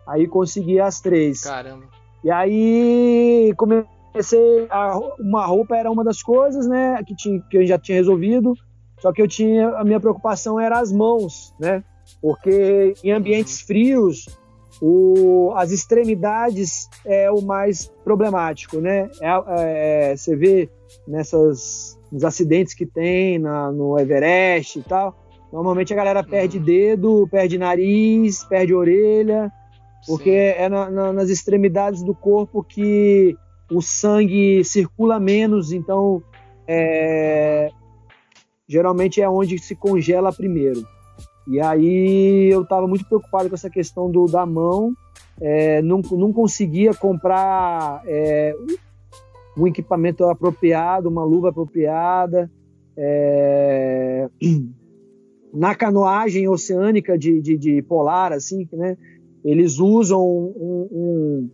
Aí 0.06 0.28
consegui 0.28 0.80
as 0.80 1.00
três. 1.00 1.42
Caramba. 1.42 1.84
E 2.22 2.30
aí 2.30 3.52
comecei, 3.56 4.66
a, 4.70 4.98
uma 5.18 5.44
roupa 5.44 5.76
era 5.76 5.90
uma 5.90 6.04
das 6.04 6.22
coisas, 6.22 6.66
né, 6.66 7.02
que, 7.04 7.14
tinha, 7.14 7.40
que 7.50 7.58
eu 7.58 7.66
já 7.66 7.78
tinha 7.78 7.98
resolvido, 7.98 8.54
só 9.00 9.12
que 9.12 9.20
eu 9.20 9.28
tinha, 9.28 9.68
a 9.70 9.84
minha 9.84 10.00
preocupação 10.00 10.58
era 10.58 10.80
as 10.80 10.90
mãos, 10.90 11.54
né, 11.60 11.84
porque 12.20 12.94
em 13.04 13.12
ambientes 13.12 13.60
frios 13.60 14.26
o, 14.80 15.52
as 15.56 15.70
extremidades 15.70 16.88
é 17.04 17.30
o 17.30 17.40
mais 17.40 17.86
problemático, 18.04 18.80
né? 18.80 19.10
É, 19.20 20.10
é, 20.12 20.16
você 20.16 20.36
vê 20.36 20.70
nessas 21.06 21.98
nos 22.10 22.24
acidentes 22.24 22.74
que 22.74 22.86
tem 22.86 23.38
na, 23.38 23.70
no 23.70 23.98
Everest 23.98 24.78
e 24.78 24.82
tal, 24.82 25.14
normalmente 25.52 25.92
a 25.92 25.96
galera 25.96 26.22
perde 26.22 26.58
uhum. 26.58 26.64
dedo, 26.64 27.28
perde 27.30 27.58
nariz, 27.58 28.44
perde 28.44 28.74
orelha, 28.74 29.50
porque 30.06 30.30
Sim. 30.30 30.62
é 30.62 30.68
na, 30.68 30.90
na, 30.90 31.12
nas 31.12 31.28
extremidades 31.28 32.02
do 32.02 32.14
corpo 32.14 32.62
que 32.62 33.36
o 33.70 33.82
sangue 33.82 34.64
circula 34.64 35.20
menos, 35.20 35.72
então 35.72 36.22
é, 36.66 37.70
geralmente 38.68 39.20
é 39.20 39.28
onde 39.28 39.58
se 39.58 39.74
congela 39.74 40.32
primeiro. 40.32 40.82
E 41.46 41.60
aí 41.60 42.50
eu 42.50 42.62
estava 42.62 42.86
muito 42.86 43.06
preocupado 43.06 43.48
com 43.48 43.54
essa 43.54 43.70
questão 43.70 44.10
do, 44.10 44.26
da 44.26 44.44
mão, 44.44 44.92
é, 45.40 45.80
não, 45.82 46.00
não 46.12 46.32
conseguia 46.32 46.92
comprar 46.92 48.02
é, 48.06 48.54
um 49.56 49.66
equipamento 49.66 50.24
apropriado, 50.24 51.08
uma 51.08 51.24
luva 51.24 51.50
apropriada. 51.50 52.50
É, 52.96 54.28
na 55.52 55.74
canoagem 55.74 56.48
oceânica 56.48 57.16
de, 57.16 57.40
de, 57.40 57.56
de, 57.56 57.82
polar, 57.82 58.32
assim, 58.32 58.68
né, 58.72 58.96
eles 59.44 59.78
usam 59.78 60.20
um, 60.20 60.88
um, 60.90 61.50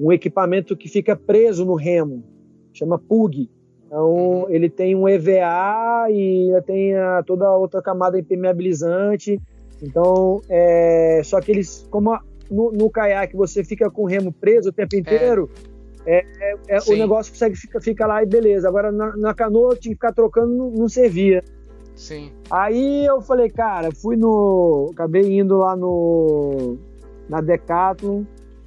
um 0.00 0.12
equipamento 0.12 0.76
que 0.76 0.88
fica 0.88 1.16
preso 1.16 1.64
no 1.64 1.74
remo, 1.74 2.24
chama 2.72 2.98
PUG. 2.98 3.50
Então, 3.86 4.46
ele 4.50 4.68
tem 4.68 4.94
um 4.94 5.08
EVA 5.08 6.10
e 6.10 6.50
tem 6.66 6.94
a, 6.94 7.22
toda 7.22 7.46
a 7.46 7.56
outra 7.56 7.80
camada 7.80 8.18
impermeabilizante. 8.18 9.40
Então, 9.82 10.42
é, 10.48 11.22
só 11.24 11.40
que 11.40 11.50
eles, 11.50 11.86
como 11.90 12.12
a, 12.12 12.20
no, 12.50 12.70
no, 12.70 12.90
caiaque 12.90 13.34
você 13.34 13.64
fica 13.64 13.90
com 13.90 14.02
o 14.02 14.06
remo 14.06 14.30
preso 14.30 14.68
o 14.68 14.72
tempo 14.72 14.94
é. 14.94 14.98
inteiro, 14.98 15.48
é. 16.04 16.24
É, 16.40 16.54
é 16.68 16.78
o 16.86 16.96
negócio 16.96 17.32
consegue 17.32 17.56
ficar 17.56 17.80
fica 17.80 18.06
lá 18.06 18.22
e 18.22 18.26
beleza. 18.26 18.68
Agora, 18.68 18.92
na, 18.92 19.16
na 19.16 19.34
canoa, 19.34 19.76
tinha 19.76 19.92
que 19.92 20.00
ficar 20.00 20.12
trocando, 20.12 20.54
não, 20.54 20.70
não 20.70 20.88
servia. 20.88 21.42
Sim. 21.98 22.30
Aí 22.48 23.04
eu 23.04 23.20
falei, 23.20 23.50
cara, 23.50 23.90
fui 23.92 24.16
no. 24.16 24.88
Acabei 24.92 25.36
indo 25.38 25.58
lá 25.58 25.76
no. 25.76 26.78
Na 27.28 27.40
Decathlon. 27.40 28.22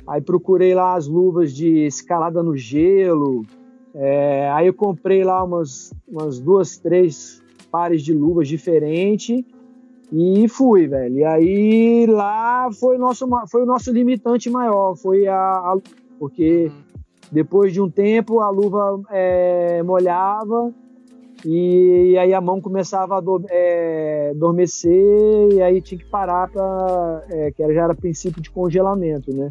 Aí 0.06 0.20
procurei 0.20 0.76
lá 0.76 0.96
as 0.96 1.08
luvas 1.08 1.54
de 1.54 1.86
escalada 1.86 2.44
no 2.44 2.58
gelo. 2.58 3.44
É, 3.96 4.50
aí 4.52 4.68
eu 4.68 4.74
comprei 4.74 5.24
lá 5.24 5.44
umas, 5.44 5.94
umas 6.08 6.40
duas, 6.40 6.78
três 6.78 7.42
pares 7.72 8.04
de 8.04 8.14
luvas 8.14 8.50
diferentes 8.50 9.44
e 10.12 10.48
fui, 10.50 10.88
velho. 10.88 11.20
E 11.20 11.24
aí 11.24 12.06
lá 12.08 12.70
foi, 12.78 12.98
nosso, 12.98 13.28
foi 13.50 13.64
o 13.64 13.66
nosso 13.66 13.92
limitante 13.94 14.50
maior, 14.50 14.96
foi 14.96 15.28
a, 15.28 15.38
a 15.38 15.78
porque 16.20 16.66
uhum. 16.66 17.02
depois 17.32 17.72
de 17.74 17.82
um 17.82 17.90
tempo 17.90 18.42
a 18.42 18.50
luva 18.50 19.02
é, 19.10 19.82
molhava 19.84 20.74
e, 21.46 22.12
e, 22.12 22.18
aí 22.18 22.34
a 22.34 22.42
mão 22.42 22.62
começava 22.62 23.18
a 23.18 23.22
do, 23.22 23.44
é, 23.50 24.32
adormecer 24.32 25.54
e 25.54 25.62
aí 25.62 25.82
tinha 25.82 26.00
que 26.00 26.06
parar 26.06 26.50
para 26.50 27.24
é, 27.30 27.52
que 27.52 27.74
já 27.74 27.84
era 27.84 27.96
princípio 27.96 28.42
de 28.42 28.52
congelamento, 28.52 29.36
né? 29.36 29.50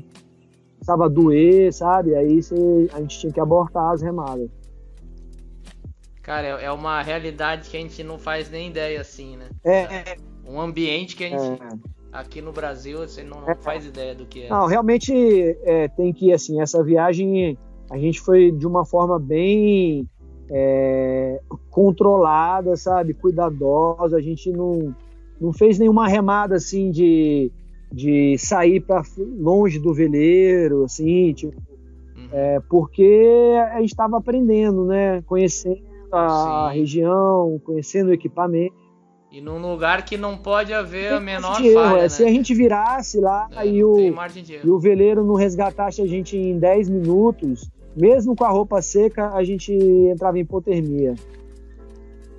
Começava 0.74 1.06
a 1.06 1.08
doer, 1.08 1.72
sabe? 1.72 2.14
Aí 2.14 2.42
você, 2.42 2.88
a 2.92 3.00
gente 3.00 3.18
tinha 3.18 3.32
que 3.32 3.40
abortar 3.40 3.92
as 3.92 4.02
remadas. 4.02 4.48
Cara, 6.22 6.60
é, 6.60 6.64
é 6.66 6.72
uma 6.72 7.02
realidade 7.02 7.68
que 7.68 7.76
a 7.76 7.80
gente 7.80 8.02
não 8.04 8.18
faz 8.18 8.50
nem 8.50 8.68
ideia 8.68 9.00
assim, 9.00 9.36
né? 9.36 9.48
É, 9.64 10.16
um 10.46 10.60
ambiente 10.60 11.16
que 11.16 11.24
a 11.24 11.28
gente. 11.28 11.62
É. 11.62 12.00
Aqui 12.12 12.42
no 12.42 12.52
Brasil 12.52 12.98
você 12.98 13.22
não, 13.22 13.40
não, 13.40 13.54
faz 13.56 13.86
ideia 13.86 14.14
do 14.14 14.26
que 14.26 14.42
é. 14.42 14.48
Não, 14.48 14.66
realmente 14.66 15.12
é, 15.62 15.86
tem 15.88 16.12
que, 16.12 16.32
assim, 16.32 16.60
essa 16.60 16.82
viagem 16.82 17.56
a 17.90 17.98
gente 17.98 18.20
foi 18.20 18.50
de 18.50 18.66
uma 18.66 18.84
forma 18.84 19.18
bem 19.18 20.08
é, 20.50 21.40
controlada, 21.70 22.76
sabe? 22.76 23.14
Cuidadosa. 23.14 24.16
A 24.16 24.20
gente 24.20 24.50
não, 24.50 24.94
não 25.40 25.52
fez 25.52 25.78
nenhuma 25.78 26.08
remada 26.08 26.56
assim 26.56 26.90
de, 26.90 27.50
de 27.92 28.36
sair 28.38 28.80
para 28.80 29.02
longe 29.38 29.78
do 29.78 29.94
veleiro, 29.94 30.84
assim, 30.84 31.32
tipo, 31.32 31.54
uhum. 32.16 32.28
é, 32.32 32.60
porque 32.68 33.54
a 33.72 33.80
gente 33.80 33.90
estava 33.90 34.18
aprendendo, 34.18 34.84
né? 34.84 35.22
Conhecendo 35.22 35.88
a 36.12 36.70
Sim. 36.72 36.80
região, 36.80 37.60
conhecendo 37.64 38.08
o 38.08 38.12
equipamento. 38.12 38.74
E 39.30 39.40
num 39.40 39.62
lugar 39.62 40.04
que 40.04 40.16
não 40.16 40.36
pode 40.36 40.74
haver 40.74 41.12
a 41.12 41.20
menor 41.20 41.54
falha. 41.54 41.68
Erro, 41.68 41.96
é, 41.96 42.02
né? 42.02 42.08
Se 42.08 42.24
a 42.24 42.28
gente 42.28 42.52
virasse 42.52 43.20
lá 43.20 43.48
é, 43.52 43.64
e, 43.64 43.84
o, 43.84 43.96
e 43.96 44.68
o 44.68 44.78
veleiro 44.80 45.24
não 45.24 45.34
resgatasse 45.34 46.02
a 46.02 46.06
gente 46.06 46.36
em 46.36 46.58
10 46.58 46.88
minutos, 46.88 47.70
mesmo 47.96 48.36
com 48.36 48.44
a 48.44 48.50
roupa 48.50 48.80
seca, 48.80 49.30
a 49.30 49.42
gente 49.42 49.72
entrava 49.72 50.38
em 50.38 50.42
hipotermia. 50.42 51.14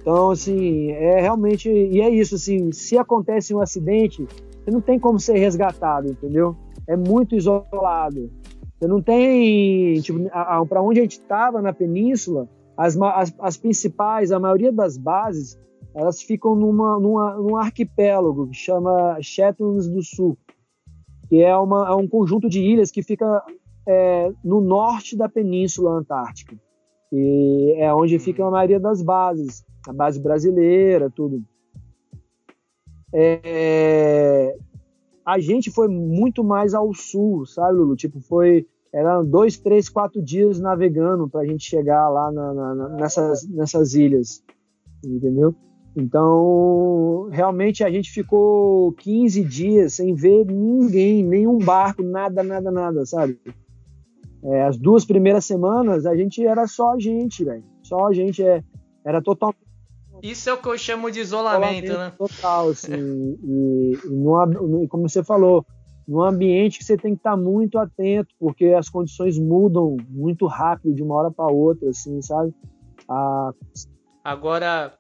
Então, 0.02 0.32
assim, 0.32 0.92
é 0.92 1.22
realmente. 1.22 1.70
E 1.70 2.02
é 2.02 2.10
isso, 2.10 2.36
assim, 2.36 2.72
se 2.72 2.98
acontece 2.98 3.54
um 3.54 3.62
acidente, 3.62 4.26
você 4.26 4.72
não 4.72 4.82
tem 4.82 5.00
como 5.00 5.20
ser 5.20 5.38
resgatado, 5.38 6.10
entendeu? 6.10 6.56
É 6.88 6.96
muito 6.96 7.36
isolado. 7.36 8.32
Você 8.80 8.88
não 8.88 9.02
tem. 9.02 10.00
Tipo, 10.02 10.20
para 10.68 10.82
onde 10.82 11.00
a 11.00 11.04
gente 11.04 11.20
estava 11.20 11.62
na 11.62 11.72
península, 11.72 12.50
as, 12.76 13.00
as, 13.00 13.36
as 13.40 13.58
principais, 13.58 14.32
a 14.32 14.40
maioria 14.40 14.72
das 14.72 14.98
bases 14.98 15.60
elas 15.94 16.22
ficam 16.22 16.56
numa, 16.56 17.00
numa, 17.00 17.36
num 17.36 17.58
arquipélago 17.58 18.48
que 18.48 18.56
chama 18.56 19.18
Shetlands 19.22 19.90
do 19.90 20.02
Sul, 20.02 20.38
que 21.28 21.42
é, 21.42 21.56
uma, 21.58 21.90
é 21.90 21.96
um 21.96 22.08
conjunto 22.08 22.50
de 22.50 22.62
ilhas 22.62 22.92
que 22.92 23.04
fica 23.04 23.44
é, 23.88 24.32
no 24.44 24.62
norte 24.62 25.18
da 25.18 25.28
Península 25.28 25.92
Antártica. 25.92 26.56
E 27.12 27.76
é 27.78 27.94
onde 27.94 28.18
fica 28.20 28.46
a 28.46 28.52
maioria 28.52 28.80
das 28.80 29.02
bases, 29.02 29.66
a 29.88 29.94
base 29.94 30.20
brasileira, 30.20 31.10
tudo. 31.10 31.44
É, 33.14 34.56
a 35.26 35.40
gente 35.40 35.70
foi 35.70 35.88
muito 35.88 36.44
mais 36.44 36.74
ao 36.74 36.94
sul, 36.94 37.46
sabe, 37.46 37.78
Lulu? 37.78 37.96
Tipo, 37.96 38.22
foi 38.22 38.66
eram 38.94 39.26
dois, 39.26 39.58
três, 39.58 39.88
quatro 39.88 40.22
dias 40.22 40.60
navegando 40.60 41.30
para 41.30 41.42
a 41.42 41.46
gente 41.46 41.64
chegar 41.64 42.10
lá 42.10 42.32
na, 42.32 42.54
na, 42.54 42.90
nessas, 42.90 43.48
nessas 43.48 43.94
ilhas, 43.94 44.44
entendeu? 45.04 45.56
Então, 45.96 47.30
realmente 47.32 47.84
a 47.84 47.90
gente 47.90 48.12
ficou 48.12 48.92
15 48.94 49.44
dias 49.44 49.94
sem 49.94 50.14
ver 50.14 50.46
ninguém, 50.46 51.24
nenhum 51.24 51.58
barco, 51.58 52.04
nada, 52.04 52.44
nada, 52.44 52.72
nada, 52.72 53.06
sabe? 53.06 53.40
É, 54.44 54.64
as 54.64 54.78
duas 54.78 55.06
primeiras 55.06 55.46
semanas 55.46 56.06
a 56.06 56.16
gente 56.16 56.46
era 56.46 56.68
só 56.68 56.94
a 56.94 57.00
gente, 57.00 57.44
velho. 57.44 57.64
Só 57.84 58.08
a 58.08 58.14
gente 58.14 58.44
é, 58.44 58.64
era 59.06 59.22
total. 59.22 59.54
Isso 60.22 60.50
é 60.50 60.54
o 60.54 60.58
que 60.58 60.68
eu 60.68 60.78
chamo 60.78 61.10
de 61.10 61.20
isolamento, 61.20 61.94
né? 61.94 62.12
Total, 62.18 62.70
assim. 62.70 63.38
e, 63.44 63.94
e 63.94 64.88
como 64.88 65.10
você 65.10 65.24
falou, 65.24 65.66
num 66.08 66.22
ambiente 66.22 66.78
que 66.78 66.86
você 66.86 66.98
tem 66.98 67.14
que 67.14 67.20
estar 67.20 67.36
muito 67.36 67.80
atento, 67.80 68.34
porque 68.40 68.66
as 68.68 68.90
condições 68.90 69.40
mudam 69.40 69.98
muito 70.10 70.46
rápido 70.46 70.94
de 70.94 71.02
uma 71.02 71.16
hora 71.16 71.32
para 71.32 71.48
outra, 71.48 71.90
assim, 71.90 72.22
sabe? 72.22 72.54
A... 73.10 73.52
Agora, 74.24 74.94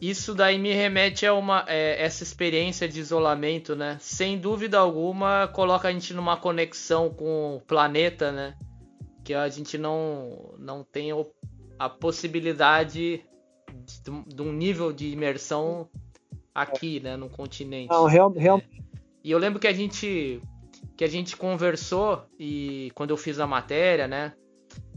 isso 0.00 0.34
daí 0.34 0.58
me 0.58 0.72
remete 0.72 1.26
a 1.26 1.34
uma 1.34 1.64
é, 1.68 2.02
essa 2.02 2.22
experiência 2.22 2.88
de 2.88 2.98
isolamento, 2.98 3.76
né? 3.76 3.96
Sem 4.00 4.38
dúvida 4.38 4.78
alguma, 4.78 5.48
coloca 5.48 5.88
a 5.88 5.92
gente 5.92 6.14
numa 6.14 6.36
conexão 6.36 7.10
com 7.10 7.56
o 7.56 7.60
planeta, 7.60 8.32
né? 8.32 8.56
Que 9.28 9.34
a 9.34 9.46
gente 9.50 9.76
não 9.76 10.54
não 10.58 10.82
tem 10.82 11.10
a 11.78 11.86
possibilidade 11.86 13.22
de, 13.84 14.24
de 14.26 14.40
um 14.40 14.50
nível 14.50 14.90
de 14.90 15.12
imersão 15.12 15.86
aqui, 16.54 16.98
né, 16.98 17.14
no 17.14 17.28
continente. 17.28 17.90
Não, 17.90 18.06
real, 18.06 18.32
real... 18.32 18.56
É. 18.56 18.78
E 19.22 19.30
eu 19.30 19.36
lembro 19.36 19.60
que 19.60 19.66
a 19.66 19.72
gente 19.74 20.40
que 20.96 21.04
a 21.04 21.06
gente 21.06 21.36
conversou 21.36 22.24
e 22.40 22.90
quando 22.94 23.10
eu 23.10 23.18
fiz 23.18 23.38
a 23.38 23.46
matéria, 23.46 24.08
né, 24.08 24.32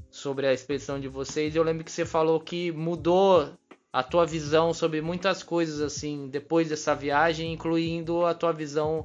sobre 0.10 0.48
a 0.48 0.54
expedição 0.54 0.98
de 0.98 1.10
vocês, 1.10 1.54
eu 1.54 1.64
lembro 1.64 1.84
que 1.84 1.92
você 1.92 2.06
falou 2.06 2.40
que 2.40 2.72
mudou 2.72 3.52
a 3.92 4.02
tua 4.02 4.26
visão 4.26 4.74
sobre 4.74 5.02
muitas 5.02 5.44
coisas 5.44 5.82
assim 5.82 6.30
depois 6.30 6.70
dessa 6.70 6.96
viagem, 6.96 7.52
incluindo 7.52 8.26
a 8.26 8.34
tua 8.34 8.54
visão 8.54 9.04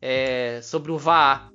é, 0.00 0.60
sobre 0.62 0.92
o 0.92 0.98
VAA. 0.98 1.50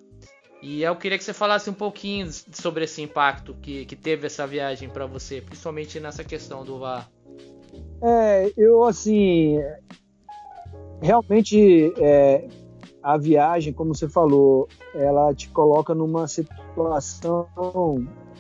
E 0.62 0.82
eu 0.84 0.96
queria 0.96 1.18
que 1.18 1.24
você 1.24 1.34
falasse 1.34 1.70
um 1.70 1.74
pouquinho 1.74 2.28
sobre 2.52 2.86
esse 2.86 3.02
impacto 3.02 3.56
que, 3.62 3.86
que 3.86 3.96
teve 3.96 4.26
essa 4.26 4.48
viagem 4.48 4.90
para 4.90 5.06
você, 5.06 5.42
principalmente 5.42 6.00
nessa 6.00 6.24
questão 6.24 6.64
do 6.64 6.80
VAA. 6.80 7.08
É, 8.02 8.52
eu 8.58 8.84
assim, 8.84 9.58
realmente 11.02 11.94
é, 11.98 12.48
a 13.04 13.18
viagem, 13.18 13.72
como 13.72 13.94
você 13.94 14.10
falou, 14.10 14.68
ela 14.96 15.34
te 15.34 15.50
coloca 15.50 15.94
numa 15.94 16.28
situação 16.28 17.48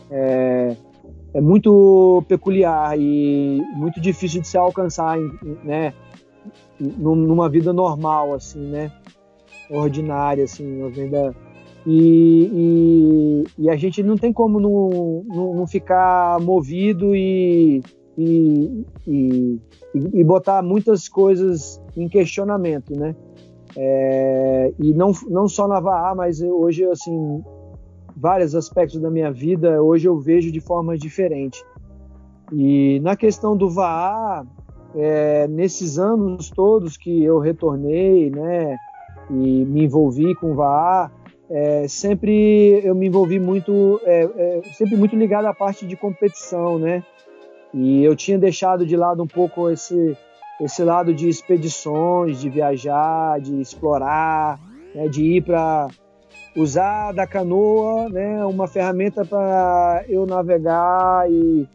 é, 0.10 0.76
é 1.34 1.41
muito 1.41 2.23
peculiar 2.27 2.98
e 2.98 3.61
muito 3.76 3.99
difícil 3.99 4.41
de 4.41 4.48
se 4.48 4.57
alcançar, 4.57 5.18
né? 5.64 5.94
Numa 6.80 7.49
vida 7.49 7.73
normal, 7.73 8.34
assim, 8.34 8.60
né? 8.60 8.91
Ordinária, 9.69 10.44
assim, 10.44 10.81
uma 10.81 10.89
vida... 10.89 11.35
E, 11.89 12.51
e, 12.53 13.64
e, 13.64 13.69
a 13.69 13.77
gente 13.77 14.03
não 14.03 14.18
tem 14.18 14.34
como 14.34 14.59
não, 14.59 15.23
não, 15.26 15.53
não 15.55 15.68
ficar 15.68 16.38
movido 16.41 17.15
e, 17.15 17.81
e, 18.18 18.85
e, 19.05 20.23
botar 20.26 20.61
muitas 20.61 21.07
coisas 21.07 21.81
em 21.95 22.09
questionamento, 22.09 22.93
né? 22.93 23.15
É, 23.77 24.73
e 24.77 24.93
não, 24.93 25.14
não 25.30 25.47
só 25.47 25.65
na 25.65 25.80
VAA, 25.80 26.14
mas 26.14 26.41
hoje, 26.41 26.84
assim, 26.84 27.41
vários 28.18 28.53
aspectos 28.53 28.99
da 28.99 29.09
minha 29.09 29.31
vida 29.31 29.81
hoje 29.81 30.09
eu 30.09 30.19
vejo 30.19 30.51
de 30.51 30.59
forma 30.59 30.97
diferente. 30.97 31.64
E 32.51 32.99
na 32.99 33.15
questão 33.15 33.55
do 33.55 33.69
VAA, 33.69 34.45
é, 34.93 35.47
nesses 35.47 35.97
anos 35.97 36.49
todos 36.49 36.97
que 36.97 37.23
eu 37.23 37.39
retornei, 37.39 38.30
né, 38.30 38.76
e 39.30 39.65
me 39.65 39.85
envolvi 39.85 40.35
com 40.35 40.51
o 40.51 40.55
VAA, 40.55 41.11
é, 41.49 41.88
sempre 41.88 42.82
eu 42.84 42.94
me 42.94 43.07
envolvi 43.07 43.40
muito, 43.40 44.02
é, 44.03 44.24
é, 44.24 44.61
sempre 44.74 44.98
muito 44.98 45.15
ligado 45.15 45.45
à 45.45 45.53
parte 45.53 45.86
de 45.86 45.95
competição, 45.95 46.78
né? 46.78 47.03
E 47.74 48.03
eu 48.03 48.15
tinha 48.15 48.38
deixado 48.38 48.86
de 48.86 48.95
lado 48.95 49.24
um 49.24 49.28
pouco 49.28 49.69
esse 49.69 50.18
esse 50.60 50.84
lado 50.84 51.14
de 51.14 51.30
expedições, 51.30 52.41
de 52.41 52.49
viajar, 52.49 53.40
de 53.40 53.61
explorar, 53.61 54.60
né, 54.95 55.07
de 55.07 55.24
ir 55.24 55.44
para 55.44 55.88
usar 56.56 57.11
da 57.11 57.28
canoa, 57.28 58.10
né, 58.10 58.44
uma 58.44 58.68
ferramenta 58.68 59.24
para 59.24 60.03
eu 60.10 60.26
navegar 60.26 61.30
e 61.30 61.68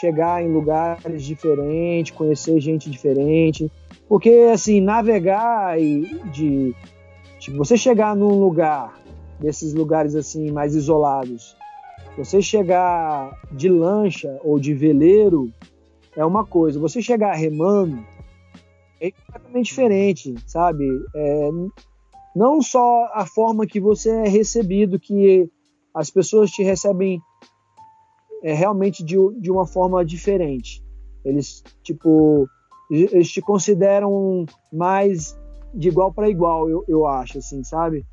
chegar 0.00 0.42
em 0.42 0.52
lugares 0.52 1.22
diferentes, 1.22 2.12
conhecer 2.12 2.58
gente 2.58 2.90
diferente, 2.90 3.70
porque 4.08 4.50
assim 4.52 4.80
navegar 4.80 5.80
e 5.80 6.02
de 6.32 6.74
tipo, 7.38 7.56
você 7.56 7.76
chegar 7.76 8.16
num 8.16 8.40
lugar 8.40 9.03
desses 9.40 9.74
lugares 9.74 10.14
assim 10.14 10.50
mais 10.50 10.74
isolados, 10.74 11.56
você 12.16 12.40
chegar 12.40 13.36
de 13.52 13.68
lancha 13.68 14.38
ou 14.44 14.58
de 14.58 14.72
veleiro 14.72 15.52
é 16.16 16.24
uma 16.24 16.44
coisa, 16.44 16.78
você 16.78 17.02
chegar 17.02 17.32
remando 17.34 18.04
é 19.00 19.10
completamente 19.10 19.66
diferente, 19.66 20.34
sabe? 20.46 20.86
É, 21.14 21.50
não 22.34 22.62
só 22.62 23.10
a 23.12 23.26
forma 23.26 23.66
que 23.66 23.80
você 23.80 24.10
é 24.10 24.28
recebido, 24.28 24.98
que 24.98 25.50
as 25.92 26.10
pessoas 26.10 26.50
te 26.50 26.62
recebem 26.62 27.20
é, 28.42 28.52
realmente 28.52 29.04
de, 29.04 29.16
de 29.40 29.50
uma 29.50 29.66
forma 29.66 30.04
diferente. 30.04 30.82
Eles, 31.24 31.62
tipo, 31.82 32.48
eles 32.90 33.30
te 33.30 33.40
consideram 33.40 34.44
mais 34.72 35.36
de 35.72 35.88
igual 35.88 36.12
para 36.12 36.28
igual, 36.28 36.68
eu, 36.68 36.84
eu 36.86 37.06
acho, 37.06 37.38
assim, 37.38 37.64
sabe? 37.64 38.04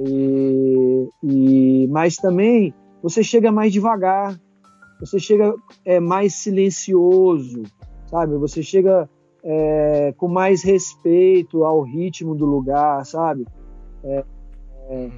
E, 0.00 1.88
mas 1.90 2.16
também 2.16 2.72
você 3.02 3.22
chega 3.22 3.50
mais 3.50 3.72
devagar, 3.72 4.38
você 5.00 5.18
chega 5.18 5.54
é, 5.84 6.00
mais 6.00 6.34
silencioso, 6.34 7.62
sabe? 8.06 8.36
Você 8.36 8.62
chega 8.62 9.08
é, 9.42 10.12
com 10.16 10.28
mais 10.28 10.62
respeito 10.62 11.64
ao 11.64 11.82
ritmo 11.82 12.34
do 12.34 12.44
lugar, 12.44 13.04
sabe? 13.04 13.46
É, 14.02 14.24
é, 14.90 15.10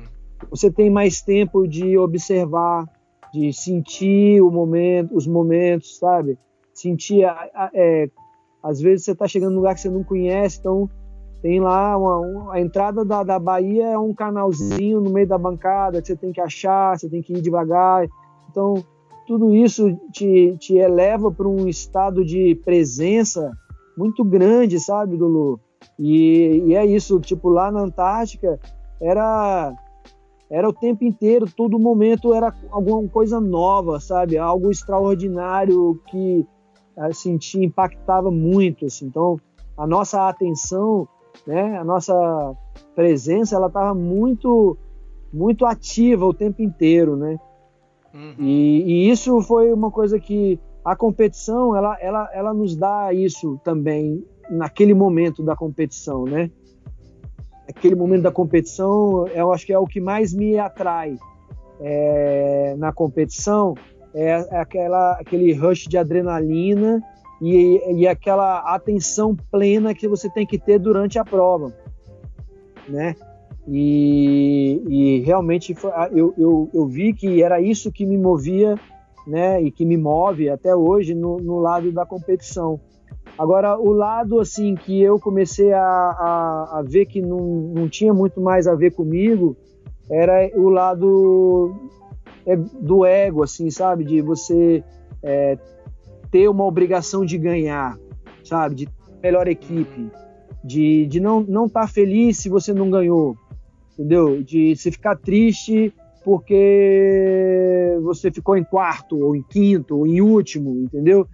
você 0.51 0.70
tem 0.70 0.90
mais 0.90 1.23
tempo 1.23 1.66
de 1.66 1.97
observar, 1.98 2.85
de 3.32 3.52
sentir 3.52 4.43
o 4.43 4.51
momento, 4.51 5.16
os 5.16 5.27
momentos, 5.27 5.98
sabe? 5.98 6.39
Sentir, 6.73 7.24
é, 7.74 8.11
às 8.62 8.81
vezes 8.81 9.05
você 9.05 9.12
está 9.12 9.27
chegando 9.27 9.52
num 9.52 9.59
lugar 9.59 9.74
que 9.74 9.81
você 9.81 9.90
não 9.90 10.05
conhece, 10.05 10.59
então 10.59 10.89
tem 11.43 11.61
lá 11.61 11.97
uma, 11.97 12.19
uma, 12.19 12.55
a 12.55 12.61
entrada 12.61 13.05
da, 13.05 13.23
da 13.23 13.39
Bahia 13.39 13.87
é 13.87 13.99
um 13.99 14.12
canalzinho 14.12 15.01
no 15.01 15.11
meio 15.11 15.27
da 15.27 15.39
bancada 15.39 16.01
que 16.01 16.09
você 16.09 16.17
tem 16.17 16.33
que 16.33 16.41
achar, 16.41 16.99
você 16.99 17.09
tem 17.09 17.23
que 17.23 17.33
ir 17.33 17.41
devagar. 17.41 18.07
Então 18.51 18.75
tudo 19.27 19.55
isso 19.55 19.97
te, 20.12 20.57
te 20.59 20.77
eleva 20.77 21.31
para 21.31 21.47
um 21.47 21.69
estado 21.69 22.25
de 22.25 22.57
presença 22.65 23.53
muito 23.97 24.25
grande, 24.25 24.81
sabe, 24.81 25.17
Lulu? 25.17 25.61
E, 25.99 26.65
e 26.67 26.75
é 26.75 26.85
isso, 26.85 27.21
tipo, 27.21 27.49
lá 27.49 27.71
na 27.71 27.81
Antártica 27.81 28.59
era 29.01 29.73
era 30.51 30.69
o 30.69 30.73
tempo 30.73 31.05
inteiro, 31.05 31.47
todo 31.49 31.79
momento 31.79 32.35
era 32.35 32.53
alguma 32.73 33.09
coisa 33.09 33.41
nova, 33.41 34.01
sabe? 34.01 34.37
Algo 34.37 34.69
extraordinário 34.69 36.03
que 36.09 36.45
assim 36.97 37.39
te 37.39 37.65
impactava 37.65 38.33
muito, 38.33 38.85
assim. 38.85 39.07
Então, 39.07 39.39
a 39.77 39.87
nossa 39.87 40.29
atenção, 40.29 41.07
né, 41.47 41.78
a 41.78 41.85
nossa 41.85 42.55
presença, 42.94 43.57
ela 43.57 43.69
estava 43.69 43.94
muito 43.94 44.77
muito 45.32 45.65
ativa 45.65 46.27
o 46.27 46.35
tempo 46.35 46.61
inteiro, 46.61 47.16
né? 47.16 47.39
Uhum. 48.12 48.35
E, 48.40 48.82
e, 48.82 49.11
isso 49.11 49.40
foi 49.43 49.73
uma 49.73 49.90
coisa 49.90 50.19
que 50.19 50.59
a 50.85 50.97
competição 50.97 51.77
ela, 51.77 51.97
ela, 52.01 52.28
ela 52.32 52.52
nos 52.52 52.74
dá 52.74 53.12
isso 53.12 53.61
também 53.62 54.27
naquele 54.51 54.93
momento 54.93 55.43
da 55.43 55.55
competição, 55.55 56.24
né? 56.24 56.51
Aquele 57.69 57.94
momento 57.94 58.23
da 58.23 58.32
competição, 58.32 59.28
eu 59.28 59.52
acho 59.52 59.65
que 59.65 59.73
é 59.73 59.78
o 59.78 59.86
que 59.86 60.01
mais 60.01 60.35
me 60.35 60.59
atrai 60.59 61.16
é, 61.81 62.74
na 62.77 62.93
competição 62.93 63.74
é, 64.12 64.47
é 64.51 64.59
aquela, 64.59 65.12
aquele 65.12 65.52
rush 65.52 65.86
de 65.86 65.97
adrenalina 65.97 67.01
e, 67.41 68.01
e 68.01 68.07
aquela 68.07 68.59
atenção 68.75 69.35
plena 69.51 69.95
que 69.95 70.07
você 70.07 70.29
tem 70.29 70.47
que 70.47 70.59
ter 70.59 70.79
durante 70.79 71.19
a 71.19 71.25
prova, 71.25 71.73
né? 72.89 73.17
E, 73.67 74.83
e 74.89 75.21
realmente 75.21 75.75
eu, 76.12 76.35
eu, 76.37 76.71
eu, 76.73 76.87
vi 76.87 77.12
que 77.12 77.43
era 77.43 77.61
isso 77.61 77.93
que 77.93 78.05
me 78.05 78.19
movia, 78.19 78.75
né, 79.27 79.62
e 79.62 79.71
que 79.71 79.85
me 79.85 79.97
move 79.97 80.49
até 80.49 80.75
hoje 80.75 81.15
no, 81.15 81.37
no 81.37 81.59
lado 81.59 81.93
da 81.93 82.05
competição. 82.05 82.81
Agora, 83.39 83.79
o 83.79 83.93
lado 83.93 84.41
assim 84.41 84.75
que 84.75 85.01
eu 85.01 85.19
comecei 85.19 85.73
a, 85.73 85.83
a, 85.83 86.79
a, 86.79 86.83
ver 86.83 87.07
que 87.07 87.23
não, 87.23 87.39
não 87.39 87.89
tinha 87.89 88.12
muito 88.12 88.41
mais 88.41 88.67
a 88.67 88.75
ver 88.75 88.91
comigo 88.91 89.57
era 90.11 90.51
o 90.59 90.69
lado 90.69 91.75
é, 92.45 92.57
do 92.57 93.05
ego, 93.05 93.43
assim, 93.43 93.71
sabe? 93.71 94.05
De 94.05 94.21
você 94.21 94.83
é, 95.23 95.57
ter 96.31 96.48
uma 96.48 96.65
obrigação 96.65 97.24
de 97.24 97.36
ganhar, 97.36 97.98
sabe? 98.44 98.74
De 98.74 98.89
melhor 99.23 99.48
equipe, 99.48 100.11
de, 100.65 101.07
de 101.07 101.20
não 101.20 101.40
não 101.43 101.66
estar 101.66 101.82
tá 101.82 101.89
feliz 101.89 102.39
se 102.39 102.48
você 102.48 102.73
não 102.73 102.90
ganhou, 102.90 103.36
entendeu? 103.93 104.43
De 104.43 104.77
se 104.77 104.90
ficar 104.90 105.16
triste 105.16 105.93
porque 106.24 107.98
você 108.02 108.31
ficou 108.31 108.57
em 108.57 108.65
quarto, 108.65 109.19
ou 109.19 109.35
em 109.35 109.43
quinto, 109.43 109.97
ou 109.97 110.07
em 110.07 110.20
último, 110.20 110.82
entendeu? 110.82 111.27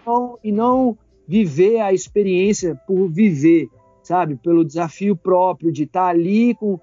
Então, 0.00 0.38
e 0.42 0.50
não 0.50 0.96
viver 1.28 1.80
a 1.80 1.92
experiência 1.92 2.74
por 2.86 3.08
viver, 3.08 3.68
sabe? 4.02 4.36
Pelo 4.36 4.64
desafio 4.64 5.14
próprio 5.14 5.70
de 5.70 5.84
estar 5.84 6.08
ali 6.08 6.54
com, 6.54 6.80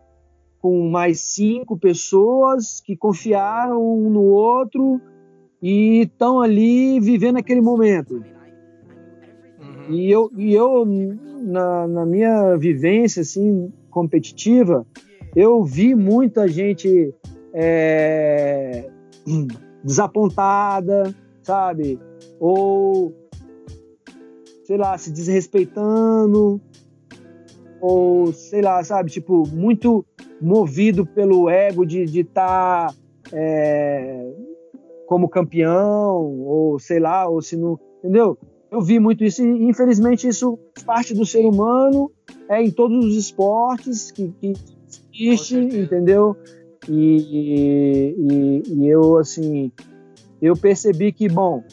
com 0.59 0.89
mais 0.89 1.19
cinco 1.19 1.77
pessoas 1.77 2.79
que 2.79 2.95
confiaram 2.95 3.81
um 3.81 4.09
no 4.09 4.23
outro 4.23 5.01
e 5.61 6.01
estão 6.01 6.39
ali 6.39 6.99
vivendo 6.99 7.37
aquele 7.37 7.61
momento. 7.61 8.23
Uhum. 9.59 9.93
E 9.93 10.11
eu, 10.11 10.31
e 10.35 10.53
eu 10.53 10.85
na, 10.85 11.87
na 11.87 12.05
minha 12.05 12.55
vivência 12.57 13.21
assim 13.21 13.71
competitiva, 13.89 14.85
eu 15.35 15.63
vi 15.63 15.95
muita 15.95 16.47
gente 16.47 17.13
é, 17.53 18.89
desapontada, 19.83 21.13
sabe? 21.43 21.99
Ou, 22.39 23.13
sei 24.65 24.77
lá, 24.77 24.97
se 24.97 25.11
desrespeitando, 25.11 26.61
ou 27.79 28.31
sei 28.33 28.61
lá, 28.61 28.83
sabe? 28.83 29.09
Tipo, 29.09 29.47
muito 29.47 30.05
movido 30.41 31.05
pelo 31.05 31.49
ego 31.49 31.85
de 31.85 32.03
estar 32.19 32.87
tá, 32.87 32.95
é, 33.31 34.31
como 35.07 35.29
campeão, 35.29 36.41
ou 36.41 36.77
sei 36.77 36.99
lá, 36.99 37.27
ou 37.27 37.41
se 37.41 37.57
não. 37.57 37.79
Entendeu? 37.99 38.37
Eu 38.69 38.81
vi 38.81 38.99
muito 38.99 39.23
isso 39.23 39.41
e 39.41 39.63
infelizmente 39.63 40.27
isso 40.27 40.59
parte 40.85 41.13
do 41.13 41.25
ser 41.25 41.45
humano, 41.45 42.11
é 42.49 42.61
em 42.61 42.69
todos 42.69 43.05
os 43.05 43.15
esportes 43.15 44.11
que, 44.11 44.27
que 44.39 44.53
existe, 45.13 45.57
entendeu? 45.57 46.35
E, 46.87 48.13
e, 48.19 48.63
e, 48.67 48.87
eu, 48.87 49.17
assim, 49.17 49.71
eu 50.41 50.55
percebi 50.55 51.11
que, 51.11 51.27
bom, 51.27 51.63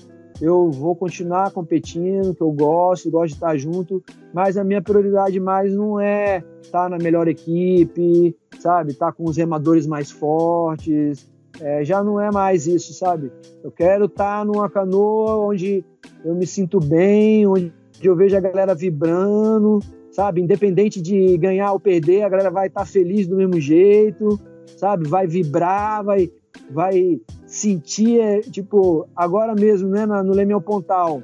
eu 0.41 0.71
vou 0.71 0.95
continuar 0.97 1.51
competindo, 1.53 2.35
que 2.35 2.41
eu 2.41 2.51
gosto, 2.51 3.11
gosto 3.11 3.29
de 3.29 3.35
estar 3.35 3.57
junto, 3.57 4.03
mas 4.33 4.57
a 4.57 4.65
minha 4.65 4.83
prioridade 4.83 5.39
mais 5.39 5.75
não 5.75 6.01
é 6.01 6.43
estar 6.63 6.89
na 6.89 6.99
melhor 6.99 7.29
equipe, 7.29 8.37
sabe? 8.59 8.93
Estar 8.93 9.13
com 9.13 9.25
os 9.25 9.37
remadores 9.37 9.87
mais 9.87 10.11
fortes, 10.11 11.29
é, 11.61 11.85
já 11.85 12.03
não 12.03 12.21
é 12.21 12.31
mais 12.31 12.67
isso, 12.67 12.93
sabe? 12.93 13.31
Eu 13.63 13.71
quero 13.71 14.07
estar 14.07 14.45
numa 14.45 14.69
canoa 14.69 15.37
onde 15.37 15.85
eu 16.25 16.35
me 16.35 16.47
sinto 16.47 16.81
bem, 16.81 17.47
onde 17.47 17.73
eu 18.03 18.17
vejo 18.17 18.37
a 18.37 18.41
galera 18.41 18.75
vibrando, 18.75 19.79
sabe? 20.11 20.41
Independente 20.41 21.01
de 21.01 21.37
ganhar 21.39 21.73
ou 21.73 21.81
perder, 21.81 22.23
a 22.23 22.29
galera 22.29 22.51
vai 22.51 22.67
estar 22.67 22.85
feliz 22.85 23.27
do 23.27 23.37
mesmo 23.37 23.61
jeito, 23.61 24.39
sabe? 24.77 25.09
Vai 25.09 25.27
vibrar, 25.27 26.05
vai, 26.05 26.31
vai 26.71 27.21
sentir, 27.47 28.21
é, 28.21 28.41
tipo, 28.41 29.07
agora 29.15 29.55
mesmo, 29.55 29.89
né, 29.89 30.07
no 30.07 30.33
Leme 30.33 30.59
Pontal, 30.61 31.23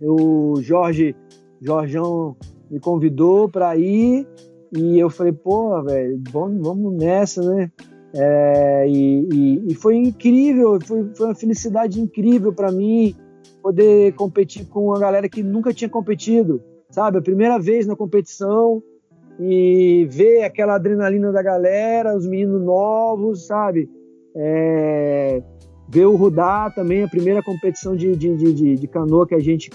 o 0.00 0.60
Jorge, 0.60 1.14
Jorjão 1.60 2.36
me 2.70 2.80
convidou 2.80 3.48
para 3.48 3.76
ir 3.76 4.26
e 4.76 4.98
eu 4.98 5.08
falei, 5.08 5.32
pô, 5.32 5.80
velho, 5.82 6.20
vamos, 6.30 6.66
vamos 6.66 6.94
nessa, 6.94 7.42
né? 7.42 7.70
É, 8.16 8.88
e, 8.88 9.28
e, 9.32 9.72
e, 9.72 9.74
foi 9.74 9.96
incrível, 9.96 10.78
foi, 10.80 11.10
foi 11.16 11.26
uma 11.26 11.34
felicidade 11.34 12.00
incrível 12.00 12.52
para 12.52 12.70
mim 12.70 13.14
poder 13.60 14.12
competir 14.12 14.66
com 14.66 14.86
uma 14.86 15.00
galera 15.00 15.28
que 15.28 15.42
nunca 15.42 15.74
tinha 15.74 15.88
competido, 15.88 16.62
sabe? 16.90 17.18
A 17.18 17.22
primeira 17.22 17.58
vez 17.58 17.86
na 17.86 17.96
competição 17.96 18.80
e 19.40 20.06
ver 20.10 20.44
aquela 20.44 20.76
adrenalina 20.76 21.32
da 21.32 21.42
galera, 21.42 22.16
os 22.16 22.24
meninos 22.24 22.62
novos, 22.62 23.46
sabe? 23.46 23.90
É, 24.36 25.42
ver 25.88 26.06
o 26.06 26.14
Rudá 26.14 26.70
também, 26.70 27.02
a 27.02 27.08
primeira 27.08 27.42
competição 27.42 27.96
de, 27.96 28.14
de, 28.14 28.36
de, 28.36 28.76
de 28.76 28.86
canoa 28.86 29.26
que 29.26 29.34
a 29.34 29.40
gente 29.40 29.70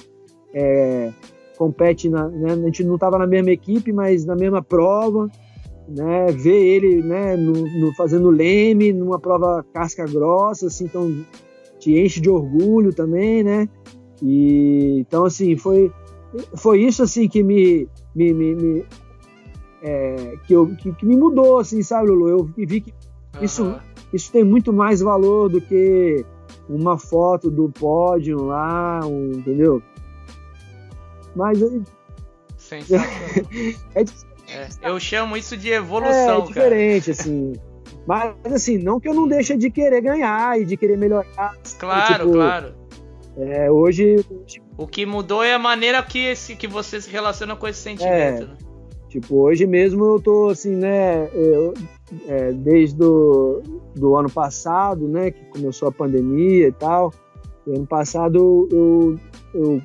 é, 0.54 1.12
compete, 1.58 2.10
na, 2.10 2.30
né? 2.30 2.54
a 2.54 2.56
gente 2.56 2.86
não 2.86 2.96
estava 2.96 3.18
na 3.18 3.28
mesma 3.28 3.52
equipe, 3.52 3.92
mas 3.92 4.26
na 4.26 4.36
mesma 4.36 4.62
prova, 4.62 5.28
né? 5.90 6.32
ver 6.32 6.56
ele 6.56 7.02
né, 7.02 7.36
no, 7.36 7.54
no, 7.54 7.94
fazendo 7.96 8.30
leme, 8.30 8.94
numa 8.94 9.20
prova 9.20 9.66
casca 9.74 10.06
grossa, 10.06 10.68
assim, 10.68 10.86
então 10.86 11.26
te 11.80 11.98
enche 11.98 12.20
de 12.20 12.30
orgulho 12.30 12.94
também, 12.94 13.44
né? 13.44 13.68
E, 14.22 15.00
então, 15.00 15.26
assim, 15.26 15.56
foi, 15.56 15.92
foi 16.56 16.82
isso 16.82 17.02
assim 17.04 17.28
que 17.28 17.42
me, 17.42 17.88
me, 18.14 18.34
me, 18.34 18.56
me 18.56 18.86
é, 19.82 20.38
que, 20.46 20.54
eu, 20.54 20.68
que, 20.76 20.92
que, 20.94 21.06
me 21.06 21.16
mudou, 21.16 21.58
assim, 21.60 21.82
sabe, 21.82 22.10
Lulu? 22.10 22.28
Eu 22.30 22.44
vi 22.58 22.82
que 22.82 22.94
uhum. 23.36 23.44
isso, 23.44 23.76
isso 24.14 24.32
tem 24.32 24.44
muito 24.44 24.74
mais 24.74 25.00
valor 25.00 25.50
do 25.50 25.62
que 25.62 26.26
uma 26.68 26.98
foto 26.98 27.50
do 27.50 27.70
pódio 27.70 28.44
lá, 28.44 29.00
um, 29.06 29.32
entendeu? 29.32 29.82
Mas 31.36 31.60
Sensacional. 32.58 33.08
é, 33.96 34.04
é, 34.52 34.90
eu 34.90 35.00
chamo 35.00 35.38
isso 35.38 35.56
de 35.56 35.70
evolução, 35.70 36.40
é, 36.40 36.42
é 36.42 36.46
diferente, 36.46 37.12
cara. 37.12 37.22
assim. 37.22 37.54
Mas, 38.06 38.36
assim, 38.46 38.78
não 38.78 39.00
que 39.00 39.08
eu 39.08 39.14
não 39.14 39.28
deixe 39.28 39.56
de 39.56 39.70
querer 39.70 40.02
ganhar 40.02 40.60
e 40.60 40.66
de 40.66 40.76
querer 40.76 40.98
melhorar. 40.98 41.56
Claro, 41.78 42.14
tipo, 42.14 42.32
claro. 42.32 42.74
É, 43.38 43.72
hoje. 43.72 44.26
O 44.78 44.88
que 44.88 45.06
mudou 45.06 45.44
é 45.44 45.54
a 45.54 45.60
maneira 45.60 46.02
que, 46.02 46.20
esse, 46.20 46.56
que 46.56 46.68
você 46.68 47.00
se 47.00 47.10
relaciona 47.10 47.56
com 47.56 47.68
esse 47.68 47.80
sentimento, 47.80 48.14
é, 48.14 48.40
né? 48.42 48.58
Tipo, 49.10 49.38
hoje 49.38 49.66
mesmo 49.66 50.06
eu 50.06 50.20
tô 50.20 50.50
assim, 50.50 50.76
né? 50.76 51.30
Eu, 51.34 51.74
é, 52.28 52.52
desde 52.52 52.96
do, 52.96 53.62
do 53.96 54.16
ano 54.16 54.30
passado, 54.30 55.08
né? 55.08 55.32
Que 55.32 55.46
começou 55.46 55.88
a 55.88 55.92
pandemia 55.92 56.68
e 56.68 56.72
tal. 56.72 57.14
ano 57.68 57.88
passado 57.88 58.68
eu, 58.72 59.20
eu, 59.54 59.82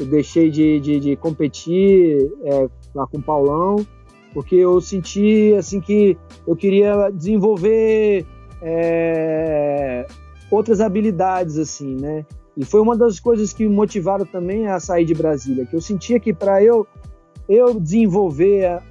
eu 0.00 0.06
deixei 0.06 0.50
de, 0.50 0.80
de, 0.80 1.00
de 1.00 1.16
competir 1.16 2.30
é, 2.44 2.68
lá 2.98 3.06
com 3.06 3.18
o 3.18 3.22
Paulão, 3.22 3.86
porque 4.34 4.56
eu 4.56 4.80
senti 4.80 5.54
assim 5.56 5.80
que 5.80 6.16
eu 6.46 6.54
queria 6.54 7.10
desenvolver 7.10 8.26
é, 8.60 10.06
outras 10.50 10.80
habilidades, 10.80 11.58
assim, 11.58 11.96
né? 11.96 12.26
E 12.56 12.64
foi 12.64 12.80
uma 12.80 12.96
das 12.96 13.20
coisas 13.20 13.52
que 13.52 13.66
me 13.66 13.74
motivaram 13.74 14.26
também 14.26 14.66
a 14.66 14.80
sair 14.80 15.04
de 15.04 15.14
Brasília, 15.14 15.64
que 15.64 15.76
eu 15.76 15.80
sentia 15.80 16.18
que 16.18 16.32
para 16.32 16.62
eu 16.62 16.86
eu 17.48 17.80
desenvolver 17.80 18.82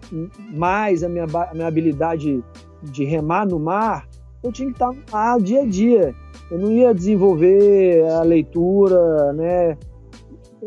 mais 0.51 1.03
a 1.03 1.09
minha, 1.09 1.25
a 1.25 1.53
minha 1.53 1.67
habilidade 1.67 2.43
de 2.81 3.03
remar 3.03 3.45
no 3.45 3.59
mar, 3.59 4.07
eu 4.43 4.51
tinha 4.51 4.67
que 4.69 4.73
estar 4.73 4.91
no 4.91 5.03
mar 5.11 5.39
dia 5.39 5.61
a 5.61 5.65
dia. 5.65 6.15
Eu 6.49 6.57
não 6.57 6.71
ia 6.71 6.93
desenvolver 6.93 8.03
a 8.09 8.23
leitura, 8.23 9.33
né, 9.33 9.77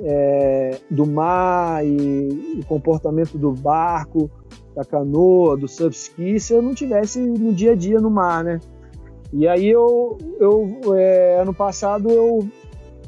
é, 0.03 0.79
do 0.91 1.07
mar 1.07 1.85
e 1.85 2.59
o 2.61 2.65
comportamento 2.67 3.37
do 3.37 3.53
barco, 3.53 4.31
da 4.75 4.85
canoa, 4.85 5.57
do 5.57 5.69
surf 5.69 5.97
ski, 5.97 6.39
se 6.39 6.53
eu 6.53 6.63
não 6.63 6.75
tivesse 6.75 7.21
no 7.21 7.53
dia 7.53 7.73
a 7.73 7.75
dia 7.75 7.99
no 8.01 8.11
mar, 8.11 8.45
né? 8.45 8.61
E 9.33 9.47
aí 9.47 9.69
eu, 9.69 10.19
eu 10.39 10.95
é, 10.97 11.41
ano 11.41 11.55
passado 11.55 12.11
eu 12.11 12.47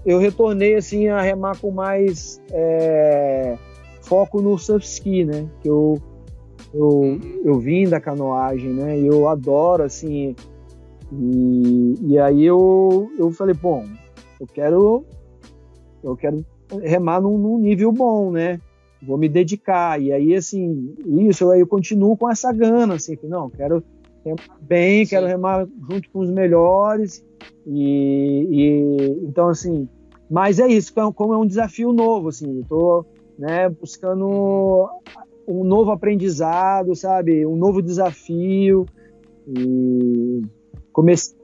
eu 0.04 0.18
retornei 0.18 0.74
assim 0.74 1.08
a 1.08 1.20
remar 1.20 1.58
com 1.60 1.70
mais 1.70 2.40
é, 2.50 3.56
foco 4.02 4.42
no 4.42 4.58
surf 4.58 4.84
ski, 4.84 5.24
né? 5.24 5.48
Que 5.60 5.68
eu, 5.68 6.00
eu, 6.74 7.20
eu 7.44 7.58
vim 7.58 7.88
da 7.88 8.00
canoagem, 8.00 8.72
né? 8.72 8.98
E 8.98 9.06
eu 9.06 9.28
adoro, 9.28 9.84
assim. 9.84 10.34
E, 11.12 11.94
e 12.00 12.18
aí 12.18 12.44
eu, 12.44 13.10
eu 13.18 13.30
falei, 13.30 13.54
bom, 13.54 13.84
eu 14.40 14.46
quero 14.46 15.04
eu 16.02 16.16
quero 16.16 16.44
remar 16.78 17.20
num, 17.20 17.38
num 17.38 17.58
nível 17.58 17.92
bom, 17.92 18.30
né? 18.30 18.60
Vou 19.02 19.18
me 19.18 19.28
dedicar. 19.28 20.00
E 20.00 20.12
aí, 20.12 20.34
assim, 20.34 20.94
isso, 21.28 21.50
aí 21.50 21.60
eu 21.60 21.66
continuo 21.66 22.16
com 22.16 22.30
essa 22.30 22.52
gana, 22.52 22.94
assim, 22.94 23.16
que 23.16 23.26
não, 23.26 23.50
quero 23.50 23.82
remar 24.24 24.58
bem, 24.60 25.04
Sim. 25.04 25.10
quero 25.10 25.26
remar 25.26 25.66
junto 25.90 26.08
com 26.10 26.20
os 26.20 26.30
melhores. 26.30 27.24
E, 27.66 28.46
e, 28.50 29.26
então 29.26 29.48
assim, 29.48 29.88
mas 30.30 30.58
é 30.58 30.66
isso, 30.66 30.92
como 31.14 31.34
é 31.34 31.36
um 31.36 31.46
desafio 31.46 31.92
novo, 31.92 32.28
assim, 32.28 32.58
eu 32.58 32.64
tô 32.68 33.04
né, 33.38 33.68
buscando 33.68 34.88
um 35.46 35.64
novo 35.64 35.90
aprendizado, 35.90 36.94
sabe, 36.94 37.44
um 37.44 37.56
novo 37.56 37.82
desafio 37.82 38.86
e 39.46 40.42
comecei. 40.92 41.36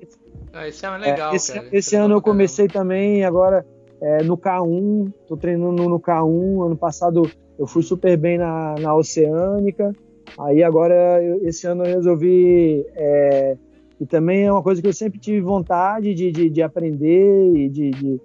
Ah, 0.53 0.69
isso 0.69 0.87
é 0.87 0.99
legal. 0.99 1.33
É, 1.33 1.37
esse, 1.37 1.53
cara, 1.53 1.69
esse 1.73 1.97
é 1.97 1.99
ano 1.99 2.15
eu 2.15 2.23
comecei 2.23 2.69
também 2.69 3.25
agora 3.25 3.67
é, 4.01 4.23
no 4.23 4.37
K1, 4.37 5.13
tô 5.27 5.37
treinando 5.37 5.89
no 5.89 6.01
K1. 6.01 6.67
Ano 6.67 6.77
passado 6.77 7.31
eu 7.59 7.67
fui 7.67 7.83
super 7.83 8.17
bem 8.17 8.39
na, 8.39 8.75
na 8.81 8.95
Oceânica. 8.95 9.93
Aí 10.39 10.63
agora, 10.63 11.21
esse 11.43 11.67
ano 11.67 11.85
eu 11.85 11.97
resolvi 11.97 12.87
é, 12.95 13.57
e 14.01 14.07
também 14.07 14.45
é 14.45 14.53
uma 14.53 14.63
coisa 14.63 14.81
que 14.81 14.87
eu 14.87 14.93
sempre 14.93 15.19
tive 15.19 15.41
vontade 15.41 16.15
de, 16.15 16.31
de, 16.31 16.49
de 16.49 16.63
aprender 16.63 17.57
e 17.57 17.69
de, 17.69 17.91
de, 17.91 18.21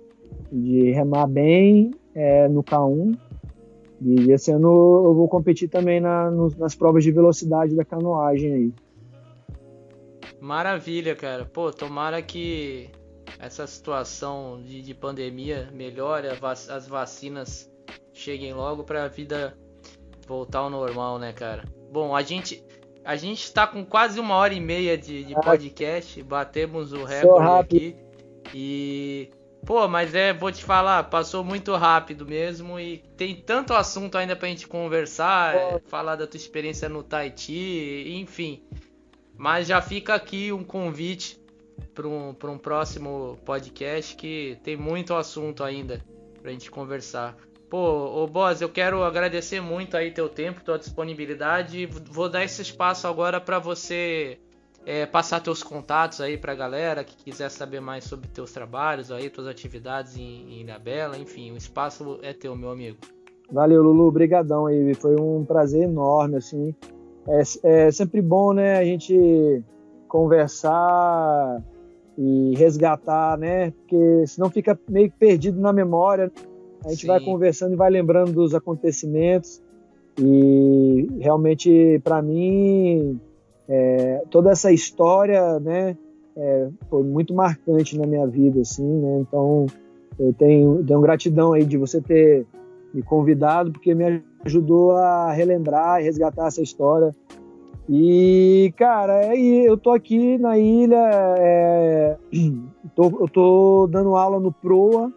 de, 0.52 0.92
remar 0.92 1.28
bem 1.28 1.92
é, 2.14 2.48
no 2.48 2.64
K1. 2.64 3.18
E 4.02 4.32
esse 4.32 4.52
ano 4.52 5.06
eu 5.06 5.14
vou 5.16 5.28
competir 5.28 5.70
também 5.70 6.00
na, 6.00 6.30
nas 6.58 6.76
provas 6.76 7.04
de 7.04 7.12
velocidade 7.12 7.76
da 7.76 7.86
canoagem 7.86 8.54
aí. 8.54 8.74
Maravilha, 10.40 11.16
cara. 11.16 11.46
Pô, 11.46 11.72
tomara 11.72 12.22
que 12.22 12.90
essa 13.40 13.66
situação 13.68 14.62
de, 14.64 14.82
de 14.82 14.94
pandemia 14.94 15.70
melhore, 15.72 16.28
as 16.70 16.88
vacinas 16.88 17.72
cheguem 18.14 18.54
logo 18.54 18.84
para 18.84 19.04
a 19.04 19.08
vida 19.08 19.58
voltar 20.28 20.60
ao 20.60 20.70
normal, 20.70 21.20
né, 21.20 21.34
cara? 21.34 21.64
Bom, 21.92 22.16
a 22.16 22.22
gente 22.22 22.64
a 23.06 23.16
gente 23.16 23.44
está 23.44 23.68
com 23.68 23.86
quase 23.86 24.20
uma 24.20 24.36
hora 24.36 24.54
e 24.54 24.60
meia 24.60 24.98
de, 24.98 25.24
de 25.26 25.34
podcast, 25.36 26.22
batemos 26.24 26.94
o 26.94 27.04
recorde 27.04 27.60
aqui. 27.60 27.96
E. 28.54 29.30
Pô, 29.66 29.88
mas 29.88 30.14
é, 30.14 30.34
vou 30.34 30.52
te 30.52 30.64
falar, 30.64 31.04
passou 31.06 31.42
muito 31.42 31.74
rápido 31.76 32.26
mesmo 32.26 32.78
e 32.78 32.98
tem 33.16 33.34
tanto 33.34 33.74
assunto 33.74 34.18
ainda 34.18 34.36
pra 34.36 34.50
gente 34.50 34.68
conversar, 34.68 35.56
é, 35.56 35.80
falar 35.88 36.18
da 36.18 36.28
tua 36.28 36.38
experiência 36.38 36.90
no 36.90 37.02
Tahiti, 37.02 38.14
enfim. 38.14 38.62
Mas 39.38 39.68
já 39.68 39.82
fica 39.82 40.16
aqui 40.16 40.52
um 40.52 40.66
convite 40.66 41.40
para 41.94 42.08
um, 42.08 42.30
um 42.30 42.58
próximo 42.58 43.38
podcast 43.46 44.16
que 44.16 44.58
tem 44.64 44.76
muito 44.76 45.14
assunto 45.14 45.64
ainda 45.64 46.02
pra 46.42 46.52
gente 46.52 46.70
conversar. 46.70 47.36
Pô, 47.70 48.24
ô 48.24 48.28
Boz, 48.28 48.62
eu 48.62 48.70
quero 48.70 49.04
agradecer 49.04 49.60
muito 49.60 49.98
aí 49.98 50.12
teu 50.12 50.30
tempo, 50.30 50.64
tua 50.64 50.78
disponibilidade. 50.78 51.88
Vou 51.88 52.30
dar 52.30 52.44
esse 52.44 52.62
espaço 52.62 53.08
agora 53.08 53.42
para 53.42 53.58
você 53.58 54.38
é, 54.86 55.06
passar 55.06 55.40
teus 55.40 55.64
contatos 55.64 56.22
aí 56.22 56.38
pra 56.38 56.54
galera 56.54 57.04
que 57.04 57.16
quiser 57.16 57.50
saber 57.50 57.80
mais 57.80 58.04
sobre 58.04 58.28
teus 58.28 58.52
trabalhos 58.52 59.12
aí, 59.12 59.30
tuas 59.30 59.48
atividades 59.48 60.18
em, 60.18 60.22
em 60.22 60.62
Ilhabela, 60.62 61.18
enfim, 61.18 61.52
o 61.52 61.58
espaço 61.58 62.20
é 62.22 62.34
teu, 62.34 62.56
meu 62.56 62.70
amigo. 62.70 62.98
Valeu, 63.52 63.82
Lulu, 63.82 64.12
brigadão 64.12 64.66
aí, 64.66 64.94
foi 64.96 65.16
um 65.20 65.46
prazer 65.46 65.84
enorme, 65.84 66.38
assim. 66.38 66.76
É, 67.28 67.86
é 67.86 67.92
sempre 67.92 68.22
bom, 68.22 68.54
né, 68.54 68.78
a 68.78 68.84
gente 68.84 69.64
conversar 70.14 71.60
e 72.16 72.54
resgatar, 72.56 73.36
né, 73.36 73.72
porque 73.72 74.28
senão 74.28 74.48
fica 74.52 74.80
meio 74.88 75.12
perdido 75.18 75.60
na 75.60 75.74
memória, 75.74 76.32
a 76.86 76.90
gente 76.90 77.02
Sim. 77.02 77.08
vai 77.08 77.20
conversando 77.20 77.74
e 77.74 77.76
vai 77.76 77.90
lembrando 77.90 78.32
dos 78.32 78.54
acontecimentos. 78.54 79.60
E 80.20 81.08
realmente, 81.20 82.00
para 82.04 82.22
mim, 82.22 83.20
é, 83.68 84.22
toda 84.30 84.52
essa 84.52 84.72
história, 84.72 85.60
né, 85.60 85.98
é, 86.38 86.70
foi 86.88 87.02
muito 87.02 87.34
marcante 87.34 87.98
na 87.98 88.06
minha 88.06 88.28
vida, 88.28 88.62
assim, 88.62 88.86
né? 88.86 89.20
Então, 89.22 89.66
eu 90.20 90.32
tenho, 90.34 90.84
tenho 90.84 91.02
gratidão 91.02 91.54
aí 91.54 91.66
de 91.66 91.78
você 91.78 92.00
ter 92.00 92.46
me 92.94 93.02
convidado, 93.02 93.72
porque 93.72 93.96
me 93.96 94.22
ajudou 94.46 94.92
a 94.92 95.32
relembrar 95.32 96.00
e 96.00 96.04
resgatar 96.04 96.48
essa 96.48 96.62
história. 96.62 97.16
E, 97.90 98.74
cara, 98.78 99.26
é, 99.26 99.38
eu 99.38 99.78
tô 99.78 99.92
aqui 99.92 100.38
na 100.38 100.58
ilha, 100.58 101.04
é, 101.38 102.18
tô, 102.96 103.04
eu 103.20 103.28
tô 103.28 103.88
dando 103.92 104.16
aula 104.16 104.40
no 104.40 104.52
PROA, 104.52 105.12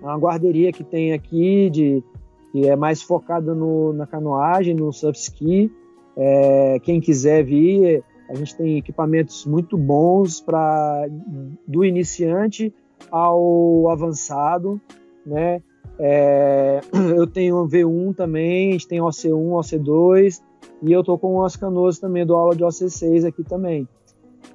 uma 0.00 0.16
guarderia 0.18 0.72
que 0.72 0.84
tem 0.84 1.12
aqui, 1.12 1.70
de, 1.70 2.04
que 2.50 2.68
é 2.68 2.76
mais 2.76 3.02
focada 3.02 3.54
no, 3.54 3.92
na 3.92 4.06
canoagem, 4.06 4.74
no 4.74 4.92
surf 4.92 5.18
ski. 5.18 5.72
É, 6.14 6.78
quem 6.82 7.00
quiser 7.00 7.42
vir, 7.42 8.04
a 8.28 8.34
gente 8.34 8.54
tem 8.54 8.76
equipamentos 8.76 9.46
muito 9.46 9.78
bons 9.78 10.40
para 10.40 11.06
do 11.66 11.84
iniciante 11.84 12.74
ao 13.10 13.88
avançado, 13.88 14.78
né? 15.24 15.62
É, 15.98 16.80
eu 17.16 17.26
tenho 17.26 17.66
V1 17.66 18.14
também, 18.14 18.70
a 18.70 18.72
gente 18.72 18.88
tem 18.88 19.00
OC1, 19.00 19.30
OC2 19.32 20.51
e 20.82 20.92
eu 20.92 21.04
tô 21.04 21.16
com 21.16 21.42
as 21.44 21.56
canoas 21.56 21.98
também 21.98 22.26
do 22.26 22.34
aula 22.34 22.56
de 22.56 22.64
OC6 22.64 23.26
aqui 23.26 23.44
também. 23.44 23.88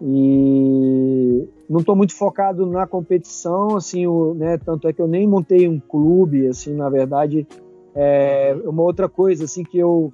E 0.02 1.48
não 1.70 1.80
estou 1.80 1.96
muito 1.96 2.14
focado 2.14 2.66
na 2.66 2.86
competição, 2.86 3.78
assim, 3.78 4.06
o, 4.06 4.34
né, 4.34 4.58
tanto 4.58 4.88
é 4.88 4.94
que 4.94 5.02
eu 5.02 5.08
nem 5.08 5.28
montei 5.28 5.68
um 5.68 5.80
clube, 5.80 6.48
assim, 6.48 6.74
na 6.76 6.90
verdade, 6.90 7.48
é 7.96 8.56
uma 8.66 8.84
outra 8.84 9.08
coisa, 9.08 9.46
assim, 9.46 9.64
que 9.64 9.78
eu 9.78 10.14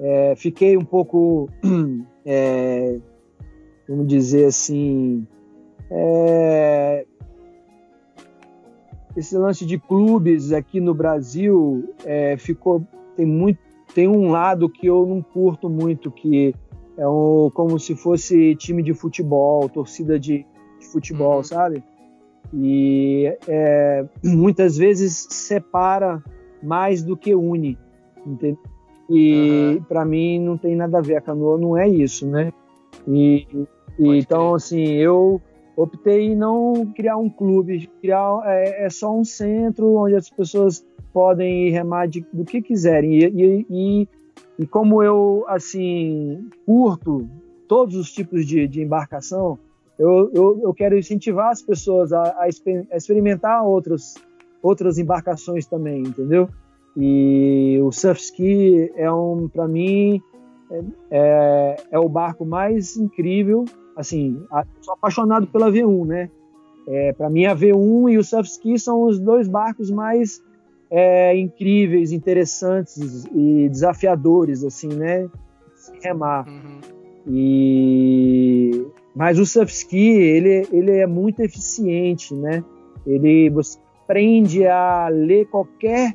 é, 0.00 0.34
fiquei 0.34 0.76
um 0.76 0.84
pouco, 0.84 1.48
é, 2.24 2.98
vamos 3.86 4.08
dizer 4.08 4.46
assim, 4.46 5.26
é, 5.90 7.06
esse 9.16 9.36
lance 9.36 9.66
de 9.66 9.78
clubes 9.78 10.52
aqui 10.52 10.80
no 10.80 10.94
Brasil 10.94 11.94
é, 12.04 12.36
ficou 12.38 12.82
tem 13.14 13.26
muito 13.26 13.58
tem 13.94 14.08
um 14.08 14.30
lado 14.30 14.68
que 14.68 14.86
eu 14.86 15.06
não 15.06 15.22
curto 15.22 15.68
muito 15.68 16.10
que 16.10 16.54
é 16.96 17.08
um, 17.08 17.50
como 17.52 17.78
se 17.78 17.94
fosse 17.94 18.54
time 18.56 18.82
de 18.82 18.92
futebol, 18.92 19.68
torcida 19.68 20.18
de, 20.18 20.46
de 20.78 20.86
futebol, 20.86 21.38
uhum. 21.38 21.42
sabe? 21.42 21.82
E 22.52 23.36
é, 23.48 24.04
muitas 24.22 24.76
vezes 24.76 25.26
separa 25.30 26.22
mais 26.62 27.02
do 27.02 27.16
que 27.16 27.34
une. 27.34 27.78
entendeu? 28.26 28.58
E 29.10 29.76
uhum. 29.76 29.82
para 29.82 30.04
mim 30.04 30.40
não 30.40 30.56
tem 30.56 30.76
nada 30.76 30.98
a 30.98 31.02
ver, 31.02 31.16
a 31.16 31.20
canoa 31.20 31.58
não 31.58 31.76
é 31.76 31.88
isso, 31.88 32.26
né? 32.26 32.52
E, 33.06 33.46
e 33.98 34.18
então, 34.18 34.54
assim, 34.54 34.84
eu 34.94 35.40
optei 35.76 36.28
em 36.28 36.36
não 36.36 36.92
criar 36.94 37.16
um 37.16 37.28
clube, 37.28 37.90
criar 38.00 38.40
é, 38.44 38.86
é, 38.86 38.90
só 38.90 39.14
um 39.14 39.24
centro 39.24 39.96
onde 39.96 40.14
as 40.14 40.30
pessoas 40.30 40.86
podem 41.12 41.70
remar 41.70 42.06
de, 42.06 42.24
do 42.32 42.44
que 42.44 42.62
quiserem. 42.62 43.18
E, 43.18 43.24
e, 43.24 43.66
e, 43.70 44.08
e, 44.58 44.66
como 44.66 45.02
eu, 45.02 45.44
assim, 45.48 46.48
curto 46.64 47.28
todos 47.68 47.96
os 47.96 48.12
tipos 48.12 48.46
de, 48.46 48.66
de 48.66 48.82
embarcação, 48.82 49.58
eu, 49.98 50.30
eu, 50.34 50.60
eu, 50.62 50.74
quero 50.74 50.98
incentivar 50.98 51.50
as 51.50 51.62
pessoas 51.62 52.12
a, 52.12 52.22
a, 52.38 52.48
experimentar 52.96 53.64
outras, 53.64 54.14
outras 54.62 54.98
embarcações 54.98 55.66
também, 55.66 56.02
entendeu? 56.02 56.48
E 56.96 57.78
o 57.82 57.90
surf 57.90 58.20
ski 58.20 58.92
é 58.96 59.10
um, 59.10 59.48
para 59.48 59.66
mim, 59.66 60.20
é, 60.70 60.82
é, 61.10 61.76
é, 61.92 61.98
o 61.98 62.08
barco 62.08 62.44
mais 62.44 62.96
incrível. 62.96 63.64
Assim, 63.96 64.42
sou 64.80 64.94
apaixonado 64.94 65.46
pela 65.46 65.70
V1, 65.70 66.06
né? 66.06 66.30
É, 66.88 67.12
para 67.12 67.30
mim 67.30 67.44
a 67.44 67.54
V1 67.54 68.12
e 68.12 68.18
o 68.18 68.24
surf 68.24 68.48
ski 68.48 68.78
são 68.78 69.04
os 69.04 69.20
dois 69.20 69.46
barcos 69.46 69.90
mais 69.90 70.42
é, 70.94 71.34
incríveis, 71.34 72.12
interessantes 72.12 73.24
e 73.34 73.68
desafiadores, 73.70 74.62
assim, 74.62 74.88
né? 74.88 75.26
remar. 76.02 76.46
Uhum. 76.46 76.80
E 77.26 78.86
mas 79.14 79.38
o 79.38 79.46
surf 79.46 79.72
ski 79.72 80.10
ele, 80.10 80.66
ele 80.70 80.98
é 80.98 81.06
muito 81.06 81.40
eficiente, 81.40 82.34
né? 82.34 82.62
Ele 83.06 83.48
você 83.50 83.78
aprende 84.04 84.66
a 84.66 85.08
ler 85.08 85.46
qualquer 85.46 86.12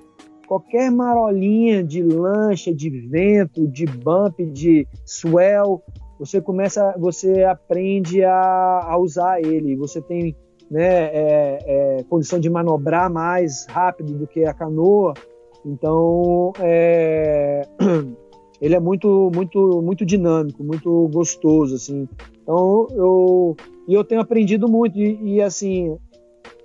qualquer 0.48 0.92
marolinha 0.92 1.84
de 1.84 2.02
lancha, 2.02 2.74
de 2.74 2.90
vento, 2.90 3.68
de 3.68 3.86
bump, 3.86 4.46
de 4.46 4.88
swell, 5.06 5.84
você 6.18 6.42
começa, 6.42 6.96
você 6.98 7.44
aprende 7.44 8.24
a, 8.24 8.82
a 8.86 8.98
usar 8.98 9.42
ele. 9.42 9.76
Você 9.76 10.02
tem 10.02 10.36
né, 10.70 11.06
é, 11.06 11.60
é, 11.66 12.04
condição 12.10 12.40
de 12.40 12.50
manobrar 12.50 13.12
mais 13.12 13.66
rápido 13.70 14.14
do 14.14 14.28
que 14.28 14.46
a 14.46 14.54
canoa. 14.54 15.14
Então, 15.66 16.54
é, 16.60 17.68
ele 18.62 18.76
é 18.76 18.80
muito, 18.80 19.32
muito, 19.34 19.82
muito 19.82 20.06
dinâmico, 20.06 20.64
muito 20.64 21.08
gostoso, 21.10 21.76
assim. 21.76 22.08
Então, 22.42 22.88
eu, 22.92 23.56
e 23.88 23.94
eu 23.94 24.04
tenho 24.04 24.22
aprendido 24.22 24.68
muito 24.70 24.98
e, 24.98 25.36
e 25.36 25.42
assim, 25.42 25.98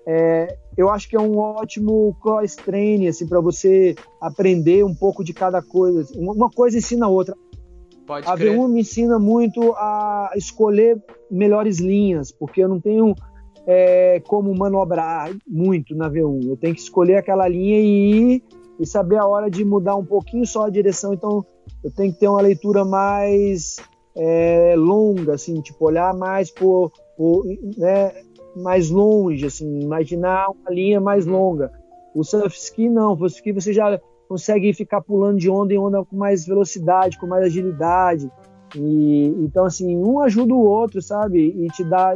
é, 0.07 0.57
eu 0.77 0.89
acho 0.91 1.09
que 1.09 1.17
é 1.17 1.21
um 1.21 1.39
ótimo 1.39 2.17
cross 2.21 2.57
training 2.57 3.09
assim 3.09 3.27
para 3.27 3.41
você 3.41 3.95
aprender 4.21 4.85
um 4.85 4.95
pouco 4.95 5.23
de 5.23 5.33
cada 5.33 5.63
coisa. 5.63 6.13
Uma 6.17 6.51
coisa 6.51 6.79
ensina 6.79 7.07
a 7.07 7.09
outra. 7.09 7.37
Pode 8.07 8.29
a 8.29 8.35
crer. 8.35 8.57
V1 8.57 8.69
me 8.69 8.81
ensina 8.81 9.19
muito 9.19 9.73
a 9.75 10.31
escolher 10.35 11.01
melhores 11.31 11.79
linhas, 11.79 12.33
porque 12.33 12.63
eu 12.63 12.69
não 12.69 12.81
tenho 12.81 13.15
é, 13.67 14.21
como 14.27 14.55
manobrar 14.55 15.31
muito 15.47 15.95
na 15.95 16.11
V1. 16.11 16.49
Eu 16.49 16.57
tenho 16.57 16.75
que 16.75 16.81
escolher 16.81 17.17
aquela 17.17 17.47
linha 17.49 17.81
e 17.81 18.35
ir 18.35 18.45
e 18.81 18.87
saber 18.87 19.17
a 19.17 19.27
hora 19.27 19.51
de 19.51 19.65
mudar 19.65 19.97
um 19.97 20.05
pouquinho 20.05 20.47
só 20.47 20.65
a 20.65 20.71
direção. 20.71 21.13
Então, 21.13 21.45
eu 21.85 21.91
tenho 21.91 22.13
que 22.13 22.19
ter 22.19 22.29
uma 22.29 22.41
leitura 22.41 22.85
mais 22.85 23.77
é, 24.17 24.75
longa, 24.77 25.35
assim, 25.35 25.61
tipo, 25.61 25.85
olhar 25.85 26.15
mais 26.15 26.51
por, 26.51 26.91
por 27.17 27.45
né, 27.77 28.13
mais 28.57 28.91
longe, 28.91 29.47
assim, 29.47 29.81
imaginar 29.81 30.49
uma 30.51 30.71
linha 30.71 31.01
mais 31.01 31.27
uhum. 31.27 31.33
longa. 31.33 31.73
O 32.15 32.23
surf 32.23 32.57
ski 32.57 32.89
não, 32.89 33.13
o 33.13 33.17
surf 33.17 33.37
ski 33.37 33.53
você 33.53 33.73
já 33.73 34.01
consegue 34.29 34.73
ficar 34.73 35.01
pulando 35.01 35.39
de 35.39 35.49
onda 35.49 35.73
em 35.73 35.79
onda 35.79 36.05
com 36.05 36.17
mais 36.17 36.47
velocidade, 36.47 37.19
com 37.19 37.27
mais 37.27 37.45
agilidade. 37.45 38.31
E 38.75 39.27
então 39.39 39.65
assim, 39.65 39.97
um 39.97 40.21
ajuda 40.21 40.55
o 40.55 40.65
outro, 40.65 41.03
sabe? 41.03 41.55
E 41.59 41.67
te 41.69 41.85
dá 41.85 42.15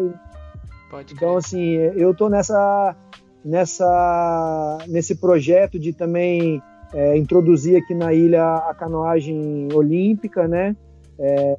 Pode 0.91 1.15
Então 1.15 1.37
assim, 1.37 1.73
eu 1.73 2.15
tô 2.15 2.29
nessa 2.29 2.97
nessa 3.45 4.79
nesse 4.89 5.15
projeto 5.17 5.79
de 5.79 5.93
também 5.93 6.63
é, 6.93 7.17
introduzir 7.17 7.77
aqui 7.77 7.95
na 7.95 8.13
ilha 8.13 8.57
a 8.57 8.75
canoagem 8.75 9.69
olímpica, 9.73 10.47
né? 10.49 10.77
É, 11.19 11.57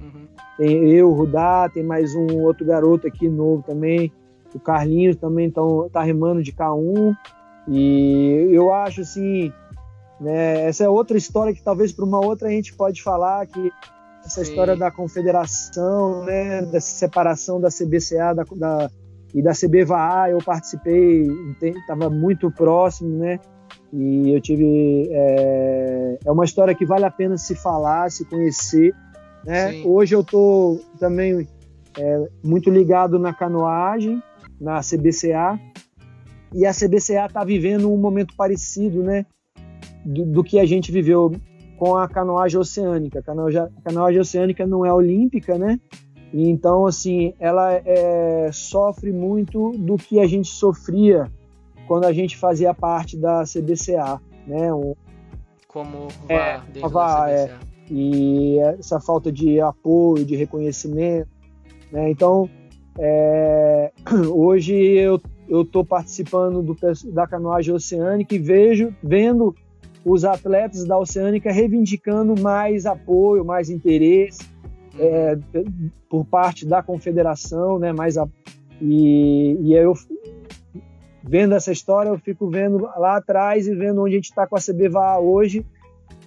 uhum. 0.00 0.26
Tem 0.56 0.88
eu, 0.90 1.10
o 1.10 1.14
Rudá, 1.14 1.68
tem 1.72 1.82
mais 1.82 2.14
um 2.14 2.40
outro 2.42 2.64
garoto 2.64 3.06
aqui 3.06 3.28
novo 3.28 3.62
também. 3.62 4.12
O 4.54 4.58
Carlinhos 4.58 5.16
também 5.16 5.50
tão, 5.50 5.88
tá 5.90 6.02
remando 6.02 6.42
de 6.42 6.52
K1. 6.52 7.14
E 7.68 8.48
eu 8.50 8.72
acho 8.72 9.02
assim, 9.02 9.52
né, 10.20 10.62
essa 10.66 10.84
é 10.84 10.88
outra 10.88 11.18
história 11.18 11.52
que 11.52 11.62
talvez 11.62 11.92
para 11.92 12.04
uma 12.04 12.24
outra 12.24 12.48
a 12.48 12.50
gente 12.50 12.74
pode 12.74 13.02
falar 13.02 13.46
que 13.46 13.70
essa 14.26 14.44
Sim. 14.44 14.50
história 14.50 14.76
da 14.76 14.90
confederação, 14.90 16.24
né, 16.24 16.62
dessa 16.62 16.98
separação 16.98 17.60
da 17.60 17.68
CBCA 17.68 18.34
da, 18.34 18.44
da, 18.56 18.90
e 19.32 19.40
da 19.40 19.52
CBVA, 19.52 20.30
eu 20.30 20.38
participei, 20.38 21.26
estava 21.62 22.10
muito 22.10 22.50
próximo, 22.50 23.18
né, 23.18 23.38
e 23.92 24.30
eu 24.34 24.40
tive 24.40 25.08
é, 25.10 26.18
é 26.24 26.30
uma 26.30 26.44
história 26.44 26.74
que 26.74 26.84
vale 26.84 27.04
a 27.04 27.10
pena 27.10 27.36
se 27.38 27.54
falar, 27.54 28.10
se 28.10 28.24
conhecer, 28.24 28.92
né? 29.46 29.80
Hoje 29.84 30.14
eu 30.14 30.22
estou 30.22 30.80
também 30.98 31.46
é, 31.96 32.28
muito 32.44 32.68
ligado 32.68 33.16
na 33.16 33.32
canoagem, 33.32 34.20
na 34.60 34.80
CBCA, 34.80 35.58
e 36.52 36.66
a 36.66 36.72
CBCA 36.72 37.26
está 37.26 37.44
vivendo 37.44 37.92
um 37.92 37.96
momento 37.96 38.34
parecido, 38.36 39.04
né? 39.04 39.24
Do, 40.04 40.24
do, 40.24 40.44
que 40.44 40.58
a 40.58 40.66
gente 40.66 40.90
viveu 40.90 41.32
com 41.76 41.96
a 41.96 42.08
canoagem 42.08 42.58
oceânica. 42.58 43.20
A 43.20 43.22
canoagem, 43.22 43.60
a 43.60 43.70
canoagem 43.84 44.20
oceânica 44.20 44.66
não 44.66 44.84
é 44.84 44.92
olímpica, 44.92 45.58
né? 45.58 45.78
E 46.32 46.48
então, 46.48 46.86
assim, 46.86 47.34
ela 47.38 47.72
é, 47.72 48.50
sofre 48.52 49.12
muito 49.12 49.72
do 49.72 49.96
que 49.96 50.18
a 50.18 50.26
gente 50.26 50.48
sofria 50.48 51.30
quando 51.86 52.04
a 52.04 52.12
gente 52.12 52.36
fazia 52.36 52.74
parte 52.74 53.16
da 53.16 53.44
CBCA, 53.44 54.20
né? 54.46 54.72
Um, 54.72 54.94
Como 55.68 56.08
é, 56.28 56.60
dentro 56.72 56.90
da 56.90 57.26
CBCA. 57.26 57.30
É, 57.30 57.58
e 57.90 58.58
essa 58.58 59.00
falta 59.00 59.30
de 59.30 59.60
apoio, 59.60 60.24
de 60.24 60.34
reconhecimento. 60.34 61.28
Né? 61.92 62.10
Então, 62.10 62.50
é, 62.98 63.92
hoje 64.32 64.74
eu 64.74 65.20
estou 65.62 65.84
participando 65.84 66.62
do, 66.62 66.76
da 67.12 67.26
canoagem 67.26 67.72
oceânica 67.72 68.34
e 68.34 68.38
vejo, 68.38 68.92
vendo 69.02 69.54
os 70.08 70.24
atletas 70.24 70.84
da 70.84 70.96
Oceânica 70.96 71.50
reivindicando 71.50 72.40
mais 72.40 72.86
apoio, 72.86 73.44
mais 73.44 73.68
interesse 73.68 74.38
é, 74.96 75.36
por 76.08 76.24
parte 76.24 76.64
da 76.64 76.80
confederação, 76.80 77.76
né? 77.76 77.92
Mais 77.92 78.16
a, 78.16 78.28
e, 78.80 79.58
e 79.60 79.74
eu 79.74 79.94
vendo 81.24 81.56
essa 81.56 81.72
história, 81.72 82.08
eu 82.08 82.18
fico 82.18 82.48
vendo 82.48 82.78
lá 82.96 83.16
atrás 83.16 83.66
e 83.66 83.74
vendo 83.74 84.00
onde 84.00 84.12
a 84.12 84.18
gente 84.18 84.30
está 84.30 84.46
com 84.46 84.56
a 84.56 84.60
CBVA 84.60 85.18
hoje 85.18 85.66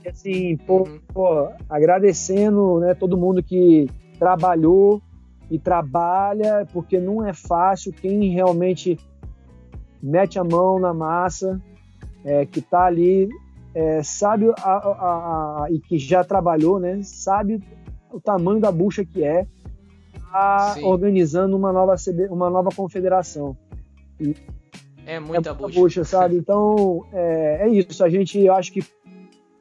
assim, 0.07 0.57
pô, 0.57 0.79
uhum. 0.79 0.99
pô, 1.13 1.49
agradecendo, 1.69 2.79
né, 2.79 2.93
todo 2.93 3.17
mundo 3.17 3.43
que 3.43 3.87
trabalhou 4.17 5.01
e 5.49 5.57
trabalha, 5.57 6.67
porque 6.73 6.99
não 6.99 7.25
é 7.25 7.33
fácil 7.33 7.93
quem 7.93 8.29
realmente 8.29 8.97
mete 10.01 10.39
a 10.39 10.43
mão 10.43 10.79
na 10.79 10.93
massa, 10.93 11.61
é, 12.23 12.45
que 12.45 12.59
está 12.59 12.85
ali, 12.85 13.29
é, 13.79 14.03
sabe 14.03 14.51
a, 14.57 14.71
a, 14.71 15.63
a, 15.63 15.67
e 15.71 15.79
que 15.79 15.97
já 15.97 16.21
trabalhou, 16.21 16.79
né, 16.79 16.99
sabe 17.01 17.63
o 18.11 18.19
tamanho 18.19 18.59
da 18.59 18.71
bucha 18.71 19.05
que 19.05 19.23
é, 19.23 19.47
tá 20.31 20.75
organizando 20.83 21.55
uma 21.55 21.71
nova 21.71 21.95
CB, 21.95 22.27
uma 22.27 22.49
nova 22.49 22.69
confederação. 22.75 23.55
E 24.19 24.35
é 25.05 25.17
muita, 25.19 25.49
é 25.49 25.53
muita 25.53 25.53
bucha. 25.53 25.79
bucha. 25.79 26.03
sabe? 26.03 26.35
Então 26.35 27.05
é, 27.13 27.67
é 27.67 27.69
isso. 27.69 28.03
A 28.03 28.09
gente, 28.09 28.37
eu 28.37 28.53
acho 28.53 28.71
que 28.73 28.83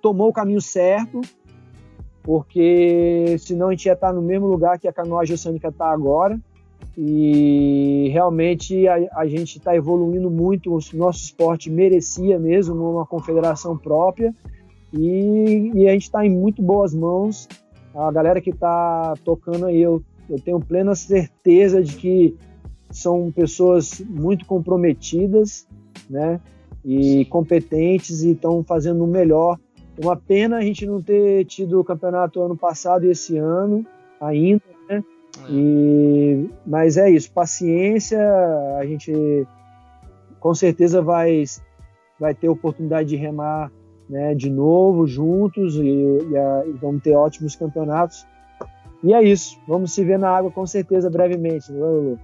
tomou 0.03 0.31
o 0.31 0.32
caminho 0.32 0.61
certo, 0.61 1.20
porque 2.23 3.36
senão 3.39 3.69
a 3.69 3.70
gente 3.70 3.86
ia 3.86 3.93
estar 3.93 4.12
no 4.12 4.20
mesmo 4.20 4.47
lugar 4.47 4.78
que 4.78 4.89
a 4.89 4.93
canoagem 4.93 5.35
oceânica 5.35 5.69
está 5.69 5.90
agora. 5.90 6.40
E 7.00 8.08
realmente 8.12 8.88
a, 8.88 8.96
a 9.12 9.26
gente 9.26 9.58
está 9.58 9.76
evoluindo 9.76 10.28
muito. 10.28 10.74
O 10.74 10.80
nosso 10.94 11.20
esporte 11.22 11.70
merecia 11.70 12.38
mesmo 12.40 12.74
uma 12.74 13.06
confederação 13.06 13.78
própria. 13.78 14.34
E, 14.92 15.70
e 15.74 15.88
a 15.88 15.92
gente 15.92 16.02
está 16.02 16.26
em 16.26 16.30
muito 16.30 16.60
boas 16.60 16.92
mãos. 16.92 17.48
A 17.94 18.10
galera 18.10 18.40
que 18.40 18.50
está 18.50 19.14
tocando 19.24 19.66
aí, 19.66 19.80
eu, 19.80 20.02
eu 20.28 20.40
tenho 20.40 20.58
plena 20.58 20.94
certeza 20.96 21.80
de 21.80 21.94
que 21.94 22.36
são 22.90 23.30
pessoas 23.30 24.00
muito 24.00 24.44
comprometidas, 24.44 25.68
né? 26.10 26.40
E 26.84 27.24
competentes 27.26 28.22
e 28.22 28.32
estão 28.32 28.64
fazendo 28.64 29.04
o 29.04 29.06
melhor 29.06 29.56
uma 30.00 30.16
pena 30.16 30.58
a 30.58 30.60
gente 30.60 30.86
não 30.86 31.02
ter 31.02 31.44
tido 31.44 31.80
o 31.80 31.84
campeonato 31.84 32.40
ano 32.40 32.56
passado 32.56 33.04
e 33.04 33.10
esse 33.10 33.36
ano 33.36 33.84
ainda. 34.20 34.77
E, 35.48 36.51
mas 36.66 36.97
é 36.97 37.10
isso, 37.10 37.31
paciência, 37.31 38.19
a 38.78 38.85
gente 38.85 39.47
com 40.40 40.55
certeza 40.55 41.02
vai, 41.02 41.44
vai 42.19 42.35
ter 42.35 42.48
oportunidade 42.48 43.09
de 43.09 43.16
remar 43.16 43.70
né, 44.09 44.35
de 44.35 44.48
novo, 44.48 45.06
juntos, 45.06 45.74
e, 45.77 45.82
e, 46.31 46.36
a, 46.36 46.65
e, 46.66 46.73
vamos 46.73 47.02
ter 47.02 47.15
ótimos 47.15 47.55
campeonatos. 47.55 48.27
E 49.02 49.12
é 49.12 49.23
isso. 49.23 49.59
Vamos 49.66 49.93
se 49.93 50.02
ver 50.02 50.19
na 50.19 50.31
água 50.31 50.51
com 50.51 50.66
certeza 50.66 51.10
brevemente, 51.10 51.70
não 51.70 51.86
é, 51.86 51.90
Lulu? 51.90 52.20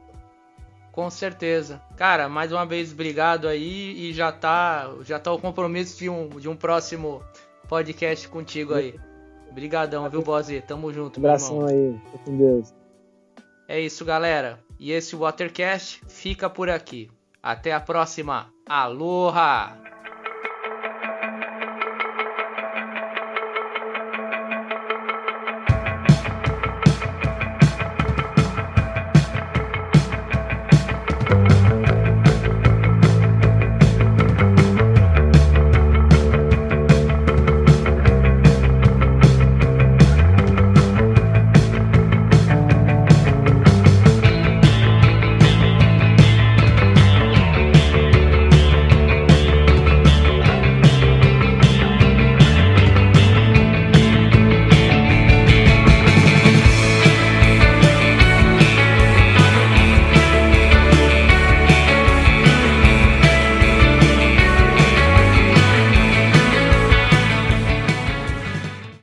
Com 0.91 1.11
certeza. 1.11 1.81
Cara, 1.97 2.29
mais 2.29 2.53
uma 2.53 2.65
vez, 2.65 2.93
obrigado 2.93 3.49
aí 3.49 4.09
e 4.09 4.13
já 4.13 4.31
tá, 4.31 4.93
já 5.03 5.19
tá 5.19 5.33
o 5.33 5.39
compromisso 5.39 5.99
de 5.99 6.09
um, 6.09 6.29
de 6.29 6.49
um 6.49 6.57
próximo 6.57 7.21
podcast 7.69 8.29
contigo 8.29 8.75
aí. 8.75 8.95
Obrigadão, 9.51 10.09
viu, 10.09 10.23
Bozi? 10.23 10.61
Tamo 10.61 10.93
junto, 10.93 11.21
um 11.21 11.25
abração 11.25 11.67
aí. 11.67 12.01
com 12.25 12.37
Deus. 12.37 12.84
É 13.69 13.81
isso, 13.81 14.05
galera. 14.05 14.59
E 14.79 14.93
esse 14.93 15.17
Watercast 15.17 16.01
fica 16.09 16.51
por 16.51 16.69
aqui. 16.69 17.11
Até 17.43 17.73
a 17.73 17.81
próxima. 17.81 18.53
Aloha! 18.67 19.84